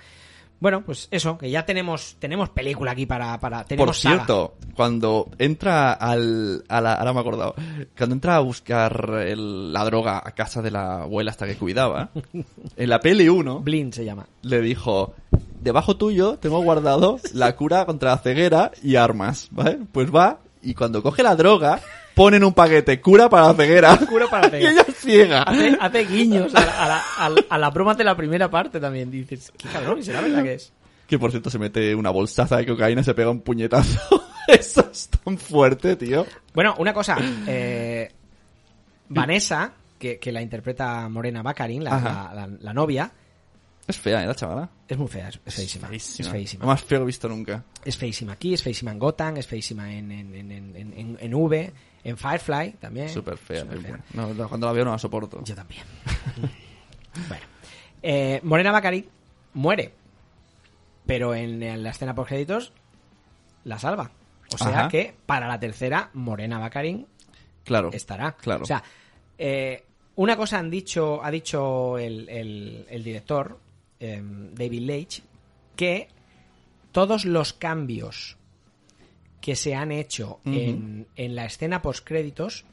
Bueno, 0.59 0.83
pues 0.83 1.07
eso, 1.11 1.37
que 1.37 1.51
ya 1.51 1.63
tenemos 1.63 2.15
tenemos 2.17 2.49
película 2.49 2.91
aquí 2.93 3.05
para. 3.05 3.39
para 3.39 3.63
tenemos 3.63 3.89
Por 3.89 3.95
saga. 3.95 4.15
cierto, 4.15 4.55
cuando 4.75 5.29
entra 5.37 5.93
al... 5.93 6.63
A 6.67 6.81
la, 6.81 6.93
ahora 6.93 7.13
me 7.13 7.19
he 7.19 7.21
acordado. 7.21 7.53
Cuando 7.95 8.15
entra 8.15 8.37
a 8.37 8.39
buscar 8.39 9.21
el- 9.27 9.71
la 9.71 9.85
droga 9.85 10.17
a 10.25 10.31
casa 10.31 10.63
de 10.63 10.71
la 10.71 11.03
abuela 11.03 11.29
hasta 11.29 11.45
que 11.45 11.57
cuidaba, 11.57 12.09
en 12.75 12.89
la 12.89 12.99
peli 12.99 13.29
1 13.29 13.59
Blind 13.59 13.93
se 13.93 14.03
llama. 14.03 14.25
le 14.41 14.61
dijo... 14.61 15.13
Debajo 15.61 15.97
tuyo 15.97 16.37
tengo 16.37 16.61
guardado 16.61 17.19
la 17.33 17.55
cura 17.55 17.85
contra 17.85 18.11
la 18.11 18.17
ceguera 18.19 18.71
y 18.83 18.95
armas, 18.95 19.47
¿vale? 19.51 19.79
Pues 19.91 20.13
va 20.13 20.39
y 20.61 20.73
cuando 20.73 21.01
coge 21.03 21.23
la 21.23 21.35
droga 21.35 21.79
ponen 22.15 22.43
un 22.43 22.53
paquete 22.53 22.99
cura 23.01 23.29
para 23.29 23.47
la 23.47 23.53
ceguera. 23.53 23.97
Cura 24.09 24.27
para 24.27 24.43
la 24.43 24.47
y 24.47 24.51
ceguera. 24.61 24.71
ella 24.71 24.85
es 24.87 24.95
ciega. 24.95 25.43
Hace, 25.43 25.77
hace 25.79 26.05
guiños 26.05 26.53
a, 26.55 26.65
la- 26.65 26.83
a, 26.83 26.87
la- 26.87 27.03
a 27.17 27.29
la- 27.29 27.43
a 27.49 27.57
las 27.57 27.73
bromas 27.73 27.97
de 27.97 28.03
la 28.03 28.15
primera 28.17 28.49
parte 28.49 28.79
también. 28.79 29.11
Dices, 29.11 29.51
qué 29.57 29.67
cabrón, 29.69 29.99
¿y 29.99 30.03
será 30.03 30.21
verdad 30.21 30.43
que 30.43 30.53
es? 30.55 30.73
Que 31.07 31.17
por 31.19 31.31
cierto 31.31 31.49
se 31.49 31.59
mete 31.59 31.93
una 31.95 32.09
bolsaza 32.09 32.57
de 32.57 32.65
cocaína 32.65 33.01
y 33.01 33.03
se 33.03 33.13
pega 33.13 33.29
un 33.29 33.41
puñetazo. 33.41 34.23
Eso 34.47 34.87
es 34.91 35.09
tan 35.09 35.37
fuerte, 35.37 35.95
tío. 35.95 36.25
Bueno, 36.53 36.75
una 36.79 36.93
cosa. 36.93 37.17
eh, 37.47 38.11
Vanessa, 39.09 39.71
que, 39.99 40.19
que 40.19 40.31
la 40.31 40.41
interpreta 40.41 41.07
Morena 41.09 41.41
Baccarin, 41.41 41.83
la, 41.83 41.95
Ajá. 41.95 42.31
la- 42.33 42.47
la- 42.47 42.57
la 42.59 42.73
novia, 42.73 43.11
Es 43.87 43.97
fea, 43.97 44.21
¿eh, 44.23 44.27
la 44.27 44.35
chavala? 44.35 44.69
es 44.87 44.97
muy 44.97 45.07
fea, 45.07 45.29
es, 45.29 45.39
es 45.45 45.55
feísima. 45.55 45.89
Es 45.91 46.19
Lo 46.25 46.31
feísima. 46.31 46.65
más 46.65 46.83
feo 46.83 46.99
que 46.99 47.03
he 47.03 47.05
visto 47.05 47.29
nunca. 47.29 47.63
Es 47.85 47.95
feísima 47.97 48.33
aquí, 48.33 48.53
es 48.53 48.61
feísima 48.61 48.91
en 48.91 48.99
Gotham, 48.99 49.37
es 49.37 49.47
feísima 49.47 49.93
en, 49.93 50.11
en, 50.11 50.35
en, 50.35 50.51
en, 50.51 50.75
en- 50.75 51.17
en 51.19 51.33
V, 51.33 51.73
en 52.03 52.17
Firefly 52.17 52.71
también. 52.79 53.07
Súper 53.09 53.37
fea. 53.37 53.61
Súper 53.61 53.79
fea. 53.79 53.99
No, 54.13 54.33
cuando 54.49 54.67
la 54.67 54.73
veo 54.73 54.83
no 54.85 54.91
la 54.91 54.99
soporto. 54.99 55.41
Yo 55.43 55.55
también. 55.55 55.83
bueno. 57.29 57.45
Eh, 58.01 58.39
Morena 58.43 58.71
Baccarin 58.71 59.05
muere. 59.53 59.93
Pero 61.05 61.33
en, 61.33 61.81
la 61.83 61.89
escena 61.89 62.13
por 62.13 62.27
créditos 62.27 62.73
la 63.63 63.79
salva. 63.79 64.11
O 64.53 64.57
sea 64.57 64.67
Ajá. 64.79 64.89
que 64.89 65.15
para 65.25 65.47
la 65.47 65.59
tercera, 65.59 66.09
Morena 66.13 66.59
Baccarin 66.59 67.07
Claro. 67.63 67.89
estará. 67.93 68.33
Claro. 68.33 68.63
O 68.63 68.65
sea, 68.65 68.83
eh, 69.37 69.83
una 70.15 70.35
cosa 70.35 70.59
han 70.59 70.69
dicho, 70.69 71.23
ha 71.23 71.31
dicho 71.31 71.97
el, 71.97 72.27
el- 72.29 72.85
el 72.89 73.03
director, 73.03 73.59
eh, 73.99 74.21
David 74.23 74.81
Leitch, 74.81 75.23
que 75.75 76.07
todos 76.91 77.25
los 77.25 77.53
cambios 77.53 78.37
que 79.41 79.55
se 79.55 79.75
han 79.75 79.91
hecho 79.91 80.39
en, 80.45 81.07
en 81.15 81.35
la 81.35 81.45
escena 81.45 81.81
post 81.81 82.05
créditos 82.05 82.65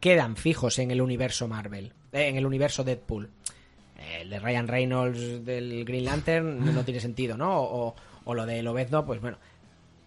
quedan 0.00 0.36
fijos 0.36 0.78
en 0.78 0.90
el 0.90 1.00
universo 1.00 1.46
Marvel, 1.48 1.92
eh, 2.12 2.28
en 2.28 2.36
el 2.36 2.46
universo 2.46 2.84
Deadpool. 2.84 3.30
El 4.20 4.30
de 4.30 4.38
Ryan 4.40 4.66
Reynolds 4.66 5.44
del 5.44 5.84
Green 5.84 6.04
Lantern 6.06 6.74
no 6.74 6.84
tiene 6.84 7.00
sentido, 7.00 7.36
¿no? 7.36 7.60
O, 7.60 7.94
o 8.24 8.34
lo 8.34 8.46
de 8.46 8.62
Lobezno, 8.62 9.04
pues 9.04 9.20
bueno. 9.20 9.36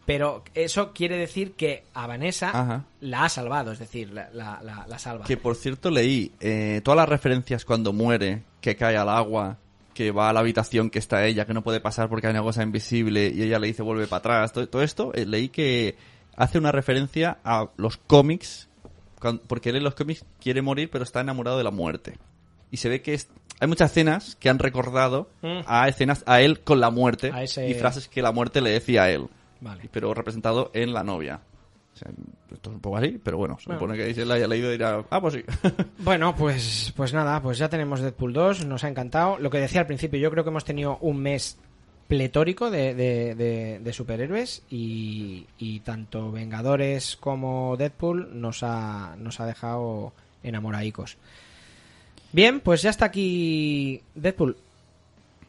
Pero 0.06 0.44
eso 0.54 0.92
quiere 0.94 1.16
decir 1.18 1.54
que 1.54 1.86
a 1.94 2.08
Vanessa 2.08 2.50
Ajá. 2.50 2.86
la 3.00 3.24
ha 3.26 3.30
salvado, 3.30 3.72
es 3.72 3.80
decir, 3.80 4.12
la, 4.12 4.30
la, 4.34 4.60
la- 4.62 4.86
la 4.88 5.00
salva. 5.00 5.26
Que 5.26 5.38
por 5.38 5.56
cierto 5.56 5.90
leí 5.92 6.32
eh, 6.42 6.82
todas 6.84 6.98
las 6.98 7.08
referencias 7.08 7.64
cuando 7.64 7.94
muere, 7.94 8.44
que 8.60 8.76
cae 8.76 8.98
al 8.98 9.08
agua, 9.10 9.60
que 9.94 10.12
va 10.12 10.30
a 10.30 10.34
la 10.34 10.39
habitación 10.41 10.89
que 10.89 11.00
está 11.00 11.26
ella, 11.26 11.46
que 11.46 11.54
no 11.54 11.64
puede 11.64 11.80
pasar 11.80 12.10
porque 12.10 12.28
hay 12.28 12.32
una 12.32 12.41
cosa 12.41 12.64
invisible 12.64 13.32
y 13.34 13.41
ella 13.44 13.60
le 13.60 13.68
dice 13.68 13.82
vuelve 13.84 14.08
para 14.08 14.20
atrás. 14.20 14.54
Todo, 14.54 14.68
todo 14.68 14.82
esto 14.84 15.12
eh, 15.14 15.26
leí 15.26 15.50
que 15.50 15.96
hace 16.36 16.58
una 16.58 16.72
referencia 16.72 17.38
a 17.44 17.70
los 17.78 17.98
cómics, 17.98 18.70
porque 19.48 19.70
él 19.70 19.78
en 19.78 19.84
los 19.84 19.96
cómics 19.96 20.26
quiere 20.41 20.62
morir 20.62 20.89
pero 20.91 21.04
está 21.04 21.22
enamorado 21.22 21.58
de 21.58 21.64
la 21.64 21.72
muerte. 21.72 22.18
Y 22.72 22.78
se 22.78 22.89
ve 22.89 23.02
que 23.02 23.14
es- 23.14 23.30
hay 23.60 23.68
muchas 23.68 23.91
escenas 23.91 24.36
que 24.36 24.50
han 24.50 24.60
recordado 24.60 25.30
Mm. 25.41 25.60
a 25.68 25.88
escenas 25.88 26.24
a 26.26 26.41
él 26.41 26.60
con 26.62 26.80
la 26.82 26.89
muerte 26.89 27.32
ese- 27.41 27.70
y 27.70 27.74
frases 27.76 28.08
que 28.08 28.22
la 28.22 28.32
muerte 28.32 28.62
le 28.62 28.72
decía 28.72 29.04
a 29.04 29.10
él. 29.12 29.28
Vale. 29.62 29.88
pero 29.94 30.14
representado 30.14 30.72
en 30.74 30.91
la 30.91 31.04
novia. 31.06 31.39
O 31.94 31.98
sea, 31.98 32.12
esto 32.52 32.70
es 32.70 32.76
un 32.76 32.82
poco 32.82 32.98
así, 32.98 33.20
pero 33.24 33.38
bueno, 33.38 33.58
se 33.60 33.66
Bueno. 33.68 33.80
supone 33.80 33.98
que 33.98 34.10
él 34.10 34.28
la 34.28 34.34
haya 34.36 34.48
leído 34.48 34.72
dirá, 34.72 35.04
ah, 35.10 35.22
pues 35.22 35.36
sí. 35.36 35.44
Bueno, 36.00 36.36
pues, 36.36 36.91
pues 36.96 37.14
nada, 37.14 37.39
pues 37.41 37.58
ya 37.60 37.70
tenemos 37.70 38.02
Deadpool 38.02 38.34
2, 38.34 38.66
nos 38.66 38.84
ha 38.84 38.89
encantado. 38.89 39.38
Lo 39.38 39.50
que 39.52 39.60
decía 39.60 39.82
al 39.82 39.88
principio, 39.88 40.20
yo 40.20 40.32
creo 40.32 40.44
que 40.44 40.50
hemos 40.50 40.66
tenido 40.66 40.98
un 41.02 41.18
mes 41.18 41.58
pletórico 42.08 42.70
de, 42.72 42.96
de- 42.96 43.36
de- 43.36 43.80
de 43.80 43.94
superhéroes 43.94 44.64
y, 44.70 45.46
y 45.58 45.80
tanto 45.82 46.32
Vengadores 46.32 47.16
como 47.16 47.78
Deadpool 47.78 48.39
nos 48.41 48.64
ha, 48.64 49.16
nos 49.18 49.39
ha 49.39 49.46
dejado 49.46 50.14
enamoradicos. 50.44 51.18
Bien, 52.32 52.60
pues 52.60 52.82
ya 52.82 52.89
está 52.89 53.06
aquí 53.06 54.02
Deadpool. 54.16 54.58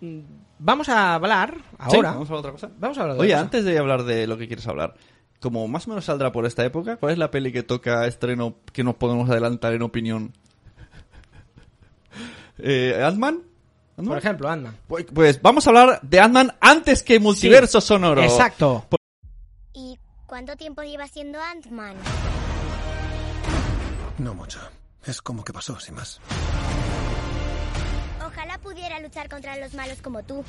Mm, 0.01 0.19
Vamos 0.59 0.89
a 0.89 1.15
hablar 1.15 1.57
Sí, 1.91 1.97
ahora. 1.97 2.13
¿Vamos 2.13 2.31
a 2.31 2.35
hablar 2.35 2.43
de 2.43 2.49
otra 2.49 2.53
cosa? 2.53 2.71
Vamos 2.79 2.97
a 2.99 3.01
hablar 3.03 3.17
de 3.17 3.23
Oye, 3.23 3.31
otra 3.35 3.39
cosa. 3.39 3.45
antes 3.47 3.65
de 3.65 3.79
hablar 3.79 4.03
de 4.05 4.27
lo 4.27 4.39
que 4.39 4.47
quieres 4.47 4.67
hablar, 4.69 4.95
como 5.45 5.69
más 5.69 5.87
o 5.87 5.91
menos 5.91 6.07
saldrá 6.07 6.33
por 6.33 6.47
esta 6.47 6.65
época, 6.65 6.97
¿cuál 6.97 7.13
es 7.13 7.19
la 7.19 7.31
peli 7.31 7.53
que 7.53 7.63
toca 7.63 8.07
estreno 8.07 8.55
que 8.73 8.83
nos 8.83 8.95
podemos 8.95 9.29
adelantar 9.29 9.75
en 9.75 9.83
opinión? 9.83 10.33
eh, 12.59 12.99
¿Ant-Man? 13.05 13.43
¿Ant-Man? 13.99 14.09
Por 14.09 14.17
ejemplo, 14.17 14.49
anda. 14.49 14.75
Pues, 14.89 15.05
pues 15.13 15.43
vamos 15.43 15.67
a 15.67 15.71
hablar 15.71 16.01
de 16.01 16.19
Ant-Man 16.19 16.55
antes 16.63 17.03
que 17.03 17.21
Multiverso 17.21 17.83
Sonoro. 17.83 18.23
Exacto. 18.23 18.87
¿Y 19.75 19.99
cuánto 20.25 20.57
tiempo 20.57 20.83
lleva 20.83 21.07
siendo 21.09 21.39
Ant-Man? 21.39 21.97
No 24.17 24.33
mucho. 24.33 24.61
Es 25.05 25.21
como 25.21 25.45
que 25.45 25.53
pasó, 25.53 25.79
sin 25.79 25.97
más. 25.97 26.23
Ojalá 28.27 28.57
pudiera 28.63 28.99
luchar 28.99 29.29
contra 29.29 29.59
los 29.59 29.75
malos 29.75 30.01
como 30.01 30.23
tú. 30.23 30.43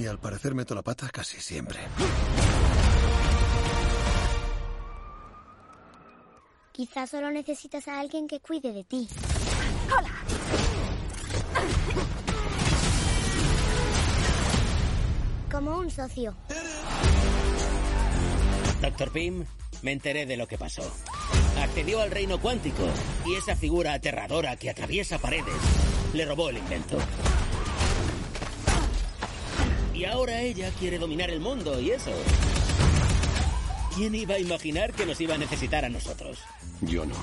Y 0.00 0.06
al 0.06 0.18
parecer 0.18 0.54
meto 0.54 0.74
la 0.74 0.80
pata 0.80 1.10
casi 1.12 1.38
siempre. 1.38 1.78
Quizás 6.72 7.10
solo 7.10 7.30
necesitas 7.30 7.86
a 7.86 8.00
alguien 8.00 8.26
que 8.26 8.40
cuide 8.40 8.72
de 8.72 8.82
ti. 8.82 9.06
Como 15.50 15.76
un 15.76 15.90
socio. 15.90 16.34
Doctor 18.80 19.12
Pym, 19.12 19.44
me 19.82 19.92
enteré 19.92 20.24
de 20.24 20.38
lo 20.38 20.48
que 20.48 20.56
pasó. 20.56 20.90
Accedió 21.58 22.00
al 22.00 22.10
reino 22.10 22.40
cuántico 22.40 22.88
y 23.26 23.34
esa 23.34 23.54
figura 23.54 23.92
aterradora 23.92 24.56
que 24.56 24.70
atraviesa 24.70 25.18
paredes 25.18 25.60
le 26.14 26.24
robó 26.24 26.48
el 26.48 26.56
invento. 26.56 26.96
Y 30.00 30.06
ahora 30.06 30.40
ella 30.40 30.72
quiere 30.78 30.98
dominar 30.98 31.28
el 31.28 31.40
mundo 31.40 31.78
y 31.78 31.90
eso. 31.90 32.10
¿Quién 33.94 34.14
iba 34.14 34.36
a 34.36 34.38
imaginar 34.38 34.94
que 34.94 35.04
nos 35.04 35.20
iba 35.20 35.34
a 35.34 35.38
necesitar 35.38 35.84
a 35.84 35.90
nosotros? 35.90 36.38
Yo 36.80 37.04
no. 37.04 37.14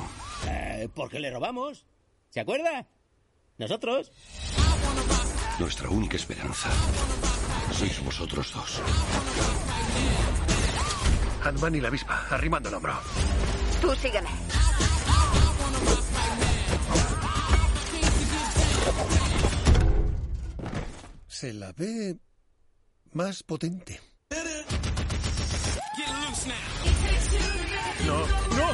Eh, 0.48 0.88
porque 0.94 1.20
le 1.20 1.32
robamos. 1.32 1.88
¿Se 2.30 2.40
acuerda? 2.40 2.86
Nosotros. 3.58 4.12
Nuestra 5.58 5.90
única 5.90 6.18
esperanza 6.18 6.70
sois 7.74 8.00
vosotros 8.06 8.54
dos. 8.54 8.80
Ant-Man 11.46 11.74
y 11.74 11.82
la 11.82 11.88
avispa, 11.88 12.28
arrimando 12.30 12.70
el 12.70 12.76
hombro. 12.76 12.94
Tú 13.82 13.96
sígueme. 13.96 14.30
Se 21.28 21.54
la 21.54 21.72
ve 21.72 22.20
más 23.14 23.44
potente. 23.44 24.00
No, 28.06 28.20
no. 28.20 28.74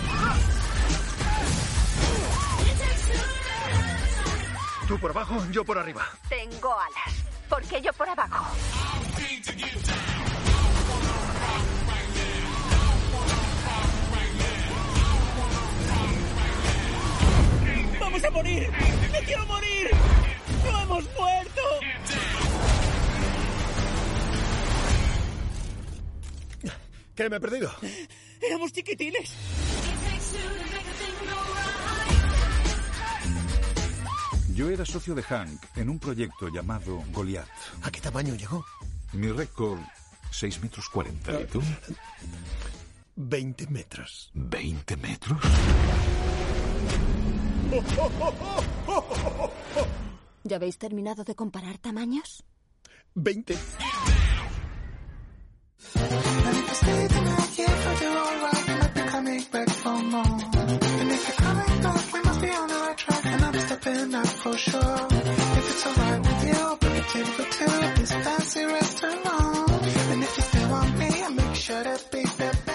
Tú 4.87 4.99
por 4.99 5.11
abajo, 5.11 5.43
yo 5.51 5.63
por 5.63 5.77
arriba. 5.77 6.05
Tengo 6.29 6.73
alas. 6.73 7.23
¿Por 7.49 7.63
qué 7.63 7.81
yo 7.81 7.93
por 7.93 8.09
abajo? 8.09 8.45
¡Vamos 17.99 18.23
a 18.23 18.29
morir! 18.31 18.71
¡Me 19.11 19.19
quiero 19.23 19.45
morir! 19.45 19.89
¡No 20.63 20.81
hemos 20.81 21.03
muerto! 21.17 21.61
¿Qué 27.15 27.29
me 27.29 27.37
he 27.37 27.39
perdido? 27.39 27.71
¡Éramos 28.41 28.73
chiquitines! 28.73 29.31
Yo 34.55 34.69
era 34.69 34.85
socio 34.85 35.15
de 35.15 35.23
Hank 35.23 35.61
en 35.75 35.89
un 35.89 35.99
proyecto 35.99 36.47
llamado 36.49 37.03
Goliath. 37.11 37.47
¿A 37.81 37.89
qué 37.89 37.99
tamaño 37.99 38.35
llegó? 38.35 38.63
Mi 39.13 39.31
récord, 39.31 39.79
6 40.31 40.61
metros 40.61 40.89
40. 40.89 41.41
¿Y 41.41 41.45
tú? 41.45 41.61
20 43.15 43.67
metros. 43.67 44.31
¿20 44.35 44.97
metros? 44.97 45.39
¿Ya 50.43 50.57
habéis 50.57 50.77
terminado 50.77 51.23
de 51.23 51.35
comparar 51.35 51.77
tamaños? 51.79 52.43
20. 53.15 53.55
And 55.95 56.57
if 56.57 56.67
you 56.69 56.75
stay 56.75 57.07
the 57.07 57.21
night 57.21 57.49
here 57.57 57.67
for 57.67 57.93
the 58.01 58.09
whole 58.11 58.37
ride, 58.43 58.67
you 58.67 58.75
might 58.77 58.93
be 58.93 59.01
coming 59.01 59.43
back 59.51 59.69
for 59.69 59.97
more. 60.13 60.39
And 61.01 61.11
if 61.11 61.27
you're 61.27 61.37
coming 61.37 61.81
back, 61.83 62.13
we 62.13 62.21
must 62.21 62.41
be 62.41 62.49
on 62.49 62.67
the 62.69 62.75
right 62.75 62.97
track, 62.97 63.25
and 63.25 63.43
I'm 63.43 63.51
be 63.51 63.59
stepping 63.59 64.15
up 64.15 64.27
for 64.27 64.57
sure. 64.57 65.07
If 65.11 65.69
it's 65.71 65.87
alright 65.87 66.19
with 66.19 66.43
you, 66.47 66.77
bring 66.79 66.97
a 66.97 67.03
table 67.13 67.45
to 67.57 67.93
this 67.99 68.11
fancy 68.11 68.65
restaurant. 68.65 69.71
And 70.11 70.23
if 70.23 70.37
you 70.37 70.43
still 70.43 70.69
want 70.69 70.97
me, 70.97 71.09
I'll 71.23 71.31
make 71.31 71.55
sure 71.55 71.83
that 71.83 72.11
be 72.11 72.23
better. 72.37 72.72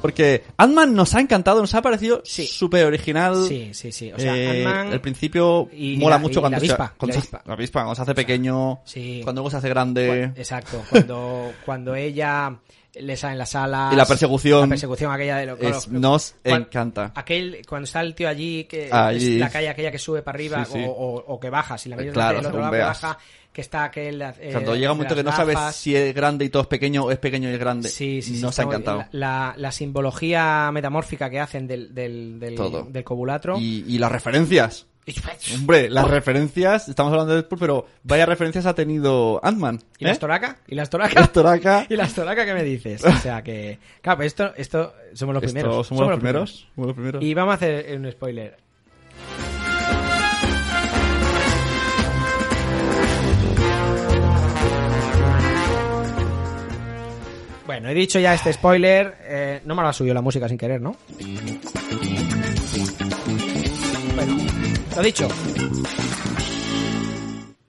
Porque 0.00 0.44
Ant-Man 0.56 0.94
nos 0.94 1.14
ha 1.14 1.20
encantado, 1.20 1.60
nos 1.60 1.74
ha 1.74 1.82
parecido 1.82 2.22
Sí. 2.24 2.46
súper 2.46 2.84
original. 2.86 3.44
Sí, 3.46 3.70
sí, 3.74 3.92
sí. 3.92 4.12
O 4.12 4.18
sea, 4.18 4.36
Eh, 4.36 4.48
Ant-Man 4.66 4.92
el 4.92 5.00
principio 5.00 5.68
y 5.72 5.96
mola 5.96 6.16
la- 6.16 6.18
mucho 6.20 6.38
y 6.38 6.42
cuando, 6.42 6.56
la 6.56 6.60
se- 6.60 6.66
avispa, 6.72 6.94
cuando 6.96 7.06
la 7.08 7.12
se, 7.14 7.18
avispa. 7.18 7.42
la 7.46 7.52
avispa, 7.54 7.80
cuando 7.80 7.94
se 7.96 8.02
hace 8.02 8.14
pequeño, 8.14 8.80
Sí. 8.84 9.20
cuando 9.22 9.40
luego 9.40 9.50
se 9.50 9.56
hace 9.58 9.68
grande. 9.68 10.24
Exacto, 10.36 10.82
cuando, 10.88 11.52
cuando 11.64 11.94
ella 11.94 12.56
le 12.94 13.16
sale 13.16 13.34
en 13.34 13.38
la 13.38 13.46
sala. 13.46 13.90
Y 13.92 13.96
la 13.96 14.04
persecución 14.04 14.62
La 14.62 14.66
persecución 14.68 15.12
aquella 15.12 15.36
de 15.36 15.46
lo 15.46 15.56
lo- 15.56 15.70
nos 15.90 16.34
cuan- 16.42 16.62
encanta. 16.62 17.12
Aquel, 17.14 17.62
cuando 17.68 17.84
está 17.84 18.00
el 18.00 18.14
tío 18.16 18.28
allí, 18.28 18.64
que 18.64 18.88
Allí. 18.90 19.34
es 19.34 19.38
la 19.40 19.48
calle 19.48 19.68
aquella 19.68 19.92
que 19.92 19.98
sube 19.98 20.22
para 20.22 20.34
arriba 20.36 20.64
Sí, 20.64 20.72
sí. 20.72 20.84
O, 20.84 20.90
o- 20.90 21.24
o 21.34 21.38
que 21.38 21.50
baja, 21.50 21.78
si 21.78 21.88
la 21.88 21.96
miras 21.96 22.12
Claro, 22.14 22.38
del 22.38 22.46
otro 22.46 22.58
lado 22.60 22.72
que 22.72 22.78
baja, 22.80 23.18
que 23.52 23.60
está 23.60 23.84
aquel. 23.84 24.22
eh, 24.22 24.50
Cuando 24.52 24.76
llega 24.76 24.92
un 24.92 24.98
momento 24.98 25.14
que 25.14 25.22
no 25.22 25.30
las 25.30 25.36
sabes 25.36 25.58
si 25.74 25.96
es 25.96 26.14
grande 26.14 26.44
y 26.44 26.50
todo 26.50 26.62
es 26.62 26.68
pequeño 26.68 27.04
o 27.04 27.10
es 27.10 27.18
pequeño 27.18 27.50
y 27.50 27.54
es 27.54 27.58
grande. 27.58 27.88
Sí, 27.88 28.22
sí, 28.22 28.36
sí, 28.36 28.42
Nos 28.42 28.58
ha 28.58 28.62
encantado. 28.62 29.04
La, 29.12 29.54
la 29.56 29.72
simbología 29.72 30.70
metamórfica 30.72 31.28
que 31.30 31.40
hacen 31.40 31.66
del, 31.66 31.94
del, 31.94 32.38
del, 32.38 32.54
Todo. 32.54 32.84
del 32.84 33.04
cobulatro. 33.04 33.58
Y, 33.58 33.84
y 33.88 33.98
las 33.98 34.12
referencias. 34.12 34.86
Hombre, 35.56 35.90
las 35.90 36.06
referencias, 36.08 36.88
estamos 36.88 37.12
hablando 37.12 37.32
de 37.34 37.40
Deadpool, 37.40 37.58
pero 37.58 37.86
vaya 38.04 38.26
referencias 38.26 38.66
ha 38.66 38.74
tenido 38.74 39.40
Ant-Man. 39.42 39.80
¿Y 39.98 40.04
¿eh? 40.04 40.06
la 40.06 40.12
estoraca? 40.12 40.58
¿Y 40.68 40.74
la 40.76 40.82
estoraca? 40.84 41.14
La 41.18 41.22
estoraca. 41.26 41.86
¿Y 41.90 41.96
la 41.96 42.04
estoraca 42.04 42.44
qué 42.44 42.54
me 42.54 42.62
dices? 42.62 43.04
O 43.04 43.12
sea 43.16 43.42
que... 43.42 43.78
Claro, 44.02 44.18
pero 44.18 44.26
esto, 44.28 44.52
esto 44.56 44.94
somos 45.14 45.34
los 45.34 45.42
Esto 45.42 45.54
primeros. 45.54 45.86
somos 45.88 46.06
los 46.08 46.16
primeros, 46.18 46.68
somos 46.76 46.86
los 46.88 46.94
primeros. 46.94 47.24
Y 47.24 47.34
vamos 47.34 47.52
a 47.52 47.54
hacer 47.56 47.98
un 47.98 48.12
spoiler. 48.12 48.56
Bueno, 57.70 57.88
he 57.88 57.94
dicho 57.94 58.18
ya 58.18 58.34
este 58.34 58.52
spoiler. 58.52 59.14
eh, 59.22 59.60
no 59.64 59.76
me 59.76 59.82
lo 59.82 59.86
ha 59.88 59.92
subido 59.92 60.12
la 60.12 60.20
música 60.20 60.48
sin 60.48 60.58
querer, 60.58 60.80
¿no? 60.80 60.96
Bueno, 64.16 64.36
lo 64.96 65.02
dicho. 65.04 65.28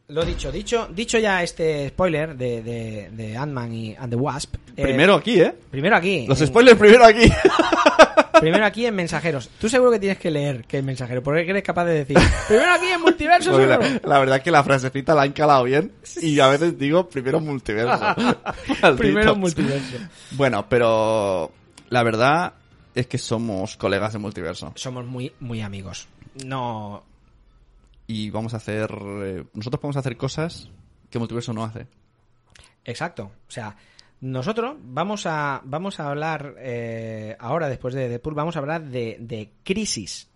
Lo 0.07 0.25
dicho, 0.25 0.51
dicho, 0.51 0.87
dicho 0.91 1.19
ya 1.19 1.43
este 1.43 1.89
spoiler 1.89 2.35
de, 2.35 2.63
de, 2.63 3.09
de 3.11 3.37
Ant-Man 3.37 3.73
y 3.75 3.95
and 3.95 4.09
the 4.09 4.15
Wasp. 4.15 4.55
eh, 4.75 4.81
Primero 4.81 5.13
aquí, 5.13 5.39
¿eh? 5.39 5.53
Primero 5.69 5.95
aquí. 5.95 6.25
Los 6.27 6.41
en- 6.41 6.47
spoilers 6.47 6.79
primero 6.79 7.05
aquí. 7.05 7.31
Primero 8.41 8.65
aquí 8.65 8.85
en 8.85 8.95
mensajeros. 8.95 9.49
Tú 9.59 9.69
seguro 9.69 9.91
que 9.91 9.99
tienes 9.99 10.17
que 10.17 10.29
leer 10.31 10.65
que 10.65 10.79
es 10.79 10.83
mensajero, 10.83 11.23
porque 11.23 11.41
eres 11.49 11.63
capaz 11.63 11.85
de 11.85 12.03
decir. 12.03 12.17
Primero 12.47 12.73
aquí 12.73 12.87
en 12.87 13.01
multiverso. 13.01 13.55
Seguro". 13.55 13.79
la, 13.79 14.01
la 14.03 14.19
verdad 14.19 14.37
es 14.37 14.43
que 14.43 14.51
la 14.51 14.63
frasecita 14.63 15.15
la 15.15 15.21
han 15.21 15.31
calado 15.31 15.63
bien 15.63 15.93
y 16.21 16.39
a 16.39 16.47
veces 16.47 16.77
digo 16.77 17.07
primero 17.07 17.39
multiverso. 17.39 18.03
Primero 18.97 19.35
multiverso. 19.35 19.97
Bueno, 20.31 20.65
pero 20.67 21.51
la 21.89 22.03
verdad 22.03 22.53
es 22.93 23.07
que 23.07 23.17
somos 23.17 23.77
colegas 23.77 24.13
de 24.13 24.19
multiverso 24.19 24.73
Somos 24.75 25.05
muy, 25.05 25.31
muy 25.39 25.61
amigos. 25.61 26.07
No. 26.45 27.03
y 28.07 28.29
vamos 28.29 28.53
a 28.53 28.57
hacer 28.57 28.89
eh, 29.23 29.43
nosotros 29.53 29.79
podemos 29.79 29.97
hacer 29.97 30.17
cosas 30.17 30.69
que 31.09 31.19
multiverso 31.19 31.53
no 31.53 31.63
hace. 31.63 31.87
Exacto. 32.85 33.31
O 33.47 33.51
sea, 33.51 33.75
nosotros 34.21 34.75
vamos 34.83 35.25
a, 35.25 35.61
vamos 35.65 35.99
a 35.99 36.07
hablar 36.07 36.55
eh, 36.59 37.35
ahora, 37.39 37.67
después 37.67 37.95
de 37.95 38.07
Deadpool, 38.07 38.35
vamos 38.35 38.55
a 38.55 38.59
hablar 38.59 38.83
de, 38.83 39.17
de 39.19 39.53
crisis. 39.63 40.29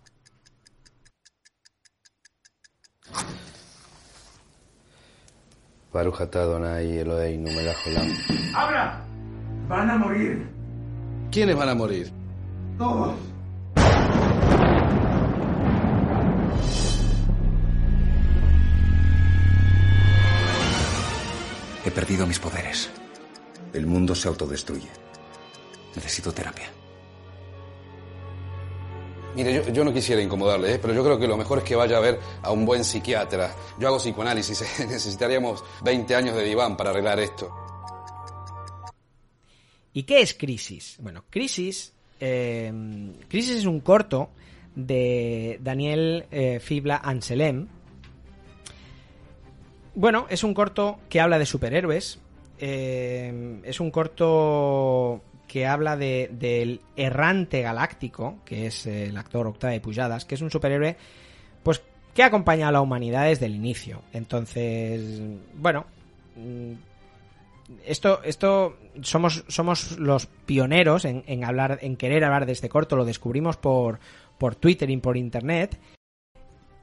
¡Abra! 8.54 9.02
Van 9.68 9.88
a 9.88 9.96
morir. 9.96 10.46
¿Quiénes 11.30 11.56
van 11.56 11.68
a 11.68 11.74
morir? 11.74 12.12
Todos. 12.76 13.14
He 21.84 21.90
perdido 21.92 22.26
mis 22.26 22.38
poderes. 22.40 22.90
El 23.76 23.86
mundo 23.86 24.14
se 24.14 24.28
autodestruye. 24.28 24.88
Necesito 25.94 26.32
terapia. 26.32 26.70
Mire, 29.34 29.52
yo, 29.52 29.70
yo 29.70 29.84
no 29.84 29.92
quisiera 29.92 30.22
incomodarle, 30.22 30.74
¿eh? 30.74 30.78
pero 30.80 30.94
yo 30.94 31.04
creo 31.04 31.18
que 31.18 31.26
lo 31.26 31.36
mejor 31.36 31.58
es 31.58 31.64
que 31.64 31.76
vaya 31.76 31.98
a 31.98 32.00
ver 32.00 32.18
a 32.42 32.52
un 32.52 32.64
buen 32.64 32.84
psiquiatra. 32.84 33.54
Yo 33.78 33.88
hago 33.88 33.98
psicoanálisis, 33.98 34.62
¿eh? 34.80 34.86
necesitaríamos 34.86 35.62
20 35.84 36.14
años 36.14 36.36
de 36.36 36.44
diván 36.44 36.74
para 36.76 36.90
arreglar 36.90 37.20
esto. 37.20 37.54
¿Y 39.92 40.04
qué 40.04 40.22
es 40.22 40.32
Crisis? 40.32 40.96
Bueno, 41.00 41.24
Crisis, 41.28 41.92
eh, 42.18 42.72
Crisis 43.28 43.56
es 43.56 43.66
un 43.66 43.80
corto 43.80 44.30
de 44.74 45.58
Daniel 45.62 46.26
eh, 46.30 46.60
Fibla 46.60 46.96
Anselem 46.96 47.68
bueno, 49.96 50.26
es 50.28 50.44
un 50.44 50.52
corto 50.52 50.98
que 51.08 51.22
habla 51.22 51.38
de 51.38 51.46
superhéroes. 51.46 52.18
Eh, 52.58 53.60
es 53.64 53.80
un 53.80 53.90
corto 53.90 55.22
que 55.46 55.66
habla 55.66 55.96
de, 55.96 56.30
del 56.32 56.80
errante 56.96 57.62
galáctico, 57.62 58.38
que 58.44 58.66
es 58.66 58.86
el 58.86 59.16
actor 59.16 59.46
Octave 59.46 59.80
Pujadas, 59.80 60.24
que 60.24 60.34
es 60.34 60.42
un 60.42 60.50
superhéroe 60.50 60.96
pues 61.62 61.82
que 62.14 62.22
acompaña 62.22 62.68
a 62.68 62.72
la 62.72 62.80
humanidad 62.80 63.24
desde 63.24 63.46
el 63.46 63.54
inicio. 63.54 64.02
Entonces, 64.12 65.20
bueno, 65.54 65.86
mm, 66.36 66.72
esto, 67.84 68.20
esto 68.22 68.76
somos, 69.02 69.44
somos 69.48 69.98
los 69.98 70.26
pioneros 70.26 71.04
en, 71.04 71.24
en 71.26 71.44
hablar, 71.44 71.78
en 71.82 71.96
querer 71.96 72.24
hablar 72.24 72.46
de 72.46 72.52
este 72.52 72.68
corto. 72.68 72.96
Lo 72.96 73.04
descubrimos 73.04 73.56
por, 73.56 73.98
por 74.38 74.54
Twitter 74.54 74.88
y 74.90 74.96
por 74.96 75.16
internet. 75.16 75.78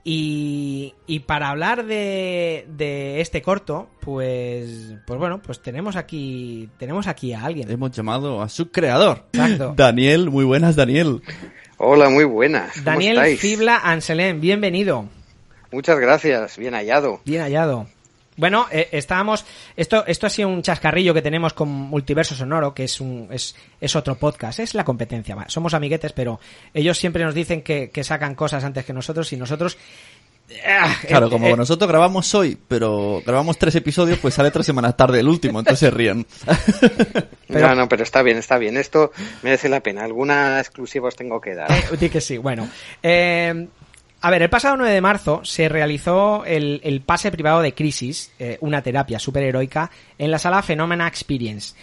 Y, 0.05 0.95
y 1.07 1.19
para 1.19 1.49
hablar 1.49 1.85
de, 1.85 2.65
de 2.67 3.21
este 3.21 3.41
corto, 3.41 3.87
pues, 4.01 4.95
pues 5.07 5.17
bueno, 5.17 5.41
pues 5.41 5.61
tenemos 5.61 5.95
aquí, 5.95 6.69
tenemos 6.77 7.07
aquí 7.07 7.31
a 7.31 7.45
alguien. 7.45 7.71
Hemos 7.71 7.91
llamado 7.91 8.41
a 8.41 8.49
su 8.49 8.69
creador. 8.69 9.23
Exacto. 9.31 9.73
Daniel, 9.77 10.29
muy 10.29 10.43
buenas, 10.43 10.75
Daniel. 10.75 11.21
Hola, 11.77 12.09
muy 12.09 12.25
buenas. 12.25 12.73
¿Cómo 12.73 12.85
Daniel 12.85 13.15
estáis? 13.15 13.39
Fibla 13.39 13.77
Anselem, 13.77 14.41
bienvenido. 14.41 15.07
Muchas 15.71 15.99
gracias, 15.99 16.57
bien 16.57 16.73
hallado. 16.73 17.21
Bien 17.25 17.41
hallado. 17.41 17.87
Bueno, 18.37 18.65
eh, 18.71 18.89
estábamos. 18.91 19.45
Esto, 19.75 20.05
esto 20.07 20.27
ha 20.27 20.29
sido 20.29 20.49
un 20.49 20.61
chascarrillo 20.61 21.13
que 21.13 21.21
tenemos 21.21 21.53
con 21.53 21.69
Multiverso 21.69 22.35
Sonoro, 22.35 22.73
que 22.73 22.85
es 22.85 22.99
un, 22.99 23.27
es, 23.31 23.55
es 23.79 23.95
otro 23.95 24.15
podcast, 24.15 24.59
es 24.59 24.73
la 24.73 24.83
competencia. 24.83 25.35
va, 25.35 25.45
Somos 25.49 25.73
amiguetes, 25.73 26.13
pero 26.13 26.39
ellos 26.73 26.97
siempre 26.97 27.23
nos 27.23 27.33
dicen 27.35 27.61
que, 27.61 27.89
que 27.91 28.03
sacan 28.03 28.35
cosas 28.35 28.63
antes 28.63 28.85
que 28.85 28.93
nosotros 28.93 29.31
y 29.33 29.37
nosotros. 29.37 29.77
ah, 30.67 30.95
Claro, 31.07 31.27
eh, 31.27 31.29
como 31.29 31.47
eh, 31.47 31.55
nosotros 31.57 31.87
grabamos 31.89 32.33
hoy, 32.35 32.57
pero 32.67 33.21
grabamos 33.25 33.57
tres 33.57 33.75
episodios, 33.75 34.19
pues 34.19 34.33
sale 34.33 34.51
tres 34.51 34.65
semanas 34.65 34.97
tarde 34.97 35.19
el 35.19 35.27
último, 35.27 35.59
entonces 35.59 35.79
se 35.79 35.91
ríen. 35.91 36.25
No, 37.49 37.75
no, 37.75 37.87
pero 37.87 38.01
está 38.01 38.23
bien, 38.23 38.37
está 38.37 38.57
bien. 38.57 38.77
Esto 38.77 39.11
merece 39.43 39.69
la 39.69 39.79
pena. 39.79 40.03
Alguna 40.03 40.59
exclusiva 40.59 41.07
os 41.09 41.15
tengo 41.15 41.39
que 41.39 41.53
dar. 41.53 41.69
Eh, 41.71 41.83
di 41.99 42.09
que 42.09 42.19
sí, 42.19 42.39
bueno. 42.39 42.67
A 44.23 44.31
ver, 44.31 44.41
el 44.41 44.49
pasado 44.49 44.77
9 44.77 44.93
de 44.93 45.01
marzo 45.01 45.41
se 45.43 45.67
realizó 45.67 46.45
el, 46.45 46.79
el 46.85 47.01
pase 47.01 47.29
privado 47.29 47.61
de 47.61 47.73
Crisis, 47.73 48.31
eh, 48.39 48.57
una 48.61 48.81
terapia 48.81 49.19
superheroica, 49.19 49.91
en 50.17 50.31
la 50.31 50.39
sala 50.39 50.61
Phenomena 50.61 51.09
Experience. 51.09 51.75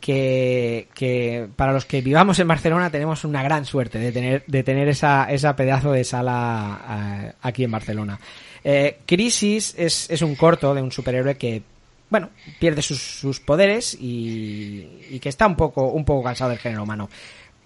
Que, 0.00 0.86
que 0.94 1.48
para 1.56 1.72
los 1.72 1.84
que 1.84 2.00
vivamos 2.00 2.38
en 2.38 2.46
Barcelona 2.46 2.90
tenemos 2.90 3.24
una 3.24 3.42
gran 3.42 3.64
suerte 3.64 3.98
de 3.98 4.12
tener, 4.12 4.44
de 4.46 4.62
tener 4.62 4.86
esa, 4.86 5.24
esa 5.24 5.56
pedazo 5.56 5.90
de 5.90 6.04
sala 6.04 7.24
eh, 7.24 7.32
aquí 7.42 7.64
en 7.64 7.72
Barcelona. 7.72 8.20
Eh, 8.62 8.98
Crisis 9.04 9.74
es, 9.76 10.08
es 10.10 10.22
un 10.22 10.36
corto 10.36 10.74
de 10.74 10.82
un 10.82 10.92
superhéroe 10.92 11.36
que 11.36 11.62
bueno, 12.08 12.30
pierde 12.60 12.82
sus, 12.82 13.00
sus 13.00 13.40
poderes 13.40 13.94
y, 14.00 15.00
y 15.10 15.18
que 15.18 15.28
está 15.28 15.48
un 15.48 15.56
poco, 15.56 15.88
un 15.88 16.04
poco 16.04 16.22
cansado 16.22 16.50
del 16.50 16.60
género 16.60 16.84
humano. 16.84 17.08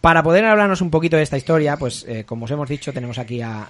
Para 0.01 0.23
poder 0.23 0.45
hablarnos 0.45 0.81
un 0.81 0.91
poquito 0.91 1.17
de 1.17 1.23
esta 1.25 1.37
historia, 1.37 1.77
pues 1.77 2.05
eh, 2.09 2.25
como 2.25 2.45
os 2.45 2.51
hemos 2.51 2.69
dicho, 2.69 2.93
tenemos 2.93 3.19
aquí 3.19 3.41
a, 3.43 3.67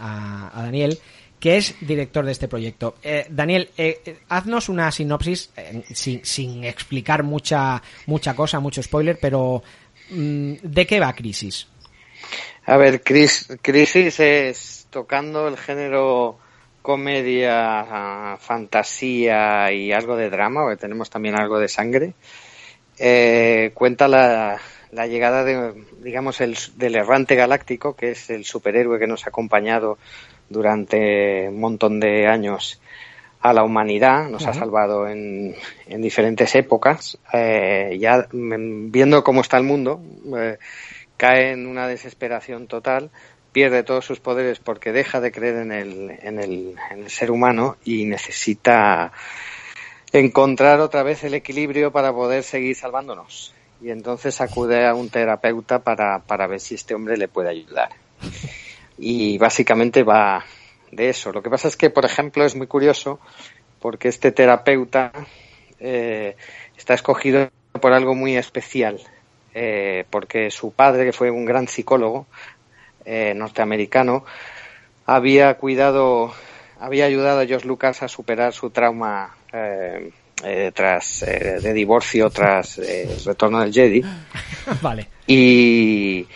a- 0.54 0.62
Daniel, 0.62 0.98
que 1.40 1.56
es 1.56 1.74
director 1.80 2.24
de 2.24 2.32
este 2.32 2.48
proyecto. 2.48 2.96
Eh, 3.02 3.26
Daniel, 3.30 3.70
eh, 3.78 4.00
eh, 4.04 4.18
haznos 4.28 4.68
una 4.68 4.90
sinopsis, 4.90 5.50
sin, 5.94 6.24
sin 6.24 6.64
explicar 6.64 7.22
mucha, 7.22 7.80
mucha 8.06 8.34
cosa, 8.34 8.60
mucho 8.60 8.82
spoiler, 8.82 9.18
pero 9.20 9.62
mm, 10.10 10.54
¿de 10.62 10.86
qué 10.86 11.00
va 11.00 11.12
Crisis? 11.14 11.66
A 12.66 12.76
ver, 12.76 13.02
Cris- 13.02 13.58
Crisis 13.62 14.20
es 14.20 14.86
tocando 14.90 15.48
el 15.48 15.56
género 15.56 16.38
comedia, 16.82 18.36
fantasía 18.40 19.72
y 19.72 19.92
algo 19.92 20.16
de 20.16 20.28
drama, 20.28 20.62
porque 20.62 20.76
tenemos 20.76 21.08
también 21.08 21.38
algo 21.38 21.58
de 21.58 21.68
sangre. 21.68 22.12
Cuenta 23.74 24.08
la, 24.08 24.60
la 24.92 25.06
llegada 25.06 25.44
de, 25.44 25.84
digamos, 26.02 26.40
el, 26.40 26.56
del 26.76 26.96
errante 26.96 27.34
galáctico, 27.34 27.94
que 27.94 28.12
es 28.12 28.30
el 28.30 28.44
superhéroe 28.44 28.98
que 28.98 29.06
nos 29.06 29.26
ha 29.26 29.30
acompañado 29.30 29.98
durante 30.48 31.48
un 31.48 31.60
montón 31.60 32.00
de 32.00 32.26
años 32.26 32.80
a 33.40 33.52
la 33.52 33.62
humanidad, 33.62 34.28
nos 34.28 34.46
ha 34.46 34.52
salvado 34.52 35.08
en, 35.08 35.54
en 35.86 36.02
diferentes 36.02 36.54
épocas. 36.54 37.18
Eh, 37.32 37.96
ya 38.00 38.26
mm, 38.32 38.90
viendo 38.90 39.22
cómo 39.22 39.42
está 39.42 39.56
el 39.58 39.64
mundo, 39.64 40.00
eh, 40.36 40.58
cae 41.16 41.52
en 41.52 41.66
una 41.66 41.86
desesperación 41.86 42.66
total, 42.66 43.10
pierde 43.52 43.84
todos 43.84 44.04
sus 44.04 44.20
poderes 44.20 44.58
porque 44.58 44.92
deja 44.92 45.20
de 45.20 45.32
creer 45.32 45.56
en 45.56 45.72
el, 45.72 46.18
en 46.22 46.38
el, 46.40 46.76
en 46.90 46.98
el 47.04 47.10
ser 47.10 47.30
humano 47.30 47.76
y 47.84 48.06
necesita 48.06 49.12
encontrar 50.12 50.80
otra 50.80 51.02
vez 51.02 51.22
el 51.24 51.34
equilibrio 51.34 51.92
para 51.92 52.12
poder 52.12 52.42
seguir 52.42 52.74
salvándonos. 52.74 53.54
Y 53.80 53.90
entonces 53.90 54.40
acude 54.40 54.86
a 54.86 54.94
un 54.94 55.08
terapeuta 55.08 55.78
para, 55.78 56.18
para 56.20 56.46
ver 56.46 56.60
si 56.60 56.74
este 56.74 56.94
hombre 56.94 57.16
le 57.16 57.28
puede 57.28 57.50
ayudar. 57.50 57.90
Y 58.98 59.38
básicamente 59.38 60.02
va 60.02 60.44
de 60.90 61.08
eso. 61.10 61.32
Lo 61.32 61.42
que 61.42 61.50
pasa 61.50 61.68
es 61.68 61.76
que, 61.76 61.90
por 61.90 62.04
ejemplo, 62.04 62.44
es 62.44 62.56
muy 62.56 62.66
curioso 62.66 63.20
porque 63.80 64.08
este 64.08 64.32
terapeuta 64.32 65.12
eh, 65.78 66.36
está 66.76 66.94
escogido 66.94 67.50
por 67.80 67.92
algo 67.92 68.14
muy 68.14 68.36
especial. 68.36 69.00
Eh, 69.54 70.04
porque 70.10 70.50
su 70.50 70.72
padre, 70.72 71.04
que 71.04 71.12
fue 71.12 71.30
un 71.30 71.44
gran 71.44 71.68
psicólogo 71.68 72.26
eh, 73.04 73.32
norteamericano, 73.34 74.24
había 75.06 75.54
cuidado, 75.54 76.32
había 76.80 77.06
ayudado 77.06 77.40
a 77.40 77.46
George 77.46 77.66
Lucas 77.66 78.02
a 78.02 78.08
superar 78.08 78.52
su 78.52 78.70
trauma 78.70 79.36
eh, 80.44 80.72
tras 80.74 81.22
eh, 81.22 81.58
de 81.60 81.72
divorcio 81.72 82.30
tras 82.30 82.78
eh, 82.78 83.08
el 83.10 83.24
retorno 83.24 83.60
del 83.60 83.72
Jedi 83.72 84.02
vale. 84.82 85.08
y, 85.26 86.26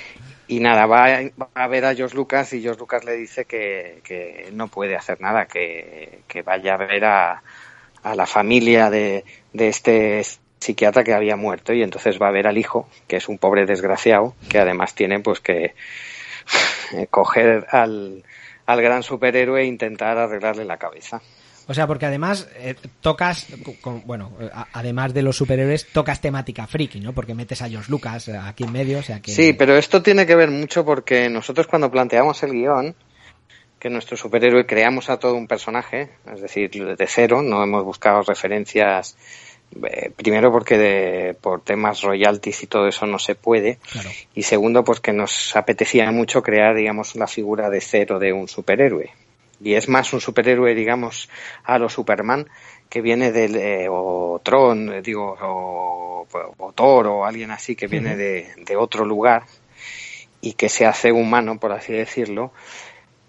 y 0.49 0.61
nada, 0.61 0.87
va 0.87 1.07
a, 1.07 1.23
va 1.41 1.49
a 1.55 1.69
ver 1.69 1.85
a 1.85 1.95
George 1.95 2.17
Lucas 2.17 2.53
y 2.53 2.63
George 2.63 2.81
Lucas 2.81 3.05
le 3.05 3.17
dice 3.17 3.45
que, 3.45 4.01
que 4.05 4.51
no 4.53 4.69
puede 4.69 4.97
hacer 4.97 5.21
nada, 5.21 5.47
que, 5.47 6.21
que 6.29 6.43
vaya 6.43 6.75
a 6.75 6.79
ver 6.79 7.05
a, 7.05 7.43
a 8.03 8.15
la 8.15 8.27
familia 8.27 8.91
de, 8.91 9.25
de 9.53 9.69
este 9.69 10.23
psiquiatra 10.59 11.05
que 11.05 11.15
había 11.15 11.37
muerto 11.37 11.73
y 11.73 11.83
entonces 11.83 12.21
va 12.21 12.29
a 12.29 12.33
ver 12.33 12.47
al 12.47 12.59
hijo, 12.59 12.89
que 13.09 13.17
es 13.17 13.29
un 13.29 13.39
pobre 13.39 13.67
desgraciado, 13.67 14.35
que 14.49 14.59
además 14.59 14.95
tiene 14.95 15.21
pues 15.21 15.41
que 15.41 15.75
eh, 16.95 17.07
coger 17.11 17.67
al, 17.71 18.23
al 18.67 18.83
gran 18.83 19.03
superhéroe 19.03 19.63
e 19.63 19.67
intentar 19.67 20.19
arreglarle 20.19 20.65
la 20.65 20.77
cabeza. 20.77 21.21
O 21.69 21.75
sea, 21.75 21.87
porque 21.87 22.07
además 22.07 22.49
eh, 22.57 22.75
tocas, 23.01 23.47
con- 23.81 24.03
bueno, 24.07 24.33
eh, 24.41 24.51
a- 24.53 24.67
además 24.73 25.15
de 25.15 25.23
los 25.23 25.37
superhéroes, 25.37 25.87
tocas 25.93 26.21
temática 26.21 26.67
friki, 26.67 27.01
¿no? 27.01 27.13
Porque 27.13 27.35
metes 27.35 27.63
a 27.63 27.69
George 27.69 27.91
Lucas 27.91 28.29
eh, 28.29 28.37
aquí 28.37 28.65
en 28.65 28.73
medio, 28.73 28.99
o 28.99 29.03
sea 29.03 29.21
que... 29.21 29.31
Sí, 29.33 29.53
pero 29.53 29.77
esto 29.77 30.03
tiene 30.03 30.27
que 30.27 30.35
ver 30.35 30.51
mucho 30.51 30.85
porque 30.85 31.29
nosotros 31.29 31.67
cuando 31.67 31.91
planteamos 31.91 32.43
el 32.43 32.53
guion, 32.53 32.95
que 33.79 33.91
nuestro 33.91 34.17
superhéroe 34.17 34.67
creamos 34.67 35.09
a 35.11 35.19
todo 35.19 35.35
un 35.35 35.47
personaje, 35.49 36.11
es 36.33 36.41
decir, 36.41 36.71
de 36.97 37.07
cero, 37.07 37.43
no 37.43 37.63
hemos 37.63 37.85
buscado 37.85 38.23
referencias, 38.23 39.17
eh, 39.85 40.11
primero 40.15 40.53
porque 40.53 40.79
de- 40.79 41.35
por 41.41 41.63
temas 41.63 42.03
royalties 42.03 42.63
y 42.63 42.67
todo 42.67 42.87
eso 42.89 43.07
no 43.07 43.19
se 43.19 43.35
puede, 43.35 43.79
Claro. 43.91 44.11
y 44.35 44.43
segundo 44.43 44.85
pues 44.85 45.01
que 45.01 45.13
nos 45.13 45.57
apetecía 45.57 46.11
mucho 46.13 46.43
crear, 46.43 46.75
digamos, 46.77 47.15
la 47.17 47.27
figura 47.27 47.71
de 47.71 47.81
cero 47.81 48.19
de 48.19 48.33
un 48.33 48.49
superhéroe. 48.49 49.11
Y 49.63 49.75
es 49.75 49.89
más 49.89 50.13
un 50.13 50.21
superhéroe, 50.21 50.75
digamos, 50.75 51.29
a 51.65 51.79
lo 51.79 51.89
Superman, 51.89 52.49
que 52.89 53.01
viene 53.01 53.33
del, 53.33 53.57
eh, 53.57 53.87
o 53.89 54.41
Tron, 54.43 55.03
digo, 55.03 55.37
o, 55.41 56.27
o 56.59 56.73
Thor, 56.73 57.07
o 57.07 57.25
alguien 57.25 57.51
así 57.51 57.77
que 57.77 57.87
viene 57.87 58.17
de, 58.17 58.49
de 58.67 58.77
otro 58.77 59.05
lugar 59.05 59.45
y 60.41 60.55
que 60.55 60.69
se 60.69 60.85
hace 60.85 61.13
humano, 61.13 61.59
por 61.59 61.73
así 61.73 61.93
decirlo, 61.93 62.53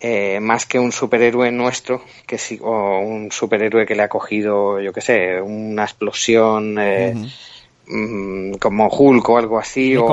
eh, 0.05 0.41
más 0.41 0.65
que 0.65 0.79
un 0.79 0.91
superhéroe 0.91 1.49
nuestro, 1.51 2.03
que 2.27 2.37
sí, 2.37 2.59
o 2.61 2.99
un 2.99 3.31
superhéroe 3.31 3.85
que 3.85 3.95
le 3.95 4.03
ha 4.03 4.09
cogido, 4.09 4.81
yo 4.81 4.91
qué 4.91 4.99
sé, 4.99 5.39
una 5.39 5.83
explosión 5.83 6.77
eh, 6.77 7.15
mm, 7.87 8.55
como 8.55 8.89
Hulk 8.89 9.29
o 9.29 9.37
algo 9.37 9.59
así, 9.59 9.95
o 9.95 10.05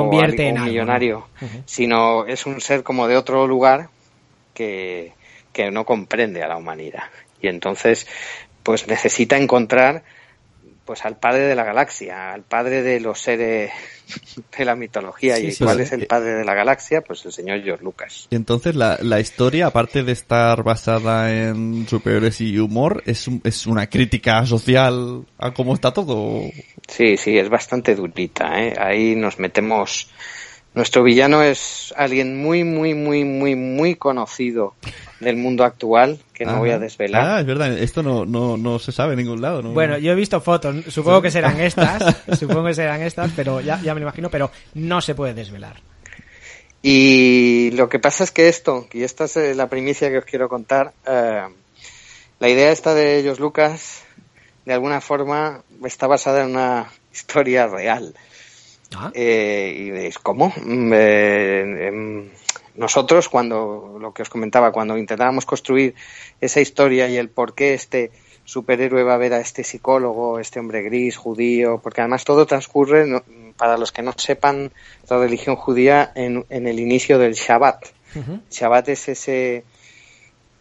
¿no? 0.53 0.63
millonario, 0.63 1.27
sino 1.65 2.25
es 2.25 2.45
un 2.45 2.61
ser 2.61 2.83
como 2.83 3.07
de 3.09 3.17
otro 3.17 3.45
lugar 3.47 3.89
que, 4.53 5.11
que 5.53 5.71
no 5.71 5.85
comprende 5.85 6.43
a 6.43 6.47
la 6.47 6.57
humanidad. 6.57 7.03
Y 7.41 7.47
entonces, 7.47 8.07
pues 8.63 8.87
necesita 8.87 9.37
encontrar 9.37 10.03
pues 10.85 11.05
al 11.05 11.15
padre 11.17 11.43
de 11.43 11.55
la 11.55 11.63
galaxia, 11.63 12.33
al 12.33 12.41
padre 12.41 12.81
de 12.81 12.99
los 12.99 13.19
seres 13.21 13.71
de 14.57 14.65
la 14.65 14.75
mitología. 14.75 15.37
Sí, 15.37 15.47
¿Y 15.47 15.51
sí, 15.53 15.63
cuál 15.63 15.77
sí. 15.77 15.83
es 15.83 15.91
el 15.93 16.07
padre 16.07 16.33
de 16.33 16.43
la 16.43 16.53
galaxia? 16.53 17.01
Pues 17.01 17.23
el 17.25 17.31
señor 17.31 17.63
George 17.63 17.83
Lucas. 17.83 18.27
Y 18.29 18.35
entonces 18.35 18.75
la, 18.75 18.97
la 19.01 19.19
historia, 19.19 19.67
aparte 19.67 20.03
de 20.03 20.11
estar 20.11 20.63
basada 20.63 21.31
en 21.31 21.87
superhéroes 21.87 22.41
y 22.41 22.57
humor, 22.57 23.03
es, 23.05 23.27
un- 23.27 23.41
es 23.43 23.67
una 23.67 23.87
crítica 23.87 24.45
social 24.45 25.25
a 25.37 25.53
cómo 25.53 25.75
está 25.75 25.93
todo. 25.93 26.41
Sí, 26.87 27.15
sí, 27.15 27.37
es 27.37 27.47
bastante 27.47 27.95
durita. 27.95 28.61
¿eh? 28.61 28.73
Ahí 28.77 29.15
nos 29.15 29.39
metemos 29.39 30.09
Nuestro 30.73 31.03
villano 31.03 31.43
es 31.43 31.93
alguien 31.97 32.41
muy, 32.41 32.63
muy, 32.63 32.93
muy, 32.93 33.25
muy, 33.25 33.55
muy 33.55 33.95
conocido 33.95 34.73
del 35.19 35.35
mundo 35.35 35.65
actual, 35.65 36.19
que 36.33 36.45
no 36.45 36.53
Ah, 36.53 36.59
voy 36.59 36.69
a 36.69 36.79
desvelar. 36.79 37.25
Ah, 37.25 37.39
es 37.41 37.45
verdad, 37.45 37.77
esto 37.77 38.01
no, 38.01 38.25
no, 38.25 38.55
no 38.55 38.79
se 38.79 38.93
sabe 38.93 39.13
en 39.13 39.19
ningún 39.19 39.41
lado. 39.41 39.61
¿no? 39.61 39.71
Bueno, 39.73 39.97
yo 39.97 40.13
he 40.13 40.15
visto 40.15 40.39
fotos, 40.39 40.85
supongo 40.87 41.21
que 41.21 41.29
serán 41.29 41.59
estas, 41.61 42.15
supongo 42.39 42.65
que 42.65 42.73
serán 42.73 43.01
estas, 43.01 43.31
pero 43.35 43.59
ya, 43.59 43.81
ya 43.81 43.93
me 43.93 43.99
lo 43.99 44.05
imagino, 44.05 44.29
pero 44.29 44.49
no 44.73 45.01
se 45.01 45.13
puede 45.13 45.33
desvelar. 45.33 45.81
Y 46.81 47.71
lo 47.71 47.89
que 47.89 47.99
pasa 47.99 48.23
es 48.23 48.31
que 48.31 48.47
esto, 48.47 48.87
y 48.91 49.03
esta 49.03 49.25
es 49.25 49.37
eh, 49.37 49.53
la 49.53 49.67
primicia 49.67 50.09
que 50.09 50.17
os 50.19 50.25
quiero 50.25 50.49
contar, 50.49 50.93
eh, 51.05 51.47
la 52.39 52.49
idea 52.49 52.71
esta 52.71 52.95
de 52.95 53.19
ellos 53.19 53.39
Lucas, 53.39 54.03
de 54.65 54.73
alguna 54.73 54.99
forma, 55.01 55.61
está 55.85 56.07
basada 56.07 56.43
en 56.43 56.51
una 56.51 56.91
historia 57.13 57.67
real. 57.67 58.15
Eh, 59.13 60.09
y 60.09 60.13
¿cómo? 60.21 60.53
Mm, 60.63 60.93
eh, 60.93 61.87
em, 61.87 62.29
nosotros, 62.75 63.29
cuando, 63.29 63.97
lo 63.99 64.13
que 64.13 64.21
os 64.21 64.29
comentaba, 64.29 64.71
cuando 64.71 64.97
intentábamos 64.97 65.45
construir 65.45 65.95
esa 66.39 66.61
historia 66.61 67.07
y 67.09 67.17
el 67.17 67.29
por 67.29 67.53
qué 67.53 67.73
este 67.73 68.11
superhéroe 68.43 69.03
va 69.03 69.15
a 69.15 69.17
ver 69.17 69.33
a 69.33 69.39
este 69.39 69.63
psicólogo, 69.63 70.39
este 70.39 70.59
hombre 70.59 70.81
gris, 70.81 71.17
judío, 71.17 71.79
porque 71.81 72.01
además 72.01 72.23
todo 72.23 72.45
transcurre, 72.45 73.21
para 73.57 73.77
los 73.77 73.91
que 73.91 74.01
no 74.01 74.13
sepan 74.17 74.71
la 75.09 75.19
religión 75.19 75.55
judía, 75.55 76.11
en, 76.15 76.45
en 76.49 76.67
el 76.67 76.79
inicio 76.79 77.19
del 77.19 77.33
Shabbat. 77.33 77.85
Shabbat 78.49 78.89
es 78.89 79.07
ese 79.07 79.63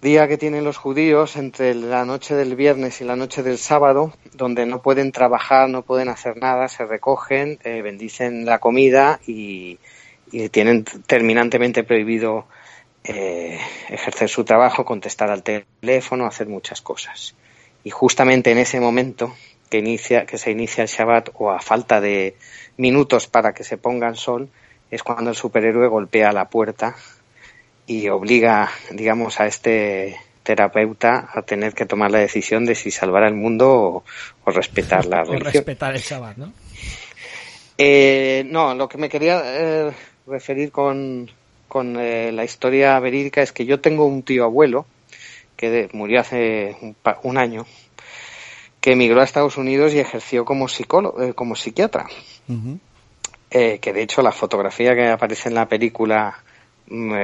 día 0.00 0.28
que 0.28 0.38
tienen 0.38 0.64
los 0.64 0.78
judíos 0.78 1.36
entre 1.36 1.74
la 1.74 2.04
noche 2.04 2.34
del 2.34 2.56
viernes 2.56 3.00
y 3.00 3.04
la 3.04 3.16
noche 3.16 3.42
del 3.42 3.58
sábado, 3.58 4.12
donde 4.32 4.64
no 4.64 4.80
pueden 4.80 5.12
trabajar, 5.12 5.68
no 5.68 5.82
pueden 5.82 6.08
hacer 6.08 6.38
nada, 6.38 6.68
se 6.68 6.86
recogen, 6.86 7.58
eh, 7.64 7.82
bendicen 7.82 8.46
la 8.46 8.58
comida 8.58 9.20
y, 9.26 9.78
tienen 10.52 10.84
terminantemente 10.84 11.82
prohibido 11.82 12.46
eh, 13.02 13.58
ejercer 13.88 14.28
su 14.28 14.44
trabajo, 14.44 14.84
contestar 14.84 15.28
al 15.28 15.42
teléfono, 15.42 16.24
hacer 16.24 16.46
muchas 16.46 16.80
cosas. 16.80 17.34
Y 17.82 17.90
justamente 17.90 18.52
en 18.52 18.58
ese 18.58 18.78
momento 18.78 19.34
que 19.70 19.78
inicia, 19.78 20.26
que 20.26 20.38
se 20.38 20.52
inicia 20.52 20.82
el 20.82 20.88
Shabbat 20.88 21.30
o 21.34 21.50
a 21.50 21.58
falta 21.58 22.00
de 22.00 22.36
minutos 22.76 23.26
para 23.26 23.52
que 23.54 23.64
se 23.64 23.76
ponga 23.76 24.06
el 24.06 24.14
sol, 24.14 24.50
es 24.92 25.02
cuando 25.02 25.30
el 25.30 25.36
superhéroe 25.36 25.88
golpea 25.88 26.30
la 26.30 26.48
puerta 26.48 26.94
y 27.90 28.08
obliga, 28.08 28.70
digamos, 28.92 29.40
a 29.40 29.46
este 29.46 30.16
terapeuta 30.44 31.28
a 31.34 31.42
tener 31.42 31.74
que 31.74 31.86
tomar 31.86 32.12
la 32.12 32.18
decisión 32.20 32.64
de 32.64 32.76
si 32.76 32.92
salvar 32.92 33.24
al 33.24 33.34
mundo 33.34 33.68
o, 33.72 34.04
o 34.44 34.50
respetar 34.52 35.06
la 35.06 35.22
O 35.22 35.24
religión. 35.32 35.52
respetar 35.52 35.94
el 35.96 36.00
Shabbat, 36.00 36.36
¿no? 36.36 36.52
Eh, 37.78 38.44
no, 38.46 38.74
lo 38.76 38.88
que 38.88 38.96
me 38.98 39.08
quería 39.08 39.42
eh, 39.44 39.90
referir 40.26 40.70
con, 40.70 41.28
con 41.66 41.98
eh, 41.98 42.30
la 42.30 42.44
historia 42.44 42.98
verídica 43.00 43.42
es 43.42 43.52
que 43.52 43.64
yo 43.66 43.80
tengo 43.80 44.04
un 44.06 44.22
tío 44.22 44.44
abuelo 44.44 44.86
que 45.56 45.68
de- 45.70 45.88
murió 45.92 46.20
hace 46.20 46.76
un, 46.82 46.94
un 47.24 47.38
año 47.38 47.66
que 48.80 48.92
emigró 48.92 49.20
a 49.20 49.24
Estados 49.24 49.56
Unidos 49.56 49.94
y 49.94 49.98
ejerció 49.98 50.44
como 50.44 50.68
psicólogo, 50.68 51.20
eh, 51.22 51.34
como 51.34 51.56
psiquiatra. 51.56 52.06
Eh, 53.50 53.78
que 53.80 53.92
de 53.92 54.02
hecho 54.02 54.22
la 54.22 54.30
fotografía 54.32 54.94
que 54.94 55.08
aparece 55.08 55.48
en 55.48 55.54
la 55.56 55.66
película 55.68 56.38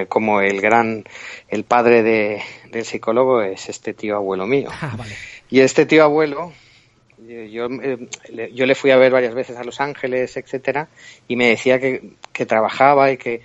como 0.08 0.40
el 0.40 0.60
gran, 0.60 1.04
el 1.48 1.64
padre 1.64 2.02
de, 2.02 2.42
del 2.70 2.84
psicólogo 2.84 3.42
es 3.42 3.68
este 3.68 3.94
tío 3.94 4.16
abuelo 4.16 4.46
mío. 4.46 4.70
Y 5.50 5.60
este 5.60 5.86
tío 5.86 6.04
abuelo, 6.04 6.52
yo, 7.18 7.42
yo, 7.44 7.66
eh, 7.82 8.08
le- 8.30 8.52
yo 8.52 8.66
le 8.66 8.74
fui 8.74 8.90
a 8.90 8.96
ver 8.96 9.12
varias 9.12 9.34
veces 9.34 9.56
a 9.56 9.64
Los 9.64 9.80
Ángeles, 9.80 10.36
etcétera, 10.36 10.88
y 11.28 11.36
me 11.36 11.48
decía 11.48 11.78
que, 11.80 12.14
que 12.32 12.46
trabajaba 12.46 13.10
y 13.10 13.16
que, 13.16 13.42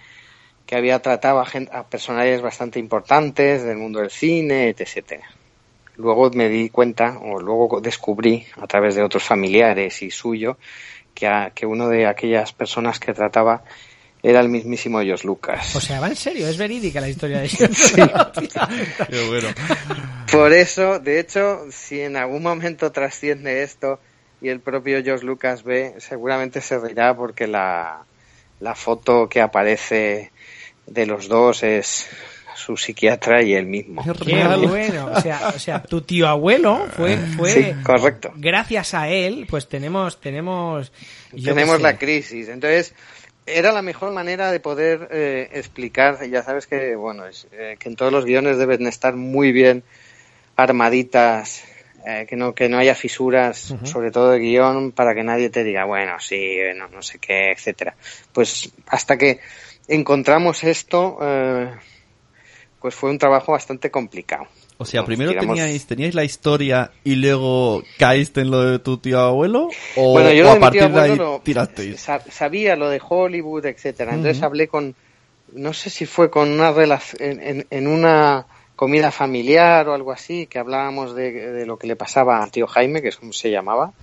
que 0.65 0.75
había 0.75 0.99
tratado 1.01 1.39
a, 1.39 1.45
gen- 1.45 1.69
a 1.71 1.87
personajes 1.87 2.41
bastante 2.41 2.79
importantes 2.79 3.63
del 3.63 3.77
mundo 3.77 3.99
del 3.99 4.09
cine, 4.11 4.69
etcétera. 4.77 5.27
Luego 5.95 6.29
me 6.31 6.49
di 6.49 6.69
cuenta, 6.69 7.19
o 7.19 7.39
luego 7.39 7.81
descubrí 7.81 8.45
a 8.59 8.65
través 8.67 8.95
de 8.95 9.03
otros 9.03 9.23
familiares 9.23 10.01
y 10.01 10.09
suyo, 10.11 10.57
que, 11.13 11.27
a- 11.27 11.51
que 11.53 11.65
uno 11.65 11.89
de 11.89 12.07
aquellas 12.07 12.53
personas 12.53 12.99
que 12.99 13.13
trataba 13.13 13.63
era 14.23 14.39
el 14.39 14.49
mismísimo 14.49 15.01
George 15.01 15.25
Lucas. 15.25 15.75
O 15.75 15.81
sea, 15.81 15.99
va 15.99 16.07
en 16.07 16.15
serio, 16.15 16.47
es 16.47 16.57
verídica 16.57 17.01
la 17.01 17.09
historia 17.09 17.39
de 17.39 17.47
Qué 19.09 19.27
bueno. 19.27 19.47
Por 20.31 20.53
eso, 20.53 20.99
de 20.99 21.19
hecho, 21.19 21.65
si 21.71 22.01
en 22.01 22.15
algún 22.17 22.43
momento 22.43 22.91
trasciende 22.91 23.63
esto 23.63 23.99
y 24.41 24.49
el 24.49 24.59
propio 24.59 25.03
George 25.03 25.25
Lucas 25.25 25.63
ve, 25.63 25.95
seguramente 25.97 26.61
se 26.61 26.77
reirá 26.79 27.15
porque 27.15 27.47
la, 27.47 28.03
la 28.59 28.75
foto 28.75 29.27
que 29.27 29.41
aparece 29.41 30.31
de 30.85 31.05
los 31.05 31.27
dos 31.27 31.63
es 31.63 32.07
su 32.55 32.77
psiquiatra 32.77 33.41
y 33.41 33.53
él 33.53 33.65
mismo. 33.65 34.03
Qué 34.23 34.43
bueno. 34.67 35.09
O 35.15 35.21
sea, 35.21 35.51
o 35.55 35.59
sea, 35.59 35.81
tu 35.81 36.01
tío 36.01 36.27
abuelo 36.27 36.87
fue, 36.95 37.17
fue 37.17 37.49
Sí, 37.51 37.73
correcto. 37.83 38.31
gracias 38.35 38.93
a 38.93 39.07
él, 39.09 39.47
pues 39.49 39.67
tenemos, 39.67 40.19
tenemos, 40.21 40.91
Tenemos 41.43 41.77
sé. 41.77 41.81
la 41.81 41.97
crisis. 41.97 42.49
Entonces, 42.49 42.93
era 43.45 43.71
la 43.71 43.81
mejor 43.81 44.11
manera 44.11 44.51
de 44.51 44.59
poder 44.59 45.07
eh, 45.11 45.49
explicar, 45.53 46.23
ya 46.29 46.43
sabes 46.43 46.67
que, 46.67 46.95
bueno, 46.95 47.25
es, 47.25 47.47
eh, 47.51 47.75
que 47.79 47.89
en 47.89 47.95
todos 47.95 48.11
los 48.11 48.25
guiones 48.25 48.57
deben 48.57 48.87
estar 48.87 49.15
muy 49.15 49.51
bien 49.51 49.83
armaditas, 50.55 51.63
eh, 52.05 52.25
que 52.27 52.35
no 52.35 52.53
que 52.53 52.67
no 52.67 52.77
haya 52.77 52.95
fisuras, 52.95 53.75
sobre 53.83 54.11
todo 54.11 54.31
de 54.31 54.39
guion, 54.39 54.91
para 54.91 55.13
que 55.13 55.23
nadie 55.23 55.49
te 55.49 55.63
diga, 55.63 55.85
bueno, 55.85 56.19
sí, 56.19 56.57
no, 56.75 56.87
no 56.87 57.01
sé 57.01 57.19
qué, 57.19 57.51
etcétera. 57.51 57.95
Pues 58.33 58.71
hasta 58.87 59.17
que 59.17 59.39
encontramos 59.87 60.63
esto, 60.63 61.19
eh, 61.21 61.71
pues 62.79 62.95
fue 62.95 63.11
un 63.11 63.19
trabajo 63.19 63.51
bastante 63.51 63.91
complicado. 63.91 64.47
O 64.81 64.85
sea, 64.85 65.01
Nos 65.01 65.05
primero 65.07 65.29
tiramos- 65.31 65.55
teníais, 65.55 65.85
teníais 65.85 66.15
la 66.15 66.23
historia 66.23 66.89
y 67.03 67.15
luego 67.15 67.83
caíste 67.99 68.41
en 68.41 68.49
lo 68.49 68.61
de 68.63 68.79
tu 68.79 68.97
tío 68.97 69.19
abuelo 69.19 69.69
o, 69.95 70.11
bueno, 70.13 70.31
yo 70.33 70.45
o 70.45 70.47
lo 70.47 70.57
a 70.57 70.59
partir 70.59 70.89
de 70.89 70.99
ahí 70.99 71.15
lo- 71.15 71.39
tirasteis. 71.43 71.99
sa- 72.01 72.23
sabía 72.31 72.75
lo 72.75 72.89
de 72.89 72.99
Hollywood, 73.07 73.65
etcétera. 73.67 74.15
Entonces 74.15 74.41
hablé 74.41 74.67
con, 74.67 74.95
no 75.53 75.73
sé 75.73 75.91
si 75.91 76.07
fue 76.07 76.31
con 76.31 76.49
una 76.49 76.71
relación, 76.71 77.21
en, 77.21 77.67
en- 77.69 77.87
una 77.87 78.47
comida 78.75 79.11
familiar 79.11 79.87
o 79.87 79.93
algo 79.93 80.11
así, 80.11 80.47
que 80.47 80.57
hablábamos 80.57 81.13
de, 81.13 81.31
de 81.51 81.65
lo 81.67 81.77
que 81.77 81.85
le 81.85 81.95
pasaba 81.95 82.41
a 82.43 82.47
tío 82.47 82.65
Jaime, 82.65 83.03
que 83.03 83.09
es 83.09 83.17
como 83.17 83.33
se 83.33 83.51
llamaba. 83.51 83.93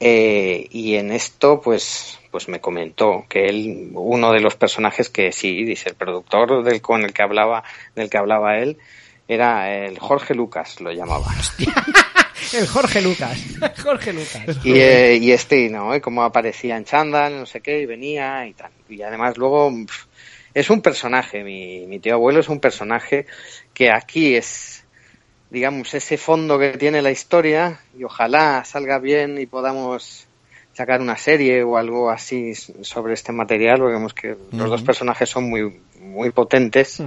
Eh, 0.00 0.66
y 0.70 0.94
en 0.96 1.12
esto, 1.12 1.60
pues, 1.60 2.18
pues 2.30 2.48
me 2.48 2.60
comentó 2.60 3.24
que 3.28 3.46
él, 3.46 3.90
uno 3.94 4.32
de 4.32 4.40
los 4.40 4.56
personajes 4.56 5.08
que 5.10 5.30
sí, 5.32 5.62
dice 5.64 5.90
el 5.90 5.94
productor 5.94 6.64
del 6.64 6.80
con 6.80 7.02
el 7.02 7.12
que 7.12 7.22
hablaba, 7.22 7.62
del 7.94 8.10
que 8.10 8.18
hablaba 8.18 8.58
él, 8.58 8.78
era 9.32 9.72
el 9.74 9.98
Jorge 9.98 10.34
Lucas, 10.34 10.80
lo 10.80 10.92
llamaba. 10.92 11.26
El 12.52 12.66
Jorge 12.66 13.00
Lucas. 13.00 13.38
Jorge 13.82 14.12
Lucas. 14.12 14.58
Y, 14.64 14.72
eh, 14.78 15.16
y 15.16 15.32
este, 15.32 15.70
¿no? 15.70 15.94
Y 15.94 16.00
cómo 16.00 16.22
aparecía 16.22 16.76
en 16.76 16.84
chándal, 16.84 17.38
no 17.38 17.46
sé 17.46 17.60
qué, 17.60 17.80
y 17.80 17.86
venía 17.86 18.46
y 18.46 18.52
tal. 18.52 18.70
Y 18.90 19.00
además 19.00 19.38
luego 19.38 19.72
es 20.52 20.68
un 20.68 20.82
personaje, 20.82 21.44
mi, 21.44 21.86
mi 21.86 21.98
tío 21.98 22.14
abuelo 22.14 22.40
es 22.40 22.48
un 22.48 22.60
personaje 22.60 23.26
que 23.72 23.90
aquí 23.90 24.34
es, 24.34 24.84
digamos, 25.50 25.94
ese 25.94 26.18
fondo 26.18 26.58
que 26.58 26.76
tiene 26.76 27.00
la 27.00 27.10
historia 27.10 27.80
y 27.96 28.04
ojalá 28.04 28.64
salga 28.64 28.98
bien 28.98 29.38
y 29.38 29.46
podamos 29.46 30.26
sacar 30.74 31.00
una 31.00 31.16
serie 31.16 31.62
o 31.62 31.76
algo 31.76 32.10
así 32.10 32.54
sobre 32.54 33.14
este 33.14 33.32
material, 33.32 33.78
porque 33.78 33.94
vemos 33.94 34.14
que 34.14 34.36
los 34.52 34.70
dos 34.70 34.82
personajes 34.82 35.28
son 35.28 35.48
muy, 35.48 35.80
muy 36.00 36.30
potentes 36.30 37.02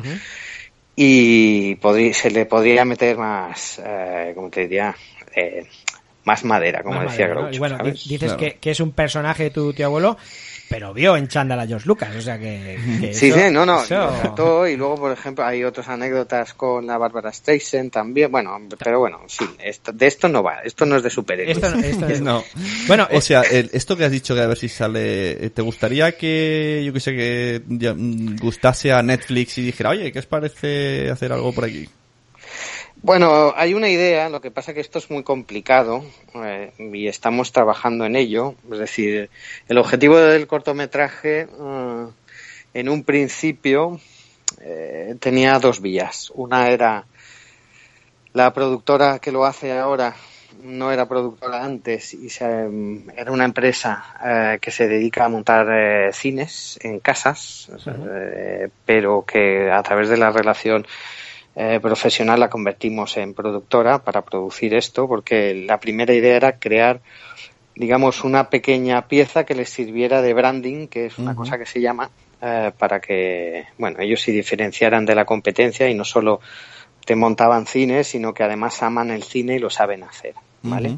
y 0.96 1.78
se 2.14 2.32
le 2.32 2.46
podría 2.46 2.86
meter 2.86 3.18
más, 3.18 3.82
eh, 3.84 4.32
¿cómo 4.34 4.50
te 4.50 4.62
diría? 4.62 4.96
Eh, 5.36 5.66
más 6.24 6.44
madera, 6.44 6.82
como 6.82 6.96
Más 6.96 7.12
decía 7.12 7.28
madera, 7.28 7.36
¿no? 7.36 7.42
Groucho, 7.42 7.56
Y 7.56 7.60
bueno, 7.60 7.78
dices 7.84 8.34
que, 8.34 8.54
que 8.56 8.72
es 8.72 8.80
un 8.80 8.92
personaje 8.92 9.44
de 9.44 9.50
tu 9.52 9.74
tío 9.74 9.86
abuelo, 9.88 10.18
pero 10.70 10.94
vio 10.94 11.16
en 11.18 11.28
chándal 11.28 11.60
a 11.60 11.68
George 11.68 11.88
Lucas, 11.88 12.16
o 12.16 12.22
sea 12.22 12.38
que... 12.40 12.78
que 13.00 13.14
Sí, 13.14 13.28
eso- 13.28 13.38
sí, 13.38 13.52
no, 13.52 13.66
no, 13.66 13.84
eso- 13.84 14.68
y 14.68 14.76
luego, 14.76 14.96
por 14.96 15.12
ejemplo, 15.12 15.46
hay 15.46 15.64
otras 15.64 15.88
anécdotas 15.90 16.54
con 16.54 16.88
la 16.88 16.98
Bárbara 16.98 17.32
Streisand 17.32 17.92
también, 17.92 18.32
bueno, 18.32 18.58
pero 18.78 19.00
bueno, 19.00 19.20
sí, 19.28 19.46
esto, 19.64 19.92
de 19.92 20.08
esto 20.08 20.28
no 20.28 20.42
va, 20.44 20.60
esto 20.64 20.86
no 20.86 20.98
es 20.98 21.04
de 21.04 21.10
superhéroes. 21.10 21.58
Esto 21.58 21.70
no- 21.76 21.82
esto 21.84 22.08
es- 22.10 22.22
No. 22.22 22.44
Bueno, 22.88 23.08
o 23.12 23.18
eh, 23.18 23.22
sea, 23.22 23.42
el- 23.42 23.70
esto 23.74 23.96
que 23.96 24.06
has 24.06 24.12
dicho 24.12 24.34
que 24.36 24.42
a 24.42 24.48
ver 24.48 24.58
si 24.58 24.70
sale, 24.70 25.50
¿te 25.52 25.62
gustaría 25.62 26.18
que, 26.18 26.84
yo 26.86 26.94
que 26.94 27.00
sé, 27.00 27.16
que 27.16 27.62
mm, 27.66 28.38
gustase 28.38 28.92
a 28.92 29.02
Netflix 29.04 29.58
y 29.58 29.64
dijera, 29.66 29.92
oye, 29.92 30.12
¿qué 30.12 30.20
os 30.20 30.26
parece 30.26 31.10
hacer 31.10 31.32
algo 31.32 31.54
por 31.54 31.66
aquí? 31.66 31.88
Bueno, 33.06 33.53
hay 33.56 33.76
una 33.76 33.88
idea, 33.88 34.30
lo 34.30 34.41
que 34.41 34.49
pasa 34.49 34.73
que 34.73 34.80
esto 34.80 34.98
es 34.98 35.11
muy 35.11 35.22
complicado 35.22 36.03
eh, 36.44 36.72
y 36.80 37.07
estamos 37.07 37.52
trabajando 37.52 38.03
en 38.03 38.15
ello. 38.15 38.56
Es 38.72 38.80
decir, 38.80 39.30
el 39.68 39.77
objetivo 39.77 40.18
del 40.18 40.48
cortometraje 40.48 41.41
eh, 41.41 42.07
en 42.73 42.90
un 42.90 43.03
principio 43.03 43.99
eh, 44.60 45.15
tenía 45.19 45.60
dos 45.60 45.82
vías. 45.82 46.32
Una 46.34 46.69
era 46.69 47.06
la 48.34 48.52
productora 48.53 49.19
que 49.19 49.32
lo 49.32 49.45
hace 49.45 49.72
ahora 49.77 50.15
no 50.64 50.91
era 50.91 51.07
productora 51.07 51.64
antes 51.64 52.11
y 52.15 52.32
se, 52.32 52.48
mm, 52.48 53.11
era 53.15 53.32
una 53.32 53.45
empresa 53.45 54.57
que 54.60 54.72
se 54.72 54.88
dedica 54.88 55.26
a 55.26 55.30
montar 55.30 56.11
cines 56.11 56.80
en 56.82 56.99
casas, 57.02 57.69
pero 58.84 59.26
que 59.27 59.69
a 59.69 59.84
través 59.84 60.10
de 60.10 60.18
la 60.18 60.32
relación 60.32 60.88
eh, 61.56 61.80
profesional 61.82 62.40
la 62.40 62.49
convertimos 62.49 63.15
en 63.18 63.34
productora 63.34 63.99
para 63.99 64.22
producir 64.23 64.73
esto, 64.73 65.07
porque 65.07 65.53
la 65.53 65.80
primera 65.80 66.14
idea 66.14 66.36
era 66.36 66.60
crear, 66.60 67.02
digamos, 67.76 68.23
una 68.23 68.49
pequeña 68.49 69.07
pieza 69.07 69.45
que 69.45 69.56
les 69.56 69.69
sirviera 69.69 70.22
de 70.22 70.34
branding, 70.34 70.88
que 70.88 71.06
es 71.07 71.18
una 71.18 71.32
cosa 71.36 71.57
que 71.57 71.65
se 71.65 71.80
llama, 71.82 72.10
eh, 72.41 72.72
para 72.77 72.99
que, 72.99 73.65
bueno, 73.77 73.99
ellos 73.99 74.22
se 74.22 74.32
diferenciaran 74.32 75.06
de 75.06 75.15
la 75.15 75.26
competencia 75.26 75.90
y 75.90 75.94
no 75.95 76.03
solo 76.03 76.41
te 77.06 77.15
montaban 77.15 77.68
cines, 77.68 78.07
sino 78.07 78.34
que 78.34 78.44
además 78.44 78.82
aman 78.84 79.11
el 79.11 79.23
cine 79.23 79.56
y 79.56 79.60
lo 79.60 79.69
saben 79.69 80.03
hacer, 80.03 80.34
¿vale? 80.64 80.90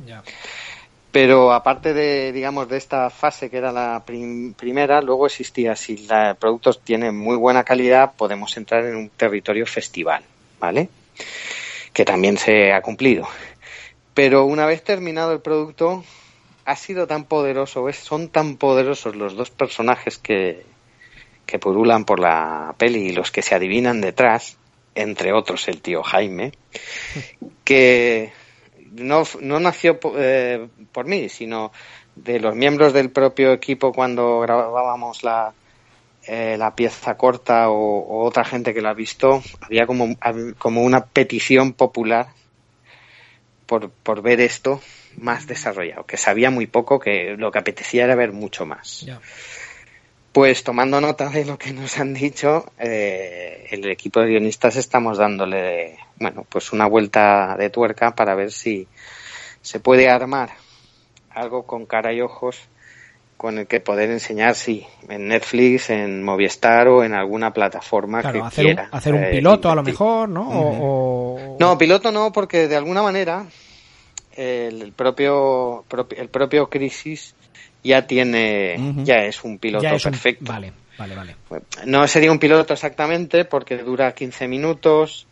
Pero 1.12 1.52
aparte 1.54 1.94
de, 1.94 2.32
digamos, 2.32 2.68
de 2.70 2.78
esta 2.78 3.10
fase 3.10 3.50
que 3.50 3.58
era 3.58 3.72
la 3.72 4.04
prim- 4.06 4.54
primera, 4.54 5.02
luego 5.02 5.26
existía, 5.26 5.76
si 5.76 5.98
la- 6.08 6.32
el 6.32 6.36
producto 6.36 6.74
tiene 6.74 7.12
muy 7.12 7.36
buena 7.38 7.64
calidad, 7.64 8.14
podemos 8.16 8.56
entrar 8.58 8.86
en 8.86 8.96
un 8.96 9.10
territorio 9.10 9.66
festival, 9.66 10.24
¿vale? 10.60 10.90
Que 11.94 12.06
también 12.06 12.38
se 12.38 12.74
ha 12.74 12.82
cumplido. 12.82 13.28
Pero 14.14 14.46
una 14.46 14.66
vez 14.66 14.84
terminado 14.84 15.32
el 15.32 15.42
producto, 15.42 16.04
ha 16.66 16.76
sido 16.76 17.08
tan 17.08 17.26
poderoso, 17.26 17.86
son 17.94 18.30
tan 18.30 18.58
poderosos 18.58 19.16
los 19.16 19.36
dos 19.36 19.52
personajes 19.52 20.18
que, 20.18 20.66
que 21.46 21.60
purulan 21.60 22.06
por 22.06 22.20
la 22.20 22.76
peli 22.78 23.08
y 23.08 23.14
los 23.14 23.32
que 23.32 23.42
se 23.42 23.56
adivinan 23.56 24.02
detrás, 24.02 24.58
entre 24.96 25.34
otros 25.34 25.68
el 25.68 25.82
tío 25.82 26.04
Jaime, 26.04 26.52
que 27.64 28.32
no, 28.92 29.24
no 29.42 29.60
nació 29.60 30.00
eh, 30.18 30.68
por 30.92 31.06
mí, 31.06 31.30
sino 31.30 31.72
de 32.16 32.40
los 32.40 32.56
miembros 32.56 32.94
del 32.94 33.12
propio 33.12 33.54
equipo 33.54 33.94
cuando 33.94 34.40
grabábamos 34.40 35.24
la, 35.24 35.54
eh, 36.28 36.58
la 36.58 36.76
pieza 36.76 37.16
corta 37.16 37.70
o, 37.70 38.00
o 38.00 38.26
otra 38.26 38.44
gente 38.44 38.74
que 38.74 38.82
la 38.82 38.90
ha 38.90 38.94
visto, 38.94 39.42
había 39.62 39.88
como, 39.88 40.16
como 40.58 40.84
una 40.84 41.06
petición 41.06 41.74
popular 41.74 42.28
por, 43.66 43.90
por 43.90 44.22
ver 44.22 44.42
esto 44.42 44.82
más 45.18 45.48
desarrollado, 45.48 46.06
que 46.06 46.18
sabía 46.18 46.52
muy 46.52 46.68
poco, 46.68 47.00
que 47.00 47.36
lo 47.38 47.52
que 47.52 47.60
apetecía 47.60 48.04
era 48.06 48.16
ver 48.16 48.32
mucho 48.32 48.66
más. 48.66 49.06
Pues 50.32 50.64
tomando 50.64 51.02
nota 51.02 51.30
de 51.30 51.46
lo 51.46 51.58
que 51.58 51.74
nos 51.74 51.98
han 51.98 52.14
dicho, 52.14 52.72
eh, 52.78 53.68
el 53.72 53.90
equipo 53.90 54.20
de 54.20 54.28
guionistas 54.28 54.76
estamos 54.76 55.18
dándole, 55.18 55.98
bueno, 56.20 56.46
pues 56.48 56.72
una 56.74 56.88
vuelta 56.88 57.56
de 57.58 57.70
tuerca 57.70 58.14
para 58.14 58.36
ver 58.36 58.52
si 58.52 58.88
se 59.62 59.80
puede 59.80 60.10
armar 60.10 60.52
algo 61.32 61.66
con 61.66 61.86
cara 61.86 62.14
y 62.14 62.22
ojos 62.22 62.60
con 63.38 63.60
el 63.60 63.68
que 63.68 63.80
poder 63.80 64.10
enseñar, 64.10 64.56
sí, 64.56 64.86
en 65.08 65.28
Netflix, 65.28 65.92
en 65.92 66.24
Movistar 66.24 66.88
o 66.88 67.04
en 67.04 67.14
alguna 67.14 67.54
plataforma 67.54 68.22
Claro, 68.22 68.40
que 68.42 68.46
hacer 68.48 68.66
un, 68.66 68.80
hacer 68.92 69.14
un 69.14 69.24
eh, 69.24 69.30
piloto 69.32 69.70
a 69.70 69.76
lo 69.76 69.84
mejor, 69.84 70.28
¿no? 70.28 70.50
O- 70.50 71.54
o- 71.54 71.58
No, 71.60 71.78
piloto 71.78 72.12
no, 72.12 72.32
porque 72.32 72.68
de 72.68 72.76
alguna 72.76 73.04
manera 73.04 73.46
el, 74.36 74.92
propio, 74.94 75.86
propi- 75.90 76.18
el 76.18 76.30
propio 76.30 76.68
Crisis 76.70 77.36
ya 77.84 78.06
tiene, 78.08 78.76
ya 79.04 79.16
es 79.26 79.44
un 79.44 79.60
piloto 79.60 79.88
es 79.96 80.06
un- 80.06 80.12
perfecto. 80.12 80.52
Vale, 80.52 80.74
vale, 80.98 81.16
vale. 81.16 81.36
No 81.86 82.08
sería 82.08 82.32
un 82.32 82.40
piloto 82.40 82.74
exactamente 82.74 83.46
porque 83.46 83.78
dura 83.78 84.12
15 84.14 84.48
minutos, 84.48 85.28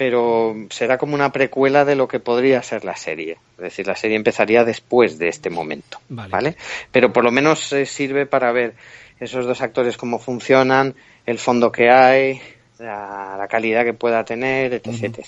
pero 0.00 0.56
será 0.70 0.96
como 0.96 1.14
una 1.14 1.30
precuela 1.30 1.84
de 1.84 1.94
lo 1.94 2.08
que 2.08 2.20
podría 2.20 2.62
ser 2.62 2.86
la 2.86 2.96
serie. 2.96 3.36
Es 3.58 3.64
decir, 3.64 3.86
la 3.86 3.94
serie 3.94 4.16
empezaría 4.16 4.64
después 4.64 5.18
de 5.18 5.28
este 5.28 5.50
momento, 5.50 6.00
Vale. 6.08 6.30
¿vale? 6.30 6.56
Pero 6.90 7.12
por 7.12 7.22
lo 7.22 7.30
menos 7.30 7.70
eh, 7.74 7.84
sirve 7.84 8.24
para 8.24 8.50
ver 8.50 8.72
esos 9.20 9.44
dos 9.44 9.60
actores 9.60 9.98
cómo 9.98 10.18
funcionan, 10.18 10.94
el 11.26 11.38
fondo 11.38 11.70
que 11.70 11.90
hay, 11.90 12.40
la, 12.78 13.36
la 13.38 13.46
calidad 13.46 13.84
que 13.84 13.92
pueda 13.92 14.24
tener, 14.24 14.72
etc. 14.72 14.86
Etc. 15.04 15.26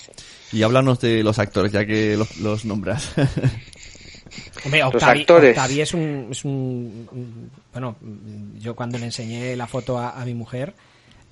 Y 0.51 0.63
háblanos 0.63 0.99
de 1.01 1.21
los 1.21 1.37
actores, 1.37 1.71
ya 1.71 1.85
que 1.85 2.17
los, 2.17 2.37
los 2.37 2.65
nombras. 2.65 3.13
Hombre, 4.65 4.83
Octavi, 4.85 5.19
actores. 5.21 5.55
Octavi 5.55 5.81
es 5.81 5.93
un, 5.93 6.29
es 6.31 6.43
un- 6.45 7.07
un- 7.11 7.51
Bueno, 7.71 7.95
yo 8.57 8.75
cuando 8.75 8.97
le 8.97 9.05
enseñé 9.05 9.55
la 9.55 9.67
foto 9.67 9.99
a, 9.99 10.19
a 10.19 10.25
mi 10.25 10.33
mujer, 10.33 10.73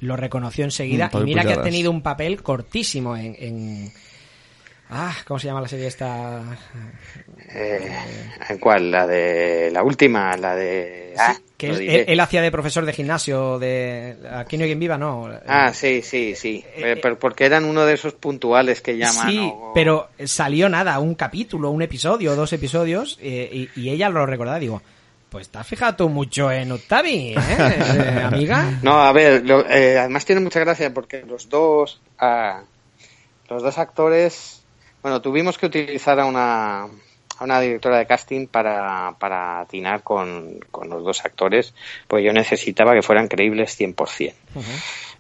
lo 0.01 0.15
reconoció 0.17 0.65
enseguida. 0.65 1.09
Mm, 1.13 1.17
y 1.17 1.23
mira 1.23 1.43
que 1.43 1.53
ha 1.53 1.63
tenido 1.63 1.89
un 1.91 2.01
papel 2.01 2.41
cortísimo 2.43 3.15
en, 3.15 3.35
en- 3.39 3.91
Ah, 4.93 5.15
¿cómo 5.25 5.39
se 5.39 5.47
llama 5.47 5.61
la 5.61 5.69
serie 5.69 5.87
esta? 5.87 6.41
Eh, 7.53 7.95
¿En 8.49 8.57
cuál? 8.57 8.91
La 8.91 9.07
de 9.07 9.69
la 9.71 9.83
última, 9.83 10.35
la 10.35 10.53
de... 10.53 11.13
Ah, 11.17 11.33
Que 11.55 11.67
él, 11.69 11.79
diré. 11.79 11.95
él- 12.01 12.05
él 12.09 12.19
hacía 12.19 12.41
de 12.41 12.51
profesor 12.51 12.85
de 12.85 12.91
gimnasio 12.91 13.57
de... 13.57 14.17
Aquí 14.33 14.57
no 14.57 14.63
hay 14.63 14.69
quien 14.69 14.79
viva, 14.79 14.97
¿no? 14.97 15.29
Ah, 15.47 15.71
sí, 15.73 16.01
sí, 16.01 16.35
sí. 16.35 16.65
Eh, 16.75 16.99
pero 17.01 17.17
porque 17.17 17.45
eran 17.45 17.63
uno 17.63 17.85
de 17.85 17.93
esos 17.93 18.13
puntuales 18.15 18.81
que 18.81 18.97
llaman. 18.97 19.29
Sí, 19.29 19.39
o- 19.53 19.71
pero 19.73 20.09
salió 20.25 20.67
nada, 20.67 20.99
un 20.99 21.15
capítulo, 21.15 21.69
un 21.71 21.81
episodio, 21.83 22.35
dos 22.35 22.51
episodios, 22.51 23.17
eh, 23.21 23.49
y, 23.75 23.79
y 23.81 23.89
ella 23.91 24.09
lo 24.09 24.25
recordaba. 24.25 24.59
Digo, 24.59 24.81
pues 25.31 25.47
te 25.49 25.57
has 25.59 25.65
fijado 25.67 26.09
mucho 26.09 26.51
en 26.51 26.73
Octavi, 26.73 27.35
¿eh, 27.35 27.37
eh, 27.39 28.21
amiga? 28.21 28.69
No, 28.83 29.01
a 29.01 29.13
ver, 29.13 29.45
lo- 29.45 29.65
eh, 29.65 29.97
además 29.97 30.25
tiene 30.25 30.41
mucha 30.41 30.59
gracia 30.59 30.93
porque 30.93 31.23
los 31.25 31.47
dos, 31.47 32.01
ah, 32.19 32.63
los 33.49 33.63
dos 33.63 33.77
actores, 33.77 34.61
bueno, 35.01 35.21
tuvimos 35.21 35.57
que 35.57 35.67
utilizar 35.67 36.19
a 36.19 36.25
una, 36.25 36.81
a 36.83 36.89
una 37.43 37.61
directora 37.61 37.97
de 37.99 38.05
casting 38.07 38.47
para, 38.47 39.15
para 39.19 39.61
atinar 39.61 40.03
con, 40.03 40.59
con 40.69 40.89
los 40.89 41.01
dos 41.01 41.23
actores, 41.23 41.73
pues 42.09 42.25
yo 42.25 42.33
necesitaba 42.33 42.93
que 42.93 43.01
fueran 43.01 43.29
creíbles 43.29 43.79
100%. 43.79 44.33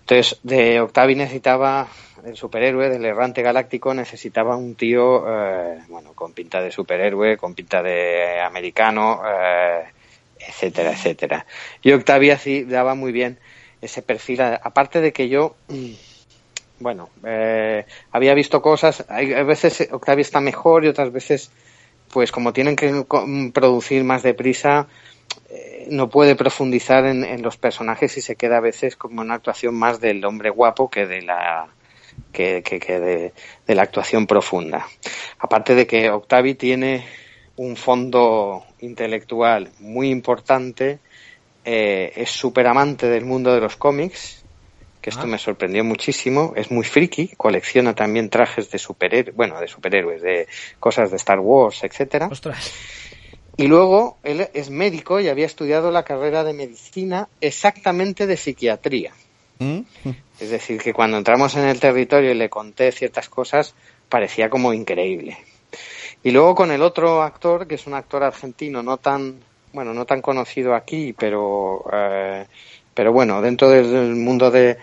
Entonces, 0.01 0.39
de 0.43 0.81
Octavi 0.81 1.15
necesitaba, 1.15 1.87
del 2.21 2.35
superhéroe, 2.35 2.89
del 2.89 3.05
errante 3.05 3.41
galáctico, 3.41 3.93
necesitaba 3.93 4.57
un 4.57 4.75
tío, 4.75 5.23
eh, 5.25 5.79
bueno, 5.87 6.11
con 6.13 6.33
pinta 6.33 6.59
de 6.61 6.69
superhéroe, 6.69 7.37
con 7.37 7.53
pinta 7.55 7.81
de 7.81 8.41
americano, 8.41 9.21
eh, 9.25 9.83
etcétera, 10.47 10.91
etcétera. 10.91 11.45
Y 11.81 11.91
Octavia 11.93 12.37
sí 12.37 12.63
daba 12.63 12.95
muy 12.95 13.11
bien 13.11 13.39
ese 13.81 14.01
perfil, 14.01 14.41
aparte 14.41 15.01
de 15.01 15.11
que 15.13 15.29
yo, 15.29 15.57
bueno, 16.79 17.09
eh, 17.25 17.85
había 18.11 18.33
visto 18.33 18.61
cosas, 18.61 19.05
hay, 19.09 19.33
a 19.33 19.43
veces 19.43 19.87
Octavia 19.91 20.21
está 20.21 20.39
mejor 20.41 20.83
y 20.85 20.87
otras 20.87 21.11
veces, 21.11 21.51
pues 22.11 22.31
como 22.31 22.53
tienen 22.53 22.75
que 22.75 23.05
producir 23.53 24.03
más 24.03 24.23
deprisa, 24.23 24.87
eh, 25.49 25.87
no 25.89 26.09
puede 26.09 26.35
profundizar 26.35 27.05
en, 27.05 27.23
en 27.23 27.41
los 27.41 27.57
personajes 27.57 28.17
y 28.17 28.21
se 28.21 28.35
queda 28.35 28.57
a 28.57 28.61
veces 28.61 28.95
como 28.97 29.21
una 29.21 29.35
actuación 29.35 29.75
más 29.75 29.99
del 30.01 30.23
hombre 30.25 30.49
guapo 30.49 30.89
que 30.89 31.05
de 31.07 31.21
la 31.23 31.75
que, 32.31 32.63
que- 32.63 32.79
que 32.79 32.99
de, 32.99 33.33
de 33.67 33.75
la 33.75 33.83
actuación 33.83 34.27
profunda. 34.27 34.87
Aparte 35.39 35.75
de 35.75 35.87
que 35.87 36.09
Octavi 36.09 36.55
tiene 36.55 37.05
un 37.61 37.75
fondo 37.75 38.65
intelectual 38.79 39.69
muy 39.79 40.09
importante, 40.09 40.97
eh, 41.63 42.11
es 42.15 42.31
súper 42.31 42.65
amante 42.65 43.07
del 43.07 43.23
mundo 43.23 43.53
de 43.53 43.61
los 43.61 43.75
cómics, 43.75 44.43
que 44.99 45.11
esto 45.11 45.23
Ah. 45.23 45.27
me 45.27 45.37
sorprendió 45.37 45.83
muchísimo, 45.83 46.53
es 46.55 46.71
muy 46.71 46.83
friki, 46.83 47.29
colecciona 47.37 47.93
también 47.93 48.31
trajes 48.31 48.71
de 48.71 48.79
superhéroes, 48.79 49.35
bueno, 49.35 49.59
de 49.59 49.67
superhéroes, 49.67 50.23
de 50.23 50.47
cosas 50.79 51.11
de 51.11 51.17
Star 51.17 51.39
Wars, 51.39 51.83
etcétera. 51.83 52.29
Ostras. 52.31 52.71
Y 53.57 53.67
luego 53.67 54.17
él 54.23 54.47
es 54.55 54.71
médico 54.71 55.19
y 55.19 55.27
había 55.27 55.45
estudiado 55.45 55.91
la 55.91 56.03
carrera 56.03 56.43
de 56.43 56.53
medicina 56.53 57.27
exactamente 57.41 58.25
de 58.25 58.37
psiquiatría. 58.37 59.13
Es 60.39 60.49
decir, 60.49 60.81
que 60.81 60.93
cuando 60.93 61.17
entramos 61.17 61.55
en 61.55 61.65
el 61.65 61.79
territorio 61.79 62.31
y 62.31 62.35
le 62.35 62.49
conté 62.49 62.91
ciertas 62.91 63.29
cosas, 63.29 63.75
parecía 64.09 64.49
como 64.49 64.73
increíble. 64.73 65.37
Y 66.23 66.31
luego 66.31 66.53
con 66.55 66.71
el 66.71 66.81
otro 66.81 67.21
actor, 67.23 67.67
que 67.67 67.75
es 67.75 67.87
un 67.87 67.93
actor 67.95 68.23
argentino 68.23 68.83
no 68.83 68.97
tan, 68.97 69.39
bueno, 69.73 69.93
no 69.93 70.05
tan 70.05 70.21
conocido 70.21 70.75
aquí, 70.75 71.13
pero, 71.13 71.83
eh, 71.91 72.45
pero 72.93 73.11
bueno, 73.11 73.41
dentro 73.41 73.69
del 73.69 74.15
mundo 74.15 74.51
de, 74.51 74.77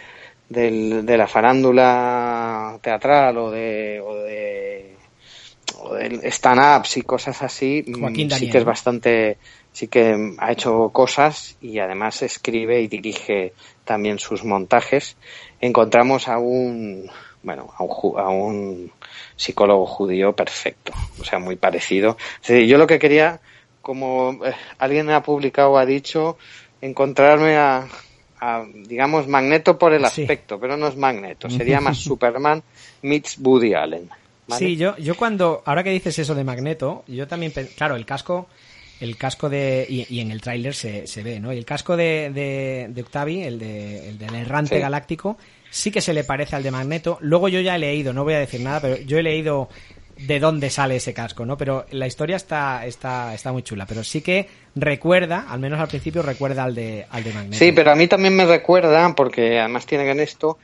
del- 0.48 1.06
de 1.06 1.16
la 1.16 1.28
farándula 1.28 2.78
teatral 2.82 3.36
o 3.39 3.51
de, 3.51 4.01
o 4.05 4.15
de, 4.16 4.97
o 5.81 5.97
stand-ups 6.31 6.97
y 6.97 7.02
cosas 7.02 7.43
así, 7.43 7.85
mm, 7.86 8.01
Joaquín 8.01 8.24
sí 8.24 8.31
Daniel, 8.31 8.51
que 8.52 8.59
es 8.59 8.65
bastante, 8.65 9.39
sí 9.73 9.89
que 9.89 10.35
ha 10.39 10.52
hecho 10.52 10.90
cosas 10.90 11.56
y 11.60 11.78
además 11.78 12.23
escribe 12.23 12.81
y 12.81 12.89
dirige 12.89 13.52
también 13.85 14.19
sus 14.19 14.44
montajes. 14.44 15.16
Encontramos 15.60 16.27
a 16.28 16.39
un, 16.39 17.09
bueno, 17.43 17.73
a 17.77 17.85
un, 17.85 18.19
a 18.19 18.28
un 18.28 18.90
psicólogo 19.39 19.86
judío 19.86 20.35
perfecto, 20.35 20.93
o 21.19 21.24
sea, 21.24 21.39
muy 21.39 21.56
parecido. 21.56 22.16
Decir, 22.43 22.66
yo 22.66 22.77
lo 22.77 22.86
que 22.86 22.98
quería, 22.98 23.40
como 23.81 24.44
eh, 24.44 24.52
alguien 24.78 25.09
ha 25.10 25.23
publicado 25.23 25.70
o 25.73 25.78
ha 25.78 25.86
dicho, 25.86 26.36
encontrarme 26.82 27.56
a, 27.56 27.86
a, 28.40 28.65
digamos, 28.85 29.27
Magneto 29.28 29.78
por 29.78 29.94
el 29.94 30.05
Sí. 30.05 30.23
aspecto, 30.23 30.59
pero 30.60 30.77
no 30.77 30.89
es 30.89 30.97
Magneto, 30.97 31.48
sería 31.48 31.81
más 31.81 31.97
Superman 32.05 32.62
meets 33.02 33.39
Woody 33.39 33.74
Allen. 33.74 34.09
¿vale? 34.48 34.66
Sí, 34.66 34.77
yo, 34.77 34.97
yo 34.98 35.16
cuando, 35.16 35.62
ahora 35.66 35.82
que 35.85 35.90
dices 35.90 36.19
eso 36.19 36.35
de 36.35 36.44
Magneto, 36.44 37.05
yo 37.06 37.27
también, 37.28 37.52
claro, 37.77 37.97
el 37.97 38.05
casco, 38.06 38.48
el 39.01 39.16
casco 39.16 39.48
de, 39.48 39.86
y, 39.89 40.06
y 40.16 40.20
en 40.20 40.31
el 40.32 40.40
tráiler 40.40 40.74
se, 40.74 41.06
se 41.06 41.23
ve, 41.23 41.39
¿no? 41.39 41.52
Y 41.52 41.59
el 41.59 41.65
casco 41.65 41.97
de, 41.97 42.31
de, 42.35 42.86
de 42.90 43.02
Octavi, 43.02 43.43
el, 43.43 43.59
de, 43.59 44.09
el 44.09 44.19
del 44.19 44.35
errante 44.35 44.77
Sí. 44.77 44.81
galáctico, 44.81 45.39
sí 45.70 45.90
que 45.90 46.01
se 46.01 46.12
le 46.15 46.24
parece 46.24 46.57
al 46.57 46.62
de 46.62 46.70
Magneto. 46.70 47.19
Luego 47.20 47.49
yo 47.49 47.61
ya 47.61 47.77
he 47.77 47.78
leído, 47.78 48.12
no 48.12 48.24
voy 48.24 48.35
a 48.35 48.39
decir 48.39 48.61
nada, 48.61 48.81
pero 48.81 48.97
yo 48.99 49.19
he 49.19 49.23
leído 49.23 49.69
de 50.16 50.40
dónde 50.40 50.69
sale 50.70 50.97
ese 50.97 51.15
casco, 51.15 51.47
¿no? 51.47 51.57
Pero 51.57 51.86
la 51.93 52.07
historia 52.09 52.35
está, 52.36 52.85
está, 52.86 53.35
está 53.35 53.53
muy 53.53 53.62
chula, 53.62 53.86
pero 53.86 54.03
sí 54.03 54.20
que 54.20 54.49
recuerda, 54.74 55.47
al 55.49 55.61
menos 55.61 55.78
al 55.78 55.86
principio 55.89 56.23
recuerda 56.23 56.65
al 56.65 56.74
de, 56.74 57.07
al 57.11 57.23
de 57.23 57.32
Magneto. 57.32 57.57
Sí, 57.57 57.70
pero 57.73 57.93
a 57.93 57.95
mí 57.95 58.09
también 58.09 58.35
me 58.35 58.45
recuerda, 58.45 59.15
porque 59.15 59.61
además 59.61 59.86
tienen 59.86 60.09
en 60.09 60.19
esto, 60.20 60.59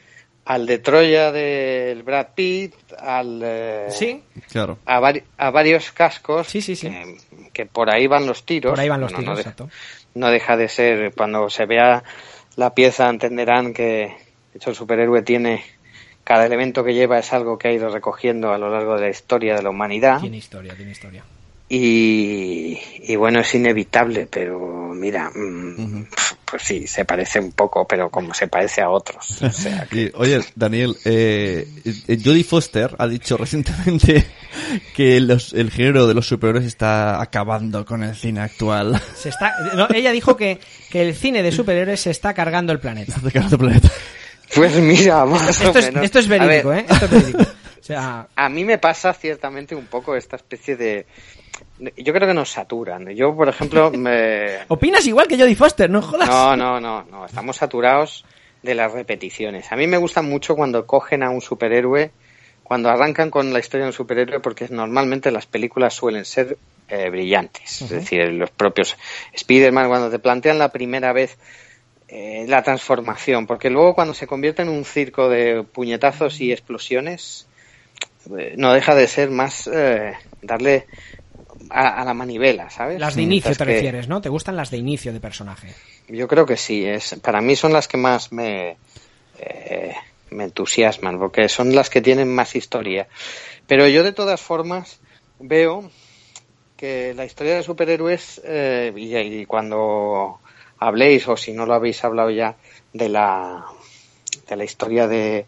al 0.47 0.67
de 0.67 0.79
Troya 0.79 1.31
del 1.31 2.03
Brad 2.03 2.29
Pitt, 2.35 2.75
al... 2.99 3.41
eh, 3.45 3.87
Sí. 3.91 4.23
Claro. 4.51 4.79
A, 4.87 5.01
vari- 5.01 5.23
a 5.39 5.51
varios 5.51 5.93
cascos 5.93 6.49
Sí, 6.49 6.61
sí, 6.61 6.75
sí. 6.75 6.89
Que, 6.89 7.17
que 7.53 7.67
por 7.67 7.91
ahí 7.91 8.07
van 8.09 8.27
los 8.27 8.45
tiros. 8.45 8.73
Por 8.73 8.81
ahí 8.81 8.89
van 8.89 9.01
los 9.01 9.13
Bueno, 9.13 9.21
tiros, 9.21 9.33
no, 9.35 9.37
deja, 9.39 9.51
exacto. 9.51 9.71
no 10.15 10.31
deja 10.31 10.57
de 10.57 10.69
ser, 10.69 11.15
cuando 11.15 11.49
se 11.49 11.65
vea 11.65 12.03
la 12.57 12.75
pieza 12.75 13.09
entenderán 13.09 13.73
que 13.73 14.15
de 14.55 14.59
hecho, 14.59 14.71
el 14.71 14.77
superhéroe 14.77 15.21
tiene, 15.23 15.63
cada 16.25 16.47
elemento 16.47 16.83
que 16.85 16.95
lleva 16.95 17.19
es 17.19 17.31
algo 17.35 17.59
que 17.59 17.69
ha 17.69 17.73
ido 17.73 17.91
recogiendo 17.91 18.53
a 18.53 18.57
lo 18.59 18.71
largo 18.71 18.95
de 18.95 19.03
la 19.03 19.11
historia 19.11 19.57
de 19.57 19.63
la 19.63 19.69
humanidad. 19.71 20.21
Tiene 20.21 20.37
historia, 20.39 20.75
tiene 20.75 20.93
historia. 20.93 21.23
Y, 21.69 22.79
y 23.03 23.17
bueno, 23.17 23.41
es 23.41 23.55
inevitable, 23.55 24.29
pero 24.31 24.93
mira, 24.95 25.31
mm, 25.35 26.05
pues 26.45 26.63
sí, 26.63 26.87
se 26.87 27.05
parece 27.05 27.41
un 27.41 27.53
poco, 27.53 27.87
pero 27.87 28.11
como 28.11 28.33
se 28.33 28.47
parece 28.49 28.81
a 28.83 28.91
otros. 28.91 29.43
O 29.43 29.51
sea, 29.51 29.87
Y, 29.93 30.11
oye, 30.15 30.41
Daniel, 30.55 30.95
eh, 31.05 31.67
eh, 32.07 32.19
Jodie 32.23 32.45
Foster 32.45 32.95
ha 32.99 33.09
dicho 33.09 33.37
recientemente 33.37 34.25
que 34.95 35.21
los- 35.21 35.53
el 35.55 35.71
género 35.71 36.07
de 36.07 36.15
los 36.15 36.27
superhéroes 36.29 36.67
está 36.67 37.21
acabando 37.21 37.85
con 37.85 38.03
el 38.05 38.15
cine 38.15 38.41
actual. 38.43 39.01
Se 39.17 39.31
está, 39.31 39.53
no, 39.75 39.89
ella 39.93 40.13
dijo 40.13 40.37
que, 40.37 40.61
que 40.91 41.03
el 41.03 41.15
cine 41.15 41.43
de 41.43 41.51
superhéroes 41.51 41.99
se 42.01 42.11
está 42.11 42.35
cargando 42.35 42.73
el 42.73 42.79
planeta. 42.79 43.15
Está 43.17 43.29
acabando 43.29 43.57
el 43.57 43.61
planeta. 43.61 43.91
Pues 44.55 44.77
mira, 44.77 45.25
más 45.25 45.49
Esto 45.49 45.71
o 45.71 45.79
es, 45.79 45.87
menos. 45.87 46.05
esto 46.05 46.19
es 46.19 46.29
verídico, 46.29 46.69
ver, 46.69 46.79
¿eh? 46.79 46.87
Esto 46.89 47.05
es 47.07 47.11
verídico. 47.11 47.45
O 47.85 47.87
sea, 47.87 48.29
A 48.35 48.49
mí 48.49 48.65
me 48.65 48.79
pasa 48.79 49.13
ciertamente 49.13 49.75
un 49.75 49.85
poco 49.85 50.17
esta 50.17 50.37
especie 50.37 50.75
de... 50.75 51.05
Yo 51.99 52.15
creo 52.15 52.27
que 52.27 52.33
nos 52.33 52.51
saturan. 52.51 53.11
Yo, 53.11 53.37
por 53.37 53.47
ejemplo, 53.47 53.91
me... 53.95 54.61
opinas 54.69 55.07
igual 55.07 55.29
que 55.29 55.37
Jodie 55.37 55.55
Foster, 55.55 55.91
no 55.91 56.01
jodas. 56.01 56.27
No, 56.27 56.57
no, 56.57 56.81
no, 56.81 57.05
no. 57.05 57.27
Estamos 57.27 57.59
saturados 57.59 58.25
de 58.63 58.75
las 58.75 58.91
repeticiones. 58.91 59.71
A 59.71 59.77
mí 59.77 59.87
me 59.87 59.99
gusta 59.99 60.23
mucho 60.23 60.57
cuando 60.57 60.87
cogen 60.87 61.23
a 61.23 61.29
un 61.29 61.43
superhéroe, 61.43 62.11
cuando 62.63 62.89
arrancan 62.89 63.29
con 63.31 63.53
la 63.53 63.59
historia 63.59 63.85
de 63.85 63.91
un 63.91 63.93
superhéroe, 63.93 64.41
porque 64.41 64.67
normalmente 64.71 65.31
las 65.31 65.45
películas 65.45 65.93
suelen 65.93 66.25
ser 66.25 66.57
eh, 66.89 67.11
brillantes. 67.11 67.83
Es 67.83 67.91
decir, 67.91 68.33
los 68.33 68.51
propios 68.51 68.97
Spider-Man, 69.35 69.89
cuando 69.89 70.11
te 70.11 70.19
plantean 70.19 70.59
la 70.59 70.71
primera 70.71 71.13
vez 71.13 71.37
eh, 72.09 72.45
la 72.49 72.63
transformación, 72.63 73.47
porque 73.47 73.71
luego 73.71 73.95
cuando 73.95 74.15
se 74.15 74.27
convierte 74.27 74.63
en 74.63 74.69
un 74.69 74.85
circo 74.85 75.29
de 75.29 75.63
puñetazos 75.65 76.41
y 76.41 76.53
explosiones, 76.53 77.47
eh, 78.39 78.55
no 78.57 78.73
deja 78.73 78.95
de 78.95 79.07
ser 79.09 79.31
más 79.31 79.67
eh, 79.73 80.15
darle 80.43 80.87
a, 81.71 82.03
a 82.03 82.05
la 82.05 82.15
manivela, 82.15 82.71
¿sabes? 82.71 83.01
Las 83.01 83.15
de 83.17 83.23
inicio 83.23 83.49
Mientras 83.51 83.59
te 83.59 83.65
que- 83.65 83.73
refieres, 83.73 84.09
¿no? 84.09 84.21
¿Te 84.21 84.29
gustan 84.29 84.57
las 84.57 84.71
de 84.71 84.77
inicio 84.79 85.13
de 85.13 85.21
personaje? 85.21 85.69
yo 86.09 86.29
creo 86.29 86.45
que 86.45 86.57
sí, 86.59 86.85
es, 86.85 87.19
para 87.23 87.41
mí 87.41 87.57
son 87.57 87.73
las 87.73 87.89
que 87.89 87.97
más 87.97 88.31
me, 88.33 88.77
eh, 89.39 89.95
me 90.31 90.45
entusiasman, 90.45 91.19
porque 91.19 91.49
son 91.49 91.75
las 91.75 91.89
que 91.89 92.03
tienen 92.03 92.35
más 92.35 92.55
historia. 92.57 93.09
Pero 93.67 93.89
yo 93.89 94.03
de 94.05 94.13
todas 94.13 94.41
formas 94.43 95.01
veo 95.39 95.91
que 96.77 97.15
la 97.15 97.25
historia 97.25 97.55
de 97.57 97.63
superhéroes, 97.63 98.41
eh, 98.45 98.93
y, 98.95 99.17
y 99.17 99.47
cuando 99.47 100.41
habléis, 100.79 101.27
o 101.29 101.37
si 101.37 101.53
no 101.53 101.67
lo 101.67 101.75
habéis 101.75 102.03
hablado 102.05 102.31
ya, 102.31 102.57
de 102.93 103.09
la, 103.09 103.65
de 104.49 104.57
la 104.57 104.65
historia 104.65 105.07
de 105.09 105.47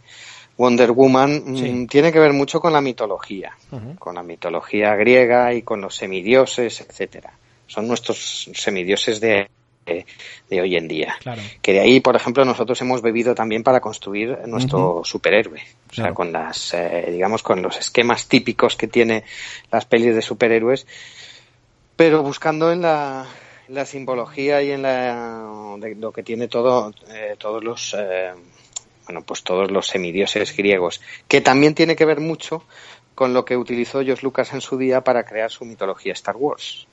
Wonder 0.59 0.93
Woman, 0.93 1.43
mm, 1.47 1.87
tiene 1.87 2.11
que 2.13 2.19
ver 2.19 2.33
mucho 2.33 2.61
con 2.61 2.73
la 2.73 2.81
mitología 2.81 3.53
con 3.99 4.15
la 4.15 4.23
mitología 4.23 4.95
griega 4.97 5.53
y 5.53 5.63
con 5.63 5.81
los 5.81 5.95
semidioses, 5.97 6.81
etcétera. 6.81 7.33
Son 7.67 7.87
nuestros 7.87 8.49
semidioses 8.55 9.21
de, 9.21 9.49
de, 9.85 10.07
de 10.49 10.61
hoy 10.61 10.77
en 10.77 10.89
día. 10.89 11.17
Claro. 11.21 11.43
Que 11.61 11.73
de 11.75 11.81
ahí, 11.81 12.01
por 12.01 12.17
ejemplo, 12.17 12.45
nosotros 12.45 12.81
hemos 12.81 13.03
bebido 13.03 13.35
también 13.35 13.63
para 13.63 13.81
construir 13.81 14.39
nuestro 14.47 15.03
superhéroe. 15.05 15.61
O 15.91 15.93
sea, 15.95 16.05
Claro. 16.05 16.15
con 16.15 16.33
las, 16.33 16.73
eh, 16.75 17.09
digamos, 17.11 17.43
con 17.43 17.61
los 17.61 17.77
esquemas 17.77 18.29
típicos 18.29 18.77
que 18.77 18.87
tiene 18.89 19.25
las 19.71 19.85
pelis 19.85 20.15
de 20.15 20.23
superhéroes, 20.23 20.87
pero 21.97 22.23
buscando 22.23 22.73
en 22.73 22.83
la, 22.83 23.27
la 23.69 23.85
simbología 23.85 24.63
y 24.63 24.73
en 24.73 24.83
la, 24.83 25.77
de 25.79 25.95
lo 25.95 26.13
que 26.13 26.23
tiene 26.23 26.49
todo, 26.49 26.93
eh, 27.09 27.37
todos 27.39 27.63
los, 27.63 27.95
eh, 27.99 28.33
bueno, 29.07 29.23
pues 29.23 29.43
todos 29.43 29.71
los 29.71 29.87
semidioses 29.87 30.57
griegos, 30.57 31.01
que 31.29 31.41
también 31.41 31.75
tiene 31.75 31.97
que 31.97 32.05
ver 32.05 32.21
mucho 32.21 32.65
con 33.15 33.33
lo 33.33 33.45
que 33.45 33.57
utilizó 33.57 34.03
George 34.03 34.23
Lucas 34.23 34.53
en 34.53 34.61
su 34.61 34.77
día 34.77 35.03
para 35.03 35.25
crear 35.25 35.51
su 35.51 35.65
mitología 35.65 36.13
Star 36.13 36.37
Wars, 36.37 36.87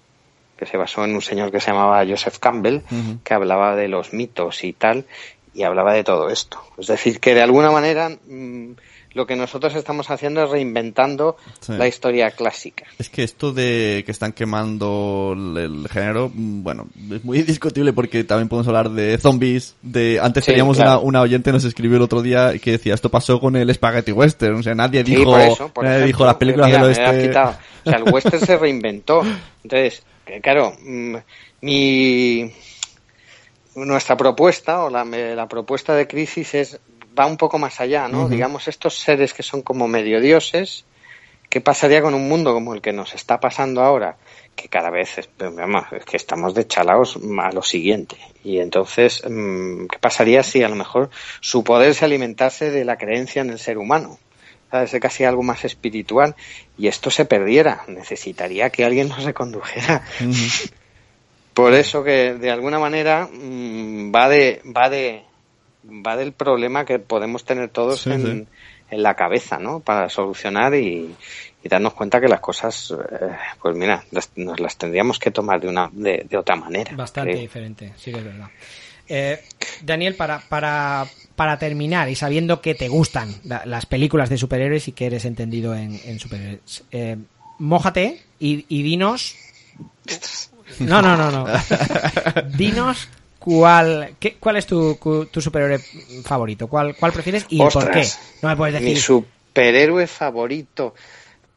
que 0.57 0.65
se 0.65 0.77
basó 0.77 1.03
en 1.03 1.15
un 1.15 1.21
señor 1.21 1.51
que 1.51 1.59
se 1.59 1.71
llamaba 1.71 2.05
Joseph 2.07 2.37
Campbell, 2.39 2.79
que 3.23 3.33
hablaba 3.33 3.75
de 3.75 3.89
los 3.89 4.13
mitos 4.13 4.63
y 4.63 4.73
tal, 4.73 5.05
y 5.53 5.63
hablaba 5.63 5.93
de 5.93 6.03
todo 6.03 6.29
esto. 6.29 6.63
Es 6.77 6.87
decir, 6.87 7.19
que 7.19 7.35
de 7.35 7.41
alguna 7.41 7.71
manera 7.71 8.09
mm, 8.09 8.71
lo 9.13 9.25
que 9.27 9.35
nosotros 9.35 9.75
estamos 9.75 10.09
haciendo 10.09 10.43
es 10.43 10.49
reinventando 10.49 11.37
Sí. 11.59 11.73
la 11.73 11.87
historia 11.87 12.31
clásica. 12.31 12.85
Es 12.97 13.09
que 13.09 13.23
esto 13.23 13.51
de 13.53 14.03
que 14.05 14.11
están 14.11 14.33
quemando 14.33 15.33
el, 15.35 15.57
el 15.57 15.87
género, 15.89 16.31
mm, 16.33 16.63
bueno, 16.63 16.87
es 17.11 17.23
muy 17.23 17.41
discutible 17.43 17.93
porque 17.93 18.23
también 18.23 18.49
podemos 18.49 18.67
hablar 18.67 18.89
de 18.89 19.17
zombies, 19.17 19.75
de 19.81 20.19
antes 20.21 20.45
Sí, 20.45 20.51
teníamos 20.51 20.77
claro. 20.77 20.99
una, 20.99 21.07
una 21.07 21.21
oyente 21.21 21.51
nos 21.51 21.63
escribió 21.63 21.97
el 21.97 22.03
otro 22.03 22.21
día 22.21 22.57
que 22.59 22.71
decía 22.71 22.93
esto 22.93 23.09
pasó 23.09 23.39
con 23.39 23.55
el 23.55 23.73
spaghetti 23.73 24.11
western, 24.11 24.55
o 24.55 24.63
sea, 24.63 24.73
nadie 24.75 25.03
Sí, 25.05 25.15
dijo, 25.15 25.31
por 25.31 25.41
eso, 25.41 25.69
por 25.69 25.83
nadie 25.83 25.97
ejemplo, 25.97 26.07
dijo 26.07 26.25
las 26.25 26.35
películas 26.35 26.67
mira, 26.67 26.79
del 26.79 26.87
oeste. 26.87 27.29
O 27.29 27.89
sea, 27.89 27.97
el 27.99 28.03
western 28.13 28.39
se 28.45 28.57
reinventó. 28.57 29.21
Entonces, 29.63 30.03
claro, 30.41 30.73
mm, 30.81 31.15
mi 31.61 32.51
nuestra 33.75 34.15
propuesta 34.15 34.83
o 34.83 34.89
la, 34.89 35.03
la 35.03 35.47
propuesta 35.47 35.95
de 35.95 36.07
crisis 36.07 36.53
es 36.53 36.79
va 37.17 37.25
un 37.25 37.37
poco 37.37 37.59
más 37.59 37.79
allá, 37.79 38.07
¿no? 38.07 38.29
Digamos 38.29 38.67
estos 38.67 38.97
seres 38.97 39.33
que 39.33 39.43
son 39.43 39.61
como 39.61 39.87
medio 39.87 40.21
dioses, 40.21 40.85
¿qué 41.49 41.61
pasaría 41.61 42.01
con 42.01 42.13
un 42.13 42.27
mundo 42.27 42.53
como 42.53 42.73
el 42.73 42.81
que 42.81 42.93
nos 42.93 43.13
está 43.13 43.39
pasando 43.39 43.83
ahora? 43.83 44.17
Que 44.55 44.67
cada 44.67 44.89
vez 44.89 45.17
es, 45.17 45.29
es 45.91 46.05
que 46.05 46.17
estamos 46.17 46.53
de 46.53 46.67
chalaos 46.67 47.17
a 47.41 47.51
lo 47.51 47.61
siguiente. 47.61 48.17
Y 48.43 48.59
entonces, 48.59 49.23
mm, 49.27 49.87
¿qué 49.87 49.99
pasaría 49.99 50.43
si 50.43 50.63
a 50.63 50.69
lo 50.69 50.75
mejor 50.75 51.09
su 51.41 51.63
poder 51.63 51.95
se 51.95 52.05
alimentase 52.05 52.71
de 52.71 52.85
la 52.85 52.97
creencia 52.97 53.41
en 53.41 53.49
el 53.49 53.59
ser 53.59 53.77
humano? 53.77 54.19
¿sabes? 54.71 54.91
De 54.91 54.99
casi 54.99 55.23
algo 55.23 55.43
más 55.43 55.65
espiritual 55.65 56.35
y 56.79 56.87
esto 56.87 57.11
se 57.11 57.25
perdiera. 57.25 57.83
Necesitaría 57.87 58.71
que 58.71 58.83
alguien 58.83 59.09
nos 59.09 59.23
recondujera. 59.23 60.03
Por 61.53 61.75
eso 61.75 62.03
que 62.03 62.33
de 62.33 62.49
alguna 62.49 62.79
manera 62.79 63.29
mm, 63.31 64.11
va 64.13 64.27
de 64.27 64.61
va 64.65 64.89
de 64.89 65.23
va 65.85 66.15
del 66.15 66.33
problema 66.33 66.85
que 66.85 66.99
podemos 66.99 67.43
tener 67.45 67.69
todos 67.69 68.01
Sí, 68.01 68.11
en, 68.11 68.21
sí. 68.21 68.47
en 68.91 69.03
la 69.03 69.15
cabeza, 69.15 69.57
¿no? 69.59 69.79
Para 69.79 70.09
solucionar 70.09 70.73
y, 70.75 71.13
y 71.63 71.69
darnos 71.69 71.93
cuenta 71.93 72.21
que 72.21 72.27
las 72.27 72.39
cosas, 72.39 72.91
eh, 72.91 73.29
pues 73.61 73.75
mira, 73.75 74.03
las- 74.11 74.29
nos 74.35 74.59
las 74.59 74.77
tendríamos 74.77 75.19
que 75.19 75.31
tomar 75.31 75.59
de 75.61 75.67
una 75.67 75.89
de, 75.91 76.25
de 76.29 76.37
otra 76.37 76.55
manera. 76.55 76.95
Bastante 76.95 77.31
creo. 77.31 77.41
diferente, 77.41 77.93
sí 77.97 78.11
que 78.11 78.19
es 78.19 78.23
verdad. 78.25 78.47
Eh, 79.09 79.43
Daniel, 79.81 80.15
para, 80.15 80.39
para, 80.39 81.05
para 81.35 81.59
terminar 81.59 82.07
y 82.09 82.15
sabiendo 82.15 82.61
que 82.61 82.73
te 82.75 82.87
gustan 82.87 83.35
la- 83.43 83.65
las 83.65 83.85
películas 83.85 84.29
de 84.29 84.37
superhéroes 84.37 84.87
y 84.87 84.93
que 84.93 85.07
eres 85.07 85.25
entendido 85.25 85.75
en, 85.75 85.99
en 86.05 86.19
superhéroes, 86.19 86.83
eh, 86.91 87.17
mójate 87.59 88.21
y, 88.39 88.65
y 88.69 88.81
dinos. 88.83 89.35
No, 90.79 91.01
no, 91.01 91.17
no, 91.17 91.29
no. 91.31 91.45
dinos 92.57 93.09
cuál, 93.43 94.15
qué, 94.19 94.35
cuál 94.39 94.57
es 94.57 94.65
tu, 94.65 94.95
tu 95.31 95.41
superhéroe 95.41 95.79
favorito, 96.23 96.67
cuál, 96.67 96.95
cuál 96.95 97.11
prefieres 97.11 97.45
y 97.49 97.61
el 97.61 97.67
por 97.69 97.91
qué. 97.91 97.99
Ostras, 97.99 98.19
No 98.41 98.49
me 98.49 98.55
puedes 98.55 98.81
Mi 98.81 98.87
decir. 98.89 99.01
superhéroe 99.03 100.07
favorito. 100.07 100.93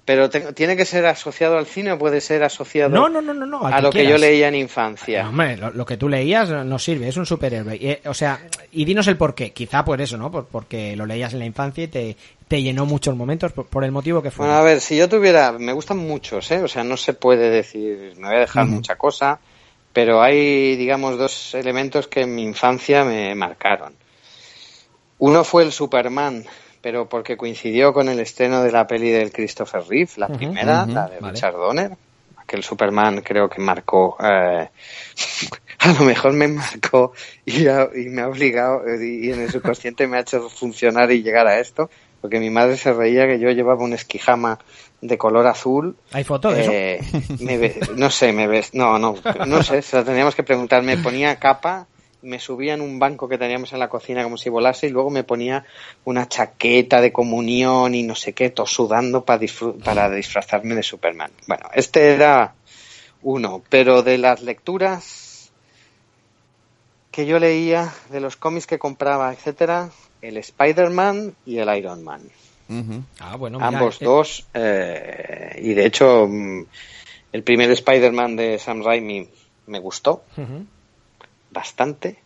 Pero 0.04 0.30
te- 0.30 0.52
tiene 0.52 0.76
que 0.76 0.84
ser 0.84 1.04
asociado 1.06 1.58
al 1.58 1.66
cine 1.66 1.90
o 1.90 1.98
puede 1.98 2.20
ser 2.20 2.44
asociado 2.44 2.94
No, 2.94 3.08
no, 3.08 3.20
no, 3.20 3.34
no, 3.34 3.66
a 3.66 3.74
que 3.76 3.82
lo 3.82 3.90
que 3.90 4.06
yo 4.06 4.16
leía 4.18 4.46
en 4.46 4.54
infancia. 4.54 5.24
No, 5.24 5.30
hombre, 5.30 5.56
lo, 5.56 5.72
lo 5.72 5.84
que 5.84 5.96
tú 5.96 6.08
leías 6.08 6.48
no 6.48 6.78
sirve, 6.78 7.08
es 7.08 7.16
un 7.16 7.26
superhéroe. 7.26 7.76
Y, 7.76 7.88
eh, 7.88 8.00
o 8.04 8.14
sea, 8.14 8.38
y 8.70 8.84
dinos 8.84 9.08
el 9.08 9.16
por 9.16 9.34
qué. 9.34 9.50
Quizá 9.50 9.84
por 9.84 10.00
eso, 10.00 10.16
¿no? 10.16 10.30
Por- 10.30 10.46
porque 10.46 10.94
lo 10.94 11.06
leías 11.06 11.32
en 11.32 11.40
la 11.40 11.44
infancia 11.46 11.82
y 11.82 11.88
te, 11.88 12.16
te 12.46 12.62
llenó 12.62 12.86
muchos 12.86 13.16
momentos 13.16 13.50
por, 13.52 13.66
por 13.66 13.82
el 13.82 13.90
motivo 13.90 14.22
que 14.22 14.30
fue. 14.30 14.46
Bueno, 14.46 14.60
a 14.60 14.62
ver, 14.62 14.80
si 14.80 14.96
yo 14.96 15.08
tuviera, 15.08 15.50
me 15.50 15.72
gustan 15.72 15.98
muchos, 15.98 16.48
¿eh? 16.52 16.62
O 16.62 16.68
sea, 16.68 16.84
no 16.84 16.96
se 16.96 17.12
puede 17.12 17.50
decir, 17.50 18.14
me 18.16 18.28
voy 18.28 18.36
a 18.36 18.40
dejar 18.40 18.66
mucha 18.66 18.94
cosa, 18.94 19.40
pero 19.96 20.20
hay, 20.20 20.76
digamos, 20.76 21.16
dos 21.16 21.54
elementos 21.54 22.06
que 22.06 22.20
en 22.20 22.34
mi 22.34 22.42
infancia 22.42 23.02
me 23.02 23.34
marcaron. 23.34 23.94
Uno 25.18 25.42
fue 25.42 25.62
el 25.62 25.72
Superman, 25.72 26.44
pero 26.82 27.08
porque 27.08 27.38
coincidió 27.38 27.94
con 27.94 28.10
el 28.10 28.20
estreno 28.20 28.62
de 28.62 28.72
la 28.72 28.86
peli 28.86 29.08
del 29.08 29.32
Christopher 29.32 29.82
Reeve, 29.88 30.10
la 30.18 30.28
primera, 30.28 30.84
la 30.84 31.08
de 31.08 31.18
vale. 31.18 31.32
Richard 31.32 31.54
Donner. 31.54 31.96
Aquel 32.36 32.62
Superman 32.62 33.22
creo 33.22 33.48
que 33.48 33.62
marcó, 33.62 34.18
eh, 34.22 34.68
a 35.78 35.92
lo 35.94 36.00
mejor 36.04 36.34
me 36.34 36.46
marcó 36.48 37.14
y, 37.46 37.66
ha- 37.66 37.88
y 37.96 38.10
me 38.10 38.20
ha 38.20 38.28
obligado 38.28 38.86
eh, 38.86 38.98
y 39.02 39.32
en 39.32 39.40
el 39.40 39.50
subconsciente 39.50 40.06
me 40.06 40.18
ha 40.18 40.20
hecho 40.20 40.46
funcionar 40.50 41.10
y 41.10 41.22
llegar 41.22 41.46
a 41.46 41.58
esto, 41.58 41.88
porque 42.20 42.38
mi 42.38 42.50
madre 42.50 42.76
se 42.76 42.92
reía 42.92 43.26
que 43.26 43.38
yo 43.38 43.50
llevaba 43.50 43.82
un 43.82 43.94
esquijama 43.94 44.58
de 45.00 45.18
color 45.18 45.46
azul 45.46 45.96
¿Hay 46.12 46.24
foto 46.24 46.50
de 46.50 46.60
eso? 46.62 46.70
eh, 46.72 47.00
me 47.40 47.72
no 47.96 48.10
sé, 48.10 48.32
me 48.32 48.46
ves, 48.46 48.74
no, 48.74 48.98
no, 48.98 49.14
no 49.46 49.62
sé, 49.62 49.82
se 49.82 49.96
lo 49.98 50.04
teníamos 50.04 50.34
que 50.34 50.42
preguntar. 50.42 50.82
Me 50.82 50.96
ponía 50.96 51.36
capa, 51.36 51.86
me 52.22 52.38
subía 52.40 52.74
en 52.74 52.80
un 52.80 52.98
banco 52.98 53.28
que 53.28 53.36
teníamos 53.38 53.72
en 53.72 53.78
la 53.78 53.88
cocina 53.88 54.22
como 54.24 54.36
si 54.38 54.48
volase 54.48 54.86
y 54.86 54.90
luego 54.90 55.10
me 55.10 55.22
ponía 55.22 55.64
una 56.04 56.26
chaqueta 56.28 57.00
de 57.00 57.12
comunión 57.12 57.94
y 57.94 58.02
no 58.04 58.14
sé 58.14 58.32
qué, 58.32 58.50
todo 58.50 58.66
sudando 58.66 59.24
para, 59.24 59.40
disfru- 59.42 59.80
para 59.82 60.08
disfrazarme 60.10 60.74
de 60.74 60.82
Superman. 60.82 61.30
Bueno, 61.46 61.68
este 61.74 62.14
era 62.14 62.54
uno, 63.22 63.62
pero 63.68 64.02
de 64.02 64.18
las 64.18 64.40
lecturas 64.42 65.52
que 67.10 67.26
yo 67.26 67.38
leía, 67.38 67.92
de 68.10 68.20
los 68.20 68.36
cómics 68.36 68.66
que 68.66 68.78
compraba, 68.78 69.32
etcétera, 69.32 69.90
el 70.20 70.36
Spider-Man 70.38 71.34
y 71.46 71.58
el 71.58 71.74
Iron 71.76 72.02
Man. 72.04 72.22
Ah, 73.20 73.36
bueno, 73.36 73.58
mira, 73.58 73.68
Ambos 73.68 73.96
eh, 74.00 74.04
dos. 74.04 74.46
eh, 74.54 75.60
y 75.62 75.74
de 75.74 75.86
hecho, 75.86 76.26
mm, 76.28 76.64
el 77.32 77.42
primer 77.42 77.70
Spider-Man 77.70 78.36
de 78.36 78.58
Sam 78.58 78.82
Raimi 78.82 79.28
me 79.66 79.78
gustó 79.78 80.24
bastante. 81.50 82.18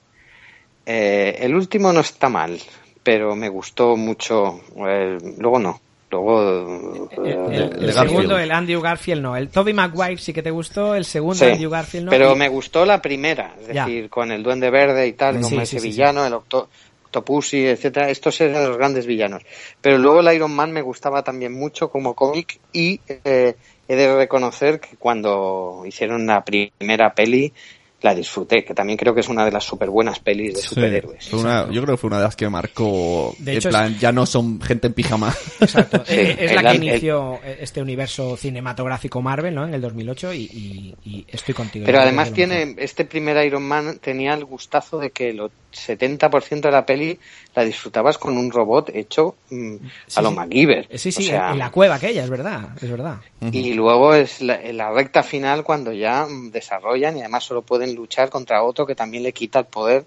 Eh, 0.86 1.38
el 1.40 1.54
último 1.54 1.92
no 1.92 2.00
está 2.00 2.28
mal, 2.28 2.58
pero 3.02 3.36
me 3.36 3.48
gustó 3.48 3.96
mucho. 3.96 4.60
eh, 4.86 5.18
luego 5.38 5.58
no. 5.58 5.80
Luego. 6.10 7.08
El, 7.24 7.84
el 7.84 7.92
segundo, 7.92 8.36
el 8.36 8.50
Andrew 8.50 8.80
Garfield, 8.80 9.22
no. 9.22 9.36
El 9.36 9.48
Toby 9.48 9.72
Maguire 9.72 10.18
sí 10.18 10.32
que 10.32 10.42
te 10.42 10.50
gustó, 10.50 10.96
el 10.96 11.04
segundo, 11.04 11.44
Sí, 11.44 11.52
Andrew 11.52 11.70
Garfield, 11.70 12.06
no. 12.06 12.10
Pero 12.10 12.32
Y- 12.32 12.36
me 12.36 12.48
gustó 12.48 12.84
la 12.84 13.00
primera, 13.00 13.54
es 13.60 13.68
Ya. 13.68 13.84
decir, 13.86 14.10
con 14.10 14.32
el 14.32 14.42
Duende 14.42 14.70
Verde 14.70 15.06
y 15.06 15.12
tal, 15.12 15.36
Sí, 15.36 15.42
como 15.42 15.64
sí, 15.64 15.76
ese 15.76 15.86
villano, 15.86 16.26
el 16.26 16.32
Octo 16.32 16.68
Octopussy, 17.10 17.66
etcétera. 17.66 18.08
Estos 18.08 18.40
eran 18.40 18.68
los 18.68 18.78
grandes 18.78 19.04
villanos. 19.04 19.42
Pero 19.80 19.98
luego 19.98 20.20
el 20.20 20.32
Iron 20.34 20.54
Man 20.54 20.72
me 20.72 20.80
gustaba 20.80 21.24
también 21.24 21.52
mucho 21.52 21.90
como 21.90 22.14
cómic 22.14 22.60
y 22.72 23.00
eh, 23.08 23.56
he 23.88 23.96
de 23.96 24.16
reconocer 24.16 24.78
que 24.78 24.96
cuando 24.96 25.82
hicieron 25.84 26.26
la 26.26 26.44
primera 26.44 27.12
peli 27.12 27.52
la 28.02 28.14
disfruté, 28.14 28.64
que 28.64 28.72
también 28.74 28.96
creo 28.96 29.14
que 29.14 29.20
es 29.20 29.28
una 29.28 29.44
de 29.44 29.52
las 29.52 29.62
súper 29.64 29.90
buenas 29.90 30.20
pelis 30.20 30.54
de 30.54 30.60
Sí, 30.62 30.68
superhéroes. 30.68 31.32
una- 31.34 31.70
yo 31.70 31.82
creo 31.82 31.94
que 31.94 32.00
fue 32.00 32.08
una 32.08 32.16
de 32.18 32.24
las 32.24 32.34
que 32.36 32.48
marcó. 32.48 33.34
De 33.38 33.52
en 33.52 33.58
hecho, 33.58 33.68
plan, 33.68 33.96
ya 33.98 34.10
no 34.10 34.24
son 34.26 34.60
gente 34.60 34.86
en 34.86 34.94
pijama. 34.94 35.34
Exacto. 35.60 36.02
Eh, 36.08 36.36
es 36.38 36.54
la 36.54 36.62
que 36.62 36.68
el- 36.76 36.84
inició 36.84 37.40
este 37.44 37.82
universo 37.82 38.36
cinematográfico 38.38 39.20
Marvel, 39.20 39.54
¿no? 39.54 39.64
En 39.66 39.74
el 39.74 39.80
2008 39.82 40.32
y, 40.32 40.38
y- 40.44 40.94
y 41.04 41.26
estoy 41.28 41.54
contigo. 41.54 41.84
Pero 41.84 42.00
además 42.00 42.32
tiene, 42.32 42.74
este 42.78 43.04
primer 43.04 43.44
Iron 43.44 43.62
Man 43.64 43.98
tenía 44.00 44.32
el 44.34 44.44
gustazo 44.46 44.98
de 44.98 45.10
que 45.10 45.30
el 45.30 45.50
70% 45.72 46.62
de 46.62 46.70
la 46.72 46.84
peli 46.84 47.18
la 47.54 47.64
disfrutabas 47.64 48.18
con 48.18 48.36
un 48.36 48.50
robot 48.50 48.90
hecho 48.94 49.36
mm, 49.50 49.74
a 50.16 50.22
lo 50.22 50.30
sí. 50.30 50.34
MacGyver. 50.36 50.86
Eh, 50.90 50.98
Sí, 50.98 51.12
sí, 51.12 51.22
O 51.24 51.26
sea, 51.26 51.52
en 51.52 51.58
la 51.58 51.70
cueva 51.70 51.96
aquella, 51.96 52.24
es 52.24 52.30
verdad, 52.30 52.70
es 52.80 52.90
verdad. 52.90 53.18
Y 53.52 53.72
luego 53.74 54.14
es 54.14 54.40
la, 54.40 54.60
en 54.60 54.76
la 54.76 54.90
recta 54.92 55.22
final 55.22 55.62
cuando 55.64 55.92
ya 55.92 56.26
mm, 56.26 56.50
desarrollan 56.50 57.16
y 57.16 57.20
además 57.20 57.44
solo 57.44 57.62
pueden 57.62 57.89
luchar 57.94 58.30
contra 58.30 58.62
otro 58.62 58.86
que 58.86 58.94
también 58.94 59.22
le 59.22 59.32
quita 59.32 59.60
el 59.60 59.66
poder 59.66 60.06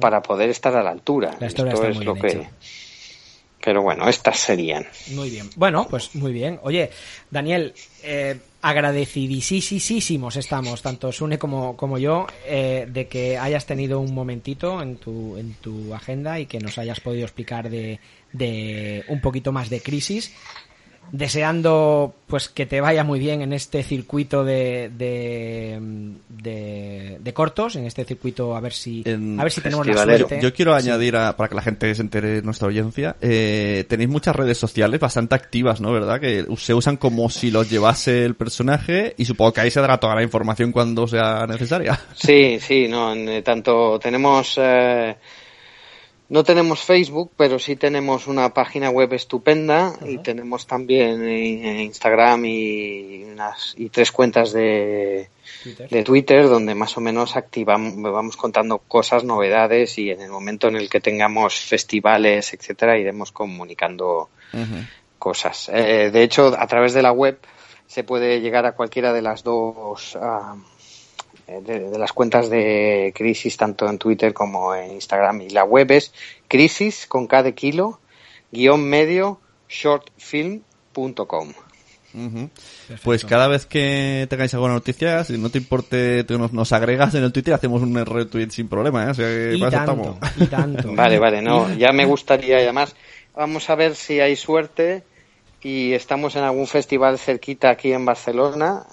para 0.00 0.22
poder 0.22 0.50
estar 0.50 0.74
a 0.76 0.82
la 0.82 0.90
altura. 0.90 1.36
La 1.40 1.46
historia 1.46 1.72
Esto 1.72 1.84
está 1.84 1.90
es 1.90 1.96
muy 1.96 2.04
lo 2.04 2.14
que. 2.14 2.28
hecha. 2.28 2.50
Pero 3.62 3.82
bueno, 3.82 4.08
estas 4.08 4.38
serían. 4.38 4.86
Muy 5.12 5.28
bien. 5.28 5.50
Bueno, 5.56 5.88
pues 5.90 6.14
muy 6.14 6.32
bien. 6.32 6.60
Oye, 6.62 6.90
Daniel, 7.32 7.74
eh, 8.04 8.38
agradecidísimos 8.62 10.36
estamos, 10.36 10.82
tanto 10.82 11.10
Sune 11.10 11.36
como, 11.36 11.76
como 11.76 11.98
yo, 11.98 12.28
eh, 12.46 12.86
de 12.88 13.08
que 13.08 13.38
hayas 13.38 13.66
tenido 13.66 13.98
un 13.98 14.14
momentito 14.14 14.80
en 14.80 14.98
tu, 14.98 15.36
en 15.36 15.54
tu 15.54 15.92
agenda 15.94 16.38
y 16.38 16.46
que 16.46 16.60
nos 16.60 16.78
hayas 16.78 17.00
podido 17.00 17.24
explicar 17.24 17.68
de, 17.68 17.98
de 18.32 19.04
un 19.08 19.20
poquito 19.20 19.50
más 19.50 19.68
de 19.68 19.80
crisis. 19.80 20.32
Deseando 21.12 22.14
pues 22.26 22.48
que 22.48 22.66
te 22.66 22.80
vaya 22.80 23.04
muy 23.04 23.18
bien 23.20 23.40
en 23.42 23.52
este 23.52 23.82
circuito 23.84 24.44
de, 24.44 24.90
de, 24.96 25.78
de, 26.28 27.18
de 27.20 27.32
cortos, 27.32 27.76
en 27.76 27.84
este 27.86 28.04
circuito 28.04 28.56
a 28.56 28.60
ver 28.60 28.72
si 28.72 29.04
a 29.06 29.42
ver 29.44 29.52
si 29.52 29.60
tenemos 29.60 29.86
la 29.86 30.02
suerte. 30.02 30.40
Yo 30.42 30.52
quiero 30.52 30.78
Sí. 30.78 30.84
añadir, 30.88 31.16
a- 31.16 31.36
para 31.36 31.48
que 31.48 31.54
la 31.54 31.62
gente 31.62 31.94
se 31.94 32.02
entere 32.02 32.28
de 32.30 32.42
nuestra 32.42 32.66
audiencia, 32.66 33.16
eh, 33.20 33.84
tenéis 33.88 34.10
muchas 34.10 34.34
redes 34.34 34.58
sociales 34.58 34.98
bastante 34.98 35.34
activas, 35.36 35.80
¿no? 35.80 35.92
¿Verdad? 35.92 36.20
Que 36.20 36.44
se 36.56 36.74
usan 36.74 36.96
como 36.96 37.30
si 37.30 37.50
los 37.50 37.70
llevase 37.70 38.24
el 38.24 38.34
personaje 38.34 39.14
y 39.16 39.24
supongo 39.24 39.52
que 39.52 39.60
ahí 39.60 39.70
se 39.70 39.80
dará 39.80 39.98
toda 39.98 40.14
la 40.16 40.22
información 40.24 40.72
cuando 40.72 41.06
sea 41.06 41.46
necesaria. 41.46 41.98
Sí, 42.14 42.58
sí, 42.60 42.88
no, 42.88 43.12
en, 43.12 43.28
eh, 43.28 43.42
tanto 43.42 43.98
tenemos 44.00 44.54
eh, 44.58 45.16
no 46.28 46.42
tenemos 46.42 46.80
Facebook, 46.80 47.30
pero 47.36 47.58
sí 47.58 47.76
tenemos 47.76 48.26
una 48.26 48.52
página 48.52 48.90
web 48.90 49.12
estupenda 49.12 49.92
y 50.04 50.18
tenemos 50.18 50.66
también 50.66 51.22
eh, 51.22 51.84
Instagram 51.84 52.44
y 52.46 53.24
unas 53.24 53.74
y 53.76 53.90
tres 53.90 54.10
cuentas 54.10 54.52
de 54.52 55.30
Twitter. 55.62 55.88
de 55.88 56.02
Twitter 56.02 56.48
donde 56.48 56.74
más 56.74 56.96
o 56.96 57.00
menos 57.00 57.36
activamos 57.36 57.94
vamos 58.12 58.36
contando 58.36 58.78
cosas, 58.78 59.22
novedades 59.22 59.98
y 59.98 60.10
en 60.10 60.20
el 60.20 60.30
momento 60.30 60.66
en 60.66 60.76
el 60.76 60.88
que 60.88 61.00
tengamos 61.00 61.54
festivales, 61.60 62.52
etcétera, 62.52 62.98
iremos 62.98 63.30
comunicando 63.30 64.30
cosas. 65.18 65.70
Eh, 65.72 66.10
de 66.10 66.22
hecho, 66.22 66.56
a 66.58 66.66
través 66.66 66.92
de 66.92 67.02
la 67.02 67.12
web 67.12 67.38
se 67.86 68.02
puede 68.02 68.40
llegar 68.40 68.66
a 68.66 68.72
cualquiera 68.72 69.12
de 69.12 69.22
las 69.22 69.44
dos 69.44 70.16
ah, 70.20 70.56
de, 71.46 71.90
de 71.90 71.98
las 71.98 72.12
cuentas 72.12 72.50
de 72.50 73.12
Crisis, 73.14 73.56
tanto 73.56 73.88
en 73.88 73.98
Twitter 73.98 74.32
como 74.32 74.74
en 74.74 74.92
Instagram. 74.92 75.42
Y 75.42 75.50
la 75.50 75.64
web 75.64 75.90
es 75.92 76.12
crisis 76.48 77.06
con 77.06 77.26
K 77.26 77.42
de 77.42 77.54
kilo, 77.54 78.00
guion 78.50 78.82
medio, 78.88 79.40
shortfilm.com. 79.68 81.52
Ujú. 82.16 82.48
Pues 83.04 83.24
cada 83.26 83.46
vez 83.46 83.66
que 83.66 84.26
tengáis 84.30 84.54
alguna 84.54 84.72
noticia, 84.72 85.22
si 85.24 85.36
no 85.36 85.50
te 85.50 85.58
importe, 85.58 86.24
tú 86.24 86.38
nos, 86.38 86.52
nos 86.52 86.72
agregas 86.72 87.14
en 87.14 87.22
el 87.22 87.32
Twitter, 87.32 87.52
hacemos 87.52 87.82
un 87.82 87.94
retweet 87.94 88.48
sin 88.50 88.68
problema, 88.68 89.04
¿eh? 89.04 89.10
O 89.10 89.14
sea, 89.14 89.26
que 89.26 89.54
Y 89.54 89.60
tanto, 89.60 90.18
y 90.38 90.46
tanto. 90.46 90.92
Vale, 90.94 91.18
vale, 91.18 91.42
no, 91.42 91.72
ya 91.74 91.92
me 91.92 92.06
gustaría 92.06 92.58
y 92.58 92.62
además 92.62 92.96
vamos 93.34 93.68
a 93.68 93.74
ver 93.74 93.94
si 93.94 94.20
hay 94.20 94.34
suerte 94.34 95.04
y 95.62 95.92
estamos 95.92 96.36
en 96.36 96.44
algún 96.44 96.66
festival 96.66 97.18
cerquita 97.18 97.68
aquí 97.68 97.92
en 97.92 98.06
Barcelona 98.06 98.86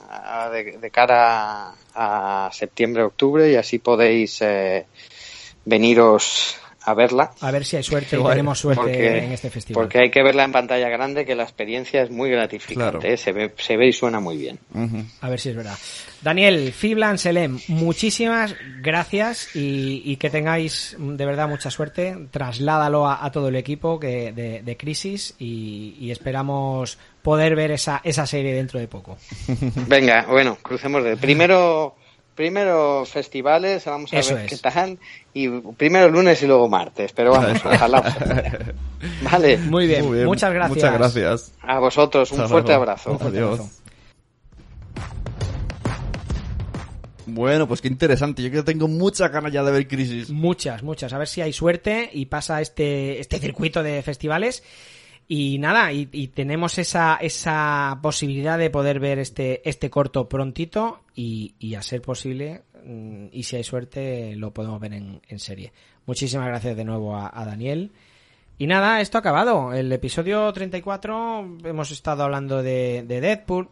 de, 0.52 0.78
de 0.80 0.92
cara 0.92 1.76
a, 1.96 2.50
septiembre, 2.52 3.04
octubre 3.04 3.52
y 3.52 3.56
así 3.56 3.80
podéis 3.80 4.42
eh, 4.42 4.86
veniros 5.66 6.56
a 6.86 6.94
verla. 6.94 7.32
A 7.40 7.50
ver 7.50 7.64
si 7.64 7.78
hay 7.78 7.84
suerte 7.84 8.18
guay. 8.18 8.34
tenemos 8.34 8.60
suerte 8.60 8.82
Porque- 8.82 9.18
en 9.20 9.32
este 9.32 9.50
festival. 9.50 9.84
Porque 9.84 10.00
hay 10.00 10.12
que 10.12 10.22
verla 10.22 10.44
en 10.44 10.52
pantalla 10.52 10.90
grande, 10.90 11.26
que 11.26 11.34
la 11.34 11.44
experiencia 11.44 12.02
es 12.04 12.12
muy 12.12 12.30
gratificante, 12.30 13.14
¿eh? 13.14 13.16
se, 13.18 13.32
ve, 13.32 13.54
se 13.58 13.78
ve 13.78 13.88
y 13.88 13.94
suena 13.94 14.20
muy 14.20 14.36
bien. 14.36 14.60
A 15.22 15.30
ver 15.30 15.40
si 15.40 15.50
es 15.50 15.56
verdad. 15.56 15.78
Daniel, 16.22 16.74
Fiblan 16.74 17.18
Selem, 17.18 17.60
muchísimas 17.70 18.54
gracias 18.82 19.56
y, 19.56 20.02
y 20.06 20.18
que 20.18 20.30
tengáis 20.30 20.98
de 21.00 21.26
verdad 21.26 21.48
mucha 21.48 21.72
suerte. 21.72 22.18
Trasládalo 22.32 23.08
a, 23.08 23.24
a 23.26 23.32
todo 23.32 23.48
el 23.48 23.56
equipo 23.56 23.98
que, 23.98 24.34
de, 24.34 24.62
de 24.62 24.78
Crisis 24.78 25.36
y, 25.40 25.96
y 26.00 26.12
esperamos 26.12 26.98
poder 27.24 27.56
ver 27.56 27.72
esa, 27.72 28.02
esa 28.04 28.28
serie 28.28 28.54
dentro 28.54 28.80
de 28.80 28.88
poco. 28.88 29.18
Venga, 29.88 30.26
bueno, 30.30 30.58
crucemos 30.62 31.04
de 31.04 31.18
primero 31.18 31.96
primero 32.36 33.06
festivales, 33.06 33.86
vamos 33.86 34.12
a 34.12 34.18
Eso 34.18 34.34
ver 34.36 34.46
es. 34.46 34.50
qué 34.52 34.58
tal 34.58 34.98
y 35.36 35.48
primero 35.78 36.10
lunes 36.10 36.42
y 36.42 36.48
luego 36.48 36.68
martes, 36.68 37.14
pero 37.14 37.32
vamos, 37.32 37.62
ojalá. 37.64 38.02
Vale. 39.32 39.58
Muy 39.58 39.86
bien, 39.88 40.06
Muy 40.06 40.16
bien, 40.16 40.26
muchas 40.26 40.52
gracias. 40.54 40.76
muchas 40.76 40.94
gracias. 40.94 41.54
A 41.62 41.80
vosotros, 41.80 42.32
un 42.32 42.40
Hasta 42.40 42.50
fuerte 42.50 42.70
luego. 42.70 42.84
abrazo. 42.84 43.12
Un 43.12 43.20
fuerte 43.20 43.38
Adiós. 43.38 43.60
abrazo. 43.60 43.84
Bueno, 47.26 47.68
pues 47.68 47.82
qué 47.82 47.88
interesante. 47.88 48.42
Yo 48.44 48.50
creo 48.50 48.64
que 48.66 48.72
tengo 48.74 48.88
muchas 48.88 49.32
ganas 49.32 49.52
ya 49.52 49.64
de 49.64 49.72
ver 49.72 49.88
Crisis. 49.88 50.30
Muchas, 50.30 50.84
muchas. 50.84 51.14
A 51.14 51.18
ver 51.18 51.28
si 51.28 51.42
hay 51.42 51.54
suerte 51.54 52.10
y 52.12 52.26
pasa 52.26 52.62
este, 52.62 53.20
este 53.20 53.40
circuito 53.40 53.82
de 53.82 54.02
festivales. 54.02 54.64
Y 55.28 55.58
nada, 55.58 55.92
y, 55.94 56.06
tenemos 56.28 56.78
esa, 56.78 57.16
esa 57.16 58.00
posibilidad 58.02 58.58
de 58.58 58.70
poder 58.70 59.00
ver 59.00 59.20
este, 59.20 59.68
este 59.68 59.90
corto 59.90 60.28
prontito 60.28 61.02
y, 61.16 61.76
a 61.76 61.82
ser 61.82 62.02
posible, 62.02 62.64
mm, 62.86 63.28
y 63.32 63.44
si 63.44 63.56
hay 63.56 63.64
suerte, 63.64 64.36
lo 64.36 64.52
podemos 64.52 64.80
ver 64.80 64.94
en, 64.94 65.22
en 65.28 65.40
serie. 65.40 65.72
Muchísimas 66.06 66.48
gracias 66.48 66.76
de 66.76 66.84
nuevo 66.84 67.16
a, 67.16 67.46
Daniel. 67.46 67.92
Y 68.58 68.68
nada, 68.68 69.00
esto 69.02 69.18
ha 69.18 69.20
acabado. 69.20 69.74
El 69.74 69.92
episodio 69.92 70.52
34 70.52 71.58
hemos 71.64 71.92
estado 71.92 72.24
hablando 72.24 72.62
de, 72.62 73.04
de 73.08 73.22
Deadpool. 73.22 73.70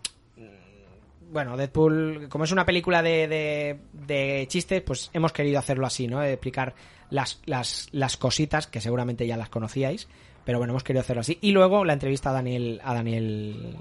Bueno, 1.32 1.56
Deadpool, 1.58 2.28
como 2.30 2.46
es 2.46 2.52
una 2.52 2.66
película 2.66 3.02
de, 3.02 3.28
de, 3.28 3.80
de 3.94 4.48
chistes, 4.48 4.82
pues 4.82 5.10
hemos 5.14 5.34
querido 5.34 5.60
hacerlo 5.60 5.86
así, 5.86 6.08
¿no? 6.08 6.24
Explicar 6.24 6.74
las, 7.10 7.42
las, 7.46 7.90
las 7.92 8.18
cositas, 8.18 8.68
que 8.68 8.82
seguramente 8.82 9.28
ya 9.28 9.38
las 9.38 9.50
conocíais, 9.50 10.08
Pero 10.46 10.58
bueno, 10.58 10.72
hemos 10.74 10.84
querido 10.84 11.02
hacerlo 11.02 11.22
así. 11.22 11.38
Y 11.42 11.52
luego 11.52 11.86
la 11.86 11.94
entrevista 11.94 12.30
a 12.32 12.34
Daniel, 12.34 12.82
a 12.84 12.94
Daniel 12.94 13.76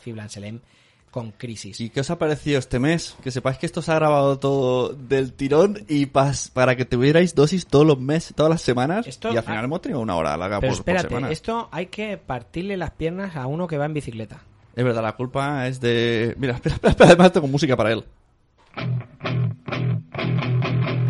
Fiblan 0.00 0.30
Selem 0.30 0.60
con 1.10 1.30
Crisis. 1.32 1.80
¿Y 1.80 1.88
qué 1.88 2.00
os 2.00 2.10
ha 2.10 2.18
parecido 2.18 2.58
este 2.58 2.78
mes? 2.78 3.16
Que 3.22 3.30
sepáis 3.30 3.56
que 3.58 3.64
esto 3.66 3.80
se 3.80 3.90
ha 3.90 3.94
grabado 3.94 4.38
todo 4.38 4.90
del 4.92 5.32
tirón 5.32 5.84
y 5.88 6.06
pas- 6.06 6.50
para 6.52 6.76
que 6.76 6.84
tuvierais 6.84 7.34
dosis 7.34 7.66
todos 7.66 7.86
los 7.86 7.98
meses, 7.98 8.34
todas 8.34 8.50
las 8.50 8.60
semanas. 8.60 9.06
Esto- 9.06 9.32
y 9.32 9.36
al 9.36 9.42
final 9.42 9.64
hemos 9.64 9.80
tenido 9.80 10.00
una 10.00 10.14
hora 10.16 10.36
larga 10.36 10.60
Pero 10.60 10.72
por, 10.74 10.84
por 10.84 10.90
espérate, 10.94 11.08
semana. 11.14 11.30
esto 11.32 11.68
hay 11.72 11.86
que 11.86 12.18
partirle 12.18 12.76
las 12.76 12.90
piernas 12.90 13.34
a 13.36 13.46
uno 13.46 13.66
que 13.66 13.78
va 13.78 13.86
en 13.86 13.94
bicicleta. 13.94 14.42
Es 14.74 14.84
verdad, 14.84 15.02
la 15.02 15.12
culpa 15.16 15.66
es 15.68 15.80
de... 15.80 16.34
Mira, 16.38 16.54
espera, 16.56 16.74
espera, 16.74 16.90
espera, 16.90 17.10
además 17.10 17.32
tengo 17.32 17.46
música 17.48 17.76
para 17.78 17.92
él. 17.92 18.04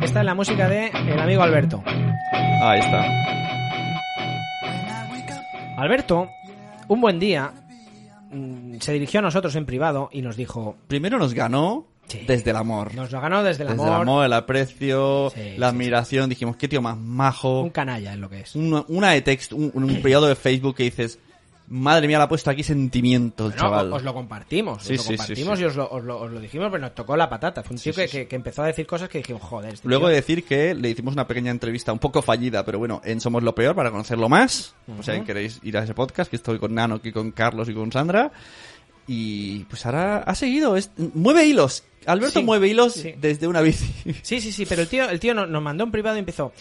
Esta 0.02 0.20
es 0.20 0.24
la 0.24 0.34
música 0.36 0.68
de 0.68 0.86
el 0.88 1.18
amigo 1.18 1.42
Alberto. 1.42 1.82
Ahí 2.62 2.78
está. 2.78 3.04
Alberto, 5.76 6.28
un 6.88 7.00
buen 7.00 7.18
día, 7.18 7.52
mm, 8.30 8.78
se 8.80 8.92
dirigió 8.92 9.20
a 9.20 9.22
nosotros 9.22 9.54
en 9.56 9.66
privado 9.66 10.08
y 10.12 10.22
nos 10.22 10.36
dijo... 10.36 10.76
Primero 10.88 11.18
nos 11.18 11.34
ganó 11.34 11.86
desde 12.26 12.50
el 12.50 12.56
amor. 12.56 12.94
Nos 12.94 13.10
lo 13.10 13.20
ganó 13.20 13.42
desde 13.42 13.64
el 13.64 13.70
Desde 13.70 13.82
amor. 13.82 13.94
el 13.96 14.02
amor, 14.02 14.24
el 14.26 14.32
aprecio, 14.32 15.30
Sí, 15.34 15.40
la 15.56 15.70
sí, 15.70 15.74
admiración. 15.74 16.30
Dijimos, 16.30 16.56
qué 16.56 16.68
tío 16.68 16.80
más 16.80 16.96
majo. 16.96 17.62
Un 17.62 17.70
canalla 17.70 18.12
es 18.12 18.18
lo 18.18 18.30
que 18.30 18.40
es. 18.40 18.54
Una, 18.54 18.84
una 18.88 19.10
de 19.10 19.22
texto, 19.22 19.56
un, 19.56 19.70
un 19.74 20.00
periodo 20.02 20.26
de 20.28 20.36
Facebook 20.36 20.76
que 20.76 20.84
dices, 20.84 21.18
madre 21.68 22.06
mía, 22.06 22.18
le 22.18 22.24
ha 22.24 22.28
puesto 22.28 22.50
aquí 22.50 22.62
sentimiento 22.62 23.46
el 23.46 23.50
Bueno, 23.52 23.62
chaval. 23.62 23.92
os 23.92 24.02
lo 24.02 24.14
compartimos, 24.14 24.82
Sí, 24.82 24.92
os 24.94 24.98
lo 24.98 25.02
sí, 25.04 25.16
compartimos 25.16 25.58
sí. 25.58 25.62
y 25.64 25.66
os 25.66 25.76
lo, 25.76 25.88
os 25.90 26.04
lo- 26.04 26.20
os 26.20 26.30
lo 26.30 26.40
dijimos, 26.40 26.68
pero 26.70 26.80
nos 26.82 26.94
tocó 26.94 27.16
la 27.16 27.28
patata. 27.28 27.62
Fue 27.62 27.74
un 27.76 27.82
tío 27.82 27.92
que, 27.92 28.06
que- 28.08 28.28
que 28.28 28.36
empezó 28.36 28.62
a 28.62 28.66
decir 28.66 28.86
cosas 28.86 29.08
que 29.08 29.18
dijimos, 29.18 29.42
joder, 29.42 29.74
este 29.74 29.88
Luego 29.88 30.04
tío- 30.04 30.08
de 30.10 30.14
decir 30.16 30.44
que 30.44 30.74
le 30.74 30.90
hicimos 30.90 31.14
una 31.14 31.26
pequeña 31.26 31.50
entrevista 31.50 31.92
un 31.92 31.98
poco 31.98 32.22
fallida, 32.22 32.64
pero 32.64 32.78
bueno, 32.78 33.00
en 33.04 33.20
Somos 33.20 33.42
lo 33.42 33.54
Peor 33.54 33.74
para 33.74 33.90
conocerlo 33.90 34.28
más. 34.28 34.74
O 34.98 35.02
sea, 35.02 35.22
queréis 35.24 35.58
ir 35.62 35.76
a 35.76 35.82
ese 35.84 35.94
podcast, 35.94 36.30
que 36.30 36.36
estoy 36.36 36.58
con 36.58 36.74
Nano, 36.74 36.96
aquí 36.96 37.10
con 37.12 37.32
Carlos 37.32 37.68
y 37.68 37.74
con 37.74 37.90
Sandra. 37.92 38.30
Y 39.08 39.60
pues 39.64 39.86
ahora 39.86 40.18
ha 40.18 40.34
seguido, 40.34 40.76
es- 40.76 40.90
mueve 41.14 41.44
hilos. 41.46 41.84
Alberto 42.06 42.42
mueve 42.42 42.68
hilos 42.68 43.02
desde 43.18 43.46
una 43.48 43.60
bici. 43.60 43.92
Sí, 44.22 44.40
sí, 44.40 44.52
sí, 44.52 44.66
pero 44.66 44.82
el 44.82 44.88
tío, 44.88 45.08
el 45.08 45.18
tío 45.20 45.34
no- 45.34 45.46
nos 45.46 45.62
mandó 45.62 45.84
en 45.84 45.90
privado 45.90 46.16
y 46.16 46.20
empezó. 46.20 46.52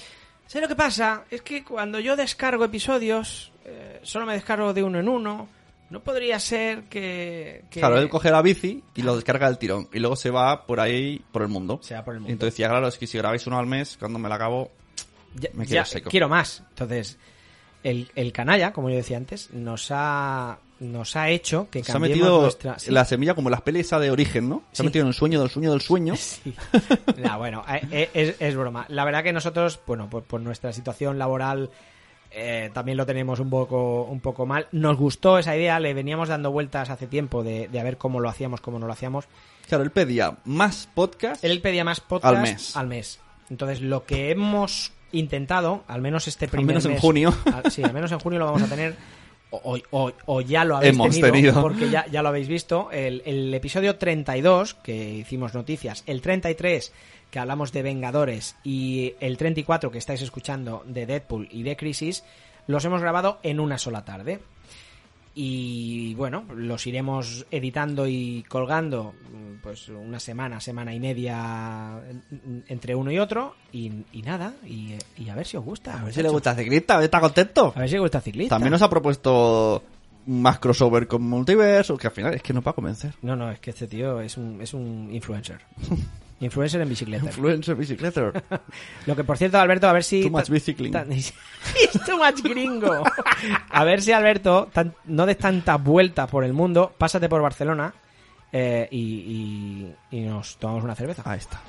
¿Sabes 0.48 0.64
lo 0.64 0.68
que 0.68 0.76
pasa? 0.76 1.24
Es 1.32 1.42
que 1.42 1.64
cuando 1.64 2.00
yo 2.00 2.16
descargo 2.16 2.66
episodios, 2.66 3.52
eh, 3.66 4.00
solo 4.04 4.26
me 4.26 4.34
descargo 4.34 4.74
de 4.74 4.84
uno 4.84 5.00
en 5.00 5.10
uno. 5.10 5.48
No 5.90 6.00
podría 6.02 6.40
ser 6.40 6.84
que... 6.86 7.64
que- 7.70 7.80
Claro, 7.80 8.00
él 8.00 8.10
coge 8.10 8.32
la 8.32 8.42
bici 8.42 8.84
y 8.96 9.02
lo 9.04 9.16
descarga 9.16 9.48
del 9.48 9.60
tirón. 9.60 9.88
Y 9.94 10.00
luego 10.00 10.16
se 10.16 10.32
va 10.32 10.66
por 10.66 10.80
ahí, 10.80 11.24
por 11.32 11.44
el 11.44 11.48
mundo. 11.48 11.80
Se 11.84 11.94
va 11.94 12.04
por 12.04 12.16
el 12.16 12.22
mundo. 12.22 12.32
Y 12.32 12.34
entonces 12.34 12.54
decía, 12.56 12.70
claro, 12.70 12.88
es 12.88 12.98
que 12.98 13.06
si 13.06 13.18
grabáis 13.20 13.46
uno 13.46 13.60
al 13.60 13.68
mes, 13.68 13.96
cuando 14.00 14.18
me 14.18 14.28
la 14.28 14.36
acabo, 14.36 14.72
Ya- 15.36 15.50
me 15.54 15.66
quedo 15.66 15.76
ya, 15.76 15.86
seco. 15.86 16.10
Quiero 16.10 16.28
más. 16.28 16.64
Entonces, 16.70 17.18
el, 17.84 18.10
el 18.16 18.32
canalla, 18.34 18.74
como 18.74 18.90
yo 18.90 18.96
decía 18.96 19.18
antes, 19.18 19.52
nos 19.52 19.90
ha, 19.92 20.58
nos 20.80 21.16
ha 21.16 21.30
hecho 21.30 21.68
que 21.70 21.84
Se 21.84 21.92
ha 21.92 21.94
cambiemos 21.94 22.18
metido 22.20 22.42
nuestra... 22.42 22.80
sí. 22.80 22.90
la 22.92 23.06
semilla 23.06 23.36
como 23.36 23.52
las 23.52 23.62
pelis 23.62 23.86
esa 23.86 24.00
de 24.00 24.10
origen, 24.10 24.50
¿no? 24.50 24.64
Se 24.72 24.78
Sí. 24.78 24.82
ha 24.82 24.86
metido 24.86 25.04
en 25.04 25.10
el 25.10 25.14
sueño 25.14 25.40
del 25.40 25.50
sueño 25.52 25.70
del 25.72 25.82
sueño. 25.82 26.16
Nah, 27.18 27.38
bueno, 27.38 27.64
eh, 27.70 27.82
eh, 27.92 28.10
es, 28.14 28.36
es 28.42 28.56
broma. 28.56 28.86
La 28.90 29.06
verdad 29.06 29.24
que 29.24 29.34
nosotros, 29.34 29.80
bueno, 29.86 30.10
por, 30.10 30.24
por 30.24 30.42
nuestra 30.42 30.74
situación 30.74 31.18
laboral 31.20 31.70
eh, 32.36 32.70
también 32.74 32.98
lo 32.98 33.06
tenemos 33.06 33.40
un 33.40 33.50
poco, 33.50 34.04
un 34.04 34.20
poco 34.20 34.46
mal. 34.46 34.68
Nos 34.72 34.98
gustó 34.98 35.38
esa 35.40 35.56
idea, 35.56 35.80
le 35.80 35.94
veníamos 35.94 36.30
dando 36.30 36.52
vueltas 36.52 36.90
hace 36.90 37.08
tiempo 37.08 37.44
de, 37.44 37.68
de 37.70 37.80
a 37.80 37.84
ver 37.84 37.98
cómo 37.98 38.20
lo 38.20 38.30
hacíamos, 38.30 38.62
cómo 38.62 38.78
no 38.78 38.88
lo 38.88 38.94
hacíamos. 38.94 39.26
Claro, 39.68 39.84
él 39.84 39.92
pedía 39.92 40.38
más 40.46 40.88
podcast. 40.94 41.44
Él 41.44 41.62
pedía 41.62 41.84
más 41.84 42.00
podcast 42.02 42.36
Al 42.36 42.42
mes. 42.42 42.76
al 42.78 42.88
mes. 42.88 43.20
Entonces, 43.50 43.82
lo 43.82 44.06
que 44.06 44.32
hemos 44.32 44.92
intentado, 45.12 45.84
al 45.88 46.02
menos 46.02 46.28
este 46.28 46.48
primer 46.48 46.68
menos 46.68 46.86
en 46.86 46.92
mes- 46.92 47.02
junio. 47.02 47.34
al- 47.54 47.72
sí, 47.72 47.82
al 47.84 47.94
menos 47.94 48.12
en 48.12 48.20
junio 48.20 48.40
lo 48.40 48.46
vamos 48.46 48.62
a 48.64 48.68
tener. 48.68 48.96
O, 49.64 49.78
o- 49.92 50.12
o 50.26 50.42
ya 50.42 50.64
lo 50.66 50.78
habéis 50.78 50.94
Hemos 50.94 51.10
tenido, 51.16 51.32
tenido. 51.32 51.62
porque 51.62 51.90
ya, 51.90 52.06
ya 52.08 52.22
lo 52.22 52.30
habéis 52.30 52.48
visto. 52.48 52.90
El, 52.92 53.22
el 53.26 53.54
episodio 53.54 53.98
32, 53.98 54.74
que 54.76 54.96
hicimos 55.16 55.54
noticias, 55.54 56.04
el 56.08 56.22
33, 56.22 56.92
que 57.32 57.40
hablamos 57.40 57.72
de 57.72 57.82
Vengadores, 57.84 58.56
y 58.64 59.14
el 59.20 59.38
34, 59.38 59.92
que 59.92 59.98
estáis 59.98 60.22
escuchando, 60.22 60.84
de 60.86 61.06
Deadpool 61.06 61.48
y 61.52 61.64
de 61.64 61.76
Crisis, 61.76 62.24
los 62.68 62.84
hemos 62.86 63.02
grabado 63.02 63.40
en 63.44 63.60
una 63.60 63.78
sola 63.78 64.06
tarde. 64.06 64.40
Y 65.38 66.14
bueno, 66.16 66.46
los 66.56 66.88
iremos 66.88 67.46
editando 67.52 68.08
y 68.08 68.44
colgando 68.48 69.14
mm, 69.32 69.62
pues 69.62 69.90
una 69.90 70.18
semana, 70.20 70.62
semana 70.62 70.96
y 70.96 71.00
media 71.02 72.00
en- 72.10 72.64
entre 72.68 72.96
uno 72.96 73.12
y 73.12 73.20
otro. 73.20 73.54
Y, 73.74 73.92
y 74.14 74.22
nada, 74.22 74.54
y, 74.66 74.94
y 75.18 75.28
a 75.30 75.36
ver 75.36 75.46
si 75.46 75.58
os 75.58 75.66
gusta. 75.66 76.00
A 76.00 76.04
ver 76.06 76.14
si 76.14 76.24
le 76.24 76.30
gusta 76.30 76.56
Ciclista, 76.56 76.94
a 76.96 76.98
ver, 76.98 77.06
está 77.06 77.20
contento. 77.20 77.74
A 77.76 77.80
ver 77.80 77.90
si 77.90 77.96
le 77.96 78.00
gusta 78.02 78.22
Ciclista. 78.22 78.56
También 78.56 78.72
nos 78.72 78.82
ha 78.82 78.90
propuesto 78.90 79.84
más 80.28 80.58
crossover 80.60 81.06
con 81.08 81.22
Multiverso, 81.24 81.98
que 81.98 82.08
al 82.08 82.14
final 82.14 82.34
es 82.34 82.42
que 82.42 82.54
nos 82.54 82.66
va 82.66 82.72
a 82.72 82.74
convencer. 82.74 83.14
No, 83.22 83.36
no, 83.36 83.52
es 83.52 83.60
que 83.60 83.72
este 83.72 83.88
tío 83.88 84.22
es 84.22 84.38
un, 84.38 84.62
es 84.62 84.74
un 84.74 85.10
influencer. 85.12 85.60
influencer 86.46 86.82
en 86.82 86.90
bicicleta. 86.90 87.26
Influencer 87.26 87.76
bicicleta. 87.76 88.32
Lo 89.06 89.16
que 89.16 89.24
por 89.24 89.38
cierto, 89.38 89.60
Alberto, 89.60 89.88
a 89.90 89.94
ver 89.94 90.04
si. 90.04 90.22
Too 90.24 90.30
much 90.30 90.50
bicycling. 90.50 90.92
too 92.06 92.18
much 92.18 92.42
gringo. 92.44 93.04
A 93.70 93.84
ver 93.84 94.02
si, 94.02 94.12
Alberto, 94.12 94.70
tan- 94.74 94.94
no 95.06 95.26
des 95.26 95.38
tantas 95.38 95.84
vueltas 95.84 96.30
por 96.30 96.44
el 96.44 96.54
mundo, 96.54 96.94
pásate 96.98 97.28
por 97.30 97.42
Barcelona 97.42 97.94
eh, 98.52 98.88
y, 98.92 99.02
y- 100.12 100.18
y 100.18 100.22
nos 100.22 100.58
tomamos 100.58 100.84
una 100.84 100.96
cerveza. 100.96 101.24
Ahí 101.26 101.40
está. 101.40 101.62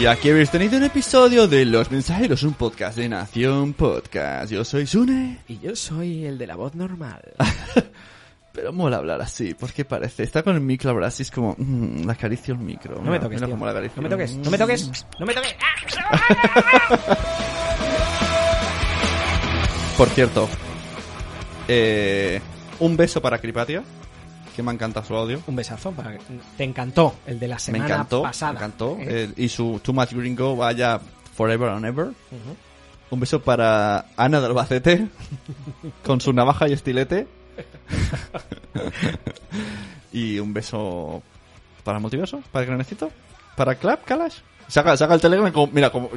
Y 0.00 0.06
aquí 0.06 0.30
habéis 0.30 0.50
tenido 0.50 0.76
un 0.78 0.82
episodio 0.84 1.46
de 1.46 1.64
Los 1.64 1.90
Mensajeros, 1.92 2.42
un 2.42 2.54
podcast 2.54 2.96
de 2.98 3.08
Nación 3.08 3.72
Podcast. 3.72 4.50
Yo 4.50 4.64
soy 4.64 4.86
Sune. 4.86 5.38
Y 5.46 5.60
yo 5.60 5.76
soy 5.76 6.24
el 6.24 6.38
de 6.38 6.46
la 6.48 6.56
voz 6.56 6.74
normal. 6.74 7.22
Pero 8.52 8.72
mola 8.72 8.98
hablar 8.98 9.20
así, 9.22 9.54
porque 9.54 9.84
parece. 9.84 10.22
Está 10.24 10.42
con 10.42 10.54
el 10.54 10.60
micro 10.60 10.90
ahora 10.90 11.06
así, 11.06 11.22
es 11.22 11.30
como. 11.30 11.54
mm, 11.58 12.04
le 12.04 12.12
acaricio 12.12 12.52
el 12.54 12.60
micro. 12.60 12.96
No 13.02 13.10
me 13.10 13.18
toques, 13.18 13.36
Mira 13.36 13.46
tío. 13.46 13.54
cómo 13.54 13.64
le 13.64 13.70
acaricio. 13.72 13.96
No 13.96 14.02
me 14.02 14.08
toques, 14.10 14.36
no 14.36 14.50
me 14.50 14.58
toques, 14.58 15.06
no 15.18 15.26
me 15.26 15.34
toques. 15.34 15.56
Por 19.96 20.08
cierto, 20.08 20.48
eh, 21.68 22.40
un 22.80 22.96
beso 22.96 23.20
para 23.20 23.38
Cripatia, 23.38 23.82
que 24.56 24.62
me 24.62 24.70
ha 24.70 24.74
encantado 24.74 25.06
su 25.06 25.14
audio. 25.14 25.40
Un 25.46 25.56
besazo 25.56 25.92
para 25.92 26.16
Te 26.56 26.64
encantó 26.64 27.14
el 27.26 27.38
de 27.38 27.48
la 27.48 27.58
semana 27.58 27.84
me 27.86 27.90
encantó, 27.92 28.22
pasada. 28.22 28.52
me 28.52 28.58
encantó. 28.58 28.96
¿Eh? 29.00 29.06
Eh, 29.08 29.32
y 29.36 29.48
su 29.48 29.80
Too 29.82 29.92
Much 29.92 30.12
Gringo 30.12 30.56
vaya 30.56 31.00
forever 31.36 31.68
and 31.70 31.84
ever. 31.86 32.08
Un 33.10 33.20
beso 33.20 33.42
para 33.42 34.06
Ana 34.16 34.40
de 34.40 34.46
Albacete, 34.46 35.06
con 36.04 36.20
su 36.20 36.32
navaja 36.32 36.68
y 36.68 36.72
estilete. 36.72 37.26
y 40.12 40.38
un 40.38 40.52
beso 40.52 41.22
para 41.84 41.98
Multiverso, 41.98 42.42
para 42.52 42.64
Granecito, 42.66 43.10
para 43.56 43.74
Clap, 43.74 44.04
Kalash. 44.04 44.36
Saca, 44.68 44.96
saca 44.96 45.14
el 45.14 45.20
Telegram, 45.20 45.50
como- 45.52 45.72
mira, 45.72 45.90
como, 45.90 46.08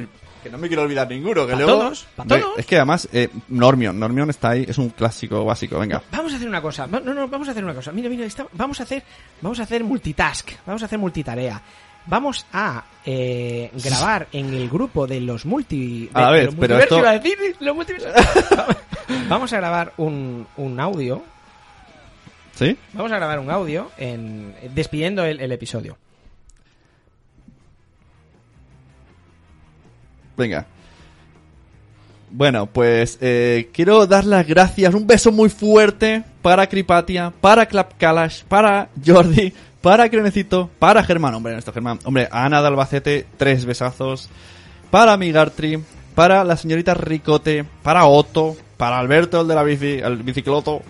que 0.42 0.50
no 0.50 0.58
me 0.58 0.68
quiero 0.68 0.82
olvidar 0.84 1.08
ninguno. 1.08 1.46
Que 1.46 1.52
Pa' 1.52 1.58
luego, 1.58 1.72
todos, 1.78 2.06
pa' 2.16 2.24
todos. 2.24 2.58
Es 2.58 2.66
que 2.66 2.76
además, 2.76 3.08
eh, 3.12 3.28
Normion, 3.48 3.98
Normion 3.98 4.30
está 4.30 4.50
ahí, 4.50 4.64
es 4.68 4.78
un 4.78 4.90
clásico 4.90 5.44
básico, 5.44 5.78
venga. 5.78 6.02
Vamos 6.12 6.32
a 6.32 6.36
hacer 6.36 6.48
una 6.48 6.62
cosa. 6.62 6.86
No, 6.86 7.00
no, 7.00 7.28
vamos 7.28 7.48
a 7.48 7.50
hacer 7.50 7.64
una 7.64 7.74
cosa. 7.74 7.92
Mira, 7.92 8.08
mira, 8.08 8.24
está- 8.24 8.46
vamos 8.52 8.80
a 8.80 8.84
hacer, 8.84 9.02
vamos 9.42 9.58
a 9.60 9.64
hacer 9.64 9.82
multitask. 9.84 10.50
Vamos 10.64 10.82
a 10.82 10.86
hacer 10.86 10.98
multitarea. 10.98 11.60
Vamos 12.06 12.46
a 12.52 12.84
eh, 13.04 13.70
grabar 13.84 14.28
en 14.32 14.54
el 14.54 14.70
grupo 14.70 15.06
de 15.08 15.20
los 15.20 15.44
multi. 15.44 16.08
A 16.14 16.26
de 16.26 16.32
vez, 16.32 16.44
los 16.46 16.54
pero 16.54 16.76
multiversos, 16.76 16.82
esto- 16.84 16.98
iba 16.98 17.10
a 17.10 17.18
decir, 17.18 17.56
los 17.60 17.74
multiversos. 17.74 18.12
vamos 19.28 19.52
a 19.52 19.56
grabar 19.56 19.92
un, 19.96 20.46
un 20.56 20.80
audio. 20.80 21.22
¿Sí? 22.56 22.76
Vamos 22.94 23.12
a 23.12 23.16
grabar 23.16 23.38
un 23.38 23.50
audio 23.50 23.90
en 23.98 24.54
despidiendo 24.74 25.24
el, 25.24 25.40
el 25.40 25.52
episodio. 25.52 25.96
Venga. 30.36 30.66
Bueno, 32.30 32.66
pues 32.66 33.18
eh, 33.20 33.70
quiero 33.72 34.06
dar 34.06 34.24
las 34.24 34.46
gracias, 34.46 34.94
un 34.94 35.06
beso 35.06 35.32
muy 35.32 35.48
fuerte 35.48 36.24
para 36.42 36.66
Cripatia, 36.66 37.32
para 37.40 37.66
Clap 37.66 37.96
Kalash, 37.98 38.42
para 38.44 38.88
Jordi, 39.04 39.52
para 39.80 40.08
Crenecito, 40.10 40.68
para 40.78 41.04
Germán, 41.04 41.34
hombre, 41.34 41.52
nuestro 41.52 41.72
Germán, 41.72 41.98
hombre, 42.04 42.28
a 42.30 42.44
Ana 42.44 42.60
de 42.60 42.68
Albacete, 42.68 43.26
tres 43.36 43.64
besazos, 43.64 44.28
para 44.90 45.16
Migartri, 45.16 45.82
para 46.14 46.42
la 46.42 46.56
señorita 46.56 46.94
Ricote, 46.94 47.64
para 47.82 48.06
Otto, 48.06 48.56
para 48.76 48.98
Alberto, 48.98 49.40
el 49.42 49.48
de 49.48 49.54
la 49.54 49.62
bici, 49.62 49.98
el 50.02 50.16
bicicloto, 50.22 50.82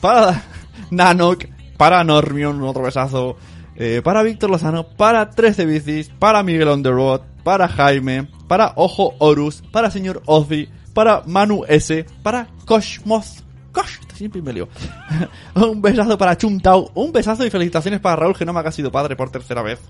para 0.00 0.42
Nanok, 0.90 1.46
para 1.76 2.04
Normion, 2.04 2.62
otro 2.62 2.82
besazo, 2.82 3.36
eh, 3.76 4.00
para 4.04 4.22
Víctor 4.22 4.50
Lozano, 4.50 4.86
para 4.86 5.30
13 5.30 5.66
bicis, 5.66 6.10
para 6.18 6.42
Miguel 6.42 6.68
on 6.68 6.82
the 6.82 6.90
road, 6.90 7.20
para 7.42 7.68
Jaime, 7.68 8.28
para 8.48 8.72
Ojo 8.76 9.14
Horus, 9.18 9.62
para 9.72 9.90
señor 9.90 10.22
Ozzy, 10.26 10.68
para 10.94 11.22
Manu 11.26 11.64
S, 11.68 12.04
para 12.22 12.48
Koshmoth. 12.66 13.42
Kosh, 13.72 13.98
siempre 14.14 14.42
me 14.42 14.52
lío. 14.52 14.68
un 15.54 15.80
besazo 15.80 16.18
para 16.18 16.36
Chuntau, 16.36 16.90
un 16.94 17.10
besazo 17.10 17.46
y 17.46 17.50
felicitaciones 17.50 18.00
para 18.00 18.16
Raúl 18.16 18.34
Genoma 18.34 18.62
que 18.62 18.68
ha 18.68 18.72
sido 18.72 18.92
padre 18.92 19.16
por 19.16 19.30
tercera 19.30 19.62
vez. 19.62 19.80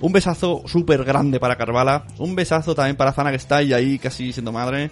Un 0.00 0.12
besazo 0.12 0.64
súper 0.66 1.04
grande 1.04 1.38
para 1.38 1.56
Carvala. 1.56 2.04
Un 2.18 2.34
besazo 2.34 2.74
también 2.74 2.96
para 2.96 3.12
Zana 3.12 3.30
que 3.30 3.36
está 3.36 3.58
ahí, 3.58 3.72
ahí 3.72 4.00
casi 4.00 4.32
siendo 4.32 4.50
madre. 4.50 4.90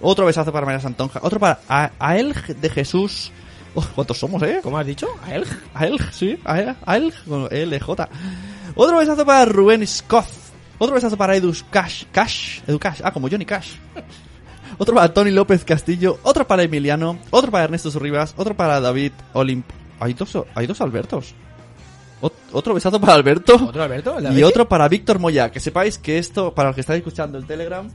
Otro 0.00 0.24
besazo 0.26 0.52
para 0.52 0.64
María 0.64 0.80
Santonja. 0.80 1.18
Otro 1.22 1.40
para 1.40 1.58
a, 1.68 1.90
Aelg 1.98 2.56
de 2.56 2.70
Jesús. 2.70 3.32
Oh, 3.74 3.84
¿Cuántos 3.94 4.18
somos, 4.18 4.42
eh? 4.42 4.60
¿Cómo 4.62 4.76
has 4.78 4.86
dicho? 4.86 5.08
¿Aelg? 5.24 5.46
Aelg, 5.74 6.12
sí. 6.12 6.38
Aelg, 6.44 6.76
Aelg 6.84 7.14
con 7.24 7.44
LJ. 7.50 8.08
Otro 8.74 8.98
besazo 8.98 9.24
para 9.24 9.44
Rubén 9.46 9.86
Scott. 9.86 10.26
Otro 10.78 10.94
besazo 10.94 11.16
para 11.16 11.36
Edu 11.36 11.54
Cash. 11.70 12.04
Cash. 12.12 12.60
Edu 12.66 12.78
Cash. 12.78 13.00
Ah, 13.04 13.12
como 13.12 13.28
Johnny 13.30 13.44
Cash. 13.46 13.74
Otro 14.78 14.94
para 14.94 15.12
Tony 15.12 15.30
López 15.30 15.64
Castillo. 15.64 16.18
Otro 16.22 16.46
para 16.46 16.62
Emiliano. 16.62 17.18
Otro 17.30 17.50
para 17.50 17.64
Ernesto 17.64 17.90
Surribas. 17.90 18.34
Otro 18.36 18.54
para 18.56 18.80
David 18.80 19.12
Olimp. 19.32 19.66
Hay 20.00 20.14
dos, 20.14 20.36
hay 20.54 20.66
dos 20.66 20.80
Albertos. 20.80 21.34
Ot- 22.20 22.32
Otro 22.52 22.74
besazo 22.74 23.00
para 23.00 23.14
Alberto. 23.14 23.54
¿Otro 23.54 23.82
Alberto? 23.82 24.18
¿El 24.18 24.34
de 24.34 24.40
Y 24.40 24.42
otro 24.42 24.68
para 24.68 24.88
Víctor 24.88 25.18
Moya. 25.18 25.50
Que 25.50 25.60
sepáis 25.60 25.98
que 25.98 26.18
esto, 26.18 26.54
para 26.54 26.70
los 26.70 26.74
que 26.74 26.80
estáis 26.82 26.98
escuchando 26.98 27.38
el 27.38 27.46
Telegram, 27.46 27.88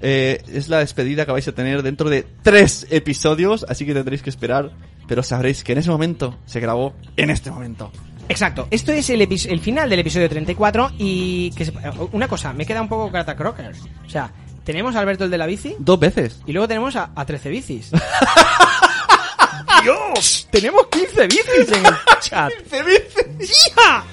eh, 0.00 0.42
es 0.48 0.68
la 0.68 0.78
despedida 0.78 1.24
que 1.24 1.32
vais 1.32 1.46
a 1.46 1.52
tener 1.52 1.82
dentro 1.82 2.10
de 2.10 2.26
tres 2.42 2.86
episodios. 2.90 3.64
Así 3.68 3.86
que 3.86 3.94
tendréis 3.94 4.22
que 4.22 4.30
esperar. 4.30 4.70
Pero 5.12 5.22
sabréis 5.22 5.62
que 5.62 5.72
en 5.72 5.78
ese 5.78 5.90
momento 5.90 6.38
se 6.46 6.58
grabó 6.58 6.94
en 7.18 7.28
este 7.28 7.50
momento. 7.50 7.92
Exacto, 8.30 8.66
esto 8.70 8.92
es 8.92 9.10
el, 9.10 9.20
el 9.20 9.60
final 9.60 9.90
del 9.90 9.98
episodio 9.98 10.26
34 10.26 10.92
y 10.96 11.50
que 11.50 11.66
se- 11.66 11.72
una 12.12 12.26
cosa, 12.28 12.54
me 12.54 12.64
queda 12.64 12.80
un 12.80 12.88
poco 12.88 13.12
Carta 13.12 13.36
Crocker. 13.36 13.72
O 14.06 14.08
sea, 14.08 14.30
tenemos 14.64 14.96
a 14.96 15.00
Alberto 15.00 15.24
el 15.24 15.30
de 15.30 15.36
la 15.36 15.44
bici 15.44 15.76
Dos 15.78 16.00
veces. 16.00 16.40
y 16.46 16.52
luego 16.52 16.66
tenemos 16.66 16.96
a, 16.96 17.10
a 17.14 17.26
13 17.26 17.50
bicis. 17.50 17.90
¡Dios! 19.82 20.48
Tenemos 20.50 20.86
15 20.86 21.26
bicis 21.26 21.72
en 21.76 21.84
el 21.84 21.94
chat. 22.20 22.50
¡15 22.70 22.84
bicis! 22.86 23.52
¡Ya! 23.76 24.04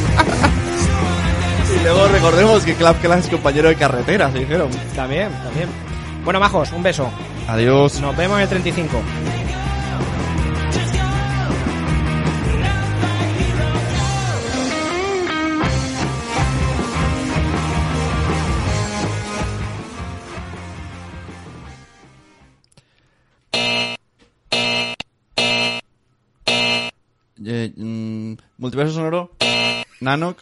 Y 1.75 1.83
luego 1.85 2.09
recordemos 2.09 2.65
que 2.65 2.75
Clap 2.75 3.01
Clash 3.01 3.25
es 3.25 3.29
compañero 3.29 3.69
de 3.69 3.77
carretera, 3.77 4.33
se 4.33 4.39
dijeron. 4.41 4.71
También, 4.97 5.31
también. 5.45 5.69
Bueno, 6.25 6.41
majos, 6.41 6.73
un 6.73 6.83
beso. 6.83 7.11
Adiós. 7.49 8.01
Nos 8.01 8.17
vemos 8.17 8.37
en 8.37 8.43
el 8.43 8.49
35. 8.49 9.03
Eh, 27.45 27.73
mm, 27.75 28.35
multiverso 28.59 28.93
sonoro. 28.95 29.31
Nanok. 30.01 30.39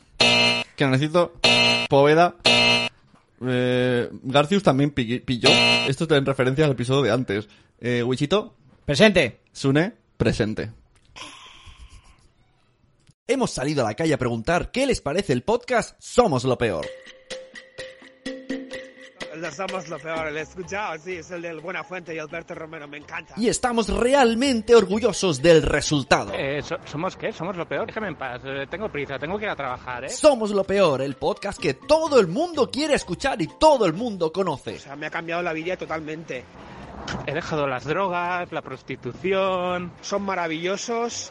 Que 0.74 0.86
necesito. 0.86 1.32
Poveda. 1.88 2.34
Eh, 3.46 4.08
Garcius 4.22 4.62
también 4.62 4.90
pi- 4.90 5.20
pilló. 5.20 5.48
Esto 5.88 6.04
está 6.04 6.16
en 6.16 6.26
referencia 6.26 6.64
al 6.64 6.72
episodio 6.72 7.02
de 7.02 7.12
antes. 7.12 7.48
Eh, 7.80 8.02
Wichito. 8.02 8.54
Presente. 8.84 9.40
Sune. 9.52 9.92
Presente. 10.16 10.72
Hemos 13.28 13.50
salido 13.50 13.82
a 13.84 13.88
la 13.88 13.94
calle 13.94 14.14
a 14.14 14.18
preguntar 14.18 14.70
qué 14.70 14.86
les 14.86 15.00
parece 15.00 15.32
el 15.32 15.42
podcast 15.42 15.96
Somos 15.98 16.44
lo 16.44 16.56
Peor. 16.56 16.86
Somos 19.52 19.88
lo 19.88 19.98
peor, 19.98 20.28
el 20.28 20.36
escuchado, 20.38 20.98
sí, 20.98 21.14
es 21.16 21.30
el 21.30 21.42
del 21.42 21.60
Buena 21.60 21.82
Fuente 21.84 22.14
y 22.14 22.18
Alberto 22.18 22.54
Romero, 22.54 22.86
me 22.88 22.98
encanta. 22.98 23.34
Y 23.36 23.48
estamos 23.48 23.88
realmente 23.88 24.74
orgullosos 24.74 25.40
del 25.42 25.62
resultado. 25.62 26.32
Eh, 26.34 26.62
so- 26.62 26.76
¿Somos 26.84 27.16
qué? 27.16 27.32
¿Somos 27.32 27.56
lo 27.56 27.66
peor? 27.66 27.86
Déjame 27.86 28.08
en 28.08 28.16
paz, 28.16 28.40
eh, 28.44 28.66
tengo 28.70 28.88
prisa, 28.90 29.18
tengo 29.18 29.38
que 29.38 29.44
ir 29.44 29.50
a 29.50 29.56
trabajar, 29.56 30.04
¿eh? 30.04 30.08
Somos 30.08 30.50
lo 30.50 30.64
Peor, 30.64 31.00
el 31.02 31.14
podcast 31.14 31.60
que 31.60 31.74
todo 31.74 32.18
el 32.18 32.26
mundo 32.26 32.70
quiere 32.70 32.94
escuchar 32.94 33.40
y 33.40 33.46
todo 33.46 33.86
el 33.86 33.92
mundo 33.92 34.32
conoce. 34.32 34.74
O 34.76 34.78
sea, 34.80 34.96
me 34.96 35.06
ha 35.06 35.10
cambiado 35.10 35.42
la 35.42 35.52
vida 35.52 35.76
totalmente. 35.76 36.44
He 37.26 37.32
dejado 37.34 37.66
las 37.68 37.84
drogas, 37.84 38.50
la 38.50 38.62
prostitución, 38.62 39.92
Son 40.00 40.22
maravillosos 40.22 41.30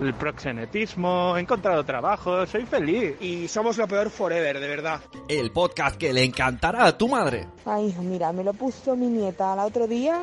el 0.00 0.14
proxenetismo, 0.14 1.36
he 1.36 1.40
encontrado 1.40 1.84
trabajo, 1.84 2.46
soy 2.46 2.64
feliz. 2.66 3.14
y 3.20 3.48
somos 3.48 3.76
lo 3.78 3.86
peor 3.86 4.10
forever, 4.10 4.60
de 4.60 4.68
verdad. 4.68 5.00
El 5.28 5.50
podcast 5.52 5.96
que 5.96 6.12
le 6.12 6.24
encantará 6.24 6.86
a 6.86 6.98
tu 6.98 7.08
madre. 7.08 7.46
Ay, 7.64 7.88
hijo, 7.88 8.02
mira, 8.02 8.32
me 8.32 8.44
lo 8.44 8.52
puso 8.52 8.96
mi 8.96 9.06
nieta 9.06 9.54
el 9.54 9.60
otro 9.60 9.86
día 9.86 10.20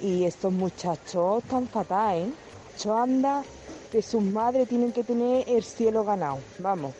y 0.00 0.24
estos 0.24 0.52
muchachos 0.52 1.42
tan 1.44 1.66
fatal, 1.68 2.18
¿eh? 2.18 2.30
Yo 2.82 2.96
anda 2.96 3.42
que 3.90 4.02
sus 4.02 4.22
madres 4.22 4.68
tienen 4.68 4.92
que 4.92 5.04
tener 5.04 5.48
el 5.48 5.62
cielo 5.62 6.04
ganado, 6.04 6.38
vamos. 6.58 6.94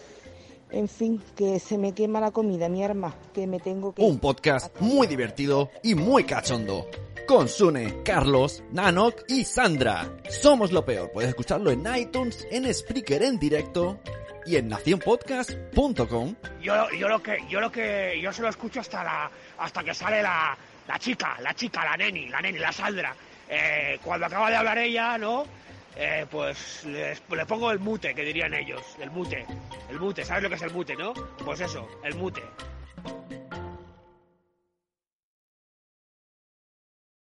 En 0.70 0.89
fin, 0.89 1.23
que 1.36 1.60
se 1.60 1.78
me 1.78 1.93
quema 1.93 2.20
la 2.20 2.31
comida, 2.32 2.68
mi 2.68 2.82
arma, 2.82 3.14
que 3.32 3.47
me 3.47 3.60
tengo 3.60 3.93
que... 3.93 4.02
Un 4.02 4.18
podcast 4.18 4.81
muy 4.81 5.06
divertido 5.06 5.70
y 5.82 5.94
muy 5.94 6.24
cachondo. 6.24 6.86
Con 7.26 7.48
Sune, 7.48 8.04
Carlos, 8.04 8.62
Nanok 8.70 9.24
y 9.26 9.44
Sandra. 9.44 10.08
Somos 10.30 10.70
lo 10.70 10.84
peor. 10.84 11.10
Puedes 11.10 11.30
escucharlo 11.30 11.72
en 11.72 11.84
iTunes, 11.96 12.46
en 12.52 12.72
Spreaker 12.72 13.22
en 13.24 13.38
directo 13.38 14.00
y 14.46 14.54
en 14.54 14.68
nacionpodcast.com. 14.68 16.36
Yo, 16.62 16.90
yo 16.90 17.08
lo 17.08 17.20
que, 17.20 17.38
yo 17.48 17.60
lo 17.60 17.72
que, 17.72 18.20
yo 18.22 18.32
se 18.32 18.42
lo 18.42 18.48
escucho 18.48 18.78
hasta 18.78 19.02
la, 19.02 19.30
hasta 19.58 19.82
que 19.82 19.92
sale 19.92 20.22
la, 20.22 20.56
la 20.86 20.98
chica, 21.00 21.36
la 21.40 21.52
chica, 21.52 21.84
la 21.84 21.96
neni, 21.96 22.28
la 22.28 22.40
neni, 22.40 22.58
la 22.60 22.70
Sandra. 22.70 23.12
Eh, 23.48 23.98
cuando 24.04 24.26
acaba 24.26 24.48
de 24.48 24.56
hablar 24.56 24.78
ella, 24.78 25.18
¿no? 25.18 25.44
Eh, 25.96 26.26
pues 26.30 26.84
le 26.84 27.46
pongo 27.46 27.72
el 27.72 27.80
mute, 27.80 28.14
que 28.14 28.22
dirían 28.22 28.54
ellos, 28.54 28.82
el 29.00 29.10
mute, 29.10 29.44
el 29.90 29.98
mute, 29.98 30.24
¿sabes 30.24 30.44
lo 30.44 30.48
que 30.48 30.54
es 30.54 30.62
el 30.62 30.70
mute, 30.70 30.94
no? 30.94 31.12
Pues 31.44 31.58
eso, 31.60 31.88
el 32.04 32.14
mute. 32.14 32.42